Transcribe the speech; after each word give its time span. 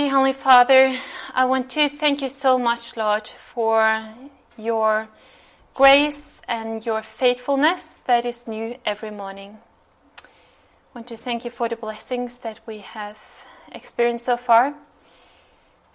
Dear 0.00 0.08
Heavenly 0.08 0.32
Father, 0.32 0.96
I 1.34 1.44
want 1.44 1.68
to 1.72 1.90
thank 1.90 2.22
you 2.22 2.30
so 2.30 2.58
much, 2.58 2.96
Lord, 2.96 3.28
for 3.28 4.02
your 4.56 5.08
grace 5.74 6.40
and 6.48 6.86
your 6.86 7.02
faithfulness 7.02 7.98
that 8.06 8.24
is 8.24 8.48
new 8.48 8.78
every 8.86 9.10
morning. 9.10 9.58
I 10.24 10.28
want 10.94 11.06
to 11.08 11.18
thank 11.18 11.44
you 11.44 11.50
for 11.50 11.68
the 11.68 11.76
blessings 11.76 12.38
that 12.38 12.60
we 12.64 12.78
have 12.78 13.20
experienced 13.72 14.24
so 14.24 14.38
far 14.38 14.72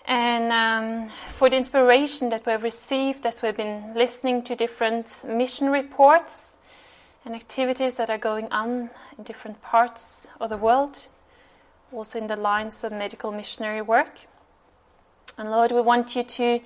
and 0.05 0.51
um, 0.51 1.09
for 1.09 1.49
the 1.49 1.57
inspiration 1.57 2.29
that 2.29 2.45
we 2.45 2.51
have 2.51 2.61
received 2.61 3.25
as 3.25 3.41
we've 3.41 3.57
been 3.57 3.95
listening 3.95 4.43
to 4.43 4.55
different 4.55 5.25
mission 5.27 5.71
reports 5.71 6.57
and 7.25 7.33
activities 7.33 7.97
that 7.97 8.11
are 8.11 8.19
going 8.19 8.51
on 8.51 8.91
in 9.17 9.23
different 9.23 9.63
parts 9.63 10.27
of 10.39 10.51
the 10.51 10.57
world 10.57 11.07
also 11.95 12.19
in 12.19 12.27
the 12.27 12.35
lines 12.35 12.83
of 12.83 12.91
medical 12.91 13.31
missionary 13.31 13.81
work. 13.81 14.27
And 15.37 15.49
Lord, 15.49 15.71
we 15.71 15.81
want 15.81 16.15
you 16.15 16.23
to 16.23 16.59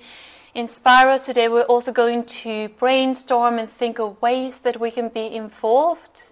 inspire 0.54 1.08
us 1.08 1.26
today. 1.26 1.48
We're 1.48 1.62
also 1.62 1.92
going 1.92 2.24
to 2.24 2.68
brainstorm 2.70 3.58
and 3.58 3.70
think 3.70 3.98
of 4.00 4.20
ways 4.20 4.60
that 4.62 4.80
we 4.80 4.90
can 4.90 5.08
be 5.08 5.26
involved, 5.26 6.30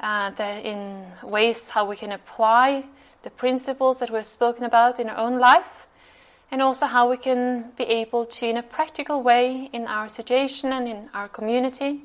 uh, 0.00 0.30
that 0.30 0.64
in 0.64 1.06
ways 1.22 1.70
how 1.70 1.86
we 1.86 1.96
can 1.96 2.12
apply 2.12 2.84
the 3.22 3.30
principles 3.30 3.98
that 3.98 4.10
we've 4.10 4.24
spoken 4.24 4.64
about 4.64 4.98
in 4.98 5.08
our 5.08 5.18
own 5.18 5.38
life, 5.38 5.86
and 6.50 6.62
also 6.62 6.86
how 6.86 7.08
we 7.08 7.16
can 7.16 7.70
be 7.76 7.84
able 7.84 8.24
to, 8.24 8.46
in 8.46 8.56
a 8.56 8.62
practical 8.62 9.22
way, 9.22 9.68
in 9.72 9.86
our 9.86 10.08
situation 10.08 10.72
and 10.72 10.88
in 10.88 11.10
our 11.14 11.28
community, 11.28 12.02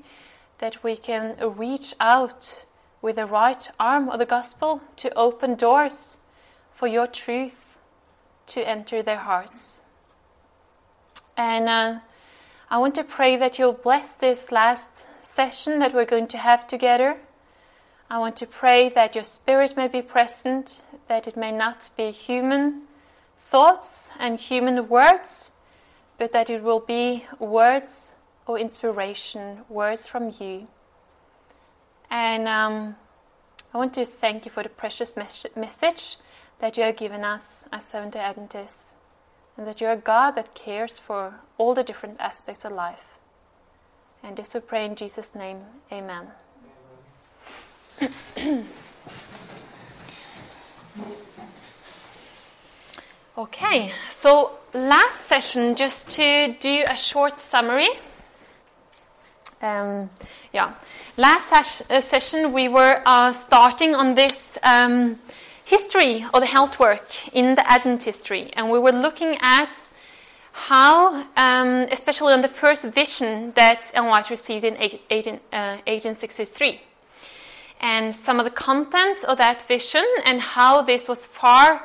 that 0.60 0.84
we 0.84 0.96
can 0.96 1.36
reach 1.58 1.94
out 2.00 2.66
with 3.06 3.18
the 3.18 3.26
right 3.28 3.70
arm 3.80 4.10
of 4.10 4.18
the 4.18 4.26
gospel 4.26 4.82
to 4.96 5.14
open 5.14 5.54
doors 5.54 6.18
for 6.74 6.88
your 6.88 7.06
truth 7.06 7.78
to 8.48 8.68
enter 8.68 9.04
their 9.04 9.20
hearts. 9.20 9.84
And 11.38 11.70
uh, 11.70 12.00
I 12.68 12.80
want 12.80 12.96
to 12.96 13.04
pray 13.04 13.38
that 13.38 13.60
you'll 13.60 13.74
bless 13.74 14.16
this 14.16 14.52
last 14.52 15.24
session 15.24 15.78
that 15.78 15.94
we're 15.94 16.06
going 16.06 16.26
to 16.30 16.40
have 16.40 16.66
together. 16.66 17.18
I 18.10 18.18
want 18.18 18.38
to 18.38 18.48
pray 18.48 18.90
that 18.90 19.14
your 19.14 19.24
spirit 19.24 19.78
may 19.78 19.88
be 19.88 20.02
present, 20.02 20.82
that 21.08 21.28
it 21.28 21.38
may 21.38 21.52
not 21.52 21.92
be 21.96 22.10
human 22.10 22.88
thoughts 23.38 24.10
and 24.20 24.40
human 24.40 24.90
words, 24.90 25.52
but 26.18 26.32
that 26.32 26.50
it 26.50 26.64
will 26.64 26.80
be 26.80 27.28
words 27.38 28.14
or 28.48 28.58
inspiration, 28.58 29.60
words 29.70 30.08
from 30.08 30.34
you. 30.40 30.70
And 32.16 32.48
um, 32.48 32.96
I 33.74 33.78
want 33.78 33.94
to 33.96 34.06
thank 34.06 34.46
you 34.46 34.52
for 34.52 34.64
the 34.64 34.70
precious 34.70 35.18
mes- 35.18 35.48
message 35.54 36.16
that 36.60 36.78
you 36.78 36.84
have 36.84 36.96
given 36.96 37.26
us 37.26 37.68
as 37.74 37.84
Seventh 37.84 38.14
day 38.14 38.22
Adventists, 38.22 38.96
and 39.58 39.68
that 39.68 39.82
you're 39.82 39.92
a 39.92 39.98
God 39.98 40.32
that 40.36 40.56
cares 40.56 40.98
for 40.98 41.42
all 41.58 41.74
the 41.74 41.84
different 41.84 42.16
aspects 42.22 42.64
of 42.64 42.72
life. 42.72 43.20
And 44.24 44.38
this 44.38 44.54
we 44.54 44.62
pray 44.62 44.86
in 44.86 44.96
Jesus' 44.96 45.36
name. 45.36 45.60
Amen. 45.92 46.28
okay, 53.38 53.92
so 54.10 54.52
last 54.74 55.20
session, 55.20 55.76
just 55.76 56.08
to 56.12 56.56
do 56.62 56.86
a 56.88 56.96
short 56.96 57.38
summary. 57.38 57.90
Um, 59.62 60.10
yeah. 60.54 60.76
Last 61.18 61.50
uh, 61.90 62.02
session, 62.02 62.52
we 62.52 62.68
were 62.68 63.02
uh, 63.06 63.32
starting 63.32 63.96
on 63.96 64.16
this 64.16 64.58
um, 64.64 65.18
history 65.64 66.26
of 66.34 66.42
the 66.42 66.46
health 66.46 66.78
work 66.78 67.08
in 67.34 67.56
the 67.56 67.66
Advent 67.72 68.04
history, 68.04 68.50
and 68.52 68.70
we 68.70 68.80
were 68.80 68.92
looking 68.92 69.38
at 69.40 69.78
how, 70.52 71.26
um, 71.38 71.88
especially 71.90 72.34
on 72.34 72.42
the 72.42 72.50
first 72.50 72.84
vision 72.84 73.54
that 73.56 73.90
Ellen 73.94 74.10
White 74.10 74.30
received 74.30 74.66
in 74.66 74.76
18, 74.78 75.36
uh, 75.54 75.80
1863, 75.88 76.82
and 77.80 78.14
some 78.14 78.38
of 78.38 78.44
the 78.44 78.52
content 78.52 79.24
of 79.24 79.38
that 79.38 79.62
vision, 79.70 80.04
and 80.26 80.42
how 80.42 80.82
this 80.82 81.08
was 81.08 81.26
far 81.26 81.82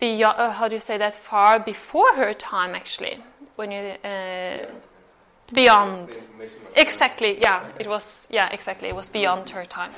beyond, 0.00 0.38
uh, 0.38 0.52
how 0.52 0.68
do 0.68 0.74
you 0.74 0.82
say 0.82 0.98
that, 0.98 1.14
far 1.14 1.58
before 1.58 2.14
her 2.16 2.34
time, 2.34 2.74
actually, 2.74 3.24
when 3.56 3.72
you 3.72 3.78
uh, 4.04 4.66
beyond. 5.52 6.26
Exactly 6.74 7.38
yeah. 7.40 7.64
It 7.78 7.86
was 7.86 8.26
yeah 8.30 8.48
exactly. 8.52 8.88
It 8.88 8.96
was 8.96 9.08
beyond 9.08 9.50
her 9.50 9.64
time. 9.64 9.92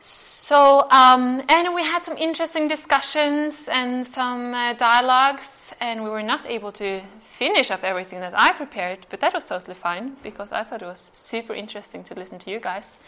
So 0.00 0.86
um, 0.90 1.42
and 1.48 1.74
we 1.74 1.82
had 1.82 2.02
some 2.04 2.16
interesting 2.16 2.68
discussions 2.68 3.68
and 3.68 4.06
some 4.06 4.54
uh, 4.54 4.72
dialogues 4.74 5.74
and 5.80 6.02
we 6.04 6.10
were 6.10 6.22
not 6.22 6.46
able 6.46 6.72
to 6.72 7.02
finish 7.38 7.70
up 7.70 7.84
everything 7.84 8.18
that 8.18 8.34
i 8.36 8.50
prepared 8.50 8.98
but 9.10 9.20
that 9.20 9.32
was 9.32 9.44
totally 9.44 9.74
fine 9.74 10.16
because 10.24 10.50
i 10.50 10.64
thought 10.64 10.82
it 10.82 10.86
was 10.86 10.98
super 10.98 11.54
interesting 11.54 12.02
to 12.02 12.12
listen 12.14 12.36
to 12.36 12.50
you 12.50 12.58
guys 12.58 12.98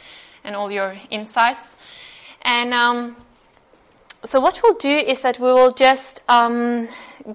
and 0.44 0.56
all 0.56 0.70
your 0.70 0.94
insights. 1.10 1.76
And 2.42 2.72
um, 2.72 3.16
so 4.24 4.40
what 4.40 4.60
we'll 4.62 4.74
do 4.74 4.88
is 4.96 5.20
that 5.22 5.38
we 5.38 5.52
will 5.52 5.72
just 5.72 6.22
um, 6.28 6.88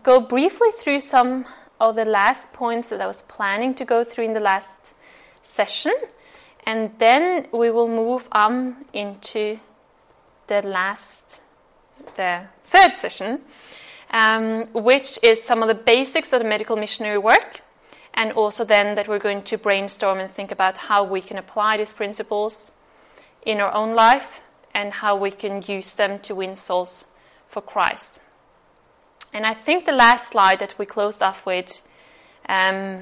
go 0.03 0.19
briefly 0.19 0.69
through 0.78 1.02
some 1.02 1.46
of 1.80 1.96
the 1.96 2.06
last 2.06 2.53
points 2.53 2.90
that 2.90 3.02
I 3.02 3.08
was 3.08 3.22
planning 3.24 3.74
to 3.75 3.86
go 3.86 4.03
through 4.03 4.25
in 4.25 4.34
the 4.34 4.40
last 4.40 4.94
session, 5.41 5.94
and 6.66 6.91
then 6.97 7.47
we 7.52 7.69
will 7.69 7.88
move 7.88 8.28
on 8.31 8.86
into 8.94 9.59
the 10.47 10.62
last, 10.62 11.41
the 12.16 12.41
third 12.64 12.96
session, 12.96 13.41
um, 14.12 14.66
which 14.74 15.19
is 15.24 15.44
some 15.44 15.62
of 15.62 15.68
the 15.68 15.75
basics 15.75 16.34
of 16.34 16.40
the 16.40 16.47
medical 16.47 16.75
missionary 16.75 17.18
work, 17.18 17.62
and 18.14 18.31
also 18.31 18.64
then 18.64 18.96
that 18.96 19.08
we're 19.08 19.19
going 19.19 19.44
to 19.44 19.58
brainstorm 19.58 20.19
and 20.19 20.31
think 20.31 20.52
about 20.52 20.78
how 20.78 21.03
we 21.03 21.22
can 21.22 21.38
apply 21.38 21.78
these 21.78 21.94
principles 21.94 22.72
in 23.46 23.59
our 23.59 23.74
own 23.74 23.94
life 23.94 24.41
and 24.74 24.94
how 24.94 25.16
we 25.16 25.31
can 25.31 25.62
use 25.68 25.96
them 25.96 26.19
to 26.19 26.35
win 26.35 26.56
souls 26.56 27.06
for 27.47 27.62
Christ. 27.62 28.19
And 29.35 29.46
I 29.46 29.53
think 29.53 29.84
the 29.84 29.91
last 29.91 30.29
slide 30.29 30.59
that 30.59 30.79
we 30.79 30.85
closed 30.85 31.22
off 31.22 31.46
with 31.46 31.81
um, 32.47 33.01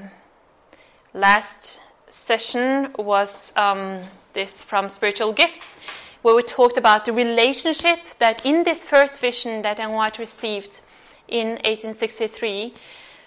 last 1.14 1.78
session 2.08 2.92
was 2.98 3.52
um, 3.54 4.00
this 4.32 4.60
from 4.60 4.90
Spiritual 4.90 5.32
Gifts, 5.32 5.76
where 6.22 6.34
we 6.34 6.42
talked 6.42 6.76
about 6.76 7.04
the 7.04 7.12
relationship 7.12 8.00
that 8.18 8.44
in 8.44 8.64
this 8.64 8.82
first 8.82 9.20
vision 9.20 9.62
that 9.62 9.78
Ellen 9.78 9.94
White 9.94 10.18
received 10.18 10.80
in 11.28 11.50
1863, 11.50 12.74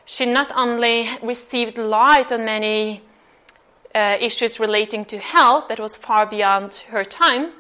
she 0.04 0.26
not 0.26 0.52
only 0.54 1.08
received 1.24 1.78
light 1.78 2.34
on 2.34 2.44
many 2.44 3.04
uh, 3.96 4.18
issues 4.20 4.60
relating 4.60 5.06
to 5.06 5.18
health 5.18 5.70
that 5.70 5.80
was 5.80 5.96
far 5.96 6.26
beyond 6.26 6.84
her 6.90 7.06
time, 7.06 7.54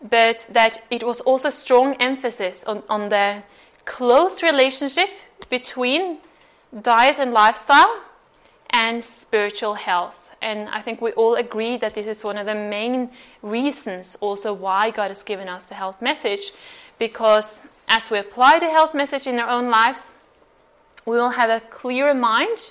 but 0.00 0.46
that 0.52 0.82
it 0.90 1.02
was 1.02 1.20
also 1.20 1.50
strong 1.50 1.96
emphasis 2.00 2.64
on, 2.64 2.82
on 2.88 3.10
the 3.10 3.42
close 3.86 4.42
relationship 4.42 5.08
between 5.48 6.18
diet 6.82 7.18
and 7.18 7.32
lifestyle 7.32 8.02
and 8.68 9.02
spiritual 9.02 9.74
health. 9.74 10.14
And 10.42 10.68
I 10.68 10.82
think 10.82 11.00
we 11.00 11.12
all 11.12 11.36
agree 11.36 11.78
that 11.78 11.94
this 11.94 12.06
is 12.06 12.22
one 12.22 12.36
of 12.36 12.44
the 12.44 12.54
main 12.54 13.10
reasons 13.42 14.16
also 14.20 14.52
why 14.52 14.90
God 14.90 15.08
has 15.08 15.22
given 15.22 15.48
us 15.48 15.64
the 15.64 15.74
health 15.74 16.02
message. 16.02 16.52
Because 16.98 17.62
as 17.88 18.10
we 18.10 18.18
apply 18.18 18.58
the 18.58 18.68
health 18.68 18.94
message 18.94 19.26
in 19.26 19.38
our 19.38 19.48
own 19.48 19.70
lives, 19.70 20.12
we 21.06 21.16
will 21.16 21.30
have 21.30 21.48
a 21.48 21.60
clearer 21.60 22.14
mind 22.14 22.70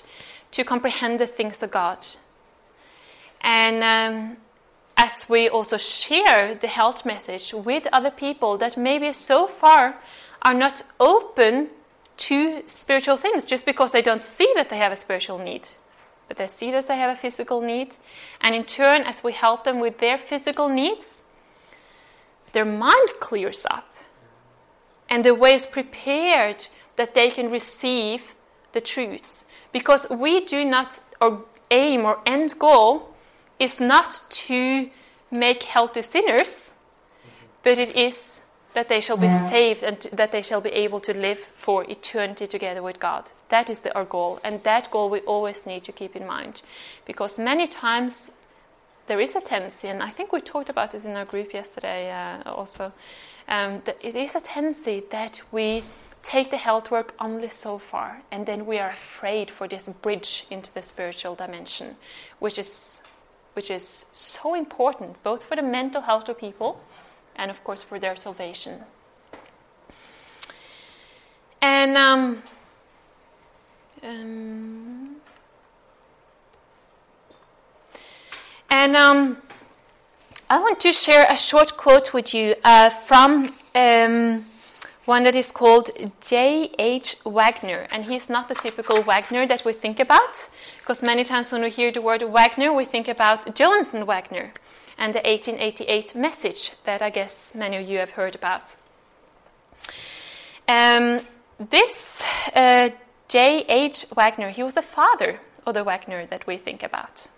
to 0.52 0.62
comprehend 0.62 1.18
the 1.18 1.26
things 1.26 1.62
of 1.62 1.70
God. 1.70 2.06
And 3.40 3.82
um, 3.82 4.36
as 4.96 5.28
we 5.28 5.48
also 5.48 5.76
share 5.76 6.54
the 6.54 6.68
health 6.68 7.04
message 7.04 7.52
with 7.52 7.86
other 7.92 8.10
people 8.10 8.56
that 8.58 8.76
maybe 8.76 9.12
so 9.12 9.46
far 9.46 9.96
are 10.42 10.54
not 10.54 10.82
open 11.00 11.68
to 12.16 12.62
spiritual 12.66 13.16
things 13.16 13.44
just 13.44 13.66
because 13.66 13.90
they 13.90 14.02
don't 14.02 14.22
see 14.22 14.50
that 14.54 14.70
they 14.70 14.78
have 14.78 14.92
a 14.92 14.96
spiritual 14.96 15.38
need. 15.38 15.68
But 16.28 16.38
they 16.38 16.46
see 16.46 16.70
that 16.72 16.86
they 16.86 16.96
have 16.96 17.10
a 17.10 17.20
physical 17.20 17.60
need. 17.60 17.96
And 18.40 18.54
in 18.54 18.64
turn, 18.64 19.02
as 19.02 19.22
we 19.22 19.32
help 19.32 19.64
them 19.64 19.78
with 19.78 19.98
their 19.98 20.18
physical 20.18 20.68
needs, 20.68 21.22
their 22.52 22.64
mind 22.64 23.08
clears 23.20 23.66
up. 23.70 23.94
And 25.08 25.24
the 25.24 25.34
way 25.34 25.54
is 25.54 25.66
prepared 25.66 26.66
that 26.96 27.14
they 27.14 27.30
can 27.30 27.50
receive 27.50 28.34
the 28.72 28.80
truths. 28.80 29.44
Because 29.72 30.08
we 30.10 30.44
do 30.44 30.64
not, 30.64 31.00
or 31.20 31.44
aim 31.70 32.04
or 32.04 32.18
end 32.26 32.58
goal 32.58 33.14
is 33.58 33.80
not 33.80 34.24
to 34.30 34.90
make 35.30 35.62
healthy 35.62 36.02
sinners, 36.02 36.72
but 37.62 37.78
it 37.78 37.94
is 37.94 38.40
that 38.76 38.90
they 38.90 39.00
shall 39.00 39.16
be 39.16 39.30
saved 39.30 39.82
and 39.82 39.96
that 40.12 40.32
they 40.32 40.42
shall 40.42 40.60
be 40.60 40.68
able 40.68 41.00
to 41.00 41.14
live 41.14 41.38
for 41.54 41.84
eternity 41.84 42.46
together 42.46 42.82
with 42.82 43.00
God. 43.00 43.30
That 43.48 43.70
is 43.70 43.80
the, 43.80 43.94
our 43.94 44.04
goal, 44.04 44.38
and 44.44 44.62
that 44.64 44.90
goal 44.90 45.08
we 45.08 45.20
always 45.20 45.64
need 45.64 45.82
to 45.84 45.92
keep 45.92 46.14
in 46.14 46.26
mind, 46.26 46.60
because 47.06 47.38
many 47.38 47.66
times 47.68 48.32
there 49.06 49.18
is 49.18 49.34
a 49.34 49.40
tendency, 49.40 49.88
and 49.88 50.02
I 50.02 50.10
think 50.10 50.30
we 50.30 50.42
talked 50.42 50.68
about 50.68 50.94
it 50.94 51.06
in 51.06 51.16
our 51.16 51.24
group 51.24 51.54
yesterday 51.54 52.12
uh, 52.12 52.50
also, 52.50 52.92
um, 53.48 53.80
it 54.02 54.14
is 54.14 54.34
a 54.34 54.40
tendency 54.40 55.04
that 55.10 55.40
we 55.50 55.82
take 56.22 56.50
the 56.50 56.58
health 56.58 56.90
work 56.90 57.14
only 57.18 57.48
so 57.48 57.78
far, 57.78 58.20
and 58.30 58.44
then 58.44 58.66
we 58.66 58.78
are 58.78 58.90
afraid 58.90 59.50
for 59.50 59.66
this 59.66 59.88
bridge 59.88 60.44
into 60.50 60.70
the 60.74 60.82
spiritual 60.82 61.34
dimension, 61.34 61.96
which 62.40 62.58
is 62.58 63.00
which 63.54 63.70
is 63.70 64.04
so 64.12 64.54
important 64.54 65.16
both 65.22 65.42
for 65.42 65.56
the 65.56 65.62
mental 65.62 66.02
health 66.02 66.28
of 66.28 66.36
people 66.36 66.78
and, 67.36 67.50
of 67.50 67.62
course, 67.62 67.82
for 67.82 67.98
their 67.98 68.16
salvation. 68.16 68.82
And 71.62 71.96
um, 71.96 72.42
um, 74.02 75.16
and 78.70 78.96
um, 78.96 79.42
I 80.48 80.60
want 80.60 80.78
to 80.80 80.92
share 80.92 81.26
a 81.28 81.36
short 81.36 81.76
quote 81.76 82.14
with 82.14 82.34
you 82.34 82.54
uh, 82.62 82.90
from 82.90 83.52
um, 83.74 84.44
one 85.06 85.24
that 85.24 85.34
is 85.34 85.50
called 85.50 85.90
J.H. 86.20 87.16
Wagner. 87.24 87.86
And 87.90 88.04
he's 88.04 88.28
not 88.28 88.48
the 88.48 88.54
typical 88.54 89.02
Wagner 89.02 89.46
that 89.46 89.64
we 89.64 89.72
think 89.72 89.98
about, 89.98 90.48
because 90.78 91.02
many 91.02 91.24
times 91.24 91.50
when 91.52 91.62
we 91.62 91.70
hear 91.70 91.90
the 91.90 92.00
word 92.02 92.22
Wagner, 92.22 92.72
we 92.72 92.84
think 92.84 93.08
about 93.08 93.54
Johannes 93.54 93.92
Wagner 93.92 94.52
and 94.98 95.14
the 95.14 95.20
1888 95.20 96.14
message 96.14 96.72
that 96.84 97.02
I 97.02 97.10
guess 97.10 97.54
many 97.54 97.76
of 97.76 97.88
you 97.88 97.98
have 97.98 98.10
heard 98.10 98.34
about. 98.34 98.74
Um, 100.68 101.20
this 101.58 102.22
uh, 102.54 102.90
J.H. 103.28 104.06
Wagner, 104.14 104.50
he 104.50 104.62
was 104.62 104.74
the 104.74 104.82
father 104.82 105.40
of 105.64 105.74
the 105.74 105.84
Wagner 105.84 106.26
that 106.26 106.46
we 106.46 106.56
think 106.56 106.82
about. 106.82 107.28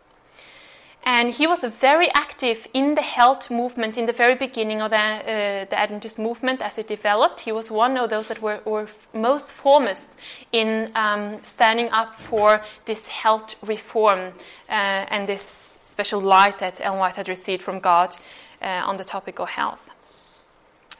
And 1.10 1.30
he 1.30 1.46
was 1.46 1.64
very 1.64 2.10
active 2.12 2.68
in 2.74 2.94
the 2.94 3.00
health 3.00 3.50
movement 3.50 3.96
in 3.96 4.04
the 4.04 4.12
very 4.12 4.34
beginning 4.34 4.82
of 4.82 4.90
the, 4.90 4.98
uh, 4.98 5.64
the 5.64 5.78
Adventist 5.80 6.18
movement 6.18 6.60
as 6.60 6.76
it 6.76 6.86
developed. 6.86 7.40
He 7.40 7.50
was 7.50 7.70
one 7.70 7.96
of 7.96 8.10
those 8.10 8.28
that 8.28 8.42
were, 8.42 8.60
were 8.66 8.88
most 9.14 9.50
foremost 9.50 10.12
in 10.52 10.92
um, 10.94 11.42
standing 11.42 11.88
up 11.92 12.20
for 12.20 12.60
this 12.84 13.06
health 13.06 13.54
reform 13.62 14.34
uh, 14.68 15.06
and 15.08 15.26
this 15.26 15.80
special 15.82 16.20
light 16.20 16.58
that 16.58 16.78
Ellen 16.82 16.98
White 16.98 17.16
had 17.16 17.30
received 17.30 17.62
from 17.62 17.80
God 17.80 18.14
uh, 18.60 18.82
on 18.84 18.98
the 18.98 19.04
topic 19.04 19.40
of 19.40 19.48
health. 19.48 19.80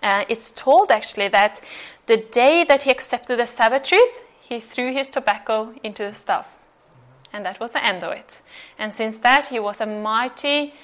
Uh, 0.03 0.25
it's 0.31 0.53
told 0.53 0.91
actually 0.91 1.29
that 1.29 1.61
the 2.07 2.17
day 2.17 2.65
that 2.65 2.85
he 2.85 2.91
accepted 2.91 3.39
the 3.39 3.47
Sabbath 3.47 3.83
truth, 3.83 4.15
he 4.41 4.59
threw 4.59 4.91
his 4.91 5.11
tobacco 5.11 5.75
into 5.83 6.03
the 6.03 6.15
stove. 6.15 6.47
And 7.39 7.47
that 7.47 7.61
was 7.61 7.71
the 7.71 7.87
end 7.87 8.03
of 8.03 8.11
it. 8.15 8.43
And 8.81 8.93
since 8.93 9.19
that, 9.19 9.47
he 9.47 9.61
was 9.61 9.81
a 9.81 9.87
mighty 9.87 10.75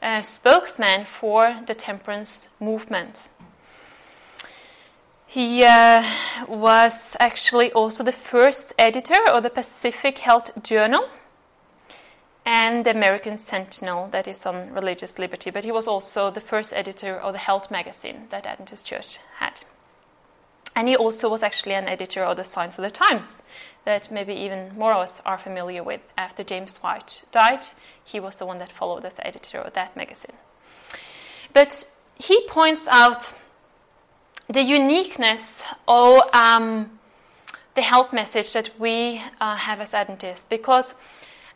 uh, 0.00 0.22
spokesman 0.22 1.06
for 1.06 1.56
the 1.66 1.74
temperance 1.74 2.46
movement. 2.60 3.30
He 5.26 5.64
uh, 5.64 6.04
was 6.46 7.16
actually 7.18 7.72
also 7.72 8.04
the 8.04 8.12
first 8.12 8.74
editor 8.78 9.18
of 9.26 9.42
the 9.42 9.50
Pacific 9.50 10.18
Health 10.18 10.52
Journal 10.62 11.08
and 12.46 12.86
the 12.86 12.92
American 12.92 13.36
Sentinel, 13.36 14.06
that 14.12 14.28
is 14.28 14.46
on 14.46 14.72
religious 14.72 15.18
liberty. 15.18 15.50
But 15.50 15.64
he 15.64 15.72
was 15.72 15.88
also 15.88 16.30
the 16.30 16.40
first 16.40 16.72
editor 16.72 17.18
of 17.18 17.32
the 17.32 17.40
Health 17.40 17.72
magazine 17.72 18.28
that 18.30 18.46
Adventist 18.46 18.86
Church 18.86 19.18
had. 19.38 19.62
And 20.76 20.88
he 20.88 20.96
also 20.96 21.28
was 21.28 21.42
actually 21.42 21.74
an 21.74 21.88
editor 21.88 22.24
of 22.24 22.36
the 22.36 22.44
Signs 22.44 22.78
of 22.78 22.84
the 22.84 22.90
Times, 22.90 23.42
that 23.84 24.10
maybe 24.10 24.32
even 24.32 24.76
more 24.76 24.92
of 24.92 25.02
us 25.02 25.20
are 25.24 25.38
familiar 25.38 25.82
with. 25.82 26.00
After 26.16 26.42
James 26.42 26.78
White 26.78 27.24
died, 27.32 27.66
he 28.02 28.20
was 28.20 28.36
the 28.36 28.46
one 28.46 28.58
that 28.58 28.72
followed 28.72 29.04
as 29.04 29.14
the 29.14 29.26
editor 29.26 29.58
of 29.58 29.74
that 29.74 29.96
magazine. 29.96 30.36
But 31.52 31.90
he 32.14 32.46
points 32.48 32.88
out 32.88 33.34
the 34.48 34.62
uniqueness 34.62 35.62
of 35.88 36.22
um, 36.34 36.98
the 37.74 37.82
health 37.82 38.12
message 38.12 38.52
that 38.52 38.70
we 38.78 39.22
uh, 39.40 39.56
have 39.56 39.80
as 39.80 39.94
Adventists, 39.94 40.44
because 40.48 40.94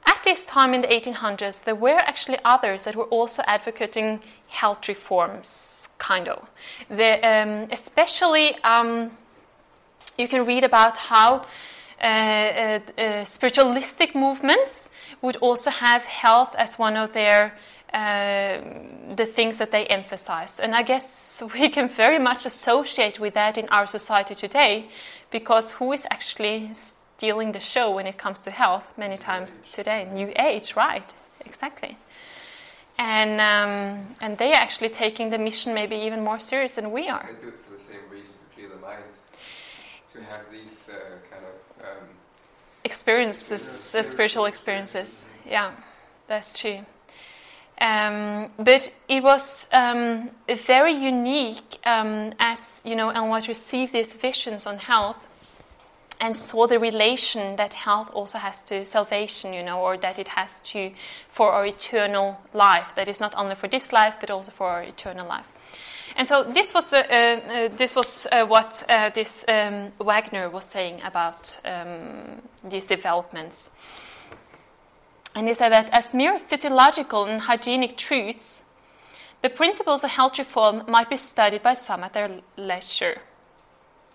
at 0.07 0.23
this 0.25 0.47
time 0.47 0.73
in 0.73 0.81
the 0.81 0.89
1800s, 0.89 1.65
there 1.65 1.75
were 1.75 1.99
actually 1.99 2.39
others 2.45 2.85
that 2.85 2.97
were 2.97 3.05
also 3.05 3.43
advocating 3.47 4.21
health 4.49 4.89
reforms, 4.89 5.91
kind 5.99 6.29
of. 6.29 6.49
The, 6.89 7.21
um, 7.27 7.69
especially, 7.71 8.55
um, 8.65 9.17
you 10.17 10.27
can 10.27 10.47
read 10.47 10.65
about 10.65 10.97
how 10.97 11.45
spiritualistic 13.25 14.15
movements 14.15 14.91
would 15.23 15.37
also 15.37 15.71
have 15.71 16.05
health 16.05 16.55
as 16.57 16.79
one 16.79 16.97
of 16.97 17.13
their 17.13 17.55
uh, 17.93 18.61
the 19.15 19.25
things 19.25 19.57
that 19.57 19.71
they 19.71 19.87
emphasize. 19.87 20.61
And 20.61 20.75
I 20.75 20.83
guess 20.83 21.43
we 21.55 21.71
can 21.71 21.89
very 21.89 22.19
much 22.19 22.45
associate 22.45 23.19
with 23.19 23.35
that 23.35 23.57
in 23.57 23.69
our 23.71 23.87
society 23.87 24.35
today, 24.35 24.91
because 25.31 25.73
who 25.73 25.93
is 25.93 26.07
actually 26.11 26.71
stealing 26.75 27.53
the 27.53 27.61
show 27.61 27.91
when 27.95 28.07
it 28.07 28.19
comes 28.19 28.41
to 28.41 28.51
health 28.51 28.85
many 28.99 29.17
times 29.17 29.59
today? 29.71 30.07
New 30.13 30.33
Age, 30.37 30.77
right? 30.77 31.15
Exactly. 31.47 31.97
And 32.99 33.41
um, 33.41 34.15
and 34.21 34.37
they 34.37 34.53
are 34.53 34.61
actually 34.61 34.91
taking 34.91 35.31
the 35.31 35.39
mission 35.39 35.73
maybe 35.73 35.97
even 35.97 36.23
more 36.23 36.41
serious 36.41 36.73
than 36.73 36.91
we 36.91 37.09
are. 37.09 37.31
They 37.33 37.47
do 37.47 37.49
it 37.49 37.65
for 37.65 37.73
the 37.73 37.79
same 37.79 38.05
reason 38.11 38.35
to 38.39 38.45
clear 38.55 38.69
the 38.69 38.77
mind, 38.77 39.05
to 40.13 40.19
have 40.25 40.51
these 40.51 40.91
uh, 40.91 40.95
kind 41.31 41.45
of 41.47 41.85
um, 41.87 42.09
experiences, 42.91 43.93
the 43.93 44.03
spiritual 44.03 44.47
experiences. 44.47 45.27
Yeah, 45.47 45.71
that's 46.27 46.59
true. 46.61 46.81
Um, 47.81 48.51
but 48.59 48.83
it 49.09 49.23
was 49.23 49.67
um, 49.73 50.31
very 50.73 50.95
unique 50.95 51.71
um, 51.85 52.33
as 52.41 52.83
you 52.85 52.97
know, 52.97 53.11
and 53.11 53.31
was 53.31 53.47
received 53.47 53.93
these 53.93 54.13
visions 54.13 54.67
on 54.67 54.79
health 54.79 55.21
and 56.21 56.37
saw 56.37 56.67
the 56.67 56.79
relation 56.79 57.57
that 57.57 57.75
health 57.75 58.11
also 58.13 58.39
has 58.39 58.63
to 58.65 58.85
salvation, 58.85 59.53
you 59.53 59.63
know, 59.63 59.79
or 59.81 59.97
that 59.97 60.19
it 60.19 60.29
has 60.29 60.61
to 60.73 60.91
for 61.31 61.53
our 61.53 61.67
eternal 61.67 62.41
life. 62.53 62.95
That 62.97 63.09
is 63.09 63.21
not 63.21 63.35
only 63.37 63.55
for 63.55 63.69
this 63.69 63.93
life, 63.93 64.15
but 64.21 64.31
also 64.31 64.51
for 64.51 64.67
our 64.67 64.83
eternal 64.83 65.29
life. 65.29 65.47
And 66.19 66.27
so 66.27 66.43
this 66.43 66.75
was 66.75 66.93
uh, 66.93 66.99
uh, 66.99 67.69
this 67.77 67.95
was 67.95 68.27
uh, 68.33 68.45
what 68.45 68.83
uh, 68.89 69.11
this 69.11 69.45
um, 69.47 69.93
Wagner 70.01 70.51
was 70.51 70.65
saying 70.65 71.01
about 71.05 71.61
um, 71.65 72.43
these 72.69 72.85
developments. 72.85 73.71
And 75.37 75.47
he 75.47 75.55
said 75.55 75.71
that 75.71 75.89
as 75.93 76.13
mere 76.13 76.41
physiological 76.41 77.27
and 77.27 77.41
hygienic 77.43 77.97
truths, 77.97 78.65
the 79.43 79.49
principles 79.49 80.03
of 80.03 80.11
health 80.11 80.39
reform 80.39 80.83
might 80.89 81.09
be 81.09 81.17
studied 81.17 81.63
by 81.63 81.75
some 81.75 82.03
at 82.03 82.15
their 82.15 82.29
leisure, 82.57 83.21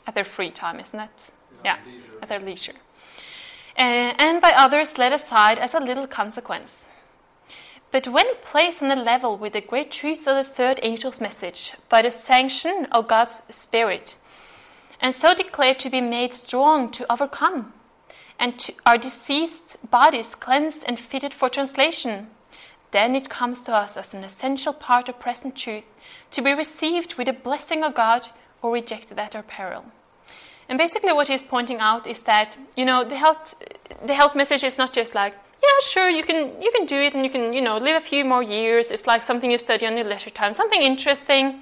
at 0.05 0.13
their 0.13 0.25
free 0.25 0.51
time, 0.51 0.81
isn't 0.81 0.97
that? 0.97 1.31
Yeah, 1.63 1.77
at 2.21 2.27
their 2.27 2.41
leisure. 2.41 2.75
Uh, 3.77 4.13
and 4.19 4.41
by 4.41 4.51
others 4.57 4.97
laid 4.97 5.13
aside 5.13 5.57
as 5.57 5.73
a 5.73 5.79
little 5.79 6.07
consequence. 6.07 6.85
But 7.93 8.07
when 8.07 8.25
placed 8.41 8.81
on 8.81 8.89
a 8.89 8.95
level 8.95 9.37
with 9.37 9.53
the 9.53 9.61
great 9.61 9.91
truths 9.91 10.25
of 10.25 10.35
the 10.35 10.43
third 10.43 10.79
angel's 10.79 11.21
message, 11.21 11.73
by 11.89 12.01
the 12.01 12.09
sanction 12.09 12.87
of 12.91 13.07
God's 13.07 13.43
Spirit, 13.53 14.15
and 14.99 15.13
so 15.13 15.35
declared 15.35 15.77
to 15.81 15.91
be 15.91 16.01
made 16.01 16.33
strong 16.33 16.89
to 16.89 17.05
overcome, 17.13 17.71
and 18.39 18.57
to 18.57 18.73
our 18.87 18.97
diseased 18.97 19.77
bodies 19.91 20.33
cleansed 20.33 20.83
and 20.87 20.99
fitted 20.99 21.35
for 21.35 21.49
translation, 21.49 22.31
then 22.89 23.15
it 23.15 23.29
comes 23.29 23.61
to 23.61 23.75
us 23.75 23.95
as 23.95 24.11
an 24.11 24.23
essential 24.23 24.73
part 24.73 25.07
of 25.07 25.19
present 25.19 25.55
truth 25.55 25.85
to 26.31 26.41
be 26.41 26.51
received 26.51 27.13
with 27.13 27.27
the 27.27 27.33
blessing 27.33 27.83
of 27.83 27.93
God 27.93 28.29
or 28.63 28.73
rejected 28.73 29.19
at 29.19 29.35
our 29.35 29.43
peril. 29.43 29.85
And 30.67 30.79
basically, 30.79 31.13
what 31.13 31.27
he's 31.27 31.43
pointing 31.43 31.77
out 31.77 32.07
is 32.07 32.21
that 32.21 32.57
you 32.75 32.85
know 32.85 33.03
the 33.03 33.17
health 33.17 33.53
the 34.03 34.15
health 34.15 34.35
message 34.35 34.63
is 34.63 34.79
not 34.79 34.93
just 34.93 35.13
like 35.13 35.35
yeah 35.63 35.79
sure 35.81 36.09
you 36.09 36.23
can 36.23 36.61
you 36.61 36.71
can 36.71 36.85
do 36.85 36.95
it 36.95 37.15
and 37.15 37.23
you 37.23 37.31
can 37.31 37.53
you 37.53 37.61
know 37.61 37.77
live 37.77 37.95
a 37.95 38.05
few 38.05 38.25
more 38.25 38.43
years. 38.43 38.91
It's 38.91 39.07
like 39.07 39.23
something 39.23 39.49
you 39.51 39.57
study 39.57 39.85
on 39.85 39.95
your 39.97 40.05
leisure 40.05 40.29
time, 40.29 40.53
something 40.53 40.81
interesting. 40.81 41.61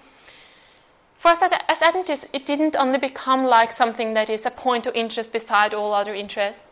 For 1.15 1.29
us 1.29 1.41
as 1.43 1.81
Adventists, 1.81 2.25
it 2.33 2.47
didn't 2.47 2.75
only 2.75 2.97
become 2.97 3.45
like 3.45 3.71
something 3.71 4.15
that 4.15 4.27
is 4.27 4.43
a 4.45 4.49
point 4.49 4.87
of 4.87 4.95
interest 4.95 5.31
beside 5.31 5.71
all 5.71 5.93
other 5.93 6.15
interests, 6.15 6.71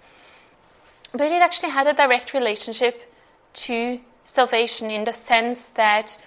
but 1.12 1.32
it 1.32 1.44
actually 1.44 1.70
had 1.70 1.88
a 1.88 1.94
direct 1.94 2.34
relationship 2.34 3.14
to 3.54 4.00
salvation 4.24 4.90
in 4.90 5.04
the 5.04 5.14
sense 5.14 5.70
that 5.70 6.18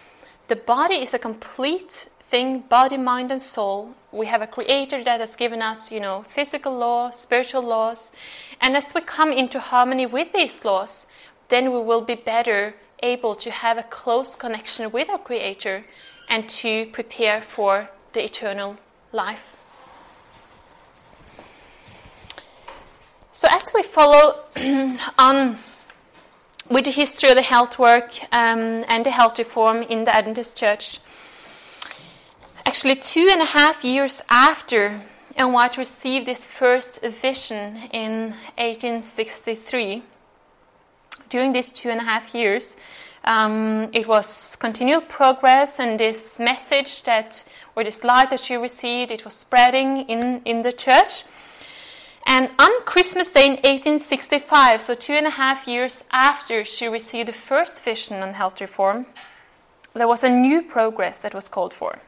the 0.46 0.56
body 0.56 1.02
is 1.02 1.14
a 1.14 1.18
complete 1.18 2.08
thing, 2.30 2.60
body, 2.60 2.96
mind, 2.96 3.32
and 3.32 3.42
soul. 3.42 3.94
We 4.12 4.26
have 4.26 4.42
a 4.42 4.46
creator 4.46 5.02
that 5.02 5.20
has 5.20 5.34
given 5.36 5.62
us, 5.62 5.90
you 5.90 5.98
know, 5.98 6.24
physical 6.28 6.76
laws, 6.76 7.18
spiritual 7.18 7.62
laws. 7.62 8.12
And 8.60 8.76
as 8.76 8.92
we 8.94 9.00
come 9.00 9.32
into 9.32 9.58
harmony 9.58 10.04
with 10.04 10.32
these 10.34 10.64
laws, 10.64 11.06
then 11.48 11.72
we 11.72 11.80
will 11.80 12.02
be 12.02 12.14
better 12.14 12.74
able 13.02 13.34
to 13.36 13.50
have 13.50 13.78
a 13.78 13.82
close 13.82 14.36
connection 14.36 14.92
with 14.92 15.08
our 15.08 15.18
creator 15.18 15.84
and 16.28 16.48
to 16.48 16.86
prepare 16.86 17.40
for 17.40 17.88
the 18.12 18.24
eternal 18.24 18.76
life. 19.12 19.56
So, 23.32 23.48
as 23.50 23.72
we 23.74 23.82
follow 23.82 24.44
on 25.18 25.58
with 26.70 26.84
the 26.84 26.90
history 26.90 27.30
of 27.30 27.36
the 27.36 27.42
health 27.42 27.78
work 27.78 28.12
um, 28.30 28.84
and 28.88 29.04
the 29.04 29.10
health 29.10 29.38
reform 29.38 29.82
in 29.82 30.04
the 30.04 30.14
Adventist 30.14 30.56
Church, 30.56 31.00
actually 32.64 32.96
two 32.96 33.28
and 33.30 33.40
a 33.40 33.46
half 33.46 33.84
years 33.84 34.22
after 34.28 35.00
Ellen 35.36 35.54
White 35.54 35.78
received 35.78 36.26
this 36.26 36.44
first 36.44 37.02
vision 37.02 37.76
in 37.92 38.34
1863, 38.58 40.02
during 41.30 41.52
these 41.52 41.70
two 41.70 41.88
and 41.88 42.00
a 42.00 42.04
half 42.04 42.34
years, 42.34 42.76
um, 43.24 43.88
it 43.92 44.06
was 44.06 44.56
continual 44.56 45.00
progress, 45.00 45.78
and 45.78 45.98
this 45.98 46.38
message 46.38 47.04
that, 47.04 47.44
or 47.74 47.84
this 47.84 48.04
light 48.04 48.30
that 48.30 48.40
she 48.40 48.56
received, 48.56 49.10
it 49.10 49.24
was 49.24 49.34
spreading 49.34 50.00
in, 50.08 50.42
in 50.44 50.62
the 50.62 50.72
church. 50.72 51.24
And 52.26 52.50
on 52.58 52.70
Christmas 52.84 53.32
Day 53.32 53.46
in 53.46 53.52
1865, 53.52 54.82
so 54.82 54.94
two 54.94 55.14
and 55.14 55.26
a 55.26 55.30
half 55.30 55.66
years 55.66 56.04
after 56.12 56.64
she 56.64 56.86
received 56.86 57.28
the 57.28 57.32
first 57.32 57.82
vision 57.82 58.22
on 58.22 58.34
health 58.34 58.60
reform, 58.60 59.06
there 59.94 60.08
was 60.08 60.22
a 60.22 60.30
new 60.30 60.62
progress 60.62 61.20
that 61.20 61.34
was 61.34 61.48
called 61.48 61.72
for. 61.72 62.00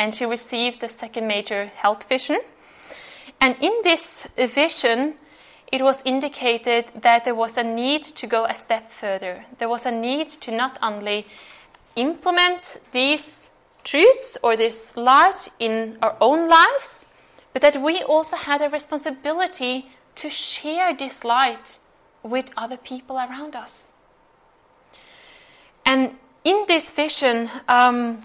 And 0.00 0.14
she 0.14 0.24
received 0.24 0.80
the 0.80 0.88
second 0.88 1.26
major 1.26 1.66
health 1.66 2.08
vision. 2.08 2.40
And 3.38 3.54
in 3.60 3.72
this 3.84 4.26
vision, 4.36 5.16
it 5.70 5.82
was 5.82 6.00
indicated 6.06 6.86
that 7.02 7.26
there 7.26 7.34
was 7.34 7.58
a 7.58 7.62
need 7.62 8.02
to 8.02 8.26
go 8.26 8.46
a 8.46 8.54
step 8.54 8.90
further. 8.90 9.44
There 9.58 9.68
was 9.68 9.84
a 9.84 9.90
need 9.90 10.30
to 10.40 10.50
not 10.50 10.78
only 10.82 11.26
implement 11.96 12.80
these 12.92 13.50
truths 13.84 14.38
or 14.42 14.56
this 14.56 14.96
light 14.96 15.48
in 15.58 15.98
our 16.00 16.16
own 16.18 16.48
lives, 16.48 17.06
but 17.52 17.60
that 17.60 17.82
we 17.82 18.02
also 18.02 18.36
had 18.36 18.62
a 18.62 18.70
responsibility 18.70 19.90
to 20.14 20.30
share 20.30 20.96
this 20.96 21.24
light 21.24 21.78
with 22.22 22.50
other 22.56 22.78
people 22.78 23.16
around 23.16 23.54
us. 23.54 23.88
And 25.84 26.16
in 26.42 26.64
this 26.68 26.90
vision, 26.90 27.50
um, 27.68 28.22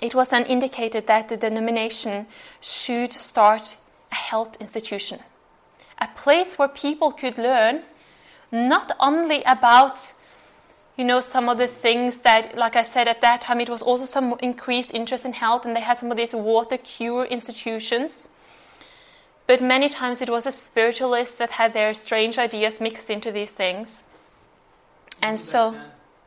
it 0.00 0.14
was 0.14 0.28
then 0.28 0.44
indicated 0.46 1.06
that 1.06 1.28
the 1.28 1.36
denomination 1.36 2.26
should 2.60 3.12
start 3.12 3.76
a 4.12 4.14
health 4.14 4.56
institution 4.60 5.20
a 6.00 6.08
place 6.16 6.58
where 6.58 6.68
people 6.68 7.10
could 7.10 7.38
learn 7.38 7.82
not 8.52 8.92
only 9.00 9.42
about 9.44 10.12
you 10.96 11.04
know 11.04 11.20
some 11.20 11.48
of 11.48 11.58
the 11.58 11.66
things 11.66 12.18
that 12.18 12.56
like 12.56 12.76
i 12.76 12.82
said 12.82 13.06
at 13.08 13.20
that 13.20 13.40
time 13.40 13.60
it 13.60 13.68
was 13.68 13.82
also 13.82 14.04
some 14.04 14.34
increased 14.40 14.92
interest 14.94 15.24
in 15.24 15.32
health 15.32 15.64
and 15.64 15.76
they 15.76 15.80
had 15.80 15.98
some 15.98 16.10
of 16.10 16.16
these 16.16 16.34
water 16.34 16.76
cure 16.76 17.24
institutions. 17.24 18.28
But 19.46 19.62
many 19.62 19.88
times 19.88 20.20
it 20.20 20.28
was 20.28 20.44
a 20.44 20.52
spiritualist 20.52 21.38
that 21.38 21.52
had 21.52 21.72
their 21.72 21.94
strange 21.94 22.36
ideas 22.36 22.82
mixed 22.82 23.08
into 23.08 23.32
these 23.32 23.50
things. 23.50 24.04
And 25.22 25.40
so 25.40 25.74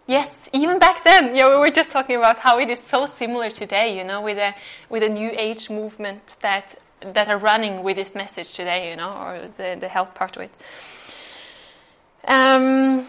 yes 0.08 0.50
even 0.54 0.80
back 0.80 1.04
then 1.04 1.36
yeah 1.36 1.48
we 1.48 1.56
were 1.56 1.70
just 1.70 1.90
talking 1.92 2.16
about 2.16 2.38
how 2.40 2.60
it 2.60 2.70
is 2.70 2.80
so 2.80 3.06
similar 3.06 3.50
today 3.50 3.98
you 3.98 4.04
know 4.04 4.22
with 4.22 4.38
a 4.38 4.54
with 4.90 5.04
a 5.04 5.10
new 5.10 5.32
age 5.34 5.70
movement 5.70 6.22
that 6.42 6.76
that 7.02 7.28
are 7.28 7.38
running 7.38 7.84
with 7.84 7.98
this 7.98 8.16
message 8.16 8.54
today, 8.54 8.90
you 8.90 8.96
know, 8.96 9.10
or 9.10 9.50
the, 9.58 9.78
the 9.80 9.88
health 9.88 10.14
part 10.14 10.36
of 10.38 10.44
it. 10.44 10.52
Um, 12.28 13.06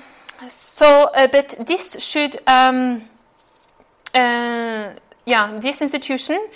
so, 0.48 1.10
uh, 1.14 1.28
but 1.28 1.54
this 1.66 2.02
should, 2.02 2.36
um, 2.46 3.02
uh, 4.14 4.92
yeah, 5.26 5.58
this 5.60 5.82
institution 5.82 6.48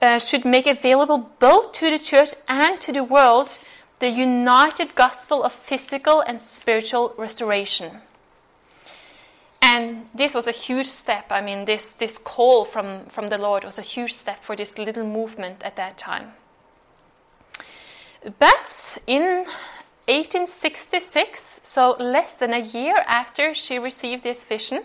uh, 0.00 0.18
should 0.18 0.44
make 0.44 0.66
available 0.66 1.30
both 1.38 1.72
to 1.72 1.90
the 1.90 1.98
church 1.98 2.34
and 2.48 2.80
to 2.80 2.92
the 2.92 3.04
world 3.04 3.58
the 3.98 4.10
united 4.10 4.94
gospel 4.94 5.42
of 5.42 5.54
physical 5.54 6.20
and 6.20 6.38
spiritual 6.38 7.14
restoration. 7.16 7.90
And 9.66 10.08
this 10.14 10.32
was 10.32 10.46
a 10.46 10.52
huge 10.52 10.86
step. 10.86 11.26
I 11.30 11.40
mean, 11.40 11.64
this, 11.64 11.92
this 11.94 12.18
call 12.18 12.64
from, 12.64 13.06
from 13.06 13.30
the 13.30 13.36
Lord 13.36 13.64
was 13.64 13.78
a 13.78 13.82
huge 13.82 14.14
step 14.14 14.44
for 14.44 14.54
this 14.54 14.78
little 14.78 15.04
movement 15.04 15.60
at 15.64 15.74
that 15.74 15.98
time. 15.98 16.34
But 18.38 18.98
in 19.08 19.44
1866, 20.06 21.58
so 21.64 21.96
less 21.98 22.36
than 22.36 22.52
a 22.52 22.60
year 22.60 22.94
after 23.08 23.54
she 23.54 23.80
received 23.80 24.22
this 24.22 24.44
vision, 24.44 24.84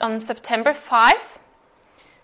on 0.00 0.18
September 0.18 0.72
5, 0.72 1.38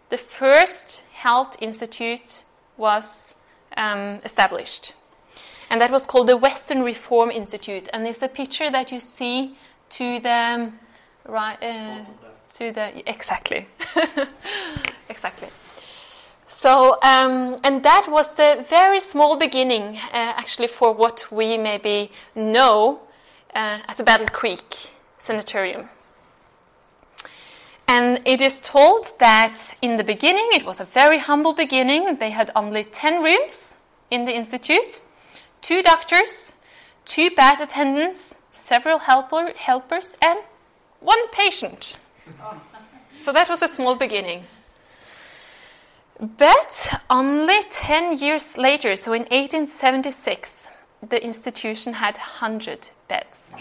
the 0.08 0.16
first 0.16 1.04
health 1.12 1.58
institute 1.60 2.44
was 2.78 3.34
um, 3.76 4.20
established. 4.24 4.94
And 5.68 5.82
that 5.82 5.90
was 5.90 6.06
called 6.06 6.28
the 6.28 6.38
Western 6.38 6.82
Reform 6.82 7.30
Institute. 7.30 7.90
And 7.92 8.06
it's 8.06 8.20
the 8.20 8.28
picture 8.28 8.70
that 8.70 8.90
you 8.90 9.00
see 9.00 9.54
to 9.90 10.20
the 10.20 10.72
right, 11.26 11.58
uh, 11.62 12.04
to 12.56 12.72
the 12.72 13.08
exactly, 13.08 13.66
exactly. 15.08 15.48
So, 16.46 16.98
um, 17.02 17.58
and 17.62 17.82
that 17.82 18.06
was 18.08 18.34
the 18.34 18.64
very 18.70 19.00
small 19.00 19.36
beginning, 19.36 19.98
uh, 19.98 20.32
actually, 20.36 20.68
for 20.68 20.94
what 20.94 21.26
we 21.30 21.58
maybe 21.58 22.10
know 22.34 23.00
uh, 23.54 23.78
as 23.86 23.98
the 23.98 24.02
Battle 24.02 24.26
Creek 24.32 24.92
Sanatorium. 25.18 25.90
And 27.86 28.20
it 28.24 28.40
is 28.40 28.60
told 28.60 29.12
that 29.18 29.76
in 29.82 29.96
the 29.96 30.04
beginning, 30.04 30.48
it 30.52 30.64
was 30.64 30.80
a 30.80 30.84
very 30.84 31.18
humble 31.18 31.52
beginning. 31.52 32.16
They 32.16 32.30
had 32.30 32.50
only 32.56 32.84
10 32.84 33.22
rooms 33.22 33.76
in 34.10 34.24
the 34.24 34.34
institute, 34.34 35.02
two 35.60 35.82
doctors, 35.82 36.54
two 37.04 37.30
bed 37.30 37.60
attendants, 37.60 38.34
several 38.58 38.98
helper, 38.98 39.52
helpers, 39.56 40.16
and 40.22 40.38
one 41.00 41.28
patient. 41.30 41.98
So 43.16 43.32
that 43.32 43.48
was 43.48 43.62
a 43.62 43.68
small 43.68 43.94
beginning. 43.96 44.44
But 46.20 47.00
only 47.08 47.62
10 47.70 48.18
years 48.18 48.58
later, 48.58 48.96
so 48.96 49.12
in 49.12 49.22
1876, 49.22 50.68
the 51.08 51.22
institution 51.24 51.94
had 51.94 52.16
100 52.16 52.90
beds. 53.06 53.54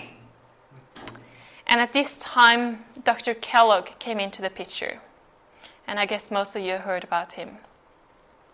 And 1.68 1.82
at 1.82 1.94
this 1.94 2.18
time, 2.18 2.84
Dr. 3.04 3.36
Kellogg 3.36 4.00
came 4.00 4.20
into 4.20 4.42
the 4.42 4.50
picture. 4.50 5.00
And 5.86 6.00
I 6.00 6.06
guess 6.06 6.32
most 6.32 6.56
of 6.56 6.63
you 6.63 6.77
heard 6.77 7.04
about 7.04 7.34
him. 7.34 7.58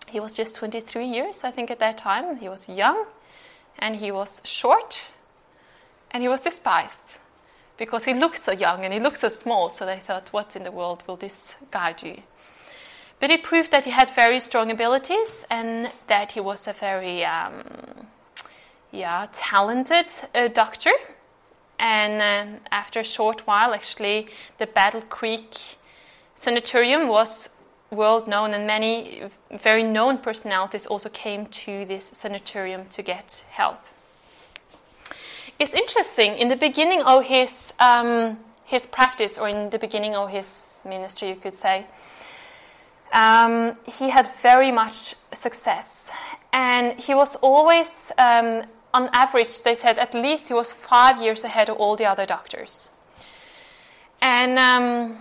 He 0.08 0.20
was 0.20 0.36
just 0.36 0.56
23 0.56 1.06
years, 1.06 1.44
I 1.44 1.52
think, 1.52 1.72
at 1.72 1.80
that 1.80 1.98
time. 1.98 2.38
He 2.38 2.50
was 2.50 2.68
young, 2.68 3.06
and 3.80 3.96
he 3.96 4.12
was 4.12 4.42
short, 4.44 5.02
and 6.14 6.22
he 6.22 6.30
was 6.30 6.42
despised 6.42 7.00
because 7.78 8.06
he 8.06 8.14
looked 8.14 8.42
so 8.42 8.52
young 8.52 8.86
and 8.86 8.94
he 8.94 9.00
looked 9.00 9.18
so 9.18 9.30
small. 9.30 9.70
So 9.70 9.86
they 9.86 9.98
thought, 9.98 10.30
what 10.32 10.56
in 10.56 10.64
the 10.64 10.72
world 10.72 11.04
will 11.08 11.18
this 11.18 11.56
guy 11.72 11.94
do? 11.94 12.16
But 13.20 13.30
he 13.30 13.38
proved 13.38 13.72
that 13.72 13.86
he 13.86 13.92
had 13.92 14.10
very 14.10 14.40
strong 14.40 14.70
abilities 14.72 15.46
and 15.50 15.92
that 16.08 16.34
he 16.34 16.40
was 16.40 16.68
a 16.68 16.74
very 16.74 17.26
um, 17.26 17.64
yeah, 18.92 19.28
talented 19.34 20.08
uh, 20.36 20.50
doctor. 20.50 20.92
And 21.80 22.22
uh, 22.22 22.60
after 22.72 23.00
a 23.00 23.04
short 23.04 23.48
while, 23.48 23.74
actually, 23.74 24.28
the 24.60 24.68
Battle 24.68 25.02
Creek 25.02 25.78
Sanatorium 26.36 27.08
was 27.08 27.50
world 27.90 28.28
known, 28.28 28.54
and 28.54 28.68
many 28.68 29.24
very 29.52 29.84
known 29.84 30.18
personalities 30.18 30.86
also 30.86 31.10
came 31.10 31.46
to 31.48 31.86
this 31.86 32.06
sanatorium 32.06 32.88
to 32.90 33.02
get 33.02 33.46
help. 33.50 33.80
It's 35.60 35.74
interesting, 35.74 36.34
in 36.34 36.48
the 36.48 36.56
beginning 36.56 37.04
of 37.04 37.26
his, 37.26 37.74
um, 37.80 38.40
his 38.66 38.88
practice, 38.88 39.38
or 39.38 39.48
in 39.48 39.70
the 39.70 39.80
beginning 39.80 40.16
of 40.16 40.30
his 40.30 40.82
ministry, 40.86 41.30
you 41.30 41.36
could 41.36 41.56
say, 41.56 41.86
um, 43.14 43.78
he 43.86 44.10
had 44.10 44.28
very 44.42 44.72
much 44.72 45.16
success. 45.34 46.10
And 46.52 46.98
he 47.00 47.14
was 47.14 47.36
always, 47.38 48.12
um, 48.18 48.64
on 48.94 49.10
average, 49.14 49.62
they 49.62 49.76
said 49.76 50.00
at 50.00 50.14
least 50.14 50.48
he 50.48 50.54
was 50.54 50.72
five 50.72 51.22
years 51.22 51.44
ahead 51.44 51.70
of 51.70 51.78
all 51.78 51.96
the 51.96 52.06
other 52.06 52.26
doctors. 52.26 52.90
And 54.22 54.58
um, 54.58 55.18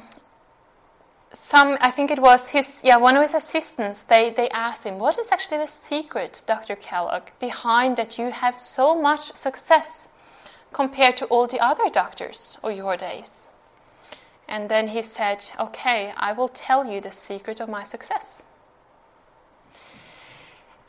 some, 1.33 1.77
I 1.81 1.91
think 1.91 2.11
it 2.11 2.21
was 2.21 2.51
his, 2.51 2.83
yeah, 2.85 2.97
one 2.97 3.17
of 3.17 3.23
his 3.23 3.35
assistants, 3.35 4.03
they, 4.03 4.31
they 4.31 4.49
asked 4.51 4.85
him, 4.85 4.99
What 4.99 5.19
is 5.19 5.31
actually 5.31 5.59
the 5.59 5.67
secret, 5.69 6.43
Dr. 6.47 6.77
Kellogg, 6.77 7.25
behind 7.39 7.97
that 7.97 8.19
you 8.19 8.31
have 8.31 8.57
so 8.57 8.95
much 8.95 9.33
success 9.33 10.09
compared 10.73 11.17
to 11.19 11.27
all 11.27 11.47
the 11.47 11.61
other 11.61 11.89
doctors 11.91 12.59
of 12.63 12.77
your 12.77 12.97
days? 12.97 13.49
And 14.49 14.69
then 14.69 14.89
he 14.89 15.03
said, 15.03 15.49
Okay, 15.59 16.13
I 16.17 16.33
will 16.33 16.49
tell 16.49 16.87
you 16.87 17.01
the 17.01 17.13
secret 17.13 17.61
of 17.61 17.69
my 17.69 17.85
success. 17.85 18.43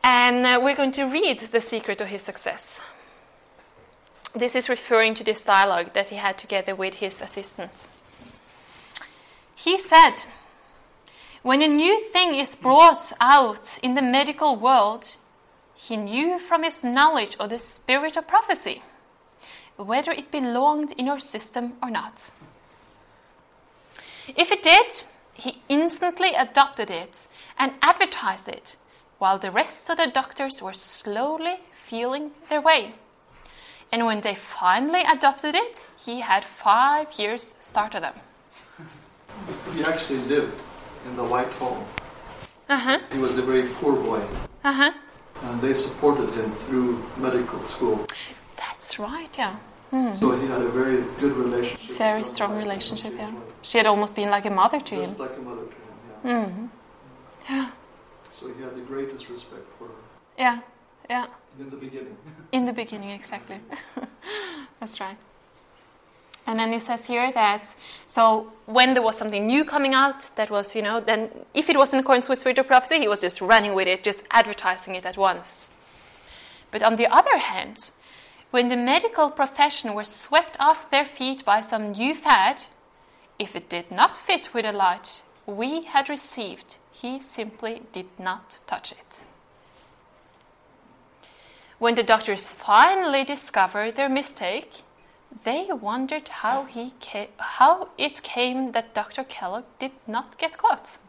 And 0.03 0.45
uh, 0.45 0.59
we're 0.61 0.75
going 0.75 0.91
to 0.91 1.05
read 1.05 1.39
the 1.39 1.61
secret 1.61 2.01
of 2.01 2.07
his 2.07 2.21
success. 2.21 2.81
This 4.35 4.55
is 4.55 4.67
referring 4.67 5.13
to 5.13 5.23
this 5.23 5.43
dialogue 5.43 5.93
that 5.93 6.09
he 6.09 6.17
had 6.17 6.37
together 6.37 6.75
with 6.75 6.95
his 6.95 7.21
assistant. 7.21 7.87
He 9.55 9.77
said, 9.77 10.25
When 11.41 11.61
a 11.61 11.67
new 11.67 12.01
thing 12.01 12.35
is 12.35 12.55
brought 12.55 13.13
out 13.21 13.79
in 13.81 13.93
the 13.93 14.01
medical 14.01 14.57
world, 14.57 15.15
he 15.73 15.95
knew 15.95 16.37
from 16.37 16.63
his 16.63 16.83
knowledge 16.83 17.37
of 17.39 17.49
the 17.49 17.59
spirit 17.59 18.17
of 18.17 18.27
prophecy 18.27 18.81
whether 19.83 20.11
it 20.11 20.31
belonged 20.31 20.91
in 20.97 21.05
your 21.05 21.19
system 21.19 21.73
or 21.81 21.89
not. 21.89 22.31
If 24.27 24.51
it 24.51 24.63
did, 24.63 25.03
he 25.33 25.61
instantly 25.69 26.33
adopted 26.33 26.89
it 26.89 27.27
and 27.57 27.73
advertised 27.81 28.47
it, 28.47 28.77
while 29.19 29.37
the 29.37 29.51
rest 29.51 29.89
of 29.89 29.97
the 29.97 30.07
doctors 30.07 30.61
were 30.61 30.73
slowly 30.73 31.57
feeling 31.85 32.31
their 32.49 32.61
way. 32.61 32.93
And 33.91 34.05
when 34.05 34.21
they 34.21 34.35
finally 34.35 35.01
adopted 35.01 35.55
it, 35.55 35.87
he 36.03 36.21
had 36.21 36.43
five 36.43 37.13
years 37.19 37.53
start 37.61 37.95
of 37.95 38.01
them. 38.01 38.15
He 39.75 39.83
actually 39.83 40.19
lived 40.19 40.59
in 41.05 41.15
the 41.15 41.23
White 41.23 41.51
Hall. 41.57 41.85
Uh 42.69 42.77
huh. 42.77 42.99
He 43.11 43.19
was 43.19 43.37
a 43.37 43.41
very 43.41 43.67
poor 43.81 43.93
boy, 43.95 44.21
Uh 44.63 44.71
huh. 44.73 44.91
and 45.43 45.61
they 45.61 45.73
supported 45.73 46.29
him 46.33 46.49
through 46.51 47.03
medical 47.17 47.61
school. 47.65 48.05
That's 48.55 48.97
right. 48.99 49.29
Yeah. 49.37 49.57
So 50.19 50.35
he 50.35 50.47
had 50.47 50.61
a 50.61 50.69
very 50.69 51.03
good 51.19 51.33
relationship. 51.33 51.97
Very 51.97 52.23
strong 52.23 52.57
relationship. 52.57 53.13
Yeah. 53.15 53.31
She 53.61 53.77
had 53.77 53.85
almost 53.85 54.15
been 54.15 54.31
like 54.31 54.45
a 54.45 54.49
mother 54.49 54.79
to 54.79 54.95
him. 54.95 55.05
Just 55.05 55.19
like 55.19 55.37
a 55.37 55.41
mother 55.41 55.61
to 55.61 55.67
him. 55.67 55.93
Yeah. 56.25 56.31
Mm. 56.33 56.69
Yeah. 57.47 57.69
So 58.33 58.47
he 58.51 58.59
had 58.63 58.75
the 58.75 58.81
greatest 58.81 59.29
respect 59.29 59.65
for 59.77 59.85
her 59.89 59.93
Yeah. 60.35 60.61
Yeah. 61.09 61.27
in 61.59 61.69
the 61.69 61.75
beginning. 61.75 62.17
In 62.51 62.65
the 62.65 62.73
beginning, 62.73 63.11
exactly. 63.11 63.59
That's 64.79 64.99
right. 64.99 65.17
And 66.47 66.59
then 66.59 66.71
he 66.73 66.79
says 66.79 67.05
here 67.05 67.31
that 67.31 67.73
so 68.07 68.51
when 68.65 68.95
there 68.95 69.03
was 69.03 69.15
something 69.17 69.45
new 69.45 69.63
coming 69.63 69.93
out 69.93 70.29
that 70.37 70.49
was, 70.49 70.75
you 70.75 70.81
know, 70.81 70.99
then 71.01 71.29
if 71.53 71.69
it 71.69 71.77
was 71.77 71.93
in 71.93 71.99
accordance 71.99 72.27
with 72.27 72.39
spiritual 72.39 72.65
prophecy, 72.65 72.97
he 72.99 73.07
was 73.07 73.21
just 73.21 73.41
running 73.41 73.75
with 73.75 73.87
it, 73.87 74.01
just 74.03 74.23
advertising 74.31 74.95
it 74.95 75.05
at 75.05 75.17
once. 75.17 75.69
But 76.71 76.81
on 76.81 76.95
the 76.95 77.07
other 77.07 77.37
hand, 77.37 77.91
when 78.53 78.67
the 78.67 78.77
medical 78.77 79.31
profession 79.31 79.95
were 79.95 80.03
swept 80.03 80.55
off 80.59 80.91
their 80.91 81.05
feet 81.05 81.43
by 81.43 81.59
some 81.59 81.91
new 81.91 82.13
fad, 82.13 82.65
if 83.39 83.55
it 83.55 83.67
did 83.67 83.89
not 83.89 84.15
fit 84.15 84.53
with 84.53 84.63
the 84.63 84.71
light 84.71 85.23
we 85.47 85.85
had 85.85 86.07
received, 86.07 86.77
he 86.91 87.19
simply 87.19 87.81
did 87.91 88.05
not 88.19 88.59
touch 88.67 88.91
it. 88.91 89.25
When 91.79 91.95
the 91.95 92.03
doctors 92.03 92.47
finally 92.47 93.23
discovered 93.23 93.95
their 93.95 94.07
mistake, 94.07 94.83
they 95.45 95.69
wondered 95.71 96.27
how, 96.27 96.65
he 96.65 96.93
ca- 97.01 97.33
how 97.39 97.89
it 97.97 98.21
came 98.21 98.73
that 98.73 98.93
Dr. 98.93 99.23
Kellogg 99.23 99.65
did 99.79 99.93
not 100.05 100.37
get 100.37 100.59
caught. 100.59 100.99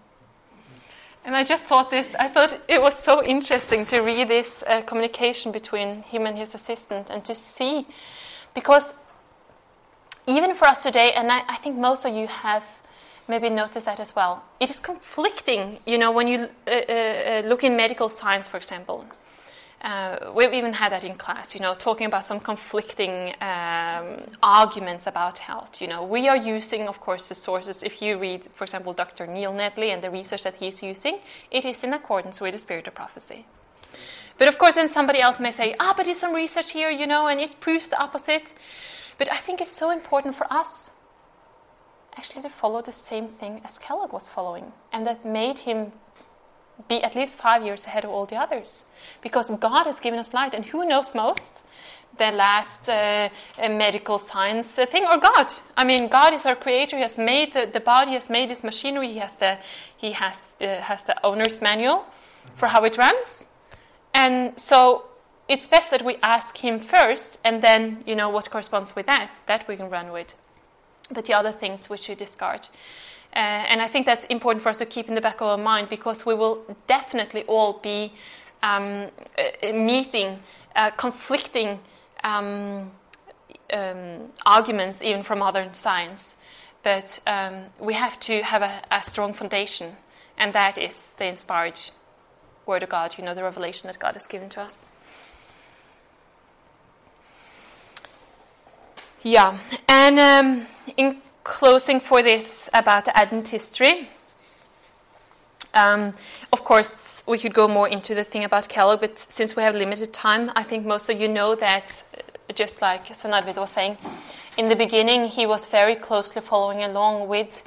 And 1.24 1.34
I 1.34 1.42
just 1.42 1.64
thought 1.64 1.90
this, 1.90 2.14
I 2.18 2.28
thought 2.28 2.60
it 2.68 2.80
was 2.80 2.98
so 2.98 3.22
interesting 3.24 3.86
to 3.86 4.00
read 4.00 4.28
this 4.28 4.62
uh, 4.66 4.82
communication 4.82 5.52
between 5.52 6.02
him 6.02 6.26
and 6.26 6.36
his 6.36 6.54
assistant 6.54 7.08
and 7.08 7.24
to 7.24 7.34
see, 7.34 7.86
because 8.52 8.94
even 10.26 10.54
for 10.54 10.66
us 10.66 10.82
today, 10.82 11.12
and 11.12 11.32
I, 11.32 11.42
I 11.48 11.56
think 11.56 11.78
most 11.78 12.04
of 12.04 12.14
you 12.14 12.26
have 12.26 12.62
maybe 13.26 13.48
noticed 13.48 13.86
that 13.86 14.00
as 14.00 14.14
well, 14.14 14.44
it 14.60 14.68
is 14.68 14.80
conflicting, 14.80 15.78
you 15.86 15.96
know, 15.96 16.12
when 16.12 16.28
you 16.28 16.48
uh, 16.66 16.70
uh, 16.70 16.92
uh, 16.92 17.42
look 17.46 17.64
in 17.64 17.74
medical 17.74 18.10
science, 18.10 18.46
for 18.46 18.58
example. 18.58 19.06
Uh, 19.84 20.32
we've 20.34 20.54
even 20.54 20.72
had 20.72 20.92
that 20.92 21.04
in 21.04 21.14
class, 21.14 21.54
you 21.54 21.60
know, 21.60 21.74
talking 21.74 22.06
about 22.06 22.24
some 22.24 22.40
conflicting 22.40 23.34
um, 23.42 24.22
arguments 24.42 25.06
about 25.06 25.36
health. 25.36 25.82
You 25.82 25.88
know, 25.88 26.02
we 26.02 26.26
are 26.26 26.38
using, 26.38 26.88
of 26.88 27.00
course, 27.00 27.28
the 27.28 27.34
sources. 27.34 27.82
If 27.82 28.00
you 28.00 28.18
read, 28.18 28.48
for 28.54 28.64
example, 28.64 28.94
Dr. 28.94 29.26
Neil 29.26 29.52
Nedley 29.52 29.92
and 29.92 30.02
the 30.02 30.10
research 30.10 30.44
that 30.44 30.54
he's 30.54 30.82
using, 30.82 31.18
it 31.50 31.66
is 31.66 31.84
in 31.84 31.92
accordance 31.92 32.40
with 32.40 32.54
the 32.54 32.58
spirit 32.58 32.88
of 32.88 32.94
prophecy. 32.94 33.44
But 34.38 34.48
of 34.48 34.56
course, 34.56 34.72
then 34.72 34.88
somebody 34.88 35.20
else 35.20 35.38
may 35.38 35.52
say, 35.52 35.76
ah, 35.78 35.92
but 35.94 36.04
there's 36.04 36.18
some 36.18 36.34
research 36.34 36.70
here, 36.70 36.90
you 36.90 37.06
know, 37.06 37.26
and 37.26 37.38
it 37.38 37.60
proves 37.60 37.90
the 37.90 38.00
opposite. 38.00 38.54
But 39.18 39.30
I 39.30 39.36
think 39.36 39.60
it's 39.60 39.70
so 39.70 39.90
important 39.90 40.34
for 40.34 40.50
us 40.50 40.92
actually 42.16 42.40
to 42.40 42.48
follow 42.48 42.80
the 42.80 42.92
same 42.92 43.28
thing 43.28 43.60
as 43.66 43.78
Kellogg 43.78 44.14
was 44.14 44.30
following, 44.30 44.72
and 44.92 45.06
that 45.06 45.26
made 45.26 45.58
him 45.58 45.92
be 46.88 47.02
at 47.02 47.14
least 47.14 47.38
five 47.38 47.64
years 47.64 47.86
ahead 47.86 48.04
of 48.04 48.10
all 48.10 48.26
the 48.26 48.36
others. 48.36 48.86
Because 49.22 49.50
God 49.50 49.86
has 49.86 50.00
given 50.00 50.18
us 50.18 50.34
light, 50.34 50.54
and 50.54 50.64
who 50.64 50.86
knows 50.86 51.14
most? 51.14 51.64
The 52.16 52.30
last 52.30 52.88
uh, 52.88 53.28
medical 53.58 54.18
science 54.18 54.78
uh, 54.78 54.86
thing, 54.86 55.04
or 55.04 55.18
God? 55.18 55.52
I 55.76 55.84
mean, 55.84 56.08
God 56.08 56.32
is 56.32 56.46
our 56.46 56.54
creator. 56.54 56.96
He 56.96 57.02
has 57.02 57.18
made 57.18 57.54
the, 57.54 57.68
the 57.72 57.80
body, 57.80 58.12
has 58.12 58.30
made 58.30 58.50
this 58.50 58.62
machinery. 58.62 59.08
He 59.08 59.18
has 59.18 59.34
the 59.34 59.58
he 59.96 60.12
has 60.12 60.52
uh, 60.60 60.80
has 60.80 61.02
the 61.04 61.16
owner's 61.26 61.60
manual 61.60 62.06
for 62.54 62.68
how 62.68 62.84
it 62.84 62.96
runs, 62.96 63.48
and 64.12 64.58
so 64.58 65.06
it's 65.48 65.66
best 65.66 65.90
that 65.90 66.04
we 66.04 66.16
ask 66.22 66.56
Him 66.58 66.78
first, 66.78 67.38
and 67.42 67.62
then 67.62 68.04
you 68.06 68.14
know 68.14 68.28
what 68.28 68.48
corresponds 68.48 68.94
with 68.94 69.06
that. 69.06 69.40
That 69.46 69.66
we 69.66 69.76
can 69.76 69.90
run 69.90 70.12
with, 70.12 70.34
but 71.10 71.24
the 71.24 71.34
other 71.34 71.52
things 71.52 71.90
we 71.90 71.96
should 71.96 72.18
discard. 72.18 72.68
Uh, 73.34 73.66
and 73.68 73.82
I 73.82 73.88
think 73.88 74.06
that's 74.06 74.24
important 74.26 74.62
for 74.62 74.68
us 74.68 74.76
to 74.76 74.86
keep 74.86 75.08
in 75.08 75.14
the 75.16 75.20
back 75.20 75.40
of 75.40 75.48
our 75.48 75.58
mind 75.58 75.88
because 75.88 76.24
we 76.24 76.34
will 76.34 76.64
definitely 76.86 77.42
all 77.44 77.80
be 77.82 78.12
um, 78.62 79.10
uh, 79.36 79.72
meeting 79.72 80.38
uh, 80.76 80.90
conflicting 80.90 81.80
um, 82.22 82.90
um, 83.72 84.30
arguments, 84.46 85.02
even 85.02 85.22
from 85.22 85.38
modern 85.40 85.74
science. 85.74 86.36
But 86.82 87.20
um, 87.26 87.64
we 87.78 87.94
have 87.94 88.20
to 88.20 88.42
have 88.42 88.62
a, 88.62 88.82
a, 88.90 89.02
strong 89.02 89.32
foundation, 89.32 89.96
and 90.36 90.52
that 90.52 90.76
is 90.76 91.14
the 91.18 91.26
inspired 91.26 91.80
Word 92.66 92.82
of 92.82 92.88
God, 92.88 93.16
you 93.18 93.24
know, 93.24 93.34
the 93.34 93.42
revelation 93.42 93.86
that 93.86 93.98
God 93.98 94.14
has 94.14 94.26
given 94.26 94.48
to 94.50 94.60
us. 94.60 94.84
Yeah, 99.22 99.58
and 99.88 100.18
um, 100.18 100.66
in 100.96 101.16
closing 101.44 102.00
for 102.00 102.22
this 102.22 102.68
about 102.72 103.04
the 103.04 103.16
Advent 103.16 103.48
history. 103.48 104.08
Um, 105.74 106.14
of 106.52 106.64
course, 106.64 107.22
we 107.26 107.38
could 107.38 107.52
go 107.52 107.68
more 107.68 107.88
into 107.88 108.14
the 108.14 108.24
thing 108.24 108.44
about 108.44 108.68
Kellogg, 108.68 109.00
but 109.00 109.18
since 109.18 109.54
we 109.56 109.62
have 109.62 109.74
limited 109.74 110.12
time, 110.12 110.50
I 110.56 110.62
think 110.62 110.86
most 110.86 111.08
of 111.10 111.20
you 111.20 111.28
know 111.28 111.54
that, 111.56 112.02
uh, 112.16 112.52
just 112.52 112.80
like 112.80 113.12
Sven 113.14 113.34
Arvid 113.34 113.56
was 113.56 113.70
saying, 113.70 113.98
in 114.56 114.68
the 114.68 114.76
beginning 114.76 115.26
he 115.26 115.46
was 115.46 115.66
very 115.66 115.96
closely 115.96 116.40
following 116.40 116.84
along 116.84 117.28
with 117.28 117.64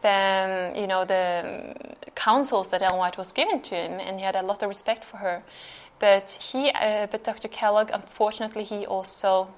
the, 0.00 0.72
you 0.74 0.86
know, 0.86 1.04
the 1.04 1.74
counsels 2.14 2.70
that 2.70 2.80
Ellen 2.82 2.98
White 2.98 3.18
was 3.18 3.30
given 3.32 3.60
to 3.62 3.74
him, 3.74 4.00
and 4.00 4.18
he 4.18 4.24
had 4.24 4.36
a 4.36 4.42
lot 4.42 4.62
of 4.62 4.68
respect 4.68 5.04
for 5.04 5.18
her. 5.18 5.42
But 5.98 6.30
he, 6.30 6.70
uh, 6.70 7.08
but 7.10 7.24
Dr. 7.24 7.48
Kellogg, 7.48 7.90
unfortunately, 7.92 8.64
he 8.64 8.86
also 8.86 9.48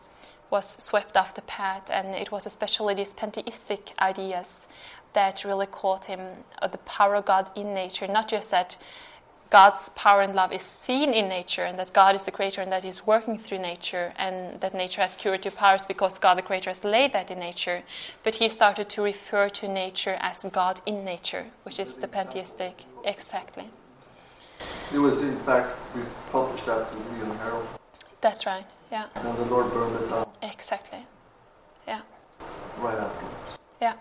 was 0.53 0.67
swept 0.67 1.17
off 1.17 1.35
the 1.35 1.43
path, 1.43 1.91
and 1.91 2.15
it 2.15 2.31
was 2.31 2.47
especially 2.47 2.95
these 2.95 3.15
pantheistic 3.15 3.95
ideas 3.99 4.69
that 5.15 5.45
really 5.45 5.67
caught 5.67 6.05
him 6.05 6.21
uh, 6.61 6.69
the 6.69 6.79
power 6.79 7.17
of 7.17 7.25
God 7.25 7.51
in 7.57 7.75
nature, 7.75 8.07
not 8.07 8.29
just 8.29 8.51
that 8.51 8.77
God's 9.53 9.91
power 9.91 10.23
and 10.23 10.35
love 10.35 10.51
is 10.51 10.63
seen 10.63 11.13
in 11.13 11.29
nature, 11.29 11.65
and 11.65 11.79
that 11.79 11.93
God 11.93 12.15
is 12.15 12.25
the 12.25 12.31
creator 12.31 12.63
and 12.63 12.73
that 12.73 12.85
He's 12.85 13.07
working 13.07 13.39
through 13.39 13.59
nature, 13.59 14.15
and 14.17 14.59
that 14.63 14.73
nature 14.73 15.03
has 15.03 15.15
curative 15.15 15.55
powers 15.55 15.85
because 15.85 16.19
God 16.19 16.39
the 16.39 16.43
creator 16.43 16.71
has 16.71 16.85
laid 16.85 17.13
that 17.13 17.31
in 17.31 17.39
nature. 17.39 17.83
But 18.25 18.37
he 18.37 18.49
started 18.49 18.89
to 18.89 19.03
refer 19.03 19.51
to 19.51 19.69
nature 19.69 20.17
as 20.21 20.43
God 20.51 20.81
in 20.87 21.05
nature, 21.05 21.45
which 21.65 21.79
is 21.79 21.97
the 21.97 22.09
pantheistic. 22.09 22.85
Exactly. 23.05 23.69
It 24.95 24.99
was, 24.99 25.21
in 25.21 25.37
fact, 25.41 25.69
we 25.95 26.01
published 26.31 26.65
that 26.65 26.91
in 26.93 27.29
the 27.29 27.35
Herald. 27.35 27.69
That's 28.23 28.47
right. 28.47 28.65
Yeah. 28.93 29.07
And 29.15 29.39
the 29.39 29.45
Lord 29.47 29.73
burned 29.73 29.97
it 29.97 30.11
down 30.11 30.29
Exactly. 30.43 31.07
Yeah. 31.89 32.03
right 32.79 32.99
afterwards. 32.99 33.59
Yeah. 33.81 33.95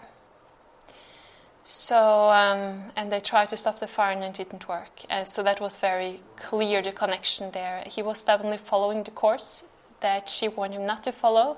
So, 1.64 2.30
um, 2.30 2.84
and 2.98 3.10
they 3.10 3.22
tried 3.22 3.48
to 3.50 3.58
stop 3.58 3.80
the 3.80 3.88
fire 3.88 4.12
and 4.12 4.24
it 4.24 4.34
didn't 4.34 4.68
work. 4.68 4.92
And 5.10 5.26
so 5.26 5.44
that 5.44 5.62
was 5.62 5.78
very 5.78 6.20
clear, 6.36 6.82
the 6.82 6.92
connection 6.92 7.52
there. 7.52 7.84
He 7.88 8.02
was 8.02 8.20
stubbornly 8.20 8.58
following 8.58 9.04
the 9.04 9.12
course 9.12 9.66
that 10.02 10.28
she 10.28 10.50
warned 10.50 10.74
him 10.74 10.86
not 10.86 11.04
to 11.04 11.14
follow. 11.14 11.58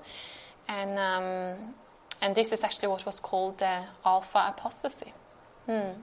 And, 0.68 1.00
um, 1.00 1.74
and 2.22 2.36
this 2.36 2.52
is 2.52 2.64
actually 2.64 2.90
what 2.90 3.04
was 3.06 3.20
called 3.20 3.58
the 3.58 3.84
alpha 4.06 4.46
apostasy. 4.50 5.12
Hmm. 5.66 5.94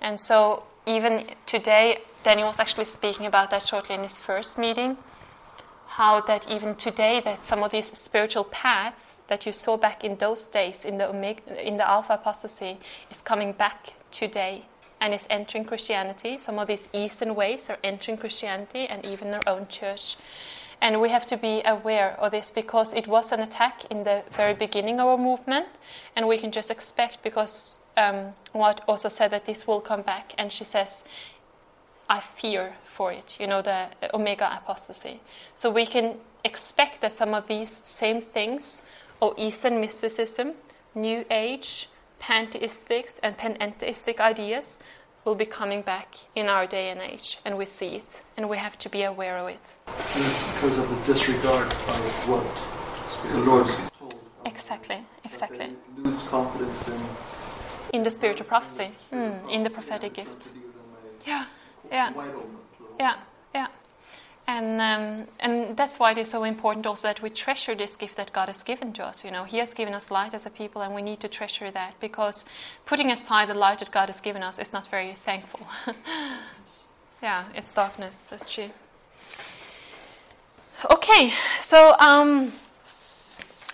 And 0.00 0.18
so, 0.18 0.62
even 0.86 1.26
today, 1.44 1.98
Daniel 2.22 2.48
was 2.48 2.58
actually 2.58 2.86
speaking 2.86 3.26
about 3.26 3.50
that 3.50 3.66
shortly 3.66 3.96
in 3.96 4.02
his 4.02 4.16
first 4.16 4.56
meeting 4.56 4.96
how 5.96 6.20
that 6.20 6.50
even 6.50 6.74
today 6.74 7.20
that 7.24 7.44
some 7.44 7.62
of 7.62 7.70
these 7.70 7.86
spiritual 7.96 8.42
paths 8.42 9.20
that 9.28 9.46
you 9.46 9.52
saw 9.52 9.76
back 9.76 10.02
in 10.02 10.16
those 10.16 10.42
days 10.42 10.84
in 10.84 10.98
the 10.98 11.08
omega, 11.08 11.40
in 11.64 11.76
the 11.76 11.88
alpha 11.88 12.14
apostasy 12.14 12.78
is 13.10 13.20
coming 13.20 13.52
back 13.52 13.94
today 14.10 14.64
and 15.00 15.14
is 15.14 15.24
entering 15.30 15.64
Christianity. 15.64 16.36
Some 16.38 16.58
of 16.58 16.66
these 16.66 16.88
Eastern 16.92 17.36
ways 17.36 17.70
are 17.70 17.78
entering 17.84 18.16
Christianity 18.16 18.86
and 18.88 19.06
even 19.06 19.34
our 19.34 19.42
own 19.46 19.68
church. 19.68 20.16
And 20.80 21.00
we 21.00 21.10
have 21.10 21.28
to 21.28 21.36
be 21.36 21.62
aware 21.64 22.18
of 22.18 22.32
this 22.32 22.50
because 22.50 22.92
it 22.92 23.06
was 23.06 23.30
an 23.30 23.38
attack 23.38 23.84
in 23.84 24.02
the 24.02 24.24
very 24.32 24.54
beginning 24.54 24.98
of 24.98 25.06
our 25.06 25.16
movement, 25.16 25.68
and 26.16 26.26
we 26.26 26.38
can 26.38 26.50
just 26.50 26.72
expect 26.72 27.22
because 27.22 27.78
um, 27.96 28.34
what 28.52 28.82
also 28.88 29.08
said 29.08 29.30
that 29.30 29.46
this 29.46 29.66
will 29.66 29.80
come 29.80 30.02
back, 30.02 30.34
and 30.36 30.52
she 30.52 30.64
says, 30.64 31.04
I 32.08 32.20
fear 32.20 32.74
for 32.84 33.12
it, 33.12 33.36
you 33.40 33.46
know, 33.46 33.62
the 33.62 33.88
omega 34.12 34.60
apostasy. 34.62 35.20
So 35.54 35.70
we 35.70 35.86
can 35.86 36.18
expect 36.44 37.00
that 37.00 37.12
some 37.12 37.34
of 37.34 37.46
these 37.46 37.70
same 37.84 38.20
things, 38.20 38.82
or 39.20 39.34
Eastern 39.38 39.80
mysticism, 39.80 40.52
New 40.94 41.24
Age, 41.30 41.88
pantheistic 42.18 43.12
and 43.22 43.36
panentheistic 43.36 44.20
ideas 44.20 44.78
will 45.24 45.34
be 45.34 45.46
coming 45.46 45.80
back 45.82 46.16
in 46.34 46.48
our 46.48 46.66
day 46.66 46.90
and 46.90 47.00
age, 47.00 47.38
and 47.44 47.56
we 47.56 47.64
see 47.64 47.96
it, 47.96 48.24
and 48.36 48.48
we 48.48 48.58
have 48.58 48.78
to 48.78 48.88
be 48.90 49.02
aware 49.02 49.38
of 49.38 49.48
it. 49.48 49.72
And 49.86 50.24
it's 50.24 50.42
because 50.52 50.78
of 50.78 50.88
the 50.88 51.12
disregard 51.12 51.66
of 51.72 52.28
what 52.28 53.32
the 53.32 53.40
Lord 53.40 53.66
told. 53.98 54.14
Exactly, 54.44 55.04
exactly. 55.24 55.74
Lose 55.96 56.22
confidence 56.28 56.88
in 56.88 57.00
In 57.94 58.02
the 58.02 58.10
spiritual 58.10 58.46
prophecy, 58.46 58.90
mm, 59.12 59.50
in 59.50 59.62
the 59.62 59.70
prophetic 59.70 60.14
gift. 60.14 60.42
to 60.42 60.48
give 60.52 60.74
them 60.74 60.84
a 61.24 61.28
Yeah, 61.28 61.44
yeah. 61.90 62.12
wide 62.12 62.34
open 62.34 62.50
Yeah, 62.98 63.16
yeah. 63.54 63.68
And, 64.46 64.80
um, 64.80 65.28
and 65.40 65.74
that's 65.76 65.98
why 65.98 66.12
it 66.12 66.18
is 66.18 66.28
so 66.28 66.44
important 66.44 66.86
also 66.86 67.08
that 67.08 67.22
we 67.22 67.30
treasure 67.30 67.74
this 67.74 67.96
gift 67.96 68.16
that 68.16 68.32
God 68.32 68.48
has 68.48 68.62
given 68.62 68.92
to 68.94 69.04
us. 69.04 69.24
You 69.24 69.30
know, 69.30 69.44
He 69.44 69.56
has 69.58 69.72
given 69.72 69.94
us 69.94 70.10
light 70.10 70.34
as 70.34 70.44
a 70.44 70.50
people, 70.50 70.82
and 70.82 70.94
we 70.94 71.00
need 71.00 71.20
to 71.20 71.28
treasure 71.28 71.70
that 71.70 71.94
because 71.98 72.44
putting 72.84 73.10
aside 73.10 73.48
the 73.48 73.54
light 73.54 73.78
that 73.78 73.90
God 73.90 74.10
has 74.10 74.20
given 74.20 74.42
us 74.42 74.58
is 74.58 74.72
not 74.72 74.88
very 74.88 75.14
thankful. 75.14 75.66
yeah, 77.22 77.44
it's 77.54 77.72
darkness, 77.72 78.16
that's 78.28 78.52
true. 78.52 78.70
Okay, 80.90 81.32
so 81.60 81.94
um, 81.98 82.52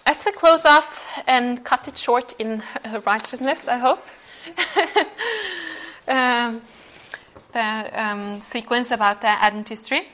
as 0.07 0.25
we 0.25 0.31
close 0.31 0.65
off 0.65 1.05
and 1.27 1.65
cut 1.65 1.89
it 1.89 1.99
short 1.99 2.35
in 2.39 2.63
righteousness, 3.07 3.67
I 3.67 3.79
hope. 3.79 4.07
um, 6.09 6.63
the 7.53 7.91
um, 7.95 8.41
sequence 8.41 8.91
about 8.91 9.21
the 9.21 9.29
Advent 9.29 9.69
history. 9.69 10.09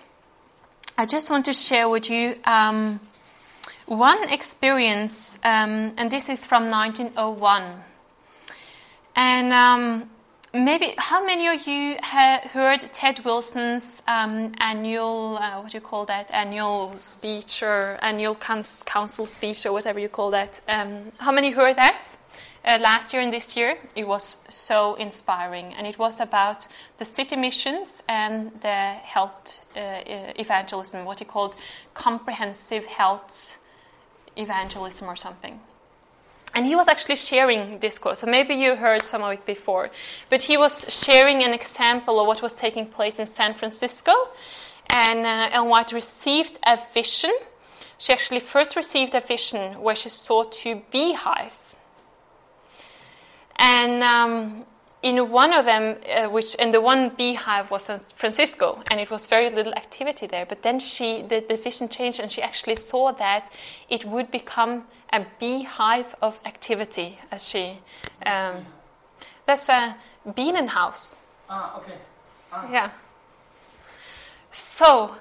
I 0.98 1.06
just 1.06 1.30
want 1.30 1.44
to 1.44 1.52
share 1.52 1.88
with 1.88 2.08
you 2.08 2.36
um, 2.44 3.00
one 3.86 4.28
experience, 4.30 5.38
um, 5.44 5.92
and 5.98 6.10
this 6.10 6.28
is 6.28 6.46
from 6.46 6.70
1901. 6.70 7.62
And 9.14 9.52
um, 9.52 10.10
maybe 10.52 10.94
how 10.98 11.24
many 11.24 11.48
of 11.48 11.66
you 11.66 11.96
heard 12.02 12.80
Ted 12.92 13.24
Wilson's 13.24 14.02
um, 14.08 14.52
annual, 14.60 15.38
uh, 15.38 15.60
what 15.60 15.72
do 15.72 15.76
you 15.76 15.82
call 15.82 16.06
that, 16.06 16.30
annual 16.30 16.94
speech 16.98 17.62
or 17.62 17.98
annual 18.02 18.34
council 18.34 19.26
speech 19.26 19.66
or 19.66 19.72
whatever 19.72 19.98
you 19.98 20.08
call 20.08 20.30
that? 20.30 20.60
Um, 20.68 21.12
how 21.18 21.32
many 21.32 21.50
heard 21.50 21.76
that? 21.76 22.16
Uh, 22.66 22.78
last 22.80 23.12
year 23.12 23.22
and 23.22 23.32
this 23.32 23.56
year. 23.56 23.78
It 23.94 24.06
was 24.06 24.38
so 24.48 24.94
inspiring, 24.94 25.72
and 25.74 25.86
it 25.86 25.98
was 25.98 26.20
about 26.20 26.66
the 26.98 27.04
city 27.04 27.36
missions 27.36 28.02
and 28.08 28.50
the 28.60 28.94
health 29.14 29.60
uh, 29.76 30.00
evangelism, 30.36 31.04
what 31.04 31.20
he 31.20 31.24
called 31.24 31.56
comprehensive 31.94 32.86
health 32.86 33.58
evangelism 34.36 35.08
or 35.08 35.16
something. 35.16 35.60
And 36.54 36.64
he 36.64 36.74
was 36.74 36.88
actually 36.88 37.16
sharing 37.16 37.80
this 37.80 37.98
course, 37.98 38.20
so 38.20 38.26
maybe 38.26 38.54
you 38.54 38.76
heard 38.76 39.02
some 39.02 39.22
of 39.22 39.32
it 39.32 39.44
before. 39.44 39.90
But 40.30 40.42
he 40.42 40.56
was 40.56 40.86
sharing 40.88 41.44
an 41.44 41.52
example 41.52 42.18
of 42.18 42.26
what 42.26 42.40
was 42.40 42.54
taking 42.54 42.86
place 42.86 43.18
in 43.18 43.26
San 43.26 43.52
Francisco. 43.52 44.12
And 44.88 45.26
uh, 45.26 45.50
Ellen 45.52 45.68
White 45.68 45.92
received 45.92 46.58
a 46.64 46.78
vision. 46.94 47.32
She 47.98 48.12
actually 48.12 48.40
first 48.40 48.74
received 48.74 49.14
a 49.14 49.20
vision 49.20 49.82
where 49.82 49.96
she 49.96 50.08
saw 50.08 50.44
two 50.44 50.82
beehives. 50.90 51.76
And 53.58 54.02
um, 54.02 54.66
in 55.02 55.30
one 55.30 55.52
of 55.52 55.64
them, 55.64 55.96
uh, 56.08 56.28
which 56.28 56.56
and 56.58 56.74
the 56.74 56.80
one 56.80 57.10
beehive 57.10 57.70
was 57.70 57.84
San 57.84 58.00
Francisco, 58.16 58.82
and 58.90 59.00
it 59.00 59.10
was 59.10 59.26
very 59.26 59.50
little 59.50 59.74
activity 59.74 60.26
there. 60.26 60.46
But 60.46 60.62
then 60.62 60.80
she, 60.80 61.22
the, 61.22 61.44
the 61.48 61.56
vision 61.56 61.88
changed, 61.88 62.20
and 62.20 62.30
she 62.30 62.42
actually 62.42 62.76
saw 62.76 63.12
that 63.12 63.50
it 63.88 64.04
would 64.04 64.30
become 64.30 64.84
a 65.12 65.24
beehive 65.38 66.14
of 66.20 66.38
activity. 66.44 67.18
As 67.30 67.48
she, 67.48 67.78
um, 68.24 68.66
that's 69.46 69.68
a 69.68 69.96
Bienenhaus. 70.26 71.22
Ah, 71.48 71.78
okay. 71.78 71.98
Ah. 72.52 72.68
Yeah. 72.70 72.90
So 74.50 75.14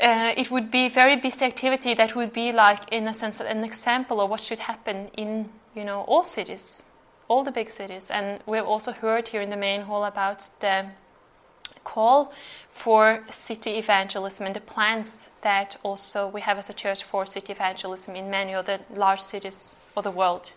uh, 0.00 0.32
it 0.36 0.50
would 0.50 0.70
be 0.70 0.88
very 0.88 1.16
busy 1.16 1.44
activity 1.44 1.94
that 1.94 2.16
would 2.16 2.32
be 2.32 2.52
like, 2.52 2.92
in 2.92 3.06
a 3.06 3.14
sense, 3.14 3.40
an 3.40 3.62
example 3.62 4.20
of 4.20 4.30
what 4.30 4.40
should 4.40 4.60
happen 4.60 5.08
in 5.16 5.50
you 5.74 5.84
know 5.84 6.00
all 6.02 6.22
cities, 6.22 6.84
all 7.28 7.44
the 7.44 7.52
big 7.52 7.70
cities. 7.70 8.10
And 8.10 8.40
we've 8.46 8.64
also 8.64 8.92
heard 8.92 9.28
here 9.28 9.40
in 9.40 9.50
the 9.50 9.56
main 9.56 9.82
hall 9.82 10.04
about 10.04 10.48
the 10.60 10.86
call 11.84 12.32
for 12.70 13.22
city 13.30 13.72
evangelism 13.78 14.46
and 14.46 14.56
the 14.56 14.60
plans 14.60 15.28
that 15.42 15.76
also 15.82 16.26
we 16.26 16.40
have 16.40 16.58
as 16.58 16.68
a 16.68 16.72
church 16.72 17.04
for 17.04 17.26
city 17.26 17.52
evangelism 17.52 18.16
in 18.16 18.30
many 18.30 18.54
of 18.54 18.66
the 18.66 18.80
large 18.94 19.20
cities 19.20 19.78
of 19.96 20.04
the 20.04 20.10
world. 20.10 20.52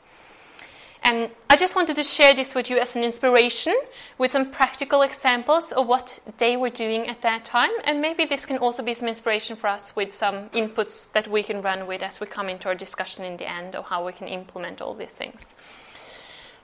And 1.04 1.30
I 1.50 1.56
just 1.56 1.76
wanted 1.76 1.96
to 1.98 2.04
share 2.04 2.34
this 2.34 2.56
with 2.56 2.70
you 2.70 2.80
as 2.80 2.96
an 2.96 3.04
inspiration 3.04 3.74
with 4.18 4.32
some 4.32 4.52
practical 4.52 5.04
examples 5.04 5.72
of 5.72 5.88
what 5.88 6.20
they 6.38 6.58
were 6.58 6.70
doing 6.70 7.08
at 7.08 7.22
that 7.22 7.46
time. 7.46 7.70
And 7.86 8.02
maybe 8.02 8.26
this 8.26 8.46
can 8.46 8.58
also 8.58 8.84
be 8.84 8.94
some 8.94 9.08
inspiration 9.08 9.56
for 9.56 9.68
us 9.68 9.96
with 9.96 10.12
some 10.12 10.50
inputs 10.50 11.12
that 11.14 11.28
we 11.28 11.44
can 11.44 11.62
run 11.62 11.88
with 11.88 12.02
as 12.02 12.20
we 12.20 12.28
come 12.28 12.50
into 12.50 12.68
our 12.68 12.76
discussion 12.76 13.24
in 13.24 13.38
the 13.38 13.50
end 13.50 13.76
of 13.76 13.86
how 13.86 14.06
we 14.06 14.12
can 14.12 14.28
implement 14.28 14.82
all 14.82 14.96
these 14.96 15.14
things. 15.14 15.46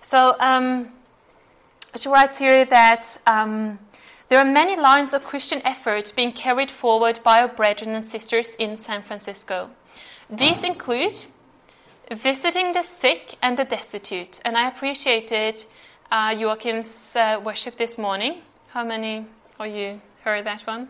So 0.04 0.36
um, 0.42 0.90
she 1.96 2.10
writes 2.10 2.38
here 2.38 2.66
that 2.66 3.22
um, 3.26 3.80
there 4.28 4.38
are 4.38 4.46
many 4.46 4.76
lines 4.76 5.14
of 5.14 5.24
Christian 5.24 5.62
effort 5.64 6.12
being 6.14 6.34
carried 6.34 6.70
forward 6.70 7.22
by 7.24 7.42
our 7.42 7.48
brethren 7.48 7.96
and 7.96 8.04
sisters 8.04 8.56
in 8.56 8.76
San 8.76 9.02
Francisco. 9.02 9.70
These 10.30 10.66
include 10.66 11.26
visiting 12.12 12.74
the 12.74 12.84
sick 12.84 13.38
and 13.42 13.58
the 13.58 13.64
destitute. 13.64 14.42
And 14.44 14.58
I 14.58 14.68
appreciated 14.68 15.64
uh, 16.12 16.36
Joachim's 16.36 17.16
uh, 17.16 17.40
worship 17.42 17.78
this 17.78 17.98
morning. 17.98 18.42
How 18.72 18.84
many 18.84 19.26
of 19.58 19.68
you 19.68 20.02
heard 20.26 20.46
that 20.46 20.64
one? 20.64 20.90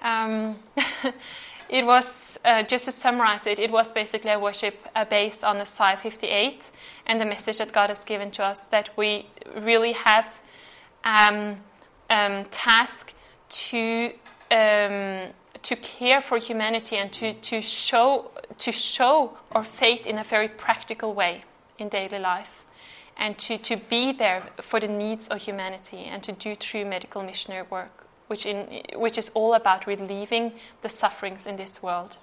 Um, 0.00 0.60
it 1.68 1.84
was, 1.84 2.38
uh, 2.44 2.62
just 2.62 2.86
to 2.86 2.92
summarize 2.92 3.46
it, 3.46 3.58
it 3.58 3.70
was 3.70 3.92
basically 3.92 4.30
a 4.30 4.38
worship 4.38 4.74
uh, 4.94 5.04
based 5.04 5.44
on 5.44 5.58
Isaiah 5.58 5.96
58 5.96 6.70
and 7.06 7.20
the 7.20 7.26
message 7.26 7.58
that 7.58 7.72
God 7.72 7.90
has 7.90 8.04
given 8.04 8.30
to 8.32 8.44
us 8.44 8.64
that 8.66 8.90
we 8.96 9.26
really 9.56 9.92
have 9.92 10.26
um, 11.04 11.58
um, 12.10 12.44
task 12.50 13.12
to 13.48 14.12
um, 14.50 15.32
to 15.62 15.76
care 15.76 16.20
for 16.20 16.38
humanity 16.38 16.96
and 16.96 17.12
to, 17.12 17.34
to 17.34 17.60
show 17.60 18.30
to 18.58 18.72
show 18.72 19.36
our 19.52 19.64
faith 19.64 20.06
in 20.06 20.18
a 20.18 20.24
very 20.24 20.48
practical 20.48 21.14
way 21.14 21.44
in 21.78 21.88
daily 21.88 22.18
life 22.18 22.64
and 23.16 23.36
to, 23.36 23.58
to 23.58 23.76
be 23.76 24.12
there 24.12 24.44
for 24.62 24.80
the 24.80 24.88
needs 24.88 25.28
of 25.28 25.42
humanity 25.42 26.04
and 26.04 26.22
to 26.22 26.32
do 26.32 26.54
true 26.54 26.84
medical 26.84 27.22
missionary 27.22 27.66
work 27.68 28.07
which 28.28 28.46
in 28.46 28.82
which 28.94 29.18
is 29.18 29.30
all 29.34 29.54
about 29.54 29.86
relieving 29.86 30.52
the 30.82 30.88
sufferings 30.88 31.46
in 31.46 31.56
this 31.56 31.82
world 31.82 32.18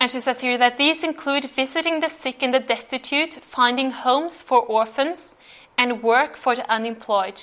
and 0.00 0.10
she 0.10 0.20
says 0.20 0.40
here 0.40 0.58
that 0.58 0.78
these 0.78 1.04
include 1.04 1.50
visiting 1.50 2.00
the 2.00 2.08
sick 2.08 2.42
and 2.42 2.54
the 2.54 2.60
destitute 2.60 3.34
finding 3.42 3.90
homes 3.90 4.40
for 4.40 4.60
orphans 4.60 5.36
and 5.76 6.02
work 6.02 6.36
for 6.36 6.54
the 6.54 6.70
unemployed 6.70 7.42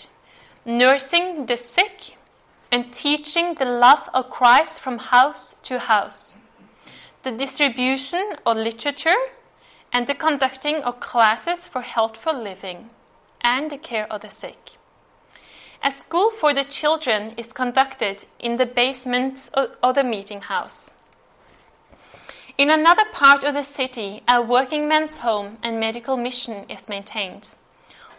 nursing 0.66 1.46
the 1.48 1.58
sick 1.58 2.16
and 2.72 2.94
teaching 2.94 3.56
the 3.56 3.66
love 3.66 4.10
of 4.14 4.30
Christ 4.30 4.80
from 4.80 5.00
house 5.00 5.56
to 5.64 5.80
house, 5.80 6.38
the 7.24 7.32
distribution 7.32 8.36
of 8.46 8.58
literature, 8.58 9.18
and 9.92 10.06
the 10.06 10.14
conducting 10.14 10.76
of 10.84 11.00
classes 11.00 11.66
for 11.66 11.82
healthful 11.82 12.40
living, 12.40 12.92
and 13.42 13.72
the 13.72 13.78
care 13.78 14.12
of 14.12 14.22
the 14.22 14.30
sick. 14.30 14.78
A 15.82 15.92
school 15.92 16.30
for 16.30 16.54
the 16.54 16.66
children 16.66 17.34
is 17.38 17.54
conducted 17.54 18.26
in 18.38 18.58
the 18.58 18.66
basement 18.66 19.50
of 19.54 19.96
the 19.96 20.04
meeting 20.04 20.42
house. 20.42 20.92
In 22.58 22.70
another 22.70 23.06
part 23.14 23.46
of 23.46 23.54
the 23.54 23.64
city, 23.64 24.22
a 24.28 24.42
working 24.42 24.90
man's 24.90 25.18
home 25.18 25.58
and 25.64 25.80
medical 25.80 26.18
mission 26.18 26.66
is 26.70 26.90
maintained. 26.90 27.56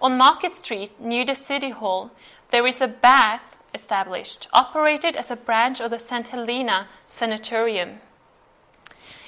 On 0.00 0.16
Market 0.16 0.54
Street, 0.56 0.98
near 0.98 1.26
the 1.26 1.34
City 1.34 1.68
Hall, 1.68 2.10
there 2.50 2.66
is 2.66 2.80
a 2.80 2.88
bath 2.88 3.42
established, 3.74 4.48
operated 4.54 5.14
as 5.14 5.30
a 5.30 5.36
branch 5.36 5.80
of 5.80 5.90
the 5.90 5.98
St. 5.98 6.28
Helena 6.28 6.88
Sanatorium. 7.06 8.00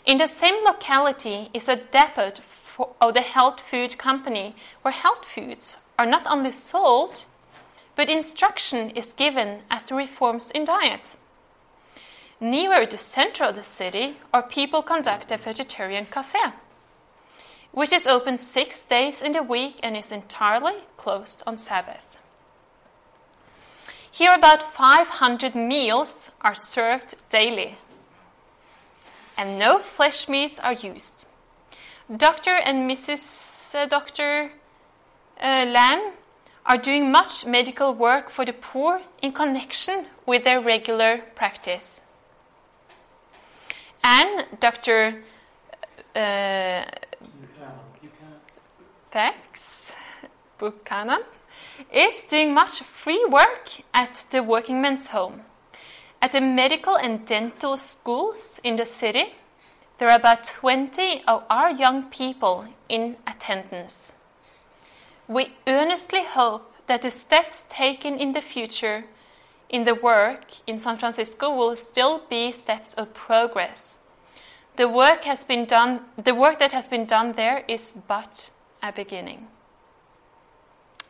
In 0.06 0.16
the 0.16 0.26
same 0.26 0.64
locality 0.64 1.50
is 1.52 1.68
a 1.68 1.76
depot 1.76 2.32
for, 2.64 2.94
of 2.98 3.12
the 3.12 3.20
Health 3.20 3.60
Food 3.60 3.98
Company, 3.98 4.56
where 4.80 4.92
health 4.92 5.26
foods 5.26 5.76
are 5.98 6.06
not 6.06 6.26
only 6.26 6.52
sold, 6.52 7.26
but 7.96 8.08
instruction 8.08 8.90
is 8.90 9.12
given 9.12 9.60
as 9.70 9.82
to 9.84 9.94
reforms 9.94 10.50
in 10.50 10.64
diet. 10.64 11.16
Nearer 12.40 12.86
the 12.86 12.98
center 12.98 13.44
of 13.44 13.54
the 13.54 13.62
city, 13.62 14.16
our 14.32 14.42
people 14.42 14.82
conduct 14.82 15.30
a 15.30 15.36
vegetarian 15.36 16.06
cafe, 16.06 16.52
which 17.70 17.92
is 17.92 18.06
open 18.06 18.36
six 18.36 18.84
days 18.84 19.22
in 19.22 19.32
the 19.32 19.42
week 19.42 19.78
and 19.82 19.96
is 19.96 20.10
entirely 20.10 20.74
closed 20.96 21.42
on 21.46 21.56
Sabbath. 21.56 22.00
Here, 24.10 24.34
about 24.34 24.62
500 24.62 25.54
meals 25.54 26.32
are 26.42 26.54
served 26.54 27.14
daily, 27.30 27.76
and 29.38 29.58
no 29.58 29.78
flesh 29.78 30.28
meats 30.28 30.58
are 30.58 30.74
used. 30.74 31.26
Dr. 32.14 32.56
and 32.56 32.90
Mrs. 32.90 33.74
uh, 33.74 33.86
Dr. 33.86 34.50
Uh, 35.40 35.64
Lamb 35.66 36.12
are 36.64 36.78
doing 36.78 37.10
much 37.10 37.44
medical 37.44 37.94
work 37.94 38.30
for 38.30 38.44
the 38.44 38.52
poor 38.52 39.00
in 39.20 39.32
connection 39.32 40.06
with 40.26 40.44
their 40.44 40.60
regular 40.60 41.22
practice. 41.34 42.00
And 44.04 44.46
Dr. 44.60 45.22
Uh. 46.14 46.84
Thanks, 49.10 49.94
Buchanan, 50.56 51.20
is 51.92 52.24
doing 52.24 52.54
much 52.54 52.80
free 52.80 53.22
work 53.28 53.68
at 53.92 54.24
the 54.30 54.42
working 54.42 54.80
men's 54.80 55.08
home. 55.08 55.42
At 56.22 56.32
the 56.32 56.40
medical 56.40 56.96
and 56.96 57.26
dental 57.26 57.76
schools 57.76 58.58
in 58.64 58.76
the 58.76 58.86
city, 58.86 59.34
there 59.98 60.08
are 60.08 60.16
about 60.16 60.44
20 60.44 61.24
of 61.28 61.44
our 61.50 61.70
young 61.70 62.04
people 62.04 62.66
in 62.88 63.16
attendance. 63.26 64.11
We 65.28 65.54
earnestly 65.66 66.24
hope 66.24 66.72
that 66.86 67.02
the 67.02 67.10
steps 67.10 67.64
taken 67.68 68.18
in 68.18 68.32
the 68.32 68.42
future 68.42 69.04
in 69.72 69.84
the 69.84 69.94
work 69.94 70.44
in 70.66 70.78
San 70.78 70.98
Francisco 70.98 71.56
will 71.56 71.74
still 71.74 72.22
be 72.28 72.52
steps 72.52 72.92
of 72.94 73.14
progress. 73.14 73.98
The 74.76 74.88
work 74.88 75.24
has 75.24 75.44
been 75.44 75.64
done 75.64 76.00
the 76.22 76.34
work 76.34 76.58
that 76.58 76.72
has 76.72 76.88
been 76.88 77.06
done 77.06 77.32
there 77.32 77.64
is 77.66 77.94
but 78.06 78.50
a 78.82 78.92
beginning. 78.92 79.48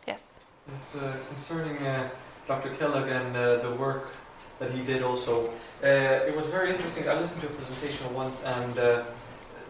Yes. 0.07 0.23
Yes, 0.71 0.95
uh, 0.95 1.17
concerning 1.29 1.77
uh, 1.79 2.09
Dr. 2.47 2.71
Kellogg 2.75 3.09
and 3.09 3.37
uh, 3.37 3.57
the 3.57 3.75
work 3.75 4.15
that 4.59 4.71
he 4.71 4.83
did 4.83 5.03
also, 5.03 5.49
uh, 5.83 6.29
it 6.29 6.37
was 6.37 6.49
very 6.51 6.71
interesting. 6.71 7.09
I 7.09 7.19
listened 7.19 7.43
to 7.43 7.49
a 7.49 7.51
presentation 7.51 8.15
once 8.15 8.45
and 8.45 8.79
uh, 8.79 9.05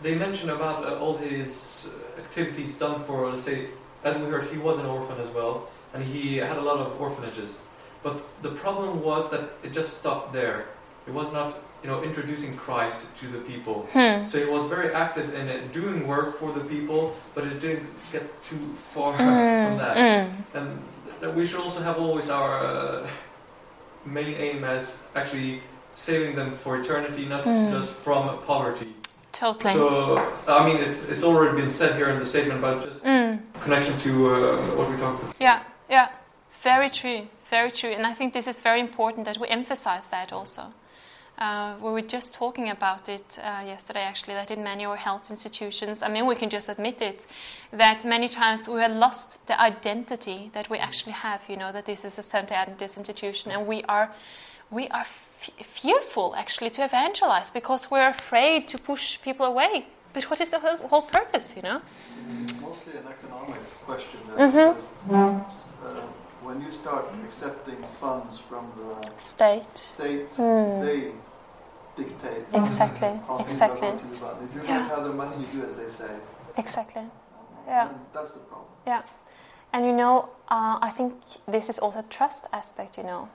they 0.02 0.14
mentioned 0.14 0.50
about 0.50 0.84
uh, 0.84 0.98
all 0.98 1.16
his 1.16 1.90
activities 2.18 2.76
done 2.78 3.02
for, 3.04 3.30
let's 3.30 3.44
say, 3.44 3.68
as 4.04 4.18
we 4.18 4.26
heard, 4.26 4.44
he 4.50 4.58
was 4.58 4.78
an 4.78 4.86
orphan 4.86 5.18
as 5.20 5.28
well, 5.30 5.68
and 5.94 6.02
he 6.04 6.36
had 6.36 6.56
a 6.58 6.60
lot 6.62 6.78
of 6.80 7.00
orphanages. 7.00 7.58
But 8.02 8.16
the 8.42 8.50
problem 8.50 9.02
was 9.02 9.30
that 9.30 9.44
it 9.62 9.72
just 9.72 9.98
stopped 9.98 10.32
there. 10.32 10.66
It 11.06 11.12
was 11.12 11.32
not, 11.32 11.58
you 11.82 11.88
know, 11.90 12.02
introducing 12.02 12.56
Christ 12.56 13.06
to 13.20 13.26
the 13.28 13.38
people. 13.38 13.86
Hmm. 13.92 14.26
So 14.26 14.44
he 14.44 14.50
was 14.50 14.68
very 14.68 14.92
active 14.94 15.32
in 15.34 15.48
it, 15.48 15.72
doing 15.72 16.06
work 16.06 16.34
for 16.34 16.52
the 16.52 16.64
people, 16.64 17.14
but 17.34 17.44
it 17.44 17.60
didn't 17.60 17.86
get 18.12 18.22
too 18.44 18.58
far 18.92 19.16
from 19.16 19.26
Mm, 19.26 19.78
that. 19.78 19.96
mm. 19.96 20.32
And 20.54 20.82
that 21.20 21.34
we 21.34 21.46
should 21.46 21.60
also 21.60 21.80
have 21.82 21.98
always 21.98 22.28
our 22.30 22.58
uh, 22.58 23.06
main 24.04 24.34
aim 24.34 24.64
as 24.64 24.98
actually 25.14 25.62
saving 25.94 26.34
them 26.34 26.50
for 26.52 26.80
eternity, 26.80 27.24
not 27.26 27.44
Mm. 27.44 27.70
just 27.70 27.92
from 27.92 28.38
poverty. 28.46 28.94
Totally. 29.32 29.74
So, 29.74 30.32
I 30.46 30.64
mean, 30.66 30.76
it's, 30.76 31.04
it's 31.08 31.24
already 31.24 31.56
been 31.60 31.70
said 31.70 31.96
here 31.96 32.10
in 32.10 32.18
the 32.18 32.24
statement, 32.24 32.60
but 32.60 32.84
just 32.84 33.02
Mm. 33.02 33.40
connection 33.62 33.96
to 33.98 34.10
uh, 34.34 34.56
what 34.76 34.90
we 34.90 34.96
talked 34.96 35.22
about. 35.22 35.36
Yeah, 35.40 35.62
yeah. 35.90 36.08
Very 36.62 36.90
true. 36.90 37.26
Very 37.50 37.70
true. 37.70 37.90
And 37.90 38.06
I 38.06 38.14
think 38.14 38.32
this 38.34 38.46
is 38.46 38.60
very 38.60 38.80
important 38.80 39.24
that 39.26 39.38
we 39.38 39.48
emphasize 39.48 40.06
that 40.08 40.32
also. 40.32 40.62
Uh, 41.38 41.74
we 41.82 41.90
were 41.90 42.02
just 42.02 42.34
talking 42.34 42.68
about 42.70 43.08
it 43.08 43.38
uh, 43.42 43.62
yesterday, 43.66 44.02
actually, 44.02 44.34
that 44.34 44.50
in 44.50 44.62
many 44.62 44.84
of 44.84 44.90
our 44.90 44.96
health 44.96 45.30
institutions, 45.30 46.02
I 46.02 46.08
mean, 46.08 46.26
we 46.26 46.36
can 46.36 46.50
just 46.50 46.68
admit 46.68 47.00
it, 47.02 47.26
that 47.72 48.04
many 48.04 48.28
times 48.28 48.68
we 48.68 48.80
have 48.80 48.92
lost 48.92 49.44
the 49.46 49.60
identity 49.60 50.50
that 50.52 50.68
we 50.70 50.78
actually 50.78 51.12
have, 51.14 51.40
you 51.48 51.56
know, 51.56 51.72
that 51.72 51.86
this 51.86 52.04
is 52.04 52.18
a 52.18 52.22
Seventh 52.22 52.52
Adventist 52.52 52.96
institution, 52.98 53.50
and 53.50 53.66
we 53.66 53.82
are, 53.84 54.12
we 54.70 54.88
are 54.88 55.06
fearful, 55.62 56.34
actually, 56.36 56.70
to 56.70 56.84
evangelize 56.84 57.50
because 57.50 57.90
we're 57.90 58.08
afraid 58.08 58.68
to 58.68 58.78
push 58.78 59.20
people 59.22 59.46
away. 59.46 59.86
But 60.12 60.24
what 60.24 60.40
is 60.40 60.50
the 60.50 60.58
whole, 60.58 60.76
whole 60.88 61.02
purpose, 61.02 61.56
you 61.56 61.62
know? 61.62 61.80
Mostly 62.60 62.92
an 62.98 63.06
economic 63.08 63.60
question. 63.86 64.20
there, 64.36 64.46
Mhm. 64.48 64.74
because, 65.06 65.42
uh, 65.82 66.00
when 66.42 66.60
you 66.60 66.70
start 66.72 67.04
accepting 67.24 67.82
funds 68.00 68.38
from 68.38 68.72
the 68.76 69.18
State. 69.18 69.76
state, 69.76 70.28
Hmm. 70.36 70.80
they 70.80 71.12
dictate 71.96 72.44
Exactly, 72.54 73.08
how 73.28 73.36
things 73.36 73.46
exactly. 73.52 73.88
are 73.88 73.92
going 73.92 74.00
to 74.00 74.06
be 74.06 74.24
run. 74.24 74.36
If 74.44 74.54
you 74.56 74.62
Yeah. 74.62 74.78
don't 74.78 74.88
have 74.96 75.04
the 75.04 75.12
money, 75.12 75.36
you 75.42 75.46
do 75.60 75.62
as 75.70 75.76
they 75.76 75.90
say. 76.04 76.12
Exactly. 76.56 77.10
Yeah. 77.66 77.88
And 77.88 77.96
that's 78.12 78.32
the 78.32 78.40
problem. 78.40 78.68
Yeah. 78.86 79.02
And 79.72 79.86
you 79.86 79.92
know, 79.92 80.28
uh, 80.48 80.78
I 80.82 80.90
think 80.90 81.14
this 81.46 81.68
is 81.70 81.78
also 81.78 82.00
a 82.00 82.08
trust 82.16 82.44
aspect, 82.52 82.96
you 82.98 83.04
know. 83.04 83.28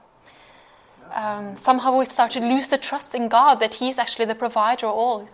Um, 1.14 1.58
somehow 1.58 1.98
we 1.98 2.06
start 2.06 2.32
to 2.32 2.40
lose 2.40 2.70
the 2.70 2.78
trust 2.78 3.16
in 3.16 3.28
God 3.28 3.56
that 3.56 3.76
He's 3.76 3.98
actually 3.98 4.26
the 4.26 4.36
provider 4.36 4.88
of 4.88 4.96
all. 4.96 5.30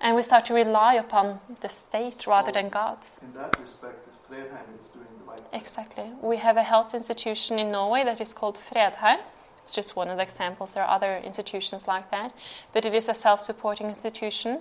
And 0.00 0.14
we 0.14 0.22
start 0.22 0.44
to 0.46 0.54
rely 0.54 0.94
upon 0.94 1.40
the 1.60 1.68
state 1.68 2.26
rather 2.26 2.52
than 2.52 2.68
God's. 2.68 3.18
In 3.22 3.32
that 3.34 3.58
respect, 3.60 4.06
Fredheim 4.30 4.80
is 4.80 4.88
doing 4.88 5.06
the 5.18 5.30
right 5.30 5.40
thing. 5.40 5.60
Exactly. 5.60 6.10
We 6.20 6.36
have 6.36 6.56
a 6.56 6.62
health 6.62 6.94
institution 6.94 7.58
in 7.58 7.72
Norway 7.72 8.04
that 8.04 8.20
is 8.20 8.34
called 8.34 8.58
Fredheim. 8.58 9.20
It's 9.64 9.74
just 9.74 9.96
one 9.96 10.08
of 10.08 10.16
the 10.18 10.22
examples. 10.22 10.74
There 10.74 10.84
are 10.84 10.94
other 10.94 11.16
institutions 11.16 11.88
like 11.88 12.10
that. 12.10 12.32
But 12.72 12.84
it 12.84 12.94
is 12.94 13.08
a 13.08 13.14
self 13.14 13.40
supporting 13.40 13.88
institution. 13.88 14.60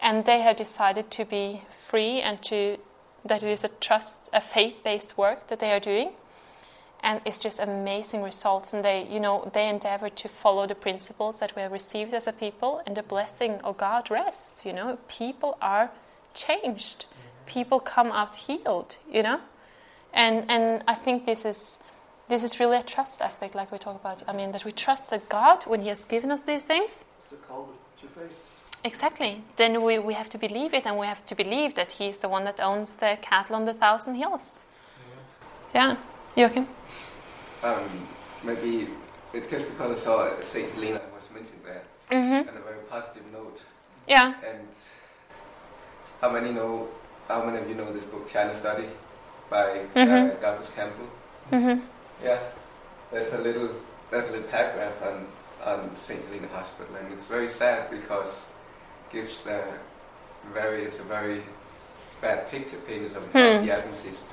And 0.00 0.24
they 0.24 0.40
have 0.40 0.56
decided 0.56 1.10
to 1.12 1.24
be 1.24 1.62
free 1.84 2.20
and 2.20 2.42
to 2.42 2.78
that 3.24 3.42
it 3.42 3.50
is 3.50 3.64
a 3.64 3.68
trust, 3.68 4.28
a 4.32 4.40
faith 4.40 4.82
based 4.84 5.16
work 5.16 5.48
that 5.48 5.60
they 5.60 5.72
are 5.72 5.80
doing. 5.80 6.12
And 7.02 7.20
it's 7.24 7.42
just 7.42 7.60
amazing 7.60 8.22
results. 8.22 8.72
And 8.72 8.84
they, 8.84 9.06
you 9.06 9.20
know, 9.20 9.48
they 9.52 9.68
endeavor 9.68 10.08
to 10.08 10.28
follow 10.28 10.66
the 10.66 10.74
principles 10.74 11.38
that 11.38 11.54
we 11.54 11.62
have 11.62 11.72
received 11.72 12.14
as 12.14 12.26
a 12.26 12.32
people, 12.32 12.82
and 12.86 12.96
the 12.96 13.02
blessing 13.02 13.60
of 13.62 13.76
God 13.76 14.10
rests. 14.10 14.64
You 14.66 14.72
know, 14.72 14.98
people 15.08 15.56
are 15.60 15.90
changed. 16.34 17.06
People 17.46 17.78
come 17.80 18.10
out 18.10 18.34
healed. 18.34 18.96
You 19.10 19.22
know, 19.22 19.40
and 20.12 20.44
and 20.50 20.82
I 20.88 20.94
think 20.94 21.26
this 21.26 21.44
is 21.44 21.78
this 22.28 22.42
is 22.42 22.58
really 22.58 22.78
a 22.78 22.82
trust 22.82 23.22
aspect, 23.22 23.54
like 23.54 23.70
we 23.70 23.78
talk 23.78 23.94
about. 24.00 24.22
I 24.26 24.32
mean, 24.32 24.50
that 24.52 24.64
we 24.64 24.72
trust 24.72 25.10
that 25.10 25.28
God, 25.28 25.64
when 25.64 25.82
He 25.82 25.88
has 25.88 26.04
given 26.04 26.32
us 26.32 26.40
these 26.42 26.64
things, 26.64 27.04
It's 27.20 27.30
the 27.30 27.36
call 27.36 27.68
to 28.00 28.06
faith. 28.08 28.32
exactly, 28.82 29.44
then 29.56 29.80
we, 29.84 30.00
we 30.00 30.14
have 30.14 30.28
to 30.30 30.38
believe 30.38 30.74
it, 30.74 30.86
and 30.86 30.98
we 30.98 31.06
have 31.06 31.24
to 31.26 31.36
believe 31.36 31.76
that 31.76 31.92
He's 31.92 32.18
the 32.18 32.28
one 32.28 32.42
that 32.44 32.58
owns 32.58 32.96
the 32.96 33.16
cattle 33.22 33.54
on 33.54 33.64
the 33.64 33.74
thousand 33.74 34.16
hills. 34.16 34.58
Yeah, 35.72 35.96
Joachim. 36.36 36.66
Um, 37.62 38.06
maybe 38.44 38.88
it's 39.32 39.48
just 39.48 39.66
because 39.68 39.98
I 39.98 40.02
saw 40.02 40.40
Saint 40.40 40.70
Helena 40.74 41.00
was 41.14 41.28
mentioned 41.32 41.60
there, 41.64 41.82
Mm-hmm. 42.10 42.48
and 42.48 42.58
a 42.58 42.60
very 42.60 42.78
positive 42.90 43.22
note. 43.32 43.60
Yeah. 44.06 44.34
And 44.46 44.68
how 46.20 46.30
many 46.30 46.52
know? 46.52 46.88
How 47.28 47.42
many 47.44 47.58
of 47.58 47.68
you 47.68 47.74
know 47.74 47.92
this 47.92 48.04
book, 48.04 48.28
China 48.28 48.54
Study, 48.54 48.86
by 49.50 49.80
Mhm. 49.96 50.30
uh, 50.30 50.40
Douglas 50.40 50.70
Campbell? 50.76 51.08
Mm-hmm. 51.50 51.80
Yeah, 52.22 52.38
there's 53.10 53.32
a 53.32 53.38
little 53.38 53.68
there's 54.10 54.28
a 54.28 54.32
little 54.32 54.48
paragraph 54.48 55.02
on 55.02 55.26
on 55.64 55.96
St. 55.96 56.22
Helena 56.26 56.46
Hospital, 56.48 56.94
and 56.96 57.12
it's 57.12 57.26
very 57.26 57.48
sad 57.48 57.90
because 57.90 58.44
it 59.10 59.12
gives 59.16 59.42
the 59.42 59.64
very 60.52 60.84
it's 60.84 61.00
a 61.00 61.02
very 61.02 61.42
bad 62.20 62.48
picture 62.50 62.76
painted 62.86 63.16
of 63.16 63.24
Hmm. 63.32 63.66
the 63.66 63.72
Adventists. 63.72 64.24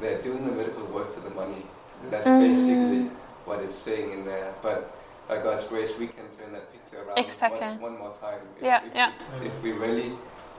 They're 0.00 0.20
doing 0.22 0.44
the 0.44 0.52
medical 0.52 0.84
work 0.86 1.14
for 1.14 1.20
the 1.20 1.30
money. 1.30 1.62
That's 2.10 2.26
Mm. 2.26 2.40
basically 2.40 3.10
what 3.44 3.60
it's 3.60 3.76
saying 3.76 4.12
in 4.12 4.24
there. 4.24 4.52
But 4.62 4.90
by 5.28 5.38
God's 5.38 5.64
grace, 5.64 5.96
we 5.98 6.06
can 6.08 6.24
turn 6.36 6.52
that 6.52 6.72
picture 6.72 7.02
around 7.04 7.18
Exactly. 7.18 7.60
one, 7.60 7.80
one 7.80 7.98
more 7.98 8.12
time. 8.20 8.40
If, 8.56 8.62
Yeah, 8.64 8.80
if, 8.84 8.94
yeah. 8.94 9.12
If 9.44 9.62
we 9.62 9.72
really 9.72 10.12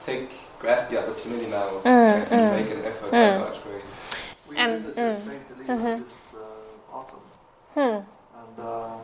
take 0.04 0.30
grasp 0.58 0.90
the 0.90 0.98
opportunity 0.98 1.46
now 1.46 1.68
Mm, 1.84 1.86
and 1.86 2.28
mm. 2.30 2.52
make 2.56 2.70
an 2.70 2.84
effort 2.84 3.10
Mm. 3.12 3.38
by 3.38 3.44
God's 3.44 3.58
grace. 3.58 3.84
We 4.48 4.56
And- 4.56 4.82
visited 4.84 4.96
mm, 4.96 5.26
St. 5.26 5.42
Helena 5.48 5.82
mhm. 5.82 6.04
this 6.04 6.34
uh, 6.34 6.96
autumn, 6.96 7.24
Hmm. 7.74 7.80
and 8.40 8.56
uh, 8.58 8.96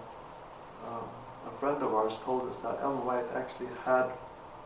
uh, 0.86 1.48
a 1.48 1.50
friend 1.60 1.82
of 1.82 1.94
ours 1.94 2.14
told 2.24 2.48
us 2.50 2.56
that 2.62 2.78
Ellen 2.82 3.04
White 3.04 3.26
actually 3.34 3.68
had 3.84 4.06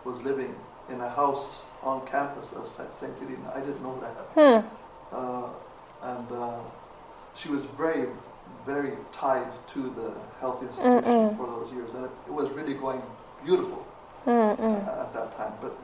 was 0.05 0.21
living 0.23 0.55
in 0.89 1.01
a 1.01 1.09
house 1.09 1.63
on 1.83 2.05
campus 2.07 2.53
of 2.53 2.69
St. 2.69 3.15
Helena. 3.19 3.53
I 3.55 3.61
didn't 3.61 3.83
know 3.83 3.99
that. 4.01 4.15
Hmm. 4.35 4.67
Uh, 5.15 5.49
and 6.03 6.33
uh, 6.33 6.59
she 7.37 7.49
was 7.49 7.65
very, 7.77 8.09
very 8.67 8.93
tied 9.13 9.47
to 9.73 9.83
the 9.91 10.13
health 10.41 10.63
institution 10.63 11.03
Mm-mm. 11.03 11.37
for 11.37 11.47
those 11.47 11.73
years, 11.73 11.95
and 11.95 12.05
it, 12.05 12.11
it 12.27 12.33
was 12.33 12.51
really 12.51 12.75
going 12.75 13.01
beautiful 13.45 13.87
at 15.03 15.15
that 15.15 15.37
time. 15.37 15.53
But 15.61 15.77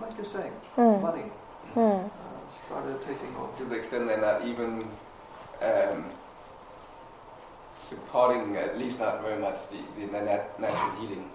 like 0.00 0.16
you're 0.16 0.26
saying, 0.26 0.52
mm, 0.76 1.00
money 1.02 1.30
mm. 1.74 2.04
uh, 2.04 2.08
started 2.66 2.98
taking 3.06 3.34
over 3.36 3.56
to 3.58 3.64
the 3.64 3.76
extent 3.76 4.06
they're 4.06 4.20
not 4.20 4.46
even 4.46 4.86
um, 5.62 6.04
supporting, 7.74 8.56
at 8.56 8.78
least 8.78 9.00
not 9.00 9.22
very 9.22 9.40
much, 9.40 9.68
the, 9.70 9.78
the 10.00 10.06
nat- 10.12 10.58
natural 10.60 10.90
healing. 11.00 11.30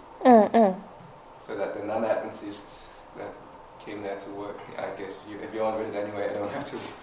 So 1.47 1.55
that 1.57 1.73
the 1.73 1.85
non-Adventists 1.85 2.89
that 3.17 3.33
came 3.83 4.03
there 4.03 4.19
to 4.19 4.29
work, 4.31 4.59
I 4.77 4.89
guess, 4.99 5.13
you, 5.29 5.39
if 5.39 5.53
you 5.53 5.63
all 5.63 5.77
read 5.77 5.93
it 5.93 5.95
anyway, 5.95 6.29
I 6.29 6.33
don't 6.33 6.51
have 6.51 6.69
to, 6.69 6.75
And 6.75 7.00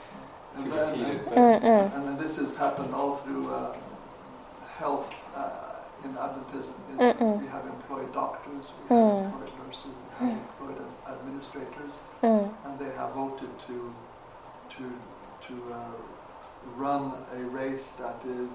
to 0.64 0.70
then, 0.70 0.90
repeat 0.90 1.06
it. 1.14 1.24
But 1.24 1.36
Mm, 1.36 1.60
mm. 1.62 1.94
and 1.96 2.08
then 2.08 2.18
this 2.18 2.36
has 2.36 2.56
happened 2.56 2.94
all 2.94 3.16
through 3.16 3.48
uh, 3.52 3.76
health 4.78 5.12
uh, 5.36 6.04
in 6.04 6.12
Adventism 6.14 6.74
is 6.92 6.98
Mm-mm. 6.98 7.40
we 7.40 7.46
have 7.48 7.66
employed 7.66 8.12
doctors, 8.14 8.66
we 8.88 8.94
have 8.96 9.04
Mm. 9.04 9.24
employed 9.24 9.52
nurses, 9.66 9.86
we 10.20 10.26
have 10.26 10.38
employed 10.38 10.78
ad- 10.84 11.14
administrators, 11.14 11.92
Mm. 12.22 12.50
and 12.64 12.78
they 12.78 12.90
have 12.96 13.12
voted 13.12 13.50
to 13.68 13.92
to 14.76 14.84
to 15.48 15.54
uh, 15.72 15.78
run 16.76 17.12
a 17.34 17.40
race 17.60 17.92
that 18.02 18.18
is 18.26 18.50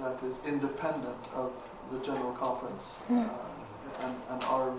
that 0.00 0.16
is 0.28 0.34
independent 0.46 1.22
of 1.34 1.52
the 1.92 1.98
general 2.06 2.32
conference 2.32 2.84
Mm. 3.10 3.26
uh, 3.28 4.04
and, 4.06 4.14
and 4.30 4.42
our 4.44 4.72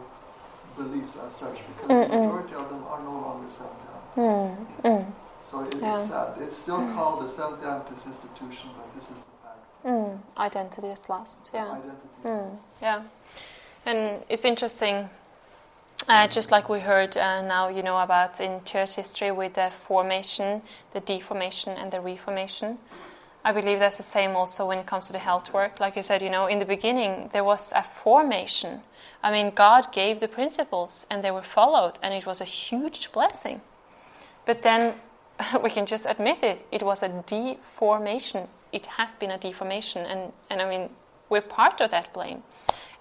beliefs 0.78 1.16
as 1.28 1.36
such, 1.36 1.58
because 1.68 1.88
the 1.88 2.18
majority 2.18 2.56
of 2.56 2.70
them 2.70 2.84
are 2.90 3.02
no 3.02 3.12
longer 3.12 3.48
Seventh 3.52 5.12
Day 5.52 5.58
Adventists. 5.58 5.60
Mm. 5.60 5.68
Mm. 5.72 5.72
So 5.72 5.78
it, 5.78 5.82
Yeah. 5.82 6.00
it's 6.00 6.10
sad. 6.10 6.42
It's 6.42 6.58
still 6.58 6.94
called 6.96 7.24
the 7.24 7.30
Seventh 7.30 7.62
Day 7.62 7.82
institution, 8.08 8.70
but 8.78 8.88
this 8.96 9.04
is 9.04 9.18
the 9.24 9.38
fact. 9.44 9.86
Mm. 9.86 10.20
Identity 10.38 10.88
is 10.88 11.10
lost. 11.10 11.52
Yeah. 11.54 11.72
Identity. 11.72 12.08
Mm, 12.24 12.58
yeah, 12.82 13.02
and 13.86 14.24
it's 14.30 14.46
interesting. 14.46 15.10
Uh, 16.10 16.28
just 16.28 16.50
like 16.50 16.68
we 16.68 16.80
heard 16.80 17.16
uh, 17.16 17.42
now, 17.44 17.68
you 17.70 17.84
know 17.84 17.98
about 18.00 18.40
in 18.42 18.64
church 18.66 18.96
history 18.96 19.32
with 19.32 19.54
the 19.54 19.72
formation, 19.88 20.64
the 20.94 21.00
deformation, 21.00 21.78
and 21.78 21.92
the 21.92 22.02
reformation. 22.02 22.80
I 23.44 23.52
believe 23.54 23.80
that's 23.80 23.98
the 23.98 24.04
same 24.04 24.36
also 24.36 24.68
when 24.68 24.78
it 24.80 24.86
comes 24.88 25.08
to 25.08 25.14
the 25.14 25.20
health 25.20 25.54
work. 25.54 25.80
Like 25.80 25.96
you 25.96 26.04
said, 26.04 26.22
you 26.22 26.30
know, 26.30 26.48
in 26.48 26.60
the 26.60 26.66
beginning 26.66 27.30
there 27.34 27.44
was 27.44 27.72
a 27.72 27.84
formation. 27.84 28.82
I 29.24 29.32
mean, 29.32 29.52
God 29.52 29.92
gave 29.92 30.20
the 30.20 30.28
principles 30.28 31.06
and 31.10 31.24
they 31.24 31.32
were 31.32 31.44
followed, 31.44 32.00
and 32.02 32.14
it 32.14 32.26
was 32.26 32.42
a 32.42 32.46
huge 32.46 33.12
blessing. 33.12 33.62
But 34.46 34.62
then 34.64 34.96
we 35.64 35.70
can 35.70 35.86
just 35.86 36.06
admit 36.06 36.44
it, 36.44 36.66
it 36.72 36.84
was 36.84 37.04
a 37.04 37.10
deformation. 37.26 38.48
It 38.72 38.86
has 38.86 39.16
been 39.16 39.32
a 39.32 39.38
deformation, 39.38 40.06
and, 40.06 40.32
and 40.50 40.62
I 40.62 40.70
mean, 40.70 40.90
we're 41.30 41.42
part 41.42 41.82
of 41.82 41.92
that 41.92 42.14
blame. 42.14 42.44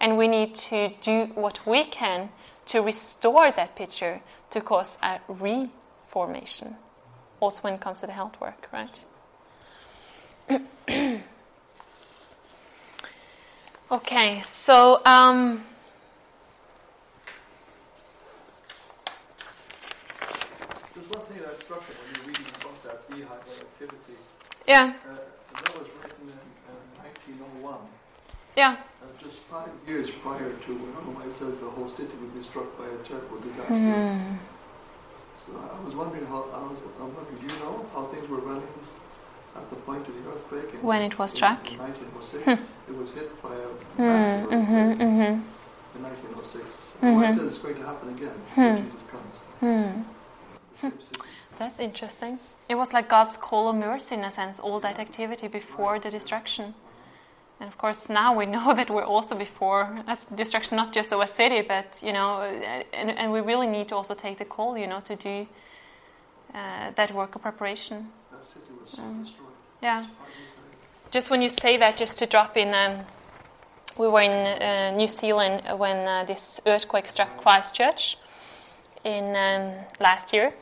And 0.01 0.17
we 0.17 0.29
need 0.29 0.55
to 0.57 0.91
do 1.01 1.27
what 1.35 1.67
we 1.67 1.85
can 1.85 2.31
to 2.67 2.81
restore 2.81 3.53
that 3.53 3.77
picture 3.77 4.21
to 4.51 4.61
cause 4.61 4.99
a 5.03 5.21
reformation. 5.29 6.77
Also, 7.41 7.61
when 7.63 7.75
it 7.75 7.81
comes 7.81 8.01
to 8.01 8.07
the 8.07 8.13
health 8.13 8.41
work, 8.41 8.69
right? 8.73 9.05
okay, 13.93 14.41
so 14.41 15.03
um, 15.05 15.63
There's 21.01 21.13
one 21.13 21.27
thing 21.27 21.41
that 21.41 21.57
struck 21.57 21.81
me 21.89 21.95
when 21.97 22.15
you're 22.15 22.27
reading 22.29 22.47
about 22.61 22.83
that 22.85 23.09
beehive 23.09 23.41
activity. 23.63 24.19
Yeah, 24.71 24.87
Uh, 25.03 25.19
that 25.59 25.75
was 25.79 25.87
written 25.99 26.27
in 26.31 26.39
uh, 26.71 27.03
1901. 27.03 27.75
yeah, 28.57 28.77
Uh, 29.03 29.07
just 29.25 29.39
five 29.55 29.73
years 29.89 30.09
prior 30.25 30.51
to 30.65 30.71
when 30.81 30.93
Otherwise 31.01 31.35
says 31.41 31.55
the 31.67 31.71
whole 31.77 31.89
city 31.99 32.15
would 32.21 32.35
be 32.39 32.43
struck 32.51 32.69
by 32.79 32.87
a 32.87 32.99
terrible 33.09 33.39
disaster. 33.49 33.75
Hmm. 33.75 34.39
So 35.43 35.49
I 35.59 35.79
was 35.87 35.95
wondering 36.01 36.27
how 36.33 36.41
I 36.59 36.63
was, 36.71 36.79
I 37.01 37.03
was 37.09 37.13
wondering, 37.19 37.39
do 37.43 37.47
you 37.53 37.59
know 37.65 37.75
how 37.95 38.03
things 38.13 38.27
were 38.33 38.43
running 38.51 38.75
at 39.59 39.67
the 39.73 39.79
point 39.89 40.05
of 40.09 40.13
the 40.19 40.23
earthquake? 40.31 40.71
In, 40.75 40.79
When 40.91 41.03
it 41.09 41.15
was 41.19 41.31
in- 41.33 41.37
struck? 41.39 41.63
In 41.73 41.79
1906, 41.79 42.45
Hmm. 42.47 42.91
it 42.91 42.97
was 43.01 43.09
hit 43.19 43.29
by 43.43 43.55
a 43.67 43.71
Mm, 43.99 44.07
massive 44.13 44.51
mm-hmm, 44.55 44.77
earthquake 44.77 45.09
mm-hmm, 45.09 45.33
in 45.97 46.01
1906. 46.03 46.95
Mhm. 47.03 47.17
And 47.17 47.25
I 47.27 47.35
said 47.35 47.47
it's 47.51 47.59
going 47.65 47.79
to 47.83 47.87
happen 47.91 48.09
again 48.17 48.37
when 48.55 48.77
Hmm. 48.77 48.85
Jesus 48.87 49.05
comes. 49.15 49.37
hmm. 49.63 49.93
The 50.73 50.79
same 50.83 51.01
city. 51.09 51.29
That's 51.59 51.79
interesting. 51.89 52.35
It 52.71 52.79
was 52.79 52.93
like 52.93 53.09
God's 53.09 53.37
call 53.37 53.69
of 53.69 53.75
mercy 53.75 54.15
in 54.15 54.23
a 54.23 54.31
sense, 54.31 54.61
all 54.61 54.79
that 54.79 55.01
activity 55.01 55.49
before 55.49 55.99
the 55.99 56.09
destruction. 56.09 56.75
And 57.59 57.67
of 57.69 57.77
course, 57.77 58.09
now 58.09 58.39
we 58.39 58.47
know 58.55 58.73
that 58.75 58.89
we're 58.89 59.11
also 59.17 59.37
before 59.37 59.91
destruction, 60.37 60.77
not 60.77 60.93
just 60.93 61.13
of 61.13 61.21
a 61.21 61.27
city, 61.27 61.63
but 61.63 62.01
you 62.01 62.13
know, 62.13 62.43
and, 62.93 63.11
and 63.11 63.33
we 63.33 63.41
really 63.41 63.67
need 63.67 63.89
to 63.89 63.97
also 63.97 64.15
take 64.15 64.39
the 64.39 64.45
call, 64.45 64.79
you 64.79 64.87
know, 64.87 65.01
to 65.01 65.17
do 65.17 65.49
uh, 66.55 66.93
that 66.95 67.13
work 67.13 67.35
of 67.35 67.43
preparation. 67.43 68.09
That 68.31 68.47
city 68.47 68.67
was 68.81 68.91
destroyed. 68.93 69.27
Yeah. 69.83 70.03
It's 70.03 70.17
hardly 70.17 70.35
there. 70.71 71.11
Just 71.11 71.29
when 71.29 71.43
you 71.43 71.49
say 71.49 71.77
that, 71.77 71.97
just 71.97 72.19
to 72.19 72.27
drop 72.27 72.57
in, 72.57 72.73
um, 72.73 73.05
we 73.99 74.07
were 74.07 74.21
in 74.21 74.63
uh, 74.63 74.93
New 74.97 75.09
Zealand 75.09 75.63
when 75.77 76.07
uh, 76.07 76.25
this 76.25 76.61
earthquake 76.67 77.09
struck 77.09 77.37
Christchurch 77.43 78.17
in 79.03 79.25
um, 79.35 79.85
last 79.99 80.33
year, 80.33 80.53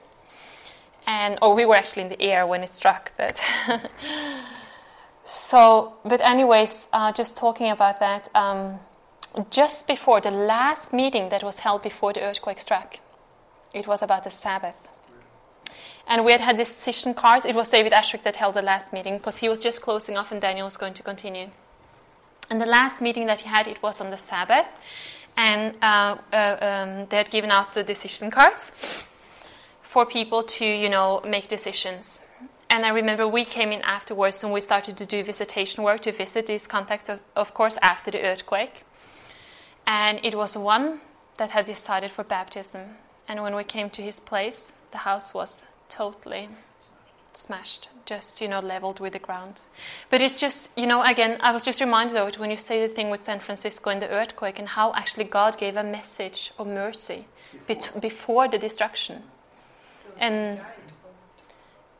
and 1.08 1.38
or 1.40 1.54
we 1.54 1.64
were 1.64 1.74
actually 1.74 2.02
in 2.02 2.10
the 2.10 2.20
air 2.20 2.46
when 2.46 2.62
it 2.62 2.72
struck, 2.72 3.12
but. 3.16 3.40
so, 5.24 5.94
but 6.04 6.20
anyways, 6.20 6.86
uh, 6.92 7.10
just 7.12 7.34
talking 7.34 7.70
about 7.70 7.98
that. 8.00 8.28
Um, 8.34 8.78
just 9.50 9.86
before 9.86 10.20
the 10.20 10.30
last 10.30 10.92
meeting 10.92 11.30
that 11.30 11.42
was 11.42 11.60
held 11.60 11.82
before 11.82 12.12
the 12.12 12.20
earthquake 12.20 12.60
struck, 12.60 13.00
it 13.72 13.86
was 13.86 14.02
about 14.02 14.24
the 14.24 14.30
Sabbath. 14.30 14.76
And 16.06 16.26
we 16.26 16.32
had 16.32 16.42
had 16.42 16.58
decision 16.58 17.14
cards. 17.14 17.46
It 17.46 17.54
was 17.54 17.70
David 17.70 17.92
Ashrick 17.92 18.22
that 18.22 18.36
held 18.36 18.54
the 18.54 18.62
last 18.62 18.92
meeting 18.92 19.16
because 19.16 19.38
he 19.38 19.48
was 19.48 19.58
just 19.58 19.80
closing 19.80 20.18
off 20.18 20.30
and 20.30 20.40
Daniel 20.40 20.66
was 20.66 20.76
going 20.76 20.94
to 20.94 21.02
continue. 21.02 21.48
And 22.50 22.60
the 22.60 22.66
last 22.66 23.00
meeting 23.00 23.26
that 23.26 23.40
he 23.40 23.48
had, 23.48 23.66
it 23.66 23.82
was 23.82 24.00
on 24.00 24.10
the 24.10 24.18
Sabbath. 24.18 24.66
And 25.36 25.74
uh, 25.80 26.16
uh, 26.32 26.56
um, 26.60 27.06
they 27.08 27.16
had 27.16 27.30
given 27.30 27.50
out 27.50 27.72
the 27.72 27.84
decision 27.84 28.30
cards 28.30 29.08
for 29.88 30.04
people 30.04 30.42
to, 30.42 30.66
you 30.66 30.90
know, 30.90 31.18
make 31.24 31.48
decisions. 31.48 32.20
And 32.68 32.84
I 32.84 32.90
remember 32.90 33.26
we 33.26 33.46
came 33.46 33.72
in 33.72 33.80
afterwards 33.80 34.44
and 34.44 34.52
we 34.52 34.60
started 34.60 34.98
to 34.98 35.06
do 35.06 35.24
visitation 35.24 35.82
work 35.82 36.02
to 36.02 36.12
visit 36.12 36.46
these 36.46 36.66
contacts, 36.66 37.08
of- 37.34 37.54
course, 37.54 37.78
after 37.80 38.10
the 38.10 38.22
earthquake. 38.22 38.84
And 39.86 40.20
it 40.22 40.34
was 40.34 40.58
one 40.58 41.00
that 41.38 41.50
had 41.50 41.64
decided 41.64 42.10
for 42.10 42.22
baptism. 42.22 42.82
And 43.26 43.42
when 43.42 43.54
we 43.56 43.64
came 43.64 43.88
to 43.90 44.02
his 44.02 44.20
place, 44.20 44.74
the 44.90 44.98
house 44.98 45.32
was 45.32 45.64
totally 45.88 46.50
smashed, 47.32 47.88
just, 48.04 48.42
you 48.42 48.48
know, 48.48 48.60
leveled 48.60 49.00
with 49.00 49.14
the 49.14 49.18
ground. 49.18 49.54
But 50.10 50.20
it's 50.20 50.38
just, 50.38 50.70
you 50.76 50.86
know, 50.86 51.02
again, 51.02 51.38
I 51.40 51.52
was 51.52 51.64
just 51.64 51.80
reminded 51.80 52.18
of 52.18 52.28
it 52.28 52.38
when 52.38 52.50
you 52.50 52.58
say 52.58 52.86
the 52.86 52.92
thing 52.94 53.08
with 53.08 53.24
San 53.24 53.40
Francisco 53.40 53.88
and 53.88 54.02
the 54.02 54.10
earthquake 54.10 54.58
and 54.58 54.68
how 54.68 54.92
actually 54.92 55.24
God 55.24 55.56
gave 55.56 55.76
a 55.76 55.82
message 55.82 56.52
of 56.58 56.66
mercy 56.66 57.26
bet- 57.66 57.98
before 57.98 58.48
the 58.48 58.58
destruction. 58.58 59.22
And 60.18 60.60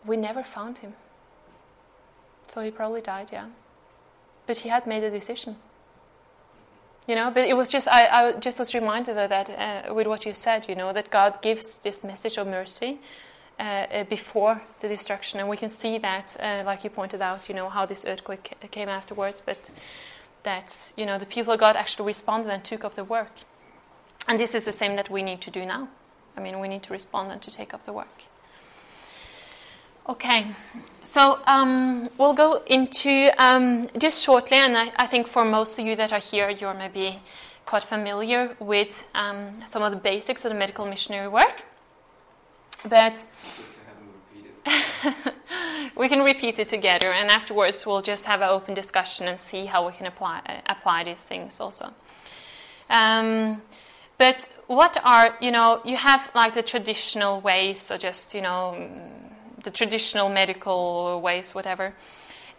we 0.04 0.16
never 0.16 0.42
found 0.42 0.78
him. 0.78 0.94
So 2.48 2.60
he 2.60 2.70
probably 2.70 3.00
died, 3.00 3.30
yeah. 3.32 3.46
But 4.46 4.58
he 4.58 4.68
had 4.68 4.86
made 4.86 5.04
a 5.04 5.10
decision. 5.10 5.56
You 7.06 7.14
know, 7.14 7.30
but 7.30 7.48
it 7.48 7.56
was 7.56 7.70
just, 7.70 7.88
I, 7.88 8.06
I 8.06 8.32
just 8.32 8.58
was 8.58 8.74
reminded 8.74 9.16
of 9.16 9.30
that 9.30 9.48
uh, 9.48 9.94
with 9.94 10.06
what 10.06 10.26
you 10.26 10.34
said, 10.34 10.68
you 10.68 10.74
know, 10.74 10.92
that 10.92 11.10
God 11.10 11.40
gives 11.40 11.78
this 11.78 12.04
message 12.04 12.36
of 12.36 12.46
mercy 12.46 12.98
uh, 13.58 13.62
uh, 13.62 14.04
before 14.04 14.60
the 14.80 14.88
destruction. 14.88 15.40
And 15.40 15.48
we 15.48 15.56
can 15.56 15.70
see 15.70 15.98
that, 15.98 16.36
uh, 16.38 16.62
like 16.66 16.84
you 16.84 16.90
pointed 16.90 17.22
out, 17.22 17.48
you 17.48 17.54
know, 17.54 17.70
how 17.70 17.86
this 17.86 18.04
earthquake 18.04 18.54
came 18.70 18.88
afterwards, 18.90 19.40
but 19.44 19.70
that, 20.42 20.92
you 20.96 21.06
know, 21.06 21.18
the 21.18 21.26
people 21.26 21.54
of 21.54 21.60
God 21.60 21.76
actually 21.76 22.06
responded 22.06 22.50
and 22.50 22.62
took 22.62 22.84
up 22.84 22.94
the 22.94 23.04
work. 23.04 23.32
And 24.26 24.38
this 24.38 24.54
is 24.54 24.64
the 24.64 24.72
same 24.72 24.96
that 24.96 25.08
we 25.10 25.22
need 25.22 25.40
to 25.40 25.50
do 25.50 25.64
now. 25.64 25.88
I 26.38 26.40
mean, 26.40 26.60
we 26.60 26.68
need 26.68 26.84
to 26.84 26.92
respond 26.92 27.32
and 27.32 27.42
to 27.42 27.50
take 27.50 27.74
up 27.74 27.82
the 27.84 27.92
work. 27.92 28.22
Okay, 30.08 30.46
so 31.02 31.40
um, 31.46 32.06
we'll 32.16 32.32
go 32.32 32.62
into 32.66 33.28
um, 33.38 33.88
just 33.98 34.22
shortly, 34.24 34.56
and 34.56 34.76
I, 34.76 34.92
I 34.96 35.06
think 35.08 35.26
for 35.26 35.44
most 35.44 35.76
of 35.80 35.84
you 35.84 35.96
that 35.96 36.12
are 36.12 36.20
here, 36.20 36.48
you're 36.48 36.74
maybe 36.74 37.20
quite 37.66 37.82
familiar 37.82 38.56
with 38.60 39.04
um, 39.16 39.62
some 39.66 39.82
of 39.82 39.90
the 39.90 39.98
basics 39.98 40.44
of 40.44 40.52
the 40.52 40.58
medical 40.58 40.86
missionary 40.86 41.26
work. 41.26 41.64
But 42.88 43.18
we 45.96 46.08
can 46.08 46.22
repeat 46.22 46.60
it 46.60 46.68
together, 46.68 47.08
and 47.08 47.30
afterwards 47.30 47.84
we'll 47.84 48.00
just 48.00 48.26
have 48.26 48.42
an 48.42 48.48
open 48.48 48.74
discussion 48.74 49.26
and 49.26 49.40
see 49.40 49.66
how 49.66 49.88
we 49.88 49.92
can 49.92 50.06
apply 50.06 50.62
apply 50.66 51.02
these 51.02 51.22
things 51.22 51.58
also. 51.58 51.92
Um, 52.88 53.60
but 54.18 54.48
what 54.66 54.96
are 55.04 55.36
you 55.40 55.50
know 55.50 55.80
you 55.84 55.96
have 55.96 56.30
like 56.34 56.54
the 56.54 56.62
traditional 56.62 57.40
ways, 57.40 57.80
so 57.80 57.96
just 57.96 58.34
you 58.34 58.42
know 58.42 58.74
mm, 58.76 59.62
the 59.62 59.70
traditional 59.70 60.28
medical 60.28 61.20
ways, 61.20 61.54
whatever. 61.54 61.94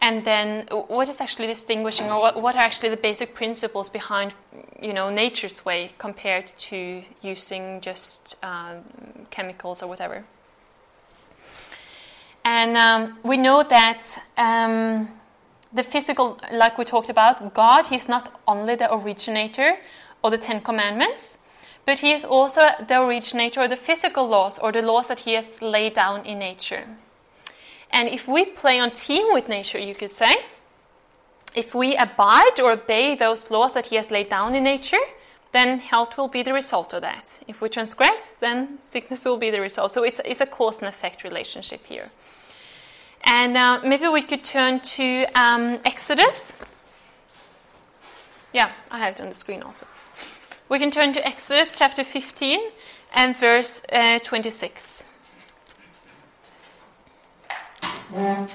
And 0.02 0.24
then 0.24 0.66
what 0.70 1.10
is 1.10 1.20
actually 1.20 1.48
distinguishing, 1.48 2.10
or 2.10 2.22
what, 2.22 2.42
what 2.42 2.56
are 2.56 2.62
actually 2.62 2.88
the 2.90 2.98
basic 2.98 3.36
principles 3.36 3.90
behind, 3.90 4.34
you 4.82 4.94
know, 4.94 5.10
nature's 5.10 5.66
way 5.66 5.92
compared 5.98 6.46
to 6.46 7.04
using 7.22 7.82
just 7.82 8.38
um, 8.42 8.78
chemicals 9.30 9.84
or 9.84 9.88
whatever? 9.88 10.24
And 12.46 12.78
um, 12.78 13.20
we 13.24 13.36
know 13.36 13.62
that 13.64 14.02
um, 14.38 15.10
the 15.74 15.84
physical, 15.84 16.40
like 16.52 16.78
we 16.78 16.86
talked 16.86 17.10
about, 17.10 17.54
God, 17.54 17.88
He's 17.88 18.08
not 18.08 18.40
only 18.48 18.76
the 18.76 18.94
originator 18.94 19.78
or 20.24 20.32
the 20.32 20.38
Ten 20.38 20.62
Commandments, 20.62 21.40
but 21.90 22.00
He 22.02 22.12
is 22.12 22.24
also 22.24 22.62
the 22.88 23.02
originator 23.02 23.62
of 23.62 23.72
the 23.72 23.76
physical 23.76 24.28
laws 24.28 24.60
or 24.60 24.72
the 24.72 24.84
laws 24.84 25.08
that 25.08 25.22
He 25.22 25.34
has 25.34 25.60
laid 25.60 25.96
down 25.96 26.24
in 26.24 26.38
nature. 26.38 26.86
And 27.90 28.08
if 28.08 28.28
we 28.28 28.46
play 28.46 28.80
on 28.80 28.92
team 28.92 29.34
with 29.34 29.50
nature, 29.50 29.80
you 29.80 29.96
could 29.96 30.12
say, 30.12 30.36
if 31.56 31.74
we 31.74 31.96
abide 31.96 32.60
or 32.60 32.74
obey 32.74 33.16
those 33.16 33.50
laws 33.50 33.74
that 33.74 33.88
He 33.88 33.96
has 33.96 34.12
laid 34.12 34.30
down 34.30 34.54
in 34.54 34.66
nature, 34.66 35.04
then 35.52 35.80
health 35.80 36.16
will 36.16 36.28
be 36.28 36.44
the 36.44 36.54
result 36.54 36.94
of 36.94 37.02
that. 37.02 37.40
If 37.48 37.60
we 37.60 37.70
transgress, 37.70 38.34
then 38.34 38.80
sickness 38.82 39.26
will 39.26 39.38
be 39.38 39.50
the 39.50 39.60
result. 39.60 39.92
So 39.92 40.04
it's, 40.04 40.22
it's 40.24 40.42
a 40.42 40.46
cause 40.46 40.78
and 40.82 40.88
effect 40.88 41.24
relationship 41.24 41.88
here. 41.88 42.12
And 43.24 43.58
uh, 43.58 43.82
maybe 43.84 44.08
we 44.10 44.22
could 44.22 44.44
turn 44.44 44.80
to 44.80 45.26
um, 45.34 45.80
Exodus. 45.84 46.54
Yeah, 48.54 48.70
I 48.92 49.00
have 49.00 49.16
it 49.16 49.22
on 49.22 49.30
the 49.30 49.34
screen 49.34 49.64
also. 49.64 49.88
We 50.70 50.78
can 50.78 50.92
turn 50.92 51.14
to 51.14 51.28
Exodus 51.28 51.74
chapter 51.74 52.04
15 52.04 52.60
and 53.16 53.36
verse 53.36 53.82
uh, 53.92 54.20
26. 54.20 55.04
And 58.14 58.48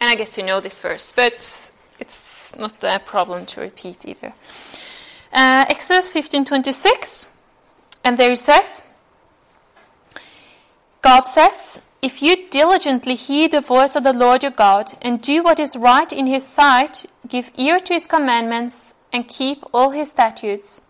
I 0.00 0.14
guess 0.14 0.38
you 0.38 0.44
know 0.44 0.60
this 0.60 0.80
verse, 0.80 1.12
but 1.12 1.70
it's 2.00 2.56
not 2.56 2.82
a 2.82 2.98
problem 2.98 3.44
to 3.44 3.60
repeat 3.60 4.06
either. 4.06 4.32
Uh, 5.30 5.66
Exodus 5.68 6.08
15:26, 6.10 7.26
and 8.04 8.16
there 8.16 8.32
it 8.32 8.38
says, 8.38 8.82
God 11.04 11.28
says, 11.28 11.82
"If 12.00 12.22
you 12.22 12.48
diligently 12.48 13.14
hear 13.14 13.46
the 13.46 13.60
voice 13.60 13.94
of 13.94 14.04
the 14.04 14.14
Lord 14.14 14.42
your 14.42 14.52
God 14.52 14.92
and 15.02 15.20
do 15.20 15.42
what 15.42 15.60
is 15.60 15.76
right 15.76 16.10
in 16.10 16.26
His 16.26 16.46
sight, 16.46 17.04
give 17.28 17.52
ear 17.56 17.78
to 17.78 17.92
His 17.92 18.06
commandments 18.06 18.94
and 19.12 19.28
keep 19.28 19.66
all 19.74 19.90
His 19.90 20.08
statutes." 20.08 20.80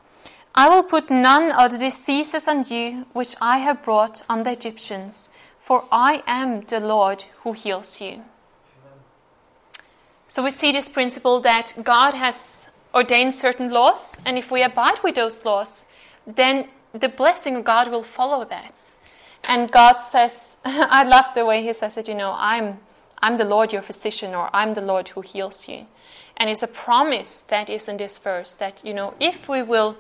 I 0.55 0.69
will 0.69 0.85
put 0.85 1.11
none 1.11 1.51
of 1.51 1.73
the 1.73 1.79
diseases 1.79 2.47
on 2.47 2.65
you 2.69 3.07
which 3.13 3.35
I 3.41 3.59
have 3.59 3.83
brought 3.83 4.23
on 4.29 4.45
the 4.45 4.53
Egyptians, 4.53 5.31
for 5.59 5.83
I 5.91 6.23
am 6.29 6.61
the 6.61 6.79
Lord 6.79 7.25
who 7.43 7.53
heals 7.53 8.01
you. 8.01 8.23
So 10.29 10.45
we 10.45 10.53
see 10.53 10.71
this 10.71 10.89
principle 10.89 11.41
that 11.41 11.75
God 11.83 12.15
has 12.15 12.69
ordained 12.95 13.35
certain 13.35 13.69
laws, 13.69 14.17
and 14.25 14.39
if 14.39 14.53
we 14.53 14.63
abide 14.63 15.03
with 15.03 15.17
those 15.17 15.45
laws, 15.45 15.87
then 16.25 16.69
the 16.93 17.09
blessing 17.09 17.57
of 17.57 17.65
God 17.65 17.89
will 17.89 18.05
follow 18.05 18.45
that. 18.45 18.93
And 19.49 19.71
God 19.71 19.97
says, 19.97 20.59
I 20.65 21.05
love 21.05 21.35
the 21.35 21.45
way 21.45 21.63
He 21.63 21.73
says 21.73 21.97
it, 21.97 22.09
you 22.09 22.15
know, 22.15 22.35
I'm, 22.37 22.79
I'm 23.23 23.37
the 23.37 23.45
Lord 23.45 23.73
your 23.73 23.83
physician, 23.83 24.35
or 24.35 24.51
I'm 24.53 24.73
the 24.73 24.81
Lord 24.81 25.09
who 25.09 25.21
heals 25.21 25.69
you. 25.69 25.87
And 26.37 26.51
it's 26.51 26.63
a 26.63 26.69
promise 26.69 27.43
that 27.43 27.71
is 27.71 27.89
in 27.89 27.97
this 27.97 28.19
verse 28.19 28.55
that, 28.55 28.81
you 28.85 28.95
know, 28.95 29.15
if 29.21 29.49
we 29.49 29.63
will 29.63 29.97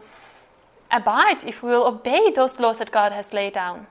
abide, 0.91 1.45
if 1.45 1.63
we 1.63 1.71
will 1.71 1.87
obey 1.87 2.31
those 2.31 2.59
laws 2.59 2.79
that 2.79 2.91
God 2.91 3.13
has 3.13 3.33
laid 3.33 3.55
down 3.55 3.87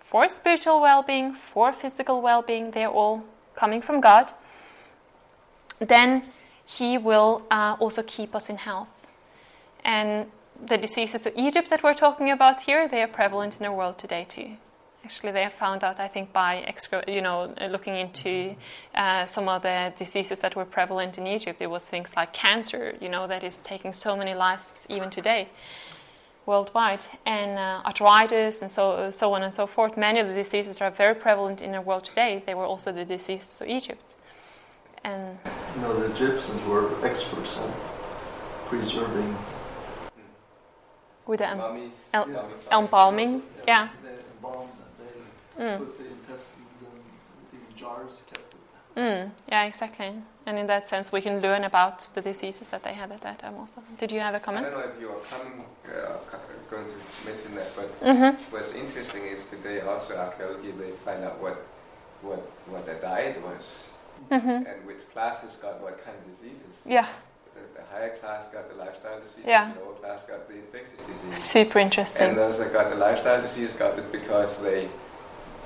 for 0.00 0.28
spiritual 0.28 0.80
well 0.80 1.02
being, 1.02 1.34
for 1.34 1.72
physical 1.72 2.20
well 2.20 2.42
being, 2.42 2.70
they're 2.70 2.88
all 2.88 3.24
coming 3.54 3.82
from 3.82 4.00
God, 4.00 4.32
then 5.78 6.24
He 6.64 6.98
will 6.98 7.42
uh, 7.50 7.76
also 7.80 8.02
keep 8.02 8.34
us 8.34 8.48
in 8.48 8.56
health. 8.56 8.88
And 9.84 10.26
the 10.64 10.78
diseases 10.78 11.26
of 11.26 11.32
Egypt 11.36 11.70
that 11.70 11.82
we're 11.82 11.94
talking 11.94 12.30
about 12.30 12.62
here, 12.62 12.88
they 12.88 13.02
are 13.02 13.08
prevalent 13.08 13.56
in 13.56 13.62
the 13.62 13.72
world 13.72 13.98
today 13.98 14.24
too. 14.28 14.56
Actually, 15.06 15.30
they 15.30 15.44
have 15.44 15.52
found 15.52 15.84
out, 15.84 16.00
I 16.00 16.08
think, 16.08 16.32
by 16.32 16.52
you 17.06 17.22
know, 17.22 17.54
looking 17.70 17.96
into 17.96 18.56
uh, 18.92 19.24
some 19.24 19.48
of 19.48 19.62
the 19.62 19.92
diseases 19.96 20.40
that 20.40 20.56
were 20.56 20.64
prevalent 20.64 21.16
in 21.16 21.28
Egypt. 21.28 21.62
It 21.62 21.70
was 21.70 21.88
things 21.88 22.16
like 22.16 22.32
cancer, 22.32 22.96
you 23.00 23.08
know, 23.08 23.28
that 23.28 23.44
is 23.44 23.58
taking 23.58 23.92
so 23.92 24.16
many 24.16 24.34
lives 24.34 24.84
even 24.90 25.08
today 25.10 25.48
worldwide, 26.44 27.04
and 27.24 27.56
uh, 27.56 27.82
arthritis, 27.86 28.60
and 28.62 28.68
so 28.70 29.10
so 29.10 29.32
on 29.32 29.44
and 29.44 29.54
so 29.54 29.64
forth. 29.66 29.96
Many 29.96 30.18
of 30.18 30.26
the 30.26 30.34
diseases 30.34 30.80
are 30.80 30.90
very 30.90 31.14
prevalent 31.14 31.62
in 31.62 31.70
the 31.70 31.80
world 31.80 32.04
today. 32.04 32.42
They 32.44 32.54
were 32.54 32.64
also 32.64 32.90
the 32.90 33.04
diseases 33.04 33.60
of 33.60 33.68
Egypt, 33.68 34.16
and 35.04 35.38
You 35.76 35.82
know, 35.82 35.92
the 36.00 36.06
Egyptians 36.14 36.64
were 36.64 36.86
experts 37.06 37.58
in 37.58 37.70
preserving 38.68 39.36
with 41.26 41.38
the 41.40 41.54
Mummies, 41.54 41.92
el- 42.12 42.26
mummy 42.26 42.54
embalming, 42.72 43.42
yeah, 43.68 43.88
They 44.02 44.10
embalmed 44.36 44.70
and 44.70 45.08
they 45.08 45.12
Mm. 45.58 45.78
put 45.78 45.98
the 45.98 46.04
intestines 46.06 46.78
in, 46.82 47.58
in 47.58 47.76
jars, 47.76 48.22
kept 48.30 48.54
it. 48.54 49.00
mm, 49.00 49.30
yeah, 49.48 49.64
exactly. 49.64 50.12
And 50.46 50.58
in 50.58 50.66
that 50.68 50.86
sense, 50.86 51.10
we 51.12 51.20
can 51.20 51.40
learn 51.40 51.64
about 51.64 51.98
the 52.14 52.20
diseases 52.20 52.66
that 52.68 52.82
they 52.84 52.92
had 52.92 53.10
at 53.10 53.20
that 53.22 53.38
time. 53.40 53.54
Also, 53.58 53.82
did 53.98 54.12
you 54.12 54.20
have 54.20 54.34
a 54.34 54.40
comment? 54.40 54.66
I 54.66 54.70
don't 54.70 54.80
know 54.80 54.92
if 54.94 55.00
you 55.00 55.08
are 55.10 55.20
coming, 55.32 55.64
uh, 55.88 56.18
going 56.70 56.86
to 56.86 56.94
mention 57.24 57.54
that, 57.54 57.70
but 57.76 57.88
Mm-hmm. 58.00 58.32
what's 58.52 58.72
interesting 58.74 59.22
is 59.24 59.44
today 59.46 59.80
also 59.80 60.16
archaeology 60.16 60.70
they 60.72 60.90
find 61.06 61.24
out 61.24 61.40
what 61.40 61.56
what 62.22 62.40
what 62.66 62.84
their 62.86 63.00
diet 63.00 63.40
was 63.42 63.90
Mm-hmm. 64.30 64.48
and 64.70 64.86
which 64.86 65.02
classes 65.12 65.56
got 65.62 65.80
what 65.82 66.02
kind 66.04 66.16
of 66.16 66.24
diseases. 66.32 66.74
Yeah, 66.86 67.06
The, 67.54 67.80
the 67.80 67.84
higher 67.92 68.16
class 68.18 68.48
got 68.48 68.68
the 68.70 68.76
lifestyle 68.84 69.20
disease, 69.20 69.44
Yeah. 69.46 69.72
the 69.74 69.80
lower 69.84 69.94
class 69.94 70.22
got 70.24 70.48
the 70.48 70.54
infectious 70.54 71.00
disease. 71.06 71.34
super 71.36 71.78
interesting. 71.78 72.28
And 72.28 72.36
those 72.36 72.58
that 72.58 72.72
got 72.72 72.90
the 72.90 72.96
lifestyle 72.96 73.40
disease 73.42 73.72
got 73.74 73.98
it 73.98 74.10
because 74.10 74.58
they 74.58 74.88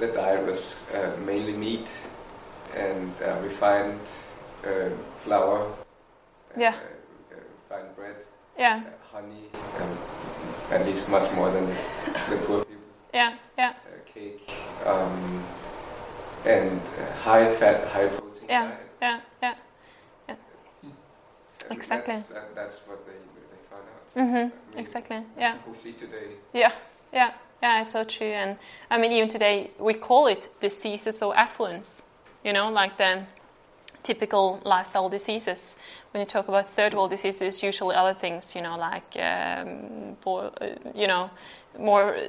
the 0.01 0.07
diet 0.09 0.47
was 0.47 0.77
uh, 0.95 1.15
mainly 1.27 1.53
meat 1.53 1.89
and 2.75 3.13
uh, 3.23 3.39
refined 3.43 4.01
uh, 4.65 4.89
flour, 5.23 5.59
uh, 5.67 6.61
Yeah. 6.61 6.75
uh, 6.75 7.37
refined 7.69 7.95
bread, 7.97 8.17
Yeah, 8.59 8.83
honey, 9.13 9.51
um, 9.79 9.99
at 10.71 10.87
least 10.87 11.09
much 11.09 11.31
more 11.33 11.51
than 11.51 11.67
the 11.67 12.37
poor 12.47 12.65
people. 12.65 12.83
yeah, 13.13 13.35
yeah, 13.59 13.71
Uh, 13.71 14.13
cake, 14.15 14.51
um, 14.87 15.45
and 16.47 16.81
uh, 16.81 17.13
high 17.23 17.55
fat, 17.55 17.87
high 17.89 18.09
protein 18.09 18.49
Yeah. 18.49 18.69
diet. 18.69 18.91
yeah, 19.03 19.21
yeah. 19.43 19.55
And 20.29 20.39
Exactly. 21.79 22.15
That's, 22.15 22.29
that, 22.29 22.55
that's 22.55 22.79
what 22.89 23.07
they, 23.07 23.13
they 23.51 23.61
found 23.71 23.85
out. 23.95 24.15
Mm-hmm. 24.17 24.37
I 24.37 24.41
mean, 24.41 24.79
Exactly. 24.79 25.23
Yeah. 25.39 25.55
We 25.71 25.77
see 25.77 25.93
today. 25.93 26.29
Yeah, 26.53 26.73
yeah, 27.13 27.33
yeah, 27.63 27.81
it's 27.81 27.93
so 27.93 28.05
true. 28.05 28.27
And 28.27 28.59
I 28.91 28.99
mean, 28.99 29.13
even 29.13 29.29
today, 29.29 29.71
we 29.79 29.95
call 29.95 30.27
it 30.27 30.49
diseases 30.61 31.23
of 31.23 31.35
affluence, 31.35 32.03
you 32.45 32.53
know, 32.53 32.71
like 32.71 32.97
the 32.97 33.25
typical 34.03 34.61
lifestyle 34.65 35.09
diseases. 35.09 35.77
When 36.13 36.21
you 36.21 36.27
talk 36.27 36.49
about 36.49 36.71
third 36.71 36.95
world 36.95 37.11
diseases, 37.11 37.63
usually 37.63 37.95
other 37.95 38.15
things, 38.15 38.55
you 38.55 38.63
know, 38.63 38.77
like, 38.77 39.17
um, 39.17 40.17
uh, 40.27 40.51
you 40.95 41.07
know, 41.07 41.31
more 41.79 42.15
uh, 42.15 42.29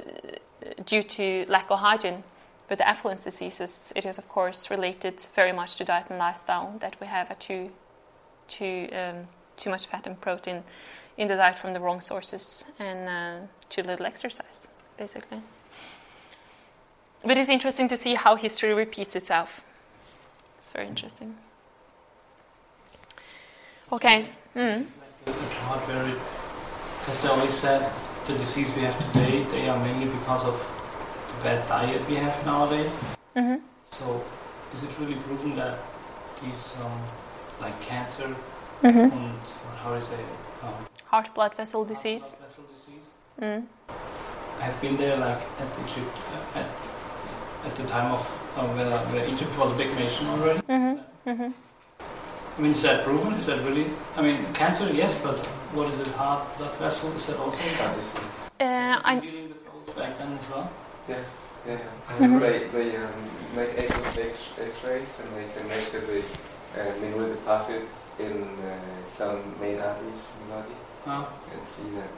due 0.84 1.02
to 1.02 1.46
lack 1.48 1.70
of 1.70 1.78
hygiene. 1.78 2.24
But 2.68 2.78
the 2.78 2.88
affluence 2.88 3.24
diseases, 3.24 3.92
it 3.96 4.04
is 4.06 4.18
of 4.18 4.28
course 4.28 4.70
related 4.70 5.24
very 5.34 5.52
much 5.52 5.76
to 5.76 5.84
diet 5.84 6.06
and 6.08 6.18
lifestyle 6.18 6.74
that 6.80 6.96
we 7.00 7.06
have 7.06 7.30
a 7.30 7.34
too, 7.34 7.70
too, 8.48 8.88
um, 8.92 9.28
too 9.56 9.70
much 9.70 9.86
fat 9.86 10.06
and 10.06 10.18
protein 10.20 10.62
in 11.16 11.28
the 11.28 11.36
diet 11.36 11.58
from 11.58 11.74
the 11.74 11.80
wrong 11.80 12.00
sources 12.00 12.64
and 12.78 13.08
uh, 13.08 13.46
too 13.68 13.82
little 13.82 14.06
exercise, 14.06 14.68
basically. 14.96 15.40
But 17.24 17.36
it's 17.38 17.48
interesting 17.48 17.88
to 17.88 17.96
see 17.96 18.14
how 18.14 18.34
history 18.36 18.74
repeats 18.74 19.14
itself. 19.14 19.62
It's 20.58 20.70
very 20.70 20.88
interesting. 20.88 21.36
Okay. 23.92 24.24
Mm. 24.56 24.86
As 27.08 27.22
they 27.22 27.28
always 27.28 27.54
said, 27.54 27.90
the 28.26 28.34
disease 28.38 28.70
we 28.76 28.82
have 28.82 28.96
today, 29.12 29.42
they 29.52 29.68
are 29.68 29.78
mainly 29.84 30.06
because 30.06 30.44
of 30.46 30.54
the 31.28 31.44
bad 31.44 31.68
diet 31.68 32.08
we 32.08 32.14
have 32.14 32.44
nowadays. 32.46 32.92
hmm 33.36 33.56
So, 33.84 34.24
is 34.74 34.84
it 34.84 34.90
really 34.98 35.16
proven 35.16 35.56
that 35.56 35.78
these, 36.42 36.78
um, 36.84 37.00
like 37.60 37.78
cancer 37.82 38.28
hmm 38.80 38.86
and 38.86 39.38
how 39.82 39.90
do 39.90 39.96
you 39.96 40.02
say, 40.02 40.14
it, 40.14 40.64
um, 40.64 40.74
Heart 41.06 41.34
blood 41.34 41.54
vessel 41.54 41.84
disease. 41.84 42.22
blood 42.38 42.48
vessel 42.48 42.64
disease? 42.74 43.06
Mm. 43.40 43.66
I've 44.62 44.80
been 44.80 44.96
there, 44.96 45.16
like 45.16 45.38
at 45.62 45.68
Egypt, 45.84 46.14
uh, 46.34 46.58
at, 46.60 46.66
at 47.66 47.76
the 47.76 47.84
time 47.88 48.12
of 48.12 48.20
uh, 48.56 48.66
where, 48.74 48.98
where 49.12 49.26
Egypt 49.26 49.56
was 49.58 49.72
a 49.72 49.76
big 49.76 49.92
nation 49.96 50.26
already. 50.28 50.60
hmm 50.68 50.94
hmm 51.26 51.50
I 52.58 52.60
mean, 52.60 52.72
is 52.72 52.82
that 52.82 53.02
proven? 53.04 53.32
Is 53.34 53.46
that 53.46 53.58
really? 53.66 53.86
I 54.16 54.22
mean, 54.22 54.44
cancer, 54.52 54.88
yes, 54.92 55.20
but 55.22 55.44
what 55.74 55.88
is 55.88 55.98
it? 56.00 56.08
Heart 56.14 56.58
blood 56.58 56.74
vessel? 56.78 57.10
Is 57.16 57.26
that 57.28 57.38
also? 57.38 57.62
Heart 57.62 57.96
disease. 57.96 58.32
Uh, 58.60 59.00
I'm 59.04 59.20
dealing 59.20 59.48
with 59.48 59.64
those 59.64 59.94
back 59.96 60.18
then 60.18 60.32
as 60.38 60.48
well. 60.50 60.70
Yeah, 61.08 61.18
yeah. 61.66 61.78
Mhm. 62.18 62.40
They, 62.40 62.58
they 62.76 62.96
um, 62.96 63.10
make 63.56 63.70
X- 63.78 64.18
X- 64.18 64.52
X-rays 64.60 65.08
and 65.24 65.28
they 65.36 65.46
can 65.56 65.66
measure 65.66 66.00
the 66.00 66.20
uh, 66.78 66.92
mineral 67.00 67.30
deposit 67.32 67.82
in 68.20 68.42
uh, 68.42 68.76
some 69.08 69.40
main 69.60 69.80
arteries 69.80 70.24
in 70.36 70.48
the 70.48 70.54
body 70.54 70.76
Uh, 71.06 71.24
and 71.52 71.66
see 71.66 71.88
that 71.98 72.12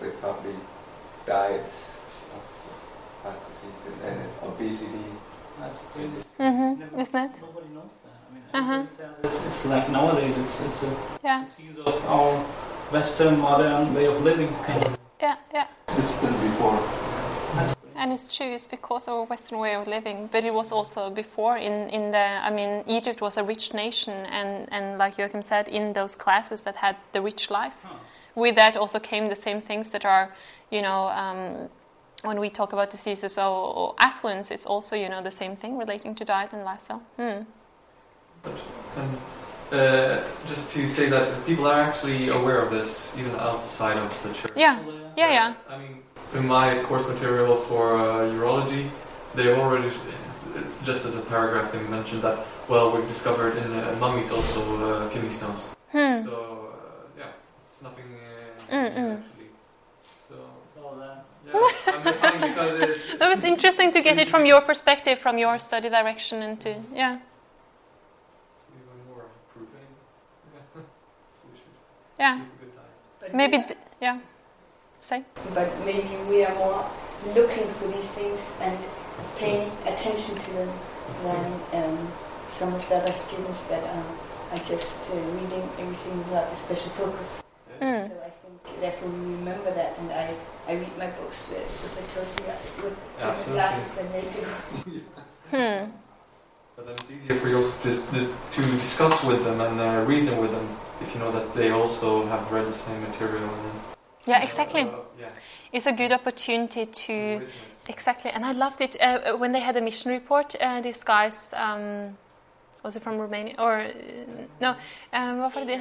they 0.00 0.10
probably 0.20 0.54
died 1.26 1.60
of 1.60 2.44
heart 3.22 3.38
disease 3.48 3.82
and, 3.92 4.02
and 4.08 4.30
obesity. 4.42 5.04
that's 5.58 5.80
crazy. 5.92 6.22
hmm 6.38 6.74
Never- 6.78 7.00
Isn't 7.00 7.16
it? 7.16 7.30
Nobody 7.42 7.68
knows 7.74 7.94
that. 8.04 8.16
I 8.26 8.34
mean, 8.34 8.42
Uh-huh. 8.54 8.72
everybody 8.74 8.96
says 8.96 9.18
it's, 9.24 9.46
it's 9.46 9.64
like 9.66 9.88
nowadays. 9.90 10.34
It's 10.44 10.60
it's 10.60 10.82
a 10.84 10.90
Yeah, 11.24 11.44
disease 11.44 11.78
of 11.78 11.96
our 12.06 12.32
Western 12.92 13.40
modern 13.40 13.94
way 13.94 14.06
of 14.06 14.22
living. 14.22 14.50
yeah, 15.20 15.36
yeah. 15.52 15.66
It's 15.98 16.14
been 16.20 16.32
before. 16.48 16.78
And 17.96 18.12
it's 18.12 18.36
true. 18.36 18.52
It's 18.52 18.66
because 18.66 19.08
of 19.08 19.14
a 19.18 19.22
Western 19.24 19.58
way 19.58 19.74
of 19.74 19.86
living, 19.88 20.28
but 20.30 20.44
it 20.44 20.52
was 20.52 20.70
also 20.70 21.10
before. 21.10 21.56
In 21.56 21.88
in 21.90 22.12
the, 22.12 22.26
I 22.48 22.50
mean, 22.50 22.84
Egypt 22.86 23.20
was 23.20 23.36
a 23.38 23.42
rich 23.42 23.72
nation, 23.74 24.12
and 24.26 24.68
and 24.70 24.98
like 24.98 25.16
Joachim 25.18 25.42
said, 25.42 25.66
in 25.68 25.94
those 25.94 26.14
classes 26.14 26.60
that 26.62 26.76
had 26.76 26.96
the 27.12 27.20
rich 27.22 27.50
life, 27.50 27.72
Huh. 27.82 27.96
With 28.36 28.54
that 28.54 28.76
also 28.76 29.00
came 29.00 29.28
the 29.28 29.34
same 29.34 29.60
things 29.60 29.90
that 29.90 30.04
are, 30.04 30.32
you 30.70 30.82
know. 30.82 31.08
Um, 31.08 31.68
when 32.22 32.40
we 32.40 32.48
talk 32.48 32.72
about 32.72 32.90
diseases 32.90 33.38
or, 33.38 33.74
or 33.78 33.94
affluence, 33.98 34.50
it's 34.50 34.66
also 34.66 34.96
you 34.96 35.08
know 35.08 35.22
the 35.22 35.30
same 35.30 35.54
thing 35.54 35.76
relating 35.78 36.14
to 36.14 36.24
diet 36.24 36.52
and 36.52 36.64
lifestyle. 36.64 37.02
Hmm. 37.16 37.42
And 38.96 39.18
uh, 39.72 40.22
just 40.46 40.70
to 40.74 40.86
say 40.86 41.08
that 41.08 41.44
people 41.46 41.66
are 41.66 41.80
actually 41.80 42.28
aware 42.28 42.60
of 42.60 42.70
this 42.70 43.16
even 43.18 43.32
outside 43.36 43.96
of 43.96 44.22
the 44.22 44.32
church. 44.32 44.52
Yeah, 44.56 44.78
yeah, 45.16 45.32
yeah. 45.32 45.54
I 45.68 45.78
mean, 45.78 46.02
in 46.34 46.46
my 46.46 46.82
course 46.84 47.06
material 47.08 47.56
for 47.56 47.96
uh, 47.96 48.30
urology, 48.30 48.88
they've 49.34 49.58
already, 49.58 49.90
just 50.84 51.04
as 51.04 51.16
a 51.16 51.22
paragraph, 51.22 51.72
they 51.72 51.82
mentioned 51.88 52.22
that, 52.22 52.46
well, 52.68 52.94
we've 52.94 53.06
discovered 53.06 53.56
in 53.58 53.72
uh, 53.72 53.96
mummies 53.98 54.30
also 54.30 54.60
uh, 54.84 55.08
kidney 55.10 55.30
stones. 55.30 55.68
Hmm. 55.90 56.24
So, 56.24 56.72
uh, 56.72 57.18
yeah, 57.18 57.26
it's 57.64 57.82
nothing 57.82 58.04
uh, 58.04 58.55
Mm, 58.70 58.94
new, 58.94 59.00
mm. 59.00 59.22
So, 60.28 60.34
All 60.82 60.96
that. 60.96 61.24
yeah, 61.46 61.94
I'm 61.94 62.04
just 62.04 62.20
saying 62.20 62.40
because 62.40 62.80
it's, 62.80 63.18
was 63.20 63.44
interesting 63.44 63.90
to 63.92 64.00
get 64.02 64.18
it 64.18 64.28
from 64.28 64.46
your 64.46 64.60
perspective, 64.60 65.18
from 65.18 65.38
your 65.38 65.58
study 65.58 65.88
direction, 65.88 66.42
and 66.42 66.60
to 66.62 66.70
yeah, 66.92 67.18
it's 68.54 68.64
even 68.70 68.98
more 69.08 69.24
proof. 69.52 69.68
Yeah. 69.74 70.80
so 71.30 71.48
yeah. 72.18 72.34
keep 72.36 72.44
a 72.44 72.64
good 72.64 72.74
diet. 72.76 73.20
But 73.20 73.34
Maybe 73.34 73.56
we 73.56 73.62
are- 73.62 73.66
th- 73.66 73.78
yeah. 74.00 74.18
Say. 75.00 75.22
but 75.54 75.68
maybe 75.84 76.16
we 76.28 76.44
are 76.44 76.54
more 76.56 76.84
looking 77.34 77.68
for 77.78 77.86
these 77.88 78.10
things 78.10 78.52
and 78.60 78.76
paying 79.38 79.70
attention 79.86 80.34
to 80.34 80.50
them 80.52 80.70
than 81.22 81.84
um, 81.84 82.12
some 82.48 82.74
of 82.74 82.88
the 82.88 82.96
other 82.96 83.12
students 83.12 83.64
that 83.68 83.84
are, 83.84 84.04
are 84.52 84.64
just 84.66 84.98
uh, 85.10 85.14
reading 85.14 85.62
everything 85.78 86.18
without 86.18 86.52
a 86.52 86.56
special 86.56 86.90
focus. 86.90 87.42
Mm. 87.80 88.08
So 88.08 88.14
I 88.16 88.30
think 88.30 88.35
therefore 88.80 89.08
we 89.08 89.34
remember 89.36 89.70
that, 89.72 89.96
and 89.98 90.10
I, 90.12 90.34
I 90.68 90.74
read 90.76 90.96
my 90.98 91.06
books 91.08 91.52
uh, 91.52 91.60
with 91.82 91.98
a 91.98 92.04
totally 92.14 92.48
uh, 92.50 92.56
with 92.82 92.94
different 92.94 92.98
Absolutely. 93.20 93.54
glasses 93.54 93.94
than 93.94 94.12
they 94.12 94.22
do. 94.22 95.00
Hmm. 95.50 95.90
But 96.74 96.86
then 96.86 96.94
it's 96.96 97.10
easier 97.10 97.36
for 97.36 97.48
you 97.48 97.56
also 97.58 97.70
to, 97.78 97.88
dis- 97.88 98.10
dis- 98.10 98.32
to 98.50 98.62
discuss 98.62 99.24
with 99.24 99.44
them 99.44 99.60
and 99.60 99.80
uh, 99.80 100.04
reason 100.06 100.38
with 100.40 100.50
them 100.50 100.68
if 101.00 101.14
you 101.14 101.20
know 101.20 101.30
that 101.30 101.54
they 101.54 101.70
also 101.70 102.26
have 102.26 102.50
read 102.50 102.66
the 102.66 102.72
same 102.72 103.00
material. 103.00 103.44
And, 103.44 103.72
Yeah, 104.26 104.42
exactly. 104.42 104.82
Uh, 104.82 104.88
yeah. 105.18 105.28
It's 105.72 105.86
a 105.86 105.92
good 105.92 106.10
opportunity 106.12 106.84
to 106.86 107.42
exactly, 107.88 108.30
and 108.32 108.44
I 108.44 108.52
loved 108.52 108.80
it 108.80 108.96
uh, 109.00 109.36
when 109.36 109.52
they 109.52 109.60
had 109.60 109.76
a 109.76 109.80
mission 109.80 110.10
report. 110.10 110.56
Uh, 110.60 110.80
these 110.80 111.04
guys, 111.04 111.54
um, 111.56 112.16
was 112.82 112.96
it 112.96 113.02
from 113.02 113.18
Romania 113.18 113.54
or 113.58 113.78
uh, 113.78 113.92
no? 114.60 114.74
Um, 115.12 115.38
what 115.38 115.54
were 115.54 115.64
they? 115.64 115.80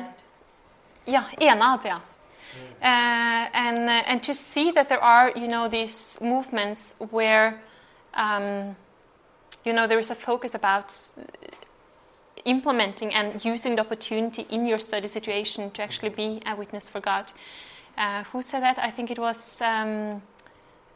Yeah, 1.08 1.26
Enad, 1.42 1.84
yeah. 1.86 2.00
Uh, 2.82 3.50
and 3.54 3.90
uh, 3.90 4.04
and 4.06 4.22
to 4.22 4.34
see 4.34 4.72
that 4.72 4.90
there 4.90 5.04
are 5.04 5.32
you 5.36 5.48
know 5.48 5.68
these 5.68 6.20
movements 6.22 6.96
where 7.10 7.62
um, 8.14 8.76
you 9.64 9.74
know 9.74 9.88
there 9.88 10.00
is 10.00 10.12
a 10.12 10.16
focus 10.16 10.54
about 10.54 10.94
implementing 12.46 13.14
and 13.14 13.44
using 13.44 13.76
the 13.76 13.82
opportunity 13.82 14.46
in 14.50 14.66
your 14.66 14.78
study 14.78 15.08
situation 15.08 15.72
to 15.72 15.82
actually 15.82 16.10
be 16.10 16.42
a 16.46 16.56
witness 16.56 16.88
for 16.88 17.00
God. 17.02 17.32
Uh, 17.98 18.24
who 18.26 18.42
said 18.42 18.62
that? 18.62 18.78
I 18.78 18.92
think 18.92 19.10
it 19.10 19.18
was 19.18 19.62
um, 19.62 20.22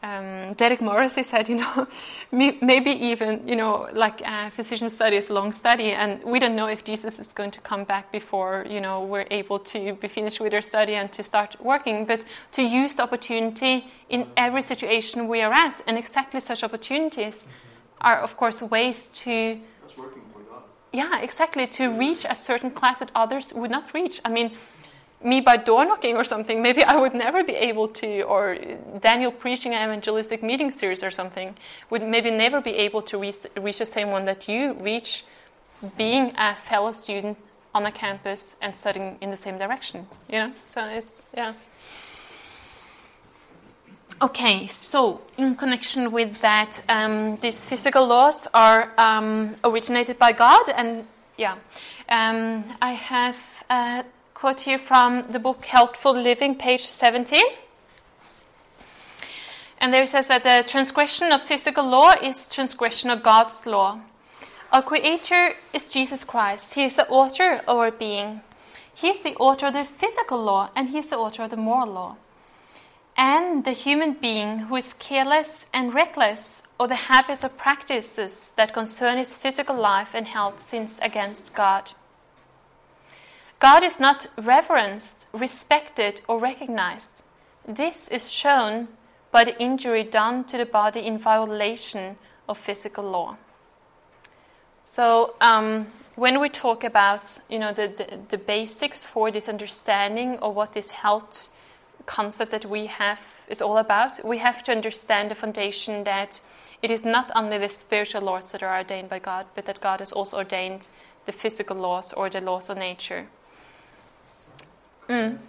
um, 0.01 0.53
Derek 0.53 0.81
Morrissey 0.81 1.23
said, 1.23 1.49
you 1.49 1.55
know, 1.57 1.87
maybe 2.31 2.91
even, 2.91 3.47
you 3.47 3.55
know, 3.55 3.87
like 3.93 4.21
uh, 4.25 4.49
physician 4.51 4.89
study 4.89 5.17
is 5.17 5.29
a 5.29 5.33
long 5.33 5.51
study, 5.51 5.91
and 5.91 6.23
we 6.23 6.39
don't 6.39 6.55
know 6.55 6.67
if 6.67 6.83
Jesus 6.83 7.19
is 7.19 7.33
going 7.33 7.51
to 7.51 7.61
come 7.61 7.83
back 7.83 8.11
before, 8.11 8.65
you 8.69 8.79
know, 8.79 9.03
we're 9.03 9.27
able 9.29 9.59
to 9.59 9.93
be 9.95 10.07
finished 10.07 10.39
with 10.39 10.53
our 10.53 10.61
study 10.61 10.95
and 10.95 11.11
to 11.13 11.23
start 11.23 11.55
working. 11.61 12.05
But 12.05 12.25
to 12.53 12.63
use 12.63 12.95
the 12.95 13.03
opportunity 13.03 13.87
in 14.09 14.27
every 14.37 14.61
situation 14.61 15.27
we 15.27 15.41
are 15.41 15.53
at, 15.53 15.81
and 15.85 15.97
exactly 15.97 16.39
such 16.39 16.63
opportunities 16.63 17.45
are, 17.99 18.19
of 18.19 18.37
course, 18.37 18.61
ways 18.61 19.07
to 19.07 19.59
That's 19.81 19.97
working 19.97 20.21
for 20.33 20.39
God. 20.43 20.63
yeah, 20.93 21.19
exactly. 21.19 21.67
To 21.67 21.89
reach 21.89 22.25
a 22.27 22.35
certain 22.35 22.71
class 22.71 22.99
that 22.99 23.11
others 23.13 23.53
would 23.53 23.71
not 23.71 23.93
reach. 23.93 24.21
I 24.23 24.29
mean, 24.29 24.51
me 25.23 25.41
by 25.41 25.57
door 25.57 25.85
knocking 25.85 26.15
or 26.15 26.23
something, 26.23 26.61
maybe 26.61 26.83
I 26.83 26.95
would 26.95 27.13
never 27.13 27.43
be 27.43 27.55
able 27.55 27.87
to, 27.89 28.21
or 28.23 28.57
Daniel 29.01 29.31
preaching 29.31 29.73
an 29.73 29.89
evangelistic 29.89 30.41
meeting 30.41 30.71
series 30.71 31.03
or 31.03 31.11
something, 31.11 31.55
would 31.89 32.03
maybe 32.03 32.31
never 32.31 32.61
be 32.61 32.71
able 32.71 33.01
to 33.03 33.17
reach, 33.17 33.45
reach 33.57 33.79
the 33.79 33.85
same 33.85 34.11
one 34.11 34.25
that 34.25 34.47
you 34.47 34.73
reach 34.73 35.25
being 35.97 36.33
a 36.37 36.55
fellow 36.55 36.91
student 36.91 37.37
on 37.75 37.85
a 37.85 37.91
campus 37.91 38.55
and 38.61 38.75
studying 38.75 39.17
in 39.21 39.29
the 39.29 39.37
same 39.37 39.57
direction, 39.57 40.07
you 40.29 40.39
know? 40.39 40.51
So 40.65 40.85
it's, 40.85 41.29
yeah. 41.35 41.53
Okay, 44.21 44.67
so 44.67 45.21
in 45.37 45.55
connection 45.55 46.11
with 46.11 46.41
that, 46.41 46.83
um, 46.89 47.37
these 47.37 47.65
physical 47.65 48.05
laws 48.05 48.47
are 48.53 48.91
um, 48.97 49.55
originated 49.63 50.19
by 50.19 50.33
God, 50.33 50.67
and 50.75 51.05
yeah, 51.37 51.55
um, 52.09 52.65
I 52.81 52.91
have 52.91 53.37
a 53.69 54.03
quote 54.39 54.61
here 54.61 54.79
from 54.79 55.21
the 55.23 55.37
book 55.37 55.65
Healthful 55.65 56.13
Living, 56.13 56.55
page 56.55 56.79
17. 56.79 57.43
And 59.81 59.93
there 59.93 60.03
it 60.03 60.07
says 60.07 60.27
that 60.27 60.43
the 60.43 60.63
transgression 60.65 61.33
of 61.33 61.41
physical 61.41 61.83
law 61.83 62.13
is 62.23 62.47
transgression 62.47 63.09
of 63.09 63.21
God's 63.21 63.65
law. 63.65 63.99
Our 64.71 64.81
Creator 64.81 65.55
is 65.73 65.89
Jesus 65.89 66.23
Christ. 66.23 66.75
He 66.75 66.85
is 66.85 66.93
the 66.93 67.09
author 67.09 67.55
of 67.67 67.67
our 67.67 67.91
being. 67.91 68.39
He 68.95 69.09
is 69.09 69.19
the 69.19 69.35
author 69.35 69.65
of 69.65 69.73
the 69.73 69.83
physical 69.83 70.41
law, 70.41 70.69
and 70.73 70.87
He 70.87 70.99
is 70.99 71.09
the 71.09 71.17
author 71.17 71.43
of 71.43 71.49
the 71.49 71.57
moral 71.57 71.91
law. 71.91 72.15
And 73.17 73.65
the 73.65 73.71
human 73.71 74.13
being 74.13 74.59
who 74.59 74.77
is 74.77 74.93
careless 74.93 75.65
and 75.73 75.93
reckless 75.93 76.63
of 76.79 76.87
the 76.87 77.09
habits 77.11 77.43
or 77.43 77.49
practices 77.49 78.53
that 78.55 78.71
concern 78.71 79.17
his 79.17 79.35
physical 79.35 79.75
life 79.75 80.11
and 80.13 80.25
health 80.25 80.61
sins 80.61 80.97
against 81.03 81.53
God. 81.53 81.91
God 83.59 83.83
is 83.83 83.99
not 83.99 84.27
reverenced, 84.37 85.27
respected, 85.33 86.21
or 86.29 86.39
recognized. 86.39 87.23
This 87.67 88.07
is 88.07 88.31
shown 88.31 88.87
by 89.31 89.43
the 89.43 89.59
injury 89.61 90.05
done 90.05 90.45
to 90.45 90.57
the 90.57 90.65
body 90.65 91.05
in 91.05 91.17
violation 91.17 92.15
of 92.47 92.57
physical 92.57 93.03
law. 93.03 93.35
So, 94.81 95.35
um, 95.41 95.87
when 96.15 96.39
we 96.39 96.49
talk 96.49 96.83
about 96.83 97.39
you 97.49 97.59
know 97.59 97.73
the, 97.73 97.87
the, 97.87 98.19
the 98.29 98.37
basics 98.37 99.05
for 99.05 99.29
this 99.29 99.47
understanding 99.49 100.37
of 100.39 100.55
what 100.55 100.73
this 100.73 100.91
health 100.91 101.49
concept 102.05 102.51
that 102.51 102.65
we 102.65 102.87
have 102.87 103.19
is 103.49 103.61
all 103.61 103.77
about, 103.77 104.23
we 104.25 104.37
have 104.37 104.63
to 104.63 104.71
understand 104.71 105.31
the 105.31 105.35
foundation 105.35 106.05
that 106.05 106.39
it 106.81 106.89
is 106.89 107.03
not 107.03 107.29
only 107.35 107.57
the 107.57 107.69
spiritual 107.69 108.21
laws 108.21 108.51
that 108.53 108.63
are 108.63 108.77
ordained 108.77 109.09
by 109.09 109.19
God, 109.19 109.45
but 109.53 109.65
that 109.65 109.81
God 109.81 109.99
has 109.99 110.13
also 110.13 110.37
ordained 110.37 110.89
the 111.25 111.31
physical 111.33 111.75
laws 111.75 112.13
or 112.13 112.29
the 112.29 112.41
laws 112.41 112.69
of 112.69 112.77
nature. 112.77 113.27
Mm. 115.09 115.39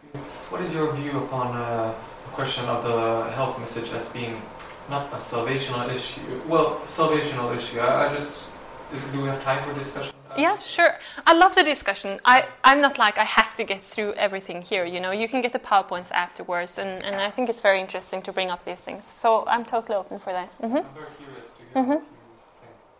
What 0.50 0.62
is 0.62 0.72
your 0.72 0.90
view 0.94 1.18
upon 1.24 1.54
uh, 1.54 1.94
the 2.24 2.30
question 2.30 2.64
of 2.64 2.82
the 2.82 3.30
health 3.32 3.58
message 3.60 3.90
as 3.92 4.08
being 4.08 4.40
not 4.88 5.12
a 5.12 5.16
salvational 5.16 5.88
issue? 5.94 6.40
Well, 6.48 6.80
salvational 6.86 7.54
issue. 7.54 7.78
I, 7.78 8.08
I 8.08 8.12
just 8.12 8.48
is, 8.92 9.02
do 9.12 9.20
we 9.20 9.28
have 9.28 9.42
time 9.42 9.62
for 9.62 9.72
discussion? 9.78 10.12
Yeah, 10.36 10.58
sure. 10.58 10.94
I 11.26 11.34
love 11.34 11.54
the 11.54 11.62
discussion. 11.62 12.20
I, 12.24 12.46
I'm 12.64 12.80
not 12.80 12.98
like 12.98 13.18
I 13.18 13.24
have 13.24 13.54
to 13.56 13.64
get 13.64 13.82
through 13.82 14.14
everything 14.14 14.62
here. 14.62 14.84
You 14.84 15.00
know, 15.00 15.10
you 15.10 15.28
can 15.28 15.42
get 15.42 15.52
the 15.52 15.58
powerpoints 15.58 16.10
afterwards, 16.12 16.78
and, 16.78 17.02
and 17.04 17.16
I 17.16 17.30
think 17.30 17.48
it's 17.50 17.60
very 17.60 17.80
interesting 17.80 18.22
to 18.22 18.32
bring 18.32 18.48
up 18.50 18.64
these 18.64 18.80
things. 18.80 19.04
So 19.04 19.44
I'm 19.46 19.64
totally 19.64 19.96
open 19.96 20.18
for 20.18 20.32
that. 20.32 20.48
hmm 20.60 20.76
I'm 20.76 20.84
very 20.94 21.06
curious 21.18 21.46
to 21.74 21.78
hear 21.80 21.84
what 21.84 22.08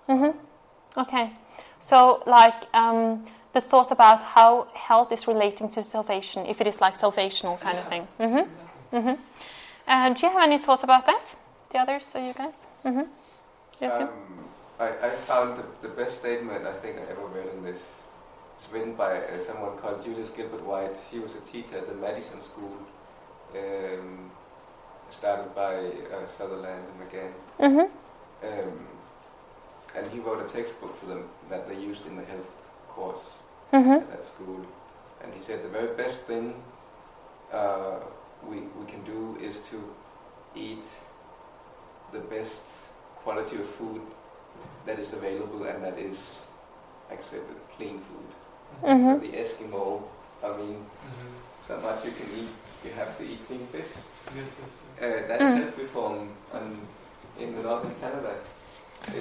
you 0.08 0.20
think. 0.20 0.34
hmm 0.34 1.00
Okay. 1.00 1.32
So, 1.78 2.22
like, 2.26 2.64
um, 2.74 3.24
the 3.52 3.60
thoughts 3.60 3.90
about 3.90 4.22
how 4.22 4.68
health 4.74 5.12
is 5.12 5.26
relating 5.26 5.68
to 5.70 5.82
salvation, 5.84 6.46
if 6.46 6.60
it 6.60 6.66
is 6.66 6.80
like 6.80 6.94
salvational 6.94 7.58
kind 7.60 7.78
of 7.78 7.86
thing. 7.88 8.06
hmm 8.18 8.44
hmm 8.90 9.14
Uh, 9.88 10.10
do 10.14 10.26
you 10.26 10.32
have 10.32 10.42
any 10.42 10.58
thoughts 10.58 10.84
about 10.84 11.06
that? 11.06 11.24
The 11.72 11.78
others, 11.78 12.12
or 12.14 12.20
you 12.20 12.32
guys? 12.32 12.66
hmm 12.82 13.02
Um, 13.82 14.08
I, 14.78 14.88
I 15.06 15.10
found 15.10 15.58
the, 15.58 15.88
the 15.88 15.94
best 15.94 16.18
statement 16.20 16.66
I 16.66 16.74
think 16.80 16.96
I 16.98 17.10
ever 17.10 17.26
read 17.26 17.48
in 17.54 17.62
this. 17.64 18.02
It's 18.58 18.70
written 18.72 18.94
by 18.94 19.12
uh, 19.18 19.42
someone 19.42 19.78
called 19.78 20.04
Julius 20.04 20.30
Gilbert 20.30 20.64
White. 20.64 20.96
He 21.10 21.18
was 21.18 21.34
a 21.34 21.40
teacher 21.40 21.78
at 21.78 21.86
the 21.88 21.94
Madison 21.94 22.40
School, 22.42 22.76
um, 23.56 24.30
started 25.10 25.54
by 25.54 25.74
uh, 26.14 26.26
Sutherland 26.38 26.84
and 26.88 26.96
Magan. 27.00 27.32
hmm 27.58 27.88
Um, 28.48 28.86
and 29.96 30.04
he 30.12 30.18
wrote 30.20 30.40
a 30.44 30.48
textbook 30.48 30.94
for 31.00 31.06
them 31.06 31.24
that 31.48 31.68
they 31.68 31.74
used 31.90 32.06
in 32.06 32.16
the 32.16 32.24
health 32.24 32.46
course 32.94 33.26
hmm 33.70 33.92
at 33.92 34.10
that 34.10 34.24
school. 34.26 34.60
And 35.22 35.32
he 35.34 35.40
said 35.42 35.62
the 35.64 35.68
very 35.68 35.94
best 35.96 36.18
thing 36.26 36.54
uh, 37.52 37.96
we, 38.48 38.56
we 38.78 38.86
can 38.90 39.02
do 39.04 39.36
is 39.40 39.58
to 39.70 39.78
eat 40.56 40.84
the 42.12 42.18
best 42.20 42.64
quality 43.22 43.56
of 43.56 43.68
food 43.78 44.00
that 44.86 44.98
is 44.98 45.12
available 45.12 45.64
and 45.64 45.84
that 45.84 45.98
is 45.98 46.44
accepted, 47.10 47.56
clean 47.76 48.00
food. 48.08 48.30
Mhm. 48.90 49.14
So 49.14 49.18
the 49.26 49.32
Eskimo, 49.42 50.02
I 50.42 50.48
mean, 50.56 50.76
Mhm. 51.08 51.30
not 51.68 51.82
much 51.82 52.04
you 52.04 52.12
can 52.12 52.28
eat. 52.40 52.50
You 52.84 52.92
have 52.96 53.16
to 53.18 53.24
eat 53.24 53.46
clean 53.46 53.66
fish. 53.72 53.92
Yes, 54.36 54.58
yes, 54.62 54.80
yes. 54.82 55.02
Uh, 55.02 55.28
that's 55.28 55.44
Mm. 55.44 55.56
health 55.62 55.78
reform 55.78 56.28
on, 56.54 56.64
in 57.38 57.54
the 57.56 57.62
northern 57.62 57.94
Canada. 58.00 58.34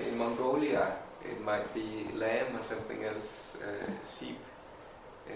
In 0.09 0.17
Mongolia, 0.17 0.84
it 1.26 1.41
might 1.43 1.74
be 1.74 2.07
lamb 2.15 2.55
or 2.55 2.63
something 2.63 3.03
else, 3.03 3.55
uh, 3.61 3.86
sheep 4.20 4.38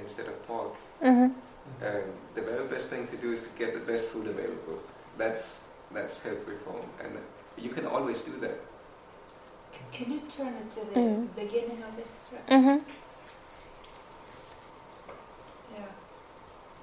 instead 0.01 0.27
of 0.27 0.47
pork. 0.47 0.73
Mhm. 1.01 1.33
Um, 1.81 2.03
the 2.35 2.41
very 2.41 2.67
best 2.67 2.87
thing 2.87 3.07
to 3.07 3.15
do 3.17 3.31
is 3.33 3.41
to 3.41 3.49
get 3.57 3.73
the 3.73 3.79
best 3.91 4.07
food 4.07 4.27
available. 4.27 4.79
That's 5.17 5.61
that's 5.91 6.21
health 6.23 6.47
reform, 6.47 6.85
and 7.03 7.17
you 7.57 7.69
can 7.69 7.85
always 7.85 8.21
do 8.21 8.31
that. 8.39 8.57
Can 9.91 10.11
you 10.11 10.19
turn 10.21 10.53
it 10.55 10.71
to 10.71 10.79
the 10.93 10.99
Mm. 10.99 11.27
beginning 11.35 11.83
of 11.83 11.95
this 11.95 12.11
thread? 12.23 12.45
Mhm. 12.47 12.81
Yeah. 15.73 15.85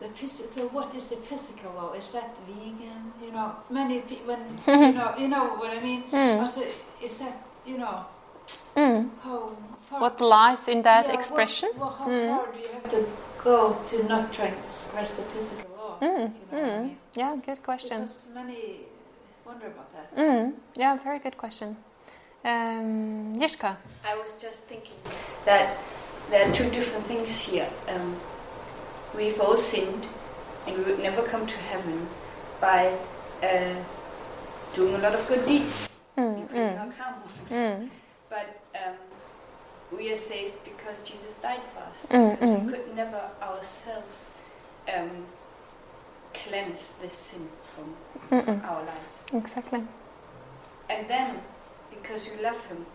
The 0.00 0.06
phys- 0.08 0.52
so 0.52 0.68
what 0.68 0.94
is 0.94 1.08
the 1.08 1.16
physical 1.16 1.72
law? 1.72 1.92
Is 1.92 2.12
that 2.12 2.30
vegan? 2.46 3.12
You 3.22 3.32
know, 3.32 3.56
many 3.68 4.00
people, 4.00 4.34
when, 4.34 4.58
you 4.66 4.92
know, 4.98 5.14
you 5.18 5.28
know 5.28 5.44
what 5.56 5.70
I 5.70 5.80
mean? 5.80 6.04
Mm. 6.12 6.40
Also, 6.40 6.62
is 7.02 7.18
that, 7.18 7.36
you 7.66 7.78
know, 7.78 8.04
Mm. 8.76 9.10
how 9.22 9.50
far... 9.90 10.00
What 10.00 10.20
lies 10.20 10.68
in 10.68 10.82
that 10.82 11.06
Yeah, 11.06 11.12
what- 11.12 11.18
expression? 11.20 11.70
Well, 11.78 11.90
how 11.98 12.06
Mm. 12.06 12.28
far 12.36 12.46
do 12.52 12.58
you 12.58 12.68
have 12.72 12.90
to 12.90 13.06
go 13.44 13.74
to 13.86 14.02
not 14.04 14.32
transgress 14.32 15.16
the 15.16 15.22
physical 15.22 15.70
law? 15.76 15.98
Mm. 16.00 16.08
You 16.08 16.18
know 16.18 16.30
what 16.50 16.62
I 16.62 16.78
Mm. 16.78 16.82
mean? 16.82 16.96
Yeah, 17.14 17.36
good 17.46 17.62
question. 17.62 18.00
Because 18.02 18.28
many 18.34 18.86
wonder 19.46 19.66
about 19.66 19.88
that. 19.94 20.16
Mm. 20.16 20.52
Yeah, 20.76 20.96
very 21.04 21.18
good 21.18 21.36
question. 21.36 21.76
Um, 22.44 23.34
Yishka. 23.36 23.76
I 24.04 24.16
was 24.16 24.32
just 24.40 24.64
thinking 24.68 24.96
that 25.44 25.76
there 26.30 26.48
are 26.48 26.52
two 26.52 26.70
different 26.70 27.04
things 27.06 27.38
here. 27.40 27.68
Um, 27.88 28.16
we've 29.14 29.38
all 29.40 29.56
sinned, 29.56 30.06
and 30.66 30.76
we 30.78 30.84
would 30.84 31.00
never 31.02 31.22
come 31.22 31.46
to 31.46 31.58
heaven 31.58 32.08
by 32.60 32.92
uh, 33.42 33.74
doing 34.74 34.94
a 34.94 34.98
lot 34.98 35.14
of 35.14 35.26
good 35.28 35.44
deeds. 35.46 35.88
Mm. 36.16 36.36
increasing 36.42 36.76
Mm. 36.76 36.80
our 36.80 36.92
karma. 36.92 37.22
Mm. 37.50 37.90
But 38.30 38.59
um, 38.74 38.94
we 39.96 40.12
are 40.12 40.16
saved 40.16 40.62
because 40.64 41.02
Jesus 41.02 41.36
died 41.36 41.62
for 41.64 41.80
us. 41.80 42.06
Mm, 42.10 42.30
because 42.32 42.48
mm. 42.48 42.66
we 42.66 42.72
could 42.72 42.96
never 42.96 43.20
ourselves 43.42 44.32
um, 44.94 45.26
cleanse 46.32 46.94
this 47.02 47.14
sin 47.14 47.48
from 47.74 47.94
Mm-mm. 48.30 48.64
our 48.64 48.84
lives. 48.84 49.32
Exactly. 49.32 49.82
And 50.88 51.08
then, 51.08 51.40
because 51.90 52.28
we 52.28 52.42
love 52.42 52.64
Him, 52.66 52.86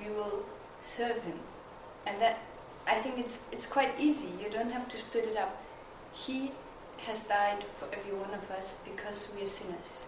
we 0.00 0.10
will 0.12 0.44
serve 0.80 1.22
Him. 1.22 1.38
And 2.06 2.20
that, 2.20 2.40
I 2.86 2.94
think 2.96 3.18
it's 3.18 3.40
it's 3.52 3.66
quite 3.66 3.98
easy. 3.98 4.28
You 4.42 4.50
don't 4.50 4.72
have 4.72 4.88
to 4.88 4.96
split 4.96 5.26
it 5.26 5.36
up. 5.36 5.62
He 6.12 6.52
has 6.98 7.24
died 7.24 7.64
for 7.78 7.86
every 7.92 8.12
one 8.12 8.34
of 8.34 8.50
us 8.50 8.76
because 8.84 9.32
we 9.36 9.42
are 9.42 9.46
sinners. 9.46 10.00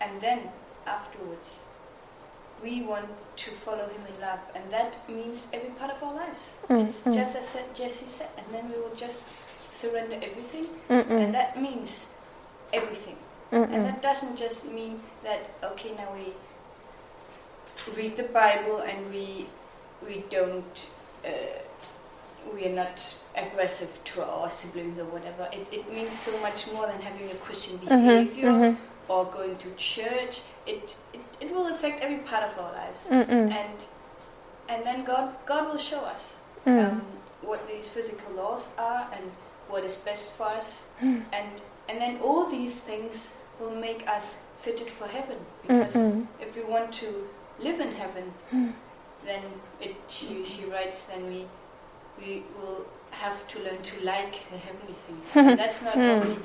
And 0.00 0.20
then 0.20 0.50
afterwards, 0.86 1.64
we 2.62 2.82
want 2.82 3.06
to 3.36 3.50
follow 3.50 3.86
Him 3.88 4.02
in 4.14 4.20
love, 4.20 4.40
and 4.54 4.64
that 4.72 5.08
means 5.08 5.48
every 5.52 5.70
part 5.70 5.90
of 5.90 6.02
our 6.02 6.14
lives. 6.14 6.54
Mm, 6.68 6.86
It's 6.86 7.02
mm. 7.02 7.14
just 7.14 7.36
as 7.36 7.56
Jesse 7.74 8.06
said, 8.06 8.30
and 8.38 8.46
then 8.50 8.68
we 8.70 8.76
will 8.80 8.94
just 8.96 9.22
surrender 9.70 10.16
everything, 10.16 10.66
Mm-mm. 10.88 11.10
and 11.10 11.34
that 11.34 11.60
means 11.60 12.06
everything. 12.72 13.16
And 13.52 13.66
Mm-mm. 13.68 13.84
that 13.84 14.02
doesn't 14.02 14.36
just 14.36 14.66
mean 14.72 15.00
that 15.22 15.40
okay 15.62 15.92
now 15.96 16.08
we 16.14 16.32
read 17.96 18.16
the 18.16 18.24
Bible 18.24 18.78
and 18.80 19.10
we 19.12 19.46
we 20.06 20.24
don't 20.30 20.90
uh, 21.24 21.30
we 22.54 22.66
are 22.66 22.74
not 22.74 23.18
aggressive 23.36 24.00
to 24.04 24.24
our 24.24 24.50
siblings 24.50 24.98
or 24.98 25.04
whatever. 25.06 25.48
It, 25.52 25.66
it 25.72 25.92
means 25.92 26.12
so 26.18 26.32
much 26.40 26.66
more 26.72 26.86
than 26.86 27.00
having 27.00 27.30
a 27.30 27.34
Christian 27.36 27.78
Mhm, 27.78 27.88
behavior 27.88 28.50
mhm, 28.50 28.76
or 29.08 29.24
going 29.26 29.56
to 29.58 29.70
church. 29.76 30.42
It, 30.66 30.96
it 31.12 31.20
it 31.40 31.52
will 31.54 31.68
affect 31.68 32.00
every 32.02 32.18
part 32.18 32.42
of 32.44 32.58
our 32.58 32.72
lives, 32.72 33.00
mm-mm, 33.08 33.50
and 33.52 33.78
and 34.68 34.84
then 34.84 35.04
God 35.04 35.34
God 35.46 35.68
will 35.70 35.78
show 35.78 36.00
us 36.00 36.32
mm. 36.66 36.90
um, 36.92 37.02
what 37.42 37.66
these 37.68 37.86
physical 37.88 38.34
laws 38.34 38.68
are 38.78 39.06
and 39.12 39.30
what 39.68 39.84
is 39.84 39.96
best 39.96 40.32
for 40.32 40.46
us, 40.48 40.82
Mm. 41.00 41.22
and 41.32 41.50
and 41.88 42.00
then 42.00 42.18
all 42.22 42.46
these 42.50 42.80
things 42.80 43.36
will 43.60 43.74
make 43.76 44.02
us 44.08 44.38
fitted 44.58 44.90
for 44.90 45.06
heaven. 45.06 45.38
Because 45.62 45.94
Mm-mm. 45.94 46.26
if 46.40 46.56
we 46.56 46.62
want 46.64 46.92
to 47.02 47.28
live 47.60 47.78
in 47.80 47.92
heaven, 47.94 48.32
Mm. 48.52 48.72
then 49.24 49.42
it, 49.80 49.94
she 50.08 50.44
she 50.44 50.64
writes, 50.64 51.06
then 51.06 51.26
we 51.28 51.46
we 52.18 52.42
will 52.58 52.86
have 53.10 53.46
to 53.48 53.58
learn 53.62 53.80
to 53.82 53.94
like 54.04 54.34
the 54.50 54.58
heavenly 54.58 54.96
things. 55.06 55.24
that's 55.60 55.82
not 55.82 55.94
Mm. 55.94 56.10
only 56.22 56.36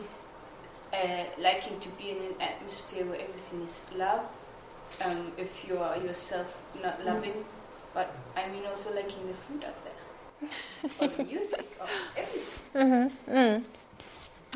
uh, 0.94 1.24
liking 1.40 1.80
to 1.80 1.90
be 1.90 2.12
in 2.12 2.18
an 2.18 2.36
atmosphere 2.42 3.06
where 3.06 3.20
everything 3.22 3.62
is 3.64 3.86
love. 3.96 4.22
Um, 5.06 5.32
if 5.38 5.66
you 5.68 5.78
are 5.78 5.98
yourself 5.98 6.64
not 6.84 7.04
loving, 7.06 7.46
but 7.94 8.14
I 8.36 8.48
mean 8.50 8.66
also 8.66 8.94
liking 8.94 9.26
the 9.28 9.34
food 9.34 9.64
up 9.64 9.76
there, 9.86 10.50
or 11.00 11.08
the 11.08 11.24
music, 11.24 11.68
or 11.80 11.88
everything. 12.18 12.48
Mhm, 12.76 13.12
mm. 13.28 13.64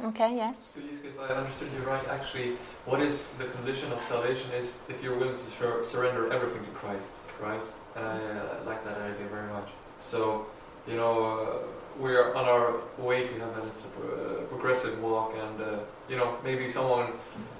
Okay, 0.04 0.36
yes. 0.36 0.56
So, 0.74 0.80
Yiska, 0.82 1.06
if 1.08 1.20
I 1.20 1.34
understood 1.36 1.70
you 1.74 1.82
right, 1.84 2.06
actually, 2.10 2.52
what 2.86 3.02
is 3.02 3.28
the 3.40 3.46
condition 3.46 3.92
of 3.94 4.02
salvation 4.04 4.50
is 4.52 4.78
if 4.90 5.02
you're 5.04 5.18
willing 5.18 5.36
to 5.36 5.44
sur- 5.58 5.84
surrender 5.84 6.32
everything 6.34 6.64
to 6.66 6.72
Christ, 6.72 7.12
right? 7.42 7.62
And 7.96 8.06
I 8.06 8.18
uh, 8.18 8.66
like 8.66 8.84
that 8.86 8.98
idea 8.98 9.28
very 9.28 9.50
much. 9.52 9.70
So, 10.00 10.46
you 10.88 10.96
know, 10.96 11.14
uh, 11.24 11.58
we're 11.98 12.34
on 12.36 12.46
our 12.46 12.74
way 12.98 13.28
to 13.28 13.34
heaven. 13.40 13.68
It's 13.70 13.86
a 13.86 13.88
pro- 13.90 14.16
uh, 14.16 14.44
progressive 14.54 15.02
walk, 15.02 15.34
and 15.38 15.62
uh, 15.62 15.80
you 16.10 16.16
know, 16.18 16.38
maybe 16.44 16.70
someone 16.70 17.08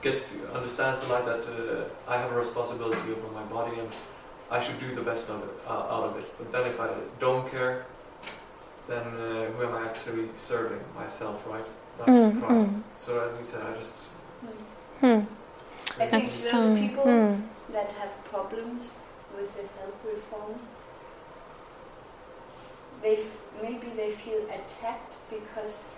gets 0.02 0.32
to 0.32 0.38
understands 0.54 1.00
the 1.02 1.08
light 1.08 1.26
that 1.26 1.42
uh, 1.48 2.12
I 2.12 2.18
have 2.18 2.32
a 2.32 2.36
responsibility 2.36 3.12
over 3.12 3.32
my 3.34 3.44
body, 3.44 3.80
and 3.80 3.90
I 4.52 4.60
should 4.60 4.80
do 4.80 4.94
the 4.94 5.02
best 5.02 5.30
of 5.30 5.42
it, 5.44 5.50
uh, 5.68 5.72
out 5.94 6.04
of 6.10 6.18
it. 6.18 6.26
But 6.38 6.52
then, 6.52 6.68
if 6.68 6.80
I 6.80 6.90
don't 7.20 7.50
care, 7.50 7.86
then 8.88 9.02
uh, 9.08 9.46
who 9.52 9.66
am 9.68 9.74
I 9.76 9.86
actually 9.86 10.30
serving? 10.38 10.80
Myself, 10.96 11.46
right? 11.48 11.66
Not 12.00 12.08
Mm, 12.08 12.40
Christ. 12.42 12.70
mm. 12.70 12.82
So 12.98 13.20
as 13.26 13.34
we 13.38 13.44
said, 13.44 13.62
I 13.64 13.74
just 13.78 13.92
Hmm. 15.02 15.22
I 16.00 16.08
think 16.08 16.24
those 16.24 16.54
um, 16.54 16.78
people 16.80 17.04
hmm. 17.04 17.74
that 17.74 17.92
have 17.94 18.14
problems 18.26 18.96
with 19.36 19.54
the 19.56 19.68
health 19.80 20.00
reform, 20.06 20.60
they 23.02 23.18
f- 23.18 23.42
maybe 23.62 23.88
they 23.96 24.12
feel 24.12 24.42
attacked 24.60 25.14
because 25.30 25.90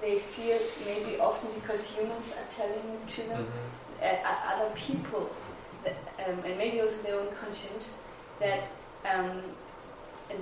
they 0.00 0.18
feel 0.18 0.58
maybe 0.86 1.18
often 1.20 1.50
because 1.54 1.86
humans 1.90 2.32
are 2.38 2.48
telling 2.54 2.98
to 3.06 3.22
them 3.22 3.44
Mhm. 3.46 4.02
uh, 4.02 4.28
uh, 4.30 4.54
other 4.54 4.70
people 4.74 5.28
that, 5.84 5.96
um, 6.26 6.38
and 6.44 6.56
maybe 6.58 6.80
also 6.80 7.02
their 7.02 7.18
own 7.20 7.28
conscience 7.34 7.98
that 8.38 8.62
um, 9.04 9.42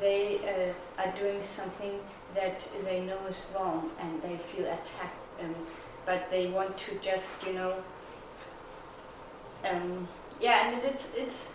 they 0.01 0.39
uh, 0.53 1.03
are 1.03 1.13
doing 1.19 1.43
something 1.43 2.01
that 2.35 2.61
they 2.85 3.01
know 3.01 3.19
is 3.29 3.41
wrong 3.55 3.91
and 4.01 4.23
they 4.23 4.37
feel 4.37 4.67
attacked 4.67 5.17
um, 5.43 5.55
but 6.07 6.31
they 6.31 6.47
want 6.49 6.77
to 6.77 6.95
just 6.99 7.31
you 7.47 7.53
know 7.55 7.75
um, 9.65 10.09
yeah 10.41 10.69
and 10.69 10.83
it's 10.85 11.15
it's 11.15 11.53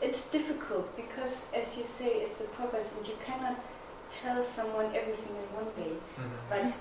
it's 0.00 0.30
difficult 0.30 0.94
because 0.96 1.50
as 1.54 1.76
you 1.76 1.84
say 1.84 2.06
it's 2.24 2.40
a 2.40 2.48
progress 2.48 2.92
and 2.96 3.06
you 3.06 3.14
cannot 3.24 3.56
tell 4.10 4.42
someone 4.42 4.86
everything 4.86 5.34
in 5.36 5.48
one 5.60 5.70
day 5.76 5.94
Mhm. 6.18 6.38
but 6.48 6.72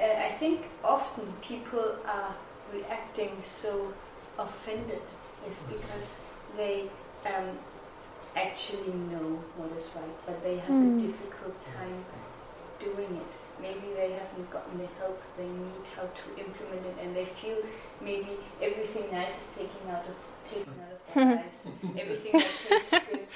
uh, 0.00 0.04
I 0.28 0.30
think 0.38 0.60
often 0.84 1.26
people 1.42 1.96
are 2.06 2.34
reacting 2.72 3.30
so 3.42 3.92
offended 4.38 5.02
is 5.48 5.58
because 5.68 6.20
they 6.56 6.88
um, 7.26 7.58
actually 8.36 8.92
know 9.10 9.38
what 9.56 9.70
is 9.78 9.86
right, 9.96 10.16
but 10.26 10.42
they 10.42 10.56
have 10.58 10.70
Mm. 10.76 10.96
a 10.96 11.00
difficult 11.00 11.56
time 11.76 12.04
doing 12.78 13.16
it. 13.22 13.32
Maybe 13.60 13.92
they 13.94 14.12
haven't 14.12 14.48
gotten 14.52 14.78
the 14.78 14.86
help 15.00 15.20
they 15.36 15.48
need 15.48 15.84
how 15.96 16.02
to 16.06 16.24
implement 16.44 16.86
it, 16.86 16.96
and 17.02 17.16
they 17.16 17.24
feel 17.24 17.56
maybe 18.00 18.38
everything 18.62 19.10
nice 19.10 19.36
is 19.42 19.48
taken 19.56 19.90
out 19.90 20.04
of 20.06 20.14
taken 20.48 20.74
out 20.84 20.92
of 20.94 21.14
their 21.14 21.36
lives. 21.42 21.66
Everything 21.98 22.32
that 22.32 22.50
tastes 22.68 23.06
good. 23.10 23.26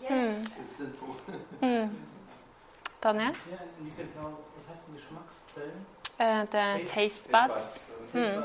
Yes. 0.00 0.46
Hmm. 0.46 0.62
It's 0.62 0.76
simple. 0.76 1.16
Hmm. 1.60 1.88
Daniel? 3.02 3.32
Ja, 3.50 3.58
und 3.78 3.86
you 3.86 3.92
can 3.96 4.08
tell, 4.14 4.38
was 4.72 4.78
heißt 4.78 4.88
denn 4.88 4.96
Geschmackszellen? 4.96 5.86
Uh, 6.18 6.46
the 6.50 6.84
taste 6.86 7.30
buds. 7.30 7.80
Hmm. 8.12 8.42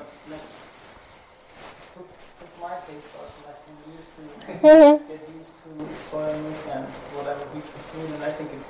Took, 1.93 2.07
took 2.39 2.53
my 2.61 2.75
taste 2.87 3.07
buds 3.13 3.33
and 3.37 3.47
I 3.47 3.55
can 3.63 3.75
use 3.91 4.07
to 4.15 4.21
get 5.07 5.21
used 5.35 5.55
to 5.63 5.69
soy 5.95 6.25
milk 6.25 6.63
and 6.73 6.85
whatever 7.15 7.43
wheat 7.53 7.65
protein, 7.73 8.13
and 8.15 8.23
I 8.23 8.31
think 8.31 8.49
it's 8.53 8.69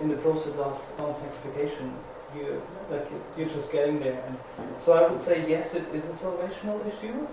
in 0.00 0.08
the 0.08 0.16
process 0.16 0.56
of 0.56 0.80
non-sanctification. 0.98 1.92
You 2.36 2.60
like 2.90 3.06
you're 3.38 3.48
just 3.48 3.72
getting 3.72 4.00
there, 4.00 4.22
and 4.26 4.36
so 4.78 4.92
I 4.92 5.08
would 5.08 5.22
say 5.22 5.48
yes, 5.48 5.74
it 5.74 5.84
is 5.94 6.04
a 6.04 6.12
salvational 6.12 6.78
issue, 6.86 7.26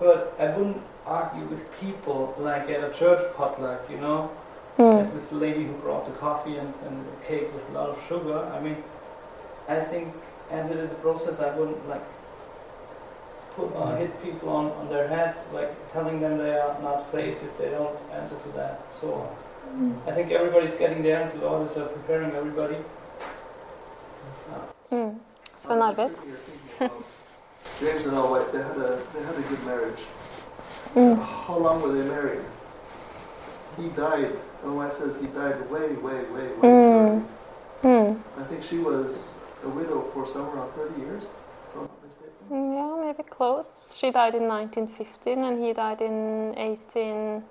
but 0.00 0.34
I 0.40 0.48
wouldn't 0.50 0.82
argue 1.06 1.44
with 1.46 1.62
people 1.80 2.34
like 2.38 2.68
at 2.68 2.82
a 2.82 2.92
church 2.92 3.22
potluck, 3.36 3.88
you 3.88 3.98
know, 3.98 4.30
Mm. 4.76 5.04
like 5.04 5.14
with 5.14 5.30
the 5.30 5.36
lady 5.36 5.62
who 5.62 5.72
brought 5.74 6.04
the 6.04 6.10
coffee 6.18 6.56
and, 6.56 6.74
and 6.84 7.06
the 7.06 7.26
cake 7.28 7.46
with 7.54 7.62
a 7.70 7.72
lot 7.78 7.90
of 7.90 8.02
sugar. 8.08 8.38
I 8.52 8.58
mean, 8.58 8.76
I 9.68 9.80
think 9.80 10.12
as 10.50 10.70
it 10.70 10.76
is 10.76 10.90
a 10.92 10.96
process, 10.96 11.40
I 11.40 11.56
wouldn't 11.56 11.88
like 11.88 12.02
put 13.56 13.74
uh, 13.76 13.96
hit 13.96 14.22
people 14.22 14.48
on, 14.50 14.66
on 14.72 14.88
their 14.88 15.08
heads, 15.08 15.38
like 15.52 15.70
telling 15.92 16.20
them 16.20 16.38
they 16.38 16.54
are 16.58 16.76
not 16.82 17.10
saved 17.12 17.42
if 17.42 17.56
they 17.58 17.70
don't 17.70 17.96
answer 18.12 18.36
to 18.36 18.48
that. 18.56 18.80
So 19.00 19.28
I 20.06 20.10
think 20.12 20.30
everybody's 20.32 20.74
getting 20.74 21.02
there, 21.02 21.22
and 21.22 21.32
the 21.40 21.46
Lord 21.46 21.70
is 21.70 21.76
uh, 21.76 21.86
preparing 21.86 22.32
everybody. 22.32 22.76
Uh, 24.52 24.58
Mm. 24.90 25.18
Sven 25.56 25.76
I'm 25.80 25.82
Arvid? 25.82 26.10
sitting 26.14 26.28
here 26.28 26.36
thinking 26.36 26.86
about 26.86 27.04
James 27.80 28.04
and 28.06 28.14
Ellen 28.16 28.30
White, 28.30 28.52
they 28.52 28.58
had 28.58 28.76
a 28.76 29.00
they 29.14 29.22
had 29.24 29.34
a 29.34 29.42
good 29.48 29.64
marriage. 29.66 30.00
Mm. 30.94 31.24
How 31.46 31.56
long 31.58 31.82
were 31.82 31.92
they 31.92 32.06
married? 32.06 32.42
He 33.78 33.88
died. 33.88 34.30
Ellen 34.62 34.76
White 34.76 34.92
says 34.92 35.16
he 35.20 35.26
died 35.28 35.58
way, 35.70 35.88
way, 35.94 36.24
way, 36.24 36.48
way 36.48 36.68
Mm. 36.68 37.26
Mm. 37.82 38.20
I 38.38 38.42
think 38.44 38.62
she 38.62 38.78
was 38.78 39.33
a 39.64 39.68
widow 39.68 40.02
for 40.12 40.26
somewhere 40.26 40.56
around 40.56 40.72
30 40.72 41.00
years, 41.00 41.24
if 41.24 41.30
I'm 41.74 41.80
not 41.82 41.90
mistaken. 42.04 42.72
Yeah, 42.74 43.04
maybe 43.04 43.22
close. 43.28 43.96
She 43.98 44.10
died 44.10 44.34
in 44.34 44.46
1915 44.48 45.44
and 45.44 45.62
he 45.64 45.72
died 45.72 46.00
in 46.00 46.54
18... 46.56 47.42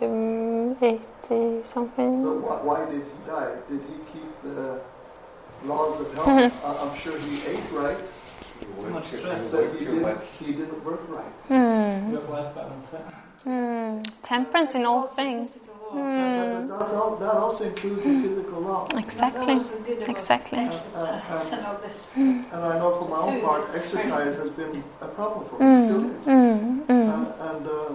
Um, 0.00 0.76
80 0.80 1.00
But 1.28 1.66
something. 1.66 2.22
why, 2.42 2.56
why 2.62 2.84
did 2.90 3.02
he 3.02 3.18
die? 3.26 3.50
Did 3.68 3.80
he 3.90 3.96
keep 4.12 4.42
the 4.42 4.80
laws 5.64 6.00
of 6.00 6.14
health? 6.14 6.64
I- 6.64 6.88
I'm 6.88 6.96
sure 6.96 7.18
he 7.18 7.34
ate 7.50 7.68
right, 7.72 7.98
You 8.60 8.84
Too 8.84 8.90
much 8.90 9.06
stress, 9.06 9.52
you 9.52 9.58
he 9.72 9.78
too 9.78 9.84
didn't, 9.86 10.02
much. 10.02 10.24
he 10.38 10.52
didn't 10.52 10.84
work 10.84 11.00
right. 11.08 11.48
Mm. 11.48 12.12
Work-life 12.12 12.54
balance. 12.54 12.94
yeah. 12.94 13.50
Mm. 13.52 14.06
Temperance 14.22 14.74
in 14.76 14.84
all 14.84 15.02
also 15.02 15.14
things. 15.16 15.58
Physical. 15.92 16.76
Mm. 16.78 16.92
All, 16.92 17.16
that 17.16 17.34
also 17.34 17.64
includes 17.64 18.02
the 18.04 18.14
physical 18.22 18.60
law. 18.60 18.88
Exactly. 18.96 19.54
was 19.54 19.70
so 19.70 19.78
good 19.80 19.98
about 19.98 20.08
Exactly. 20.08 20.58
Exercise 20.58 21.52
and 21.52 21.66
all 21.66 21.78
this. 21.78 22.12
And 22.16 22.46
I 22.52 22.78
know 22.78 22.92
for 22.98 23.08
my 23.08 23.18
own 23.18 23.40
part, 23.40 23.62
exercise 23.74 24.36
has 24.36 24.50
been 24.50 24.82
a 25.00 25.08
problem 25.08 25.44
for 25.48 25.58
me, 25.62 25.76
still 25.76 26.02
Mm. 26.02 26.18
is. 26.20 26.26
Mm. 26.26 26.86
Mm. 26.86 27.14
And, 27.14 27.26
and 27.50 27.66
uh, 27.66 27.94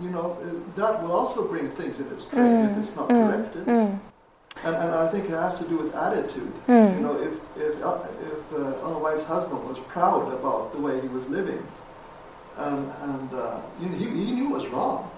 you 0.00 0.10
know, 0.10 0.36
uh, 0.42 0.76
that 0.76 1.02
will 1.02 1.12
also 1.12 1.46
bring 1.46 1.68
things 1.68 2.00
in 2.00 2.06
its 2.12 2.24
train 2.24 2.66
if 2.66 2.78
it's 2.78 2.96
not 2.96 3.08
corrected. 3.08 3.66
Mm. 3.66 4.00
And, 4.64 4.76
and 4.76 4.94
I 4.94 5.08
think 5.08 5.24
it 5.24 5.30
has 5.32 5.58
to 5.58 5.64
do 5.64 5.76
with 5.78 5.94
attitude. 5.94 6.52
You 6.68 7.00
know, 7.04 7.16
if 7.20 7.34
if 7.56 7.82
uh, 7.82 7.98
if 8.30 8.52
uh, 8.52 8.84
Ellen 8.84 9.02
White's 9.02 9.24
husband 9.24 9.64
was 9.68 9.78
proud 9.88 10.32
about 10.32 10.72
the 10.72 10.78
way 10.78 11.00
he 11.00 11.08
was 11.08 11.28
living, 11.28 11.62
and 12.58 12.92
and 13.02 13.28
uh, 13.34 13.60
you 13.80 13.88
know, 13.88 13.96
he, 13.96 14.04
he 14.26 14.32
knew 14.32 14.46
it 14.50 14.54
was 14.60 14.66
wrong. 14.68 15.10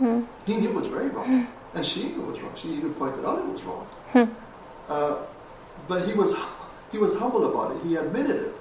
Mm. 0.00 0.26
He 0.46 0.56
knew 0.56 0.68
it 0.70 0.74
was 0.74 0.86
very 0.86 1.08
wrong, 1.08 1.46
and 1.74 1.84
she 1.84 2.04
knew 2.04 2.22
it 2.22 2.32
was 2.32 2.40
wrong. 2.40 2.52
She 2.56 2.68
even 2.74 2.94
pointed 2.94 3.24
out 3.24 3.38
it 3.38 3.46
was 3.46 3.62
wrong. 3.64 3.86
Hmm. 4.12 4.24
Uh, 4.88 5.16
but 5.88 6.06
he 6.08 6.14
was 6.14 6.34
he 6.92 6.98
was 6.98 7.16
humble 7.18 7.44
about 7.50 7.74
it. 7.76 7.82
He 7.86 7.96
admitted 7.96 8.36
it, 8.36 8.54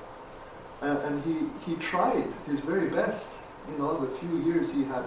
and, 0.82 0.98
and 1.00 1.24
he 1.24 1.36
he 1.72 1.78
tried 1.80 2.26
his 2.48 2.60
very 2.62 2.90
best. 2.90 3.30
You 3.72 3.78
know, 3.78 3.98
the 3.98 4.08
few 4.18 4.38
years 4.40 4.72
he 4.72 4.84
had 4.86 5.04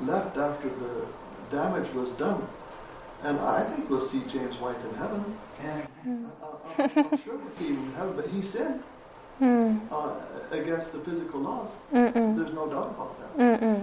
left 0.00 0.36
after 0.38 0.68
the 0.68 1.06
damage 1.50 1.92
was 1.92 2.12
done, 2.12 2.46
and 3.22 3.38
I 3.40 3.62
think 3.64 3.90
we'll 3.90 4.00
see 4.00 4.22
James 4.28 4.56
White 4.56 4.76
in 4.88 4.94
heaven. 4.96 5.24
Yeah. 5.62 5.86
Mm. 6.06 6.30
I, 6.42 6.82
I, 6.82 7.08
I'm 7.12 7.18
sure 7.24 7.36
we'll 7.36 7.50
see 7.50 7.66
him 7.68 7.84
in 7.84 7.92
heaven, 7.92 8.14
but 8.16 8.28
he 8.28 8.40
sinned 8.42 8.82
Mm. 9.38 9.80
uh, 9.92 10.14
against 10.50 10.92
the 10.94 10.98
physical 11.00 11.40
laws. 11.40 11.76
Mm. 11.92 12.10
Mm. 12.14 12.36
There's 12.38 12.54
no 12.54 12.66
doubt 12.70 12.94
about 12.96 13.36
that. 13.36 13.62
Uh, 13.62 13.80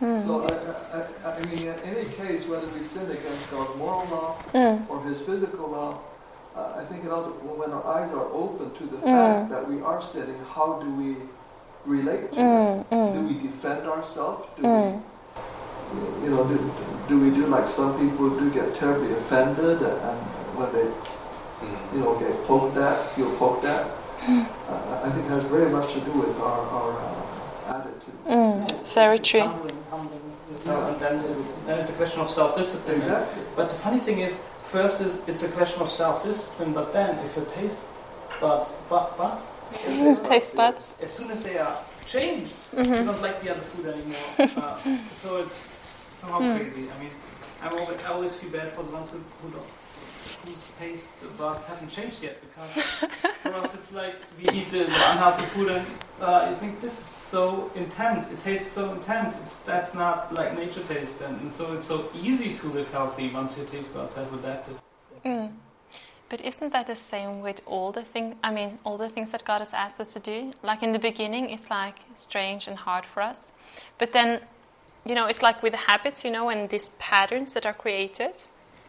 Mm. 0.00 0.24
so 0.26 0.46
I, 0.46 0.52
I, 0.96 1.30
I, 1.32 1.36
I 1.36 1.40
mean, 1.46 1.66
in 1.66 1.74
any 1.84 2.04
case, 2.10 2.46
whether 2.46 2.66
we 2.68 2.82
sin 2.84 3.10
against 3.10 3.50
God's 3.50 3.76
moral 3.78 4.06
law 4.10 4.36
Mm. 4.54 4.88
or 4.88 5.02
His 5.02 5.20
physical 5.22 5.68
law, 5.70 5.98
uh, 6.56 6.74
I 6.80 6.84
think 6.84 7.04
it 7.04 7.10
ought 7.10 7.24
to, 7.26 7.32
when 7.60 7.70
our 7.72 7.84
eyes 7.86 8.12
are 8.12 8.28
open 8.32 8.70
to 8.78 8.84
the 8.86 8.98
Mm. 8.98 9.12
fact 9.16 9.50
that 9.50 9.68
we 9.68 9.82
are 9.82 10.00
sinning, 10.02 10.38
how 10.54 10.78
do 10.82 10.88
we 11.02 11.16
relate 11.84 12.30
to 12.30 12.36
that? 12.36 12.90
Mm. 12.90 13.12
Do 13.14 13.20
Mm. 13.20 13.28
we 13.28 13.34
defend 13.48 13.88
ourselves? 13.88 14.46
Do 14.56 14.62
Mm. 14.62 15.00
we, 15.92 16.24
you 16.24 16.30
know, 16.34 16.44
do, 16.44 16.56
do 17.08 17.18
we 17.18 17.30
do 17.30 17.46
like 17.46 17.66
some 17.66 17.98
people 17.98 18.30
do 18.30 18.50
get 18.50 18.74
terribly 18.76 19.12
offended 19.12 19.82
and 19.82 20.18
when 20.56 20.72
they 20.72 20.86
you 21.94 22.00
know, 22.00 22.14
get 22.20 22.44
poked 22.46 22.76
at, 22.76 22.96
feel 23.16 23.30
poked 23.36 23.64
at. 23.64 23.84
Uh, 24.28 25.02
I 25.04 25.10
think 25.10 25.26
it 25.26 25.30
has 25.30 25.42
very 25.44 25.68
much 25.70 25.92
to 25.94 26.00
do 26.00 26.12
with 26.12 26.38
our, 26.40 26.60
our 26.78 26.92
uh, 26.92 27.78
attitude. 27.78 28.14
Mm. 28.28 28.84
Very 28.94 29.16
It's 29.18 29.28
true. 29.28 29.50
Humbling, 30.68 31.00
humbling 31.00 31.12
and 31.12 31.24
then 31.24 31.38
it's, 31.40 31.66
then 31.66 31.78
it's 31.80 31.90
a 31.90 31.94
question 31.94 32.20
of 32.20 32.30
self-discipline. 32.30 32.96
Exactly. 32.96 33.42
But 33.56 33.68
the 33.70 33.76
funny 33.76 33.98
thing 34.00 34.20
is, 34.20 34.38
first 34.70 35.00
is 35.00 35.18
it's 35.26 35.42
a 35.42 35.48
question 35.48 35.80
of 35.82 35.90
self-discipline, 35.90 36.72
but 36.72 36.92
then 36.92 37.18
if 37.24 37.36
your 37.36 37.44
taste 37.46 37.82
buds, 38.40 38.76
but, 38.88 39.16
but 39.18 39.40
Taste 40.24 40.54
buds. 40.56 40.94
as 41.02 41.12
soon 41.12 41.30
as 41.30 41.42
they 41.44 41.58
are 41.58 41.76
changed, 42.06 42.52
you 42.72 42.78
Mm-hmm. 42.78 43.06
don't 43.06 43.20
like 43.22 43.40
the 43.42 43.50
other 43.50 43.60
food 43.60 43.86
anymore. 43.86 44.28
Uh, 44.62 44.78
so 45.12 45.38
it's 45.42 45.68
somehow 46.20 46.40
Mm. 46.40 46.56
crazy. 46.56 46.88
I 46.90 47.02
mean, 47.02 47.10
I'm 47.62 47.72
always, 47.78 47.98
I 48.04 48.08
always 48.12 48.34
feel 48.36 48.50
bad 48.50 48.72
for 48.72 48.82
the 48.82 48.90
ones 48.92 49.10
who, 49.10 49.18
who 49.42 49.50
don't, 49.50 49.66
whose 50.48 50.64
taste 50.78 51.08
buds 51.36 51.64
haven't 51.64 51.90
changed 51.90 52.22
yet, 52.22 52.38
because 52.40 52.84
for 53.42 53.54
us 53.54 53.74
it's 53.74 53.92
like 53.92 54.16
we 54.38 54.48
eat 54.50 54.70
the, 54.70 54.78
the 54.78 54.84
unhealthy 54.84 55.44
food 55.46 55.68
and 55.68 55.86
uh, 56.20 56.48
you 56.50 56.56
think 56.56 56.80
this 56.80 56.98
is 56.98 57.06
so 57.06 57.70
intense. 57.74 58.30
It 58.30 58.40
tastes 58.40 58.72
so 58.72 58.92
intense. 58.92 59.36
It's 59.38 59.56
that's 59.58 59.94
not 59.94 60.32
like 60.32 60.56
nature 60.56 60.82
taste, 60.84 61.20
and, 61.20 61.40
and 61.40 61.52
so 61.52 61.74
it's 61.74 61.86
so 61.86 62.08
easy 62.14 62.54
to 62.54 62.66
live 62.68 62.90
healthy 62.90 63.30
once 63.30 63.56
your 63.56 63.66
taste 63.66 63.92
buds 63.94 64.14
have 64.16 64.32
adapted. 64.32 64.76
Mm. 65.24 65.52
But 66.28 66.42
isn't 66.42 66.72
that 66.72 66.86
the 66.86 66.96
same 66.96 67.40
with 67.40 67.60
all 67.64 67.90
the 67.92 68.02
things? 68.02 68.36
I 68.42 68.50
mean, 68.50 68.78
all 68.84 68.98
the 68.98 69.08
things 69.08 69.30
that 69.32 69.44
God 69.44 69.60
has 69.60 69.72
asked 69.72 70.00
us 70.00 70.12
to 70.12 70.20
do. 70.20 70.52
Like 70.62 70.82
in 70.82 70.92
the 70.92 70.98
beginning, 70.98 71.50
it's 71.50 71.70
like 71.70 71.96
strange 72.14 72.68
and 72.68 72.76
hard 72.76 73.06
for 73.06 73.22
us, 73.22 73.52
but 73.98 74.12
then, 74.12 74.40
you 75.06 75.14
know, 75.14 75.26
it's 75.26 75.42
like 75.42 75.62
with 75.62 75.72
the 75.72 75.78
habits, 75.78 76.24
you 76.24 76.30
know, 76.30 76.50
and 76.50 76.68
these 76.68 76.90
patterns 76.98 77.54
that 77.54 77.64
are 77.64 77.72
created. 77.72 78.44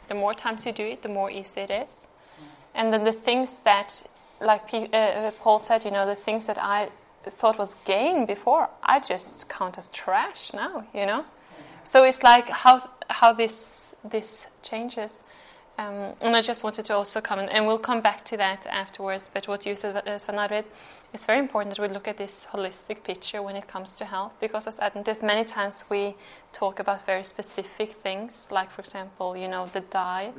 The 0.09 0.15
more 0.15 0.33
times 0.33 0.65
you 0.65 0.73
do 0.73 0.83
it, 0.83 1.01
the 1.01 1.09
more 1.09 1.31
easy 1.31 1.61
it 1.61 1.71
is. 1.71 2.07
And 2.75 2.91
then 2.91 3.03
the 3.03 3.13
things 3.13 3.53
that, 3.63 4.03
like 4.41 4.73
uh, 4.73 4.95
uh, 4.95 5.31
Paul 5.39 5.59
said, 5.59 5.85
you 5.85 5.91
know, 5.91 6.05
the 6.05 6.15
things 6.15 6.45
that 6.47 6.57
I 6.57 6.89
thought 7.23 7.57
was 7.57 7.75
gain 7.85 8.25
before, 8.25 8.69
I 8.83 8.99
just 8.99 9.49
count 9.49 9.77
as 9.77 9.87
trash 9.89 10.53
now. 10.53 10.85
You 10.93 11.05
know. 11.05 11.25
So 11.83 12.03
it's 12.03 12.23
like 12.23 12.49
how 12.49 12.89
how 13.09 13.33
this 13.33 13.95
this 14.03 14.47
changes. 14.61 15.23
Um, 15.77 16.13
and 16.21 16.35
I 16.35 16.41
just 16.41 16.61
wanted 16.63 16.83
to 16.85 16.95
also 16.95 17.21
comment, 17.21 17.49
and 17.53 17.65
we'll 17.65 17.79
come 17.79 18.01
back 18.01 18.25
to 18.25 18.37
that 18.37 18.67
afterwards. 18.67 19.31
But 19.33 19.47
what 19.47 19.65
you 19.65 19.75
said, 19.75 19.95
uh, 19.95 20.17
Sven 20.17 20.35
it's 21.13 21.25
very 21.25 21.39
important 21.39 21.75
that 21.75 21.81
we 21.81 21.87
look 21.93 22.07
at 22.07 22.17
this 22.17 22.47
holistic 22.51 23.03
picture 23.03 23.41
when 23.41 23.55
it 23.55 23.67
comes 23.67 23.95
to 23.95 24.05
health, 24.05 24.33
because 24.39 24.67
as 24.67 24.79
Adventists, 24.79 25.23
many 25.23 25.43
times 25.43 25.85
we 25.89 26.15
talk 26.53 26.79
about 26.79 27.05
very 27.05 27.23
specific 27.23 27.93
things, 27.93 28.47
like, 28.51 28.71
for 28.71 28.81
example, 28.81 29.35
you 29.35 29.47
know, 29.47 29.65
the 29.65 29.81
diet, 29.81 30.35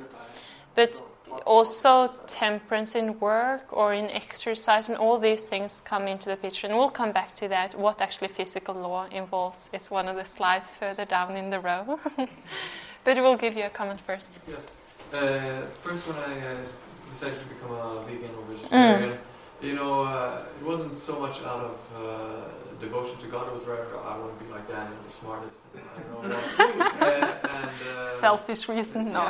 but 0.75 1.03
also 1.45 2.09
temperance 2.27 2.95
in 2.95 3.19
work 3.19 3.65
or 3.73 3.95
in 3.95 4.11
exercise, 4.11 4.89
and 4.89 4.99
all 4.99 5.19
these 5.19 5.43
things 5.43 5.81
come 5.85 6.07
into 6.07 6.29
the 6.29 6.37
picture. 6.37 6.67
And 6.67 6.77
we'll 6.77 6.91
come 6.91 7.13
back 7.13 7.35
to 7.37 7.49
that, 7.49 7.75
what 7.75 8.01
actually 8.01 8.29
physical 8.29 8.75
law 8.75 9.07
involves. 9.11 9.71
It's 9.73 9.91
one 9.91 10.09
of 10.09 10.17
the 10.17 10.25
slides 10.25 10.71
further 10.71 11.05
down 11.05 11.37
in 11.37 11.51
the 11.51 11.61
row. 11.61 11.99
but 13.05 13.17
we'll 13.17 13.37
give 13.37 13.57
you 13.57 13.65
a 13.65 13.71
comment 13.71 14.01
first. 14.01 14.39
Yes. 14.49 14.67
Uh, 15.13 15.67
first, 15.81 16.07
when 16.07 16.17
I 16.17 16.39
uh, 16.47 16.67
decided 17.11 17.39
to 17.41 17.47
become 17.47 17.73
a 17.73 18.03
vegan 18.05 18.31
or 18.37 18.55
vegetarian, 18.55 19.19
you 19.63 19.75
know, 19.75 20.03
uh, 20.05 20.45
it 20.61 20.65
wasn't 20.65 20.97
so 20.99 21.19
much 21.21 21.39
out 21.43 21.61
of 21.71 21.79
uh, 21.97 22.81
devotion 22.81 23.17
to 23.19 23.27
God. 23.27 23.49
It 23.49 23.55
was 23.55 23.65
rather, 23.67 23.87
I 24.05 24.17
want 24.19 24.39
to 24.39 24.45
be 24.45 24.51
like 24.51 24.67
Daniel, 24.69 24.97
the 25.07 25.15
smartest. 25.21 25.59
I 25.75 26.03
don't 26.13 26.29
know 26.29 26.37
what. 26.37 27.03
uh, 27.03 27.07
and, 27.57 27.99
uh, 27.99 28.07
Selfish 28.07 28.69
reason, 28.69 29.13
no. 29.13 29.21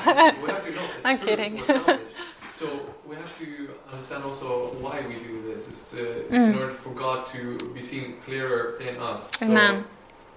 We 0.42 0.50
have 0.50 0.64
to 0.64 0.70
know. 0.72 0.82
It's 0.96 1.04
I'm 1.04 1.18
true, 1.18 1.26
kidding. 1.28 1.58
So 2.54 2.66
we 3.06 3.16
have 3.16 3.36
to 3.38 3.70
understand 3.90 4.22
also 4.24 4.74
why 4.80 5.00
we 5.08 5.14
do 5.14 5.42
this. 5.48 5.66
It's 5.68 5.92
uh, 5.94 5.96
Mm. 6.30 6.52
in 6.52 6.54
order 6.60 6.72
for 6.74 6.90
God 6.90 7.26
to 7.34 7.56
be 7.74 7.80
seen 7.80 8.16
clearer 8.24 8.76
in 8.80 8.96
us. 9.00 9.30
So, 9.38 9.46
Amen. 9.46 9.84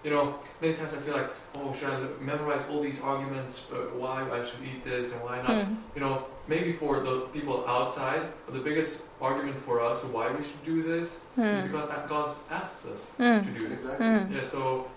You 0.04 0.10
know, 0.12 0.36
many 0.62 0.74
times 0.74 0.93
I 0.93 0.97
feel 0.97 1.16
like, 1.16 1.30
oh, 1.56 1.74
should 1.74 1.89
I 1.89 1.97
memorize 2.20 2.68
all 2.70 2.82
these 2.82 2.99
arguments 3.01 3.66
uh, 3.72 3.76
why 4.01 4.18
I 4.38 4.43
should 4.43 4.60
eat 4.66 4.84
this 4.84 5.12
and 5.14 5.22
why 5.22 5.38
not? 5.41 5.47
Mm. 5.47 5.78
You 5.95 6.01
know, 6.01 6.26
maybe 6.47 6.72
for 6.74 6.99
the 6.99 7.22
people 7.34 7.64
outside, 7.68 8.22
but 8.45 8.54
the 8.54 8.60
biggest 8.70 9.04
argument 9.22 9.58
for 9.58 9.80
us 9.82 10.04
why 10.04 10.30
we 10.32 10.43
should 10.43 10.64
do 10.66 10.84
this 10.84 11.08
is 11.08 11.20
Mm. 11.38 11.64
because 11.64 11.89
God 12.10 12.36
asks 12.51 12.86
us 12.86 13.01
to 13.18 13.24
Mm. 13.24 13.58
do 13.58 13.66
it. 13.66 13.72
Exactly. 13.72 14.06
Mm. 14.06 14.32
Yeah, 14.36 14.43
so 14.43 14.88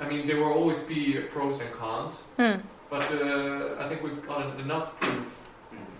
I 0.00 0.06
mean, 0.10 0.26
there 0.26 0.36
will 0.36 0.52
always 0.52 0.80
be 0.80 1.02
pros 1.34 1.60
and 1.60 1.72
cons, 1.72 2.22
Mm. 2.38 2.60
but 2.90 3.02
uh, 3.12 3.82
I 3.82 3.88
think 3.88 4.02
we've 4.04 4.22
gotten 4.28 4.60
enough 4.60 4.86
proof 5.00 5.28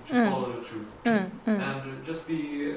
to 0.09 0.13
Mm. 0.13 0.31
follow 0.31 0.53
the 0.53 0.63
truth 0.71 0.89
Mm. 1.05 1.31
Mm. 1.47 1.61
and 1.69 2.05
just 2.07 2.29
be 2.29 2.41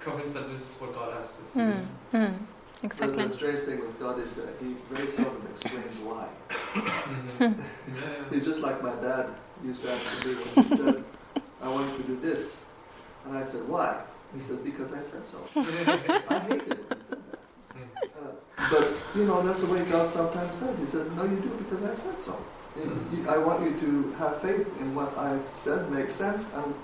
convinced 0.00 0.34
that 0.34 0.46
this 0.52 0.62
is 0.62 0.80
what 0.80 0.94
God 0.94 1.08
asked 1.20 1.42
us 1.42 1.50
to 1.50 1.58
Mm. 1.58 1.84
do. 2.12 2.38
Mm. 2.86 2.98
But 2.98 3.04
Exactly. 3.08 3.26
the 3.28 3.34
strange 3.34 3.60
thing 3.64 3.80
with 3.80 3.98
God 3.98 4.18
is 4.20 4.32
that 4.34 4.48
He 4.60 4.76
very 4.90 5.10
seldom 5.10 5.42
explains 5.52 5.96
why. 6.04 6.26
Mhm. 6.74 7.40
yeah, 7.40 7.48
yeah. 7.96 8.30
He's 8.30 8.44
just 8.44 8.60
like 8.60 8.82
my 8.82 8.94
dad 8.96 9.26
used 9.64 9.82
to 9.82 9.90
ask 9.92 10.24
me 10.26 10.34
when 10.34 10.64
he 10.68 10.76
said, 10.76 11.04
I 11.62 11.68
want 11.68 11.90
you 11.92 11.96
to 11.98 12.02
do 12.12 12.20
this. 12.20 12.56
And 13.24 13.36
I 13.36 13.44
said, 13.44 13.66
why? 13.68 14.02
He 14.36 14.40
said, 14.42 14.62
because 14.62 14.92
I 14.92 15.02
said 15.02 15.24
so. 15.26 15.38
I 15.56 16.38
hated 16.40 16.68
it. 16.72 16.88
when 16.88 16.98
He 16.98 17.04
said 17.08 17.22
that. 17.30 17.40
Uh, 18.22 18.30
but, 18.70 18.92
you 19.16 19.24
know, 19.24 19.42
that's 19.42 19.60
the 19.60 19.66
way 19.66 19.82
God 19.84 20.08
sometimes 20.10 20.54
does. 20.60 20.78
He 20.78 20.86
said, 20.86 21.10
no, 21.16 21.24
you 21.24 21.36
do 21.36 21.48
because 21.58 21.82
I 21.82 21.94
said 21.94 22.18
so. 22.20 22.36
And 22.76 22.92
you- 23.12 23.28
I 23.28 23.38
want 23.38 23.62
you 23.64 23.72
to 23.80 24.12
have 24.18 24.40
faith 24.42 24.68
in 24.80 24.94
what 24.94 25.16
I've 25.18 25.42
said 25.50 25.90
makes 25.90 26.14
sense. 26.14 26.52
And 26.54 26.74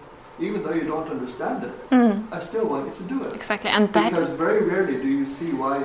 even 0.41 0.63
though 0.63 0.75
you 0.75 0.85
don't 0.85 1.09
understand 1.11 1.65
it, 1.65 1.91
Mm. 1.91 2.25
I 2.33 2.41
still 2.41 2.67
want 2.67 2.87
you 2.87 2.93
to 3.01 3.03
do 3.15 3.25
it. 3.25 3.35
Exactly. 3.35 3.71
And 3.71 3.93
that 3.93 4.11
Because 4.11 4.31
very 4.31 4.63
rarely 4.65 4.97
do 4.97 5.09
you 5.09 5.27
see 5.27 5.53
why 5.53 5.85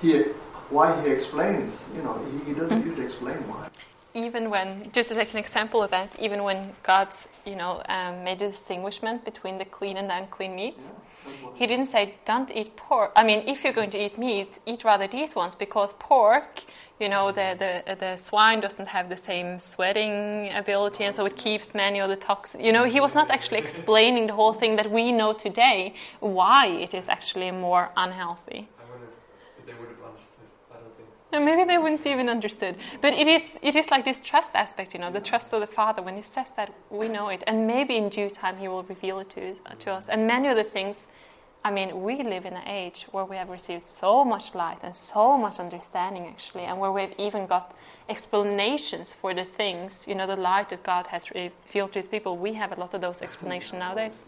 he, 0.00 0.22
why 0.70 1.00
he 1.02 1.10
explains. 1.10 1.84
You 1.96 2.02
know, 2.02 2.14
he, 2.30 2.52
he 2.52 2.58
doesn't 2.58 2.84
usually 2.84 3.04
explain 3.04 3.36
why. 3.48 3.68
even 4.14 4.50
when, 4.50 4.68
just 4.92 5.08
to 5.10 5.14
take 5.14 5.32
an 5.32 5.38
example 5.38 5.82
of 5.82 5.90
that, 5.90 6.10
even 6.20 6.42
when 6.42 6.72
God, 6.82 7.08
you 7.46 7.56
know, 7.56 7.82
um, 7.88 8.24
made 8.24 8.42
a 8.42 8.50
distinguishment 8.50 9.24
between 9.24 9.56
the 9.58 9.64
clean 9.64 9.96
and 9.96 10.06
the 10.10 10.16
unclean 10.22 10.54
meats, 10.54 10.84
That's 11.24 11.38
what- 11.42 11.56
He 11.56 11.66
didn't 11.66 11.86
say, 11.86 12.14
don't 12.26 12.50
eat 12.60 12.76
pork. 12.76 13.10
I 13.16 13.22
mean, 13.24 13.40
if 13.52 13.62
you're 13.64 13.72
going 13.80 13.90
to 13.96 13.98
eat 14.04 14.18
meat, 14.18 14.58
eat 14.66 14.84
rather 14.84 15.06
these 15.06 15.34
ones 15.42 15.54
because 15.54 15.94
pork, 15.98 16.50
you 17.02 17.08
know, 17.08 17.32
the, 17.32 17.56
the, 17.58 17.96
the 17.96 18.16
swine 18.16 18.60
doesn't 18.60 18.86
have 18.86 19.08
the 19.08 19.16
same 19.16 19.58
sweating 19.58 20.50
ability 20.54 21.04
and 21.04 21.14
so 21.14 21.26
it 21.26 21.36
keeps 21.36 21.74
many 21.74 22.00
of 22.00 22.08
the 22.08 22.16
toxins. 22.16 22.64
You 22.64 22.72
know, 22.72 22.84
he 22.84 23.00
was 23.00 23.14
not 23.14 23.30
actually 23.30 23.58
explaining 23.58 24.28
the 24.28 24.32
whole 24.34 24.52
thing 24.52 24.76
that 24.76 24.90
we 24.90 25.10
know 25.12 25.32
today, 25.32 25.94
why 26.20 26.68
it 26.68 26.94
is 26.94 27.08
actually 27.08 27.50
more 27.50 27.90
unhealthy. 27.96 28.68
I 28.78 28.90
wonder 28.90 29.08
if 29.58 29.66
they 29.66 29.72
would 29.72 29.88
have 29.88 30.04
understood. 30.10 30.46
I 30.70 30.74
don't 30.74 30.96
think 30.96 31.08
so. 31.12 31.36
And 31.36 31.44
maybe 31.44 31.64
they 31.64 31.78
wouldn't 31.78 32.06
even 32.06 32.28
understood. 32.28 32.76
But 33.00 33.14
it 33.14 33.26
is, 33.26 33.58
it 33.62 33.74
is 33.74 33.90
like 33.90 34.04
this 34.04 34.20
trust 34.22 34.50
aspect, 34.54 34.94
you 34.94 35.00
know, 35.00 35.10
the 35.10 35.20
trust 35.20 35.52
of 35.52 35.60
the 35.60 35.66
Father. 35.66 36.02
When 36.02 36.16
He 36.16 36.22
says 36.22 36.50
that, 36.56 36.72
we 36.90 37.08
know 37.08 37.28
it. 37.28 37.42
And 37.46 37.66
maybe 37.66 37.96
in 37.96 38.08
due 38.08 38.30
time 38.30 38.58
He 38.58 38.68
will 38.68 38.84
reveal 38.84 39.18
it 39.18 39.30
to 39.30 39.50
us. 39.50 39.60
To 39.80 39.90
us. 39.92 40.08
And 40.08 40.26
many 40.26 40.48
of 40.48 40.56
the 40.56 40.64
things, 40.64 41.08
I 41.64 41.70
mean, 41.70 42.02
we 42.02 42.16
live 42.24 42.44
in 42.44 42.54
an 42.54 42.66
age 42.66 43.06
where 43.12 43.24
we 43.24 43.36
have 43.36 43.48
received 43.48 43.84
so 43.84 44.24
much 44.24 44.52
light 44.52 44.78
and 44.82 44.96
so 44.96 45.38
much 45.38 45.60
understanding, 45.60 46.26
actually, 46.26 46.64
and 46.64 46.80
where 46.80 46.90
we've 46.90 47.14
even 47.18 47.46
got 47.46 47.72
explanations 48.08 49.12
for 49.12 49.32
the 49.32 49.44
things, 49.44 50.06
you 50.08 50.14
know, 50.16 50.26
the 50.26 50.34
light 50.34 50.70
that 50.70 50.82
God 50.82 51.06
has 51.08 51.30
revealed 51.30 51.92
to 51.92 52.00
His 52.00 52.08
people. 52.08 52.36
We 52.36 52.54
have 52.54 52.72
a 52.76 52.80
lot 52.80 52.94
of 52.94 53.00
those 53.00 53.22
explanations 53.22 53.78
nowadays. 53.78 54.22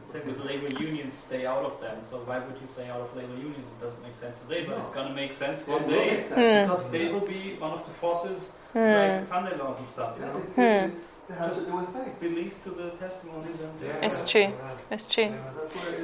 Same 0.00 0.26
with 0.26 0.40
labor 0.44 0.68
unions, 0.84 1.14
stay 1.14 1.46
out 1.46 1.64
of 1.64 1.80
them. 1.80 1.96
So 2.10 2.18
why 2.26 2.40
would 2.40 2.60
you 2.60 2.66
stay 2.66 2.90
out 2.90 3.00
of 3.00 3.16
labor 3.16 3.36
unions? 3.36 3.70
It 3.70 3.80
doesn't 3.80 4.02
make 4.02 4.16
sense 4.18 4.36
today, 4.40 4.64
but 4.66 4.78
it's 4.80 4.90
gonna 4.90 5.14
make 5.14 5.32
sense 5.32 5.66
one 5.66 5.88
day 5.88 6.10
make 6.10 6.22
sense. 6.22 6.68
because 6.68 6.90
they 6.90 7.08
will 7.12 7.20
be 7.38 7.56
one 7.58 7.70
of 7.72 7.84
the 7.86 7.92
forces 7.92 8.50
Hmm. 8.72 8.94
like 8.94 9.26
Sunday 9.26 9.56
laws 9.56 9.78
and 9.78 9.88
stuff. 9.88 10.14
You 10.18 10.26
know, 10.26 10.36
it, 10.38 10.44
Hmm. 10.54 10.60
it, 10.60 10.92
it's, 10.92 11.18
it 11.28 11.34
has 11.34 11.58
to 11.58 11.64
do 11.70 11.76
with 11.76 11.88
faith. 11.92 12.20
believe 12.20 12.54
to 12.64 12.70
the 12.70 12.90
testimonies 12.90 13.60
and 13.60 13.80
Yeah, 13.80 14.06
It's 14.06 14.30
true. 14.30 14.52
It's 14.92 15.08
true. 15.08 15.32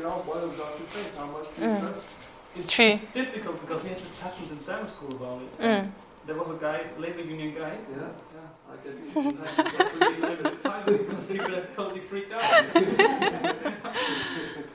Yeah. 0.07 0.15
That's 0.15 0.27
where 0.27 0.37
it 0.37 0.43
all 0.43 0.49
boils 0.49 0.59
down 0.59 0.73
to 0.79 0.83
faith. 0.93 1.17
How 1.17 1.27
much 1.27 1.47
do 1.57 1.63
Mm. 1.63 1.81
trust? 1.81 2.07
It's, 2.59 2.73
True. 2.73 2.87
it's 2.87 3.13
difficult 3.13 3.61
because 3.61 3.83
we 3.83 3.89
had 3.91 4.03
discussions 4.03 4.51
in 4.51 4.63
Sabbath 4.63 4.91
school 4.93 5.13
about 5.13 5.43
it. 5.43 5.59
Mm. 5.61 5.91
There 6.27 6.37
was 6.37 6.51
a 6.51 6.55
guy, 6.59 6.81
labor 6.99 7.21
union 7.21 7.55
guy. 7.55 7.75
Yeah, 7.91 7.97
Yeah. 8.35 8.73
I 8.73 8.77
get 8.83 8.95
you. 8.97 9.33
Like, 9.33 9.57
got 9.57 9.93
to 9.93 9.99
be 9.99 10.21
limited 10.23 10.63
time 10.63 10.85
because 10.87 11.29
he 11.29 11.39
would 11.39 11.53
have 11.53 11.77
totally 11.77 12.01
freaked 12.01 12.33
out. 12.33 12.65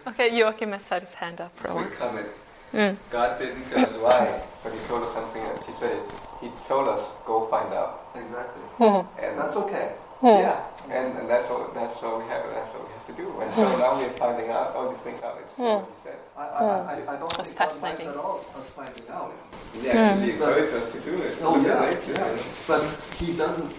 Okay, 0.07 0.35
Joachim 0.37 0.71
has 0.73 0.87
had 0.87 1.01
his 1.03 1.13
hand 1.13 1.39
up 1.41 1.57
for 1.57 1.69
a 1.69 1.75
while. 1.75 1.85
Quick 1.85 1.97
comment. 1.99 2.27
Mm. 2.73 2.95
God 3.11 3.39
didn't 3.39 3.63
tell 3.65 3.85
us 3.85 3.95
why, 3.97 4.41
but 4.63 4.73
He 4.73 4.79
told 4.87 5.03
us 5.03 5.13
something 5.13 5.41
else. 5.43 5.65
He 5.65 5.71
said, 5.73 5.97
He 6.41 6.49
told 6.67 6.87
us, 6.89 7.11
go 7.25 7.47
find 7.47 7.73
out. 7.73 8.07
Exactly. 8.15 8.63
Mm. 8.79 9.07
And 9.21 9.37
That's 9.39 9.55
okay. 9.57 9.93
Mm. 10.21 10.39
yeah, 10.39 10.63
and, 10.91 11.17
and 11.17 11.27
that's 11.29 11.49
what 11.49 11.73
that's 11.73 11.99
what 12.01 12.19
we 12.21 12.25
have. 12.29 12.43
That's 12.53 12.71
what 12.73 12.83
we 12.87 12.93
have 12.93 13.05
to 13.07 13.13
do. 13.13 13.41
And 13.41 13.53
so 13.55 13.77
now 13.77 13.97
we're 13.97 14.09
finding 14.11 14.49
out 14.51 14.75
all 14.75 14.89
these 14.91 14.99
things 14.99 15.21
out. 15.23 15.37
It's 15.43 15.53
true 15.55 15.65
Mm. 15.65 15.81
what 15.81 15.89
He 15.97 16.03
said. 16.03 16.19
I, 16.37 16.41
I, 16.41 16.65
I, 16.65 17.13
I 17.13 17.15
don't 17.17 17.37
That's 17.37 17.47
think 17.53 17.59
God 17.59 17.71
fascinating. 17.71 18.07
at 18.09 18.15
all 18.17 18.45
us 18.55 18.69
finding 18.69 19.03
out. 19.09 19.33
He 19.73 19.89
actually 19.89 20.31
encouraged 20.33 20.73
us 20.73 20.91
to 20.91 20.99
do 21.01 21.15
it. 21.17 21.37
Oh 21.41 21.57
yeah, 21.59 21.89
yeah. 21.89 22.33
you. 22.35 22.41
But 22.67 22.83
he 23.17 23.33
doesn't. 23.33 23.71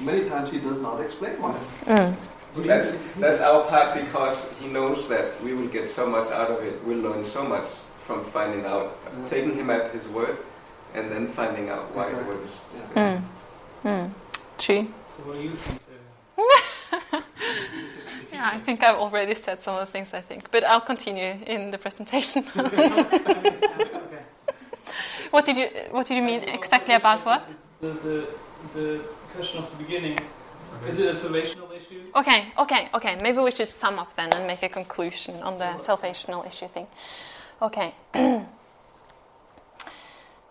Many 0.00 0.28
times 0.28 0.50
he 0.50 0.58
does 0.60 0.80
not 0.80 1.00
explain 1.00 1.34
why. 1.42 1.56
Mm. 1.84 2.16
That's 2.66 2.98
that's 3.20 3.40
our 3.42 3.64
part 3.68 3.94
because 4.00 4.50
He 4.60 4.68
knows 4.68 5.08
that 5.10 5.38
we 5.42 5.52
will 5.52 5.68
get 5.68 5.90
so 5.90 6.06
much 6.06 6.30
out 6.30 6.48
of 6.50 6.62
it. 6.64 6.82
We'll 6.86 6.98
learn 7.04 7.22
so 7.24 7.44
much 7.44 7.66
from 8.00 8.24
finding 8.24 8.64
out, 8.64 8.96
Mm. 9.12 9.28
taking 9.28 9.54
Him 9.54 9.68
at 9.68 9.92
His 9.92 10.08
word, 10.08 10.38
and 10.94 11.10
then 11.12 11.26
finding 11.28 11.68
out 11.68 11.94
why 11.94 12.08
Exactly. 12.08 12.34
it 12.34 12.40
was. 12.40 12.50
Yeah. 12.96 13.20
Mm. 13.84 13.90
Mm. 14.08 14.10
True. 14.56 14.86
What 15.26 15.34
do 15.34 15.42
you? 15.42 15.50
Sarah? 16.38 17.24
Yeah, 18.32 18.50
I 18.52 18.58
think 18.58 18.84
I've 18.84 18.96
already 18.96 19.34
said 19.34 19.60
some 19.60 19.74
of 19.74 19.84
the 19.84 19.92
things 19.92 20.14
I 20.14 20.20
think, 20.20 20.52
but 20.52 20.62
I'll 20.62 20.80
continue 20.80 21.34
in 21.46 21.72
the 21.72 21.78
presentation. 21.78 22.44
okay. 22.56 24.22
what 25.32 25.44
did 25.44 25.56
you 25.56 25.68
What 25.90 26.06
did 26.06 26.16
you 26.16 26.22
mean 26.22 26.42
exactly 26.42 26.94
about 26.94 27.26
what? 27.26 27.42
The, 27.80 27.88
the, 27.88 28.28
the 28.74 29.00
question 29.34 29.58
of 29.64 29.70
the 29.70 29.76
beginning. 29.82 30.20
Is 30.86 30.98
it 31.00 31.06
a 31.06 31.12
salvational 31.12 31.74
issue? 31.74 32.02
Okay, 32.14 32.52
okay, 32.58 32.88
okay. 32.94 33.16
Maybe 33.20 33.38
we 33.38 33.50
should 33.50 33.72
sum 33.72 33.98
up 33.98 34.14
then 34.14 34.32
and 34.32 34.46
make 34.46 34.62
a 34.62 34.68
conclusion 34.68 35.42
on 35.42 35.58
the 35.58 35.74
salvational 35.78 36.46
issue 36.46 36.68
thing. 36.68 36.86
Okay. 37.60 37.94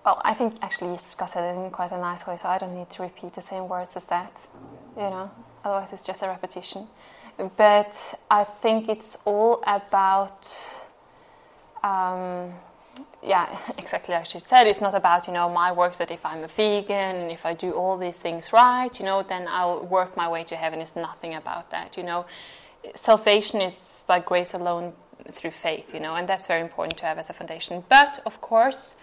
well, 0.06 0.22
I 0.24 0.36
think 0.36 0.56
actually 0.62 0.92
you 0.92 1.00
got 1.18 1.36
it 1.36 1.40
in 1.40 1.72
quite 1.72 1.92
a 1.92 1.98
nice 1.98 2.28
way, 2.28 2.38
so 2.38 2.48
I 2.48 2.60
don't 2.60 2.76
need 2.76 2.90
to 2.92 3.02
repeat 3.02 3.34
the 3.34 3.42
same 3.42 3.68
words 3.68 3.96
as 3.98 4.06
that. 4.06 4.32
You 4.96 5.10
know, 5.10 5.32
otherwise 5.64 5.92
it's 5.92 6.04
just 6.04 6.22
a 6.22 6.28
repetition. 6.28 6.88
But 7.58 8.20
I 8.30 8.44
think 8.44 8.88
it's 8.88 9.18
all 9.26 9.64
about. 9.66 10.48
Um, 11.84 12.54
yeah, 13.22 13.58
exactly 13.78 14.14
like 14.14 14.26
she 14.26 14.40
said, 14.40 14.68
it's 14.68 14.82
not 14.82 14.96
about, 14.96 15.28
you 15.28 15.34
know, 15.34 15.50
my 15.50 15.72
works 15.72 15.98
that 15.98 16.12
if 16.12 16.26
I'm 16.26 16.44
a 16.44 16.48
vegan 16.48 17.16
and 17.16 17.32
if 17.32 17.46
I 17.46 17.54
do 17.54 17.72
all 17.72 17.98
these 17.98 18.20
things 18.20 18.54
right, 18.54 18.98
you 19.00 19.06
know, 19.06 19.24
then 19.24 19.48
I'll 19.50 19.86
work 19.86 20.16
my 20.16 20.30
way 20.30 20.44
to 20.46 20.56
heaven. 20.56 20.80
It's 20.80 20.96
nothing 20.96 21.34
about 21.36 21.72
that, 21.72 21.98
you 21.98 22.04
know. 22.04 22.26
Salvation 22.94 23.62
is 23.62 24.04
by 24.08 24.20
grace 24.20 24.54
alone 24.54 24.94
through 25.32 25.52
faith, 25.52 25.94
you 25.94 26.00
know, 26.00 26.16
and 26.16 26.30
that's 26.30 26.46
very 26.46 26.62
important 26.62 26.98
to 27.00 27.06
have 27.06 27.18
as 27.18 27.30
a 27.30 27.34
foundation. 27.34 27.84
But, 27.90 28.22
of 28.26 28.42
course, 28.42 28.96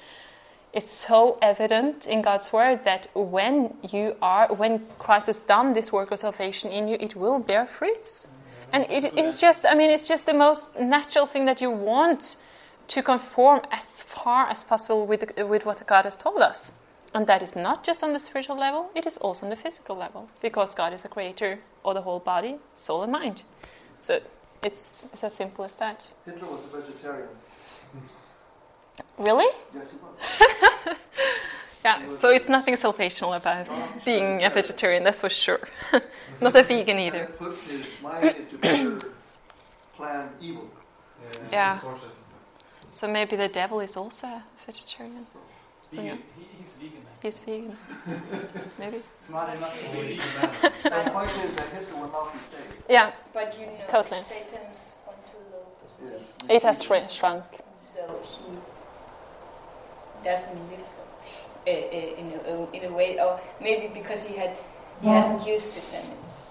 it's 0.73 0.91
so 0.91 1.39
evident 1.43 2.07
in 2.07 2.23
God's 2.23 2.53
word 2.53 2.85
that 2.85 3.09
when 3.14 3.77
you 3.83 4.16
are, 4.23 4.49
when 4.55 4.87
Christ 4.99 5.27
has 5.27 5.41
done 5.41 5.75
this 5.75 5.93
work 5.93 6.11
of 6.11 6.18
salvation 6.18 6.70
in 6.70 6.89
you, 6.89 6.97
it 6.99 7.14
will 7.14 7.39
bear 7.39 7.66
fruits. 7.66 8.29
And 8.73 8.87
it 8.89 9.18
is 9.18 9.39
just, 9.39 9.66
I 9.66 9.75
mean, 9.75 9.91
it's 9.91 10.09
just 10.09 10.25
the 10.25 10.33
most 10.33 10.79
natural 10.79 11.27
thing 11.27 11.45
that 11.45 11.61
you 11.61 11.70
want 11.70 12.37
to 12.89 13.03
conform 13.03 13.61
as 13.70 14.03
far 14.03 14.49
as 14.49 14.64
possible 14.64 15.07
with, 15.07 15.25
with 15.37 15.66
what 15.66 15.87
God 15.87 16.07
has 16.07 16.16
told 16.16 16.41
us. 16.41 16.73
And 17.14 17.27
that 17.27 17.43
is 17.43 17.55
not 17.55 17.85
just 17.85 18.03
on 18.03 18.14
the 18.14 18.18
spiritual 18.18 18.57
level, 18.57 18.91
it 18.95 19.07
is 19.07 19.18
also 19.18 19.45
on 19.45 19.51
the 19.51 19.57
physical 19.57 19.95
level, 19.95 20.31
because 20.41 20.75
God 20.75 20.95
is 20.95 21.05
a 21.05 21.09
creator 21.09 21.59
of 21.85 21.95
the 21.95 22.01
whole 22.01 22.20
body, 22.20 22.57
soul, 22.75 23.03
and 23.03 23.12
mind. 23.12 23.43
So 24.01 24.20
it's, 24.62 25.07
it's 25.12 25.23
as 25.23 25.35
simple 25.35 25.66
as 25.66 25.75
that. 25.75 26.07
Hitler 26.25 26.49
was 26.49 26.64
a 26.64 26.81
vegetarian. 26.81 27.29
Really? 29.23 29.47
Yes, 29.75 29.93
he. 29.93 29.99
Yeah, 31.85 32.11
so 32.11 32.31
it's 32.31 32.49
nothing 32.49 32.75
salvational 32.77 33.37
about 33.37 33.66
being 34.05 34.41
a 34.45 34.51
vegetarian, 34.51 35.03
that's 35.03 35.20
for 35.20 35.29
sure. 35.29 35.68
not 36.41 36.55
a 36.55 36.62
vegan 36.62 36.97
either. 37.01 37.25
it 37.25 37.39
put 37.41 37.57
his 37.59 37.87
mind 38.01 38.37
into 38.37 38.57
better 38.59 39.01
plan 39.97 40.29
evil. 40.41 40.70
Yeah. 41.51 41.81
So 42.93 43.09
maybe 43.09 43.35
the 43.35 43.49
devil 43.49 43.81
is 43.81 43.97
also 43.97 44.29
a 44.29 44.45
vegetarian. 44.64 45.27
Vegan. 45.91 46.18
He, 46.39 46.47
he's 46.61 46.75
vegan. 46.75 47.03
man. 47.03 47.14
He's 47.20 47.39
vegan. 47.41 47.77
maybe. 48.79 49.03
Smart 49.27 49.57
enough 49.57 49.77
to 49.83 49.97
be 49.97 50.20
vegan. 50.20 50.51
The 50.85 51.11
point 51.11 51.31
is 51.45 51.55
that 51.57 51.68
Hitler 51.70 52.01
will 52.01 52.12
not 52.12 52.33
be 52.33 52.39
saved. 52.39 52.83
Yeah, 52.89 53.11
But 53.35 53.59
you 53.59 53.66
know, 53.66 53.73
Totally. 53.89 54.20
Satan's 54.20 54.95
gone 55.05 55.14
to 55.33 55.85
position. 55.85 56.25
Yes. 56.49 56.57
it 56.57 56.62
has 56.62 56.83
shri- 56.85 57.09
shrunk. 57.11 57.43
So 57.83 58.20
he 58.23 58.53
doesn't 60.25 60.70
live 60.70 60.87
uh, 61.66 61.70
uh, 61.70 62.20
in, 62.20 62.41
a, 62.47 62.70
in 62.77 62.93
a 62.93 62.97
way, 62.97 63.20
or 63.20 63.41
maybe 63.61 63.89
because 63.93 64.27
he 64.27 64.35
had 64.37 64.57
he 65.01 65.09
hasn't 65.09 65.47
used 65.47 65.77
it 65.77 65.85
then 65.91 66.05
it's 66.27 66.51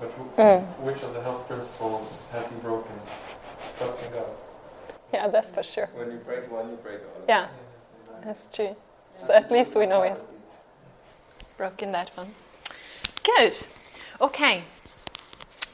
But 0.00 0.10
who, 0.12 0.24
Mm. 0.42 0.62
which 0.86 1.02
of 1.02 1.14
the 1.14 1.22
health 1.22 1.46
principles 1.48 2.22
has 2.32 2.48
he 2.48 2.56
broken? 2.56 2.92
Trusting 3.78 4.12
God. 4.12 4.26
Yeah, 5.12 5.28
that's 5.28 5.50
for 5.50 5.62
sure. 5.62 5.88
When 5.94 6.10
you 6.10 6.18
break 6.18 6.50
one, 6.50 6.70
you 6.70 6.76
break 6.76 7.00
all. 7.00 7.24
Yeah, 7.28 7.48
that's 8.24 8.48
true. 8.52 8.76
So 9.16 9.32
at 9.32 9.50
least 9.50 9.74
we 9.74 9.86
know 9.86 10.02
he's 10.02 10.22
broken 11.56 11.92
that 11.92 12.10
one. 12.16 12.34
Good. 13.24 13.54
Okay. 14.20 14.62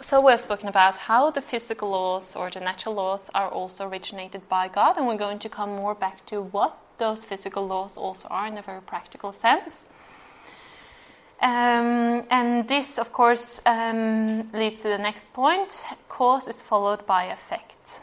So 0.01 0.21
we've 0.21 0.41
spoken 0.41 0.69
about 0.69 0.99
how 0.99 1.31
the 1.31 1.41
physical 1.41 1.91
laws 1.91 2.37
or 2.37 2.51
the 2.51 2.61
natural 2.61 2.95
laws 2.95 3.31
are 3.35 3.49
also 3.49 3.89
originated 3.89 4.49
by 4.49 4.69
God, 4.69 4.97
and 4.97 5.07
we're 5.07 5.17
going 5.17 5.39
to 5.41 5.49
come 5.49 5.77
more 5.77 5.95
back 5.95 6.25
to 6.27 6.43
what 6.43 6.79
those 6.99 7.25
physical 7.25 7.67
laws 7.67 7.97
also 7.97 8.29
are 8.29 8.47
in 8.47 8.59
a 8.59 8.63
very 8.63 8.83
practical 8.83 9.33
sense. 9.33 9.89
Um, 11.41 12.25
and 12.31 12.67
this, 12.69 12.99
of 12.99 13.13
course, 13.13 13.61
um, 13.67 14.51
leads 14.53 14.83
to 14.83 14.89
the 14.89 14.99
next 14.99 15.33
point 15.33 15.83
cause 16.09 16.49
is 16.49 16.63
followed 16.63 17.05
by 17.07 17.25
effect. 17.25 18.01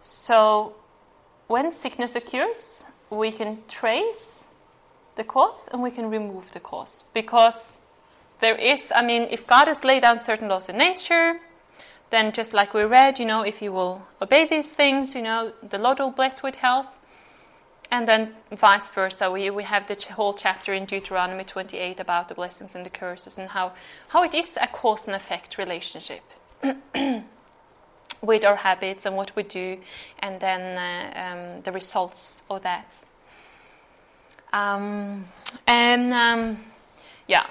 So, 0.00 0.74
when 1.46 1.70
sickness 1.70 2.16
occurs, 2.16 2.84
we 3.10 3.30
can 3.30 3.62
trace 3.68 4.48
the 5.14 5.24
cause 5.24 5.68
and 5.72 5.82
we 5.82 5.90
can 5.90 6.10
remove 6.10 6.52
the 6.52 6.60
cause. 6.60 7.04
Because 7.12 7.78
there 8.44 8.56
is, 8.56 8.92
I 8.94 9.00
mean, 9.00 9.22
if 9.30 9.46
God 9.46 9.68
has 9.68 9.84
laid 9.84 10.02
down 10.02 10.20
certain 10.20 10.48
laws 10.48 10.68
in 10.68 10.76
nature, 10.76 11.40
then 12.10 12.30
just 12.30 12.52
like 12.52 12.74
we 12.74 12.82
read, 12.82 13.18
you 13.18 13.24
know, 13.24 13.40
if 13.40 13.62
you 13.62 13.72
will 13.72 14.06
obey 14.20 14.46
these 14.46 14.74
things, 14.74 15.14
you 15.14 15.22
know, 15.22 15.54
the 15.66 15.78
Lord 15.78 15.98
will 15.98 16.10
bless 16.10 16.42
with 16.42 16.56
health. 16.56 16.88
And 17.90 18.06
then 18.06 18.34
vice 18.50 18.90
versa. 18.90 19.30
We, 19.30 19.48
we 19.48 19.62
have 19.62 19.86
the 19.86 19.96
whole 20.12 20.34
chapter 20.34 20.74
in 20.74 20.84
Deuteronomy 20.84 21.44
28 21.44 21.98
about 22.00 22.28
the 22.28 22.34
blessings 22.34 22.74
and 22.74 22.84
the 22.84 22.90
curses 22.90 23.38
and 23.38 23.48
how, 23.48 23.72
how 24.08 24.22
it 24.24 24.34
is 24.34 24.58
a 24.60 24.66
cause 24.66 25.06
and 25.06 25.16
effect 25.16 25.56
relationship 25.56 26.22
with 28.22 28.44
our 28.44 28.56
habits 28.56 29.06
and 29.06 29.16
what 29.16 29.34
we 29.36 29.42
do, 29.42 29.78
and 30.18 30.38
then 30.40 30.60
uh, 30.76 31.56
um, 31.56 31.62
the 31.62 31.72
results 31.72 32.42
of 32.50 32.62
that. 32.62 32.92
Um, 34.52 35.24
and 35.66 36.12
um, 36.12 36.58
yeah, 37.26 37.46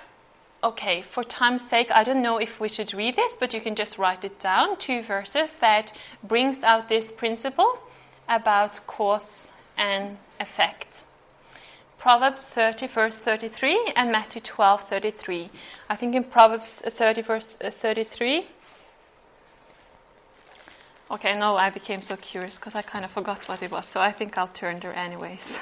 okay, 0.64 1.02
for 1.02 1.24
time's 1.24 1.68
sake, 1.68 1.92
I 1.94 2.04
don't 2.04 2.22
know 2.22 2.38
if 2.38 2.60
we 2.60 2.70
should 2.70 2.94
read 2.94 3.16
this, 3.16 3.36
but 3.40 3.54
you 3.54 3.60
can 3.60 3.76
just 3.76 3.98
write 3.98 4.24
it 4.24 4.40
down. 4.40 4.78
Two 4.78 5.02
verses 5.02 5.54
that 5.60 5.92
brings 6.24 6.64
out 6.64 6.90
this 6.90 7.12
principle 7.12 7.80
about 8.30 8.80
cause 8.88 9.48
and 9.78 10.18
effect. 10.40 11.04
Proverbs 12.00 12.48
30, 12.48 12.88
verse 12.88 13.18
33, 13.18 13.94
and 13.96 14.12
Matthew 14.12 14.42
12, 14.42 14.90
33. 14.90 15.50
I 15.90 15.96
think 15.96 16.16
in 16.16 16.24
Proverbs 16.24 16.68
30, 16.68 17.22
verse 17.22 17.56
33. 17.56 18.46
Okay, 21.12 21.38
no, 21.38 21.56
I 21.56 21.70
became 21.70 22.02
so 22.02 22.18
curious 22.18 22.58
because 22.58 22.76
I 22.76 22.82
kind 22.82 23.06
of 23.06 23.12
forgot 23.12 23.48
what 23.48 23.62
it 23.62 23.72
was, 23.72 23.86
so 23.86 24.02
I 24.02 24.12
think 24.12 24.38
I'll 24.38 24.48
turn 24.48 24.80
there 24.80 24.96
anyways. 24.96 25.60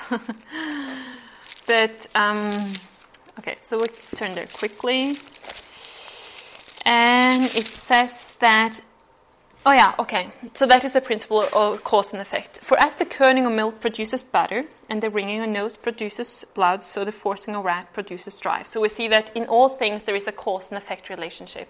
but, 1.68 2.08
um, 2.16 2.74
okay, 3.40 3.58
so 3.62 3.82
we 3.82 3.88
turn 4.16 4.34
there 4.34 4.48
quickly. 4.48 5.18
And 6.86 7.44
it 7.56 7.68
says 7.68 8.36
that 8.40 8.82
Oh, 9.64 9.74
yeah, 9.74 9.94
okay. 10.00 10.32
So 10.56 10.66
that 10.66 10.84
is 10.84 10.94
the 10.94 11.02
principle 11.02 11.46
of 11.54 11.84
cause 11.84 12.14
and 12.14 12.22
effect. 12.22 12.62
For 12.64 12.80
as 12.80 12.96
the 12.96 13.06
churning 13.06 13.46
of 13.46 13.52
milk 13.52 13.80
produces 13.80 14.24
butter, 14.24 14.66
and 14.90 15.04
the 15.04 15.12
wringing 15.12 15.40
of 15.40 15.50
nose 15.50 15.78
produces 15.78 16.44
blood, 16.56 16.82
so 16.82 17.06
the 17.06 17.12
forcing 17.12 17.56
of 17.56 17.64
rat 17.64 17.94
produces 17.94 18.34
strife. 18.34 18.66
So 18.66 18.82
we 18.82 18.90
see 18.90 19.08
that 19.10 19.30
in 19.36 19.46
all 19.46 19.70
things 19.70 20.04
there 20.04 20.16
is 20.16 20.28
a 20.28 20.32
cause 20.32 20.72
and 20.72 20.80
effect 20.80 21.10
relationship. 21.10 21.70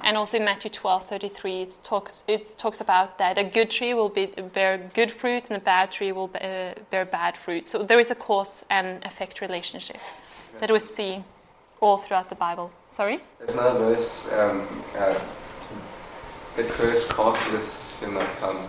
And 0.00 0.16
also 0.16 0.36
in 0.36 0.44
Matthew 0.44 0.70
12 0.70 1.08
33, 1.08 1.62
it 1.62 1.80
talks, 1.82 2.22
it 2.28 2.56
talks 2.56 2.80
about 2.80 3.18
that 3.18 3.36
a 3.36 3.42
good 3.42 3.68
tree 3.68 3.94
will 3.94 4.10
be, 4.10 4.26
bear 4.26 4.78
good 4.94 5.10
fruit, 5.10 5.50
and 5.50 5.56
a 5.56 5.64
bad 5.64 5.90
tree 5.90 6.12
will 6.12 6.30
uh, 6.40 6.74
bear 6.90 7.04
bad 7.04 7.36
fruit. 7.36 7.66
So 7.66 7.82
there 7.82 7.98
is 7.98 8.12
a 8.12 8.14
cause 8.14 8.64
and 8.70 9.04
effect 9.04 9.40
relationship 9.40 9.98
that 10.66 10.72
we 10.72 10.80
see 10.80 11.22
all 11.82 11.98
throughout 11.98 12.30
the 12.30 12.34
Bible. 12.34 12.70
Sorry? 12.88 13.20
There's 13.38 13.50
another 13.52 13.80
verse. 13.80 14.32
Um, 14.32 14.66
uh, 14.96 15.20
the 16.56 16.64
curse 16.64 17.04
causeless 17.06 17.98
shall 18.00 18.12
not 18.12 18.26
come. 18.40 18.66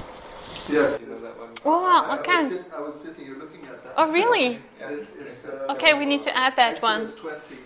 Yes. 0.67 0.99
You 0.99 1.07
know 1.07 1.21
that 1.21 1.39
one? 1.39 1.51
Oh, 1.63 1.85
I- 1.85 1.87
I 1.87 2.11
was 2.11 2.19
okay. 2.19 2.49
sit- 2.49 2.71
I 2.75 2.81
was 2.81 2.95
sitting 2.99 3.25
here 3.25 3.37
looking 3.37 3.61
at 3.67 3.81
that. 3.83 3.93
Oh, 3.95 4.11
really? 4.11 4.59
Yeah. 4.77 4.89
It's, 4.89 5.09
it's, 5.17 5.45
uh, 5.45 5.67
Okay, 5.73 5.93
we 5.93 6.05
need 6.05 6.21
to 6.23 6.35
add 6.35 6.57
that 6.57 6.81
one. 6.81 7.07
20, 7.07 7.37
Okay. 7.37 7.59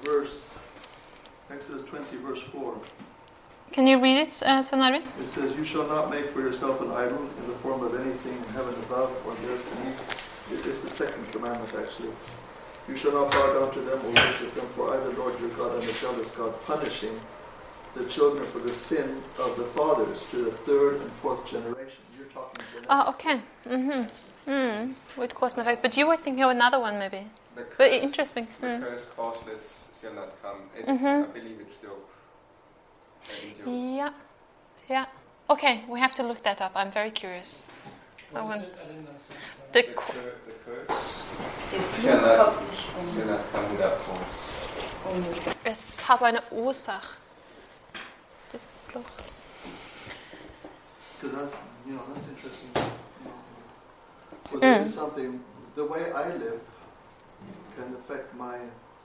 verse, 0.00 0.40
Exodus 1.50 1.82
20, 1.84 2.16
verse 2.16 2.42
4. 2.54 2.72
Can 3.72 3.86
you 3.86 3.98
read 4.00 4.16
it, 4.16 4.42
uh, 4.46 4.62
Sven 4.62 4.94
It 4.94 5.04
says, 5.34 5.54
You 5.58 5.64
shall 5.64 5.86
not 5.86 6.08
make 6.08 6.30
for 6.32 6.40
yourself 6.40 6.80
an 6.80 6.90
idol 6.92 7.20
in 7.40 7.46
the 7.52 7.56
form 7.62 7.82
of 7.82 7.92
anything 8.00 8.38
in 8.38 8.48
heaven 8.54 8.72
above 8.84 9.10
or 9.26 9.32
on 9.32 9.36
the 9.42 9.52
earth 9.52 9.66
beneath. 9.74 10.58
It 10.58 10.64
is 10.64 10.80
the 10.80 10.88
second 10.88 11.30
commandment, 11.32 11.74
actually. 11.76 12.12
You 12.88 12.96
shall 12.96 13.12
not 13.12 13.32
bow 13.32 13.52
down 13.52 13.72
to 13.74 13.80
them 13.80 13.98
or 14.04 14.10
worship 14.12 14.54
them, 14.54 14.66
for 14.68 14.94
I, 14.94 14.96
the 14.98 15.10
Lord 15.20 15.38
your 15.40 15.50
God, 15.50 15.82
am 15.82 15.88
a 15.88 15.92
jealous 15.92 16.30
God, 16.30 16.52
punishing 16.62 17.18
the 17.94 18.04
children 18.04 18.46
for 18.48 18.58
the 18.60 18.74
sin 18.74 19.20
of 19.38 19.56
the 19.56 19.64
fathers 19.64 20.22
to 20.30 20.44
the 20.44 20.50
third 20.50 21.00
and 21.00 21.10
fourth 21.22 21.44
generation. 21.48 21.98
You're 22.16 22.28
talking 22.28 22.64
genetics. 22.70 22.86
Oh, 22.90 23.10
okay. 23.10 23.40
Mm-hmm. 23.64 24.50
Mm. 24.50 24.94
With 25.16 25.34
cause 25.34 25.54
and 25.54 25.62
effect. 25.62 25.82
But 25.82 25.96
you 25.96 26.06
were 26.06 26.16
thinking 26.16 26.44
of 26.44 26.50
another 26.50 26.78
one, 26.78 26.98
maybe. 26.98 27.26
The 27.56 27.64
But 27.76 27.90
interesting. 27.90 28.46
the 28.60 28.66
Mm. 28.66 28.82
curse 28.82 29.02
causeless 29.16 29.62
shall 30.00 30.12
not 30.14 30.40
come. 30.42 30.70
It's, 30.76 30.88
Mhm. 30.88 31.24
I 31.24 31.26
believe 31.26 31.58
it's 31.60 31.74
Job. 31.76 31.98
In 33.42 33.56
Job. 33.56 33.66
Yeah. 33.66 34.12
Yeah. 34.88 35.06
Okay, 35.50 35.84
we 35.88 35.98
have 35.98 36.14
to 36.16 36.22
look 36.22 36.42
that 36.44 36.60
up. 36.60 36.72
I'm 36.76 36.92
very 36.92 37.10
curious. 37.10 37.68
I 38.40 38.42
want- 38.42 38.62
it? 38.62 38.84
I 38.84 38.92
didn't. 38.92 39.18
The 39.72 39.82
The, 39.82 39.88
the 40.46 40.52
curse 40.64 41.24
Det 41.70 41.80
shall 41.80 42.18
finns 42.18 42.26
not, 42.26 42.54
publish 42.54 42.78
shall 42.78 43.22
om, 43.22 43.28
not 43.30 43.40
come 43.52 43.70
without 43.70 43.98
force. 43.98 44.36
om 45.06 45.24
es 45.64 46.00
har 46.00 46.22
eine 46.22 46.40
Ursache. 46.52 47.18
Det 48.52 48.60
blå. 48.92 49.02
Because 51.20 51.36
that, 51.36 51.48
you 51.86 51.92
know, 51.94 52.02
that's 52.14 52.28
interesting. 52.28 52.70
Well, 54.52 54.60
there 54.60 54.80
Mm. 54.80 54.86
something, 54.86 55.40
the 55.74 55.84
way 55.84 56.12
I 56.12 56.28
live 56.38 56.60
can 57.76 57.96
affect 58.00 58.34
my 58.34 58.56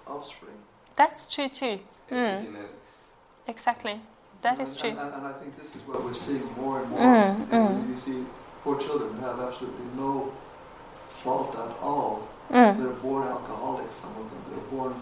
offspring. 0.07 0.57
That's 0.95 1.25
true 1.35 1.49
too. 1.49 1.79
Mm. 2.11 2.55
Exactly. 3.47 4.01
That 4.43 4.59
And- 4.59 4.67
is 4.67 4.75
true. 4.75 4.89
And, 4.89 4.99
and, 4.99 5.13
and 5.13 5.27
I 5.27 5.33
think 5.39 5.57
this 5.61 5.75
is 5.75 5.81
what 5.87 6.03
we're 6.03 6.13
seeing 6.15 6.47
more 6.57 6.79
and 6.81 6.89
more. 6.89 6.99
Mm, 6.99 7.53
And 7.53 7.69
mm. 7.69 7.89
You 7.91 7.97
see 7.97 8.25
poor 8.63 8.77
children 8.79 9.17
have 9.19 9.39
absolutely 9.39 9.85
no 9.97 10.31
fault 11.23 11.55
at 11.55 11.75
all. 11.81 12.27
Mm. 12.51 12.77
They're 12.77 12.87
born 12.89 13.27
alcoholics, 13.27 13.95
some 13.95 14.11
of 14.11 14.29
them. 14.31 14.41
They're 14.49 14.69
born 14.79 14.95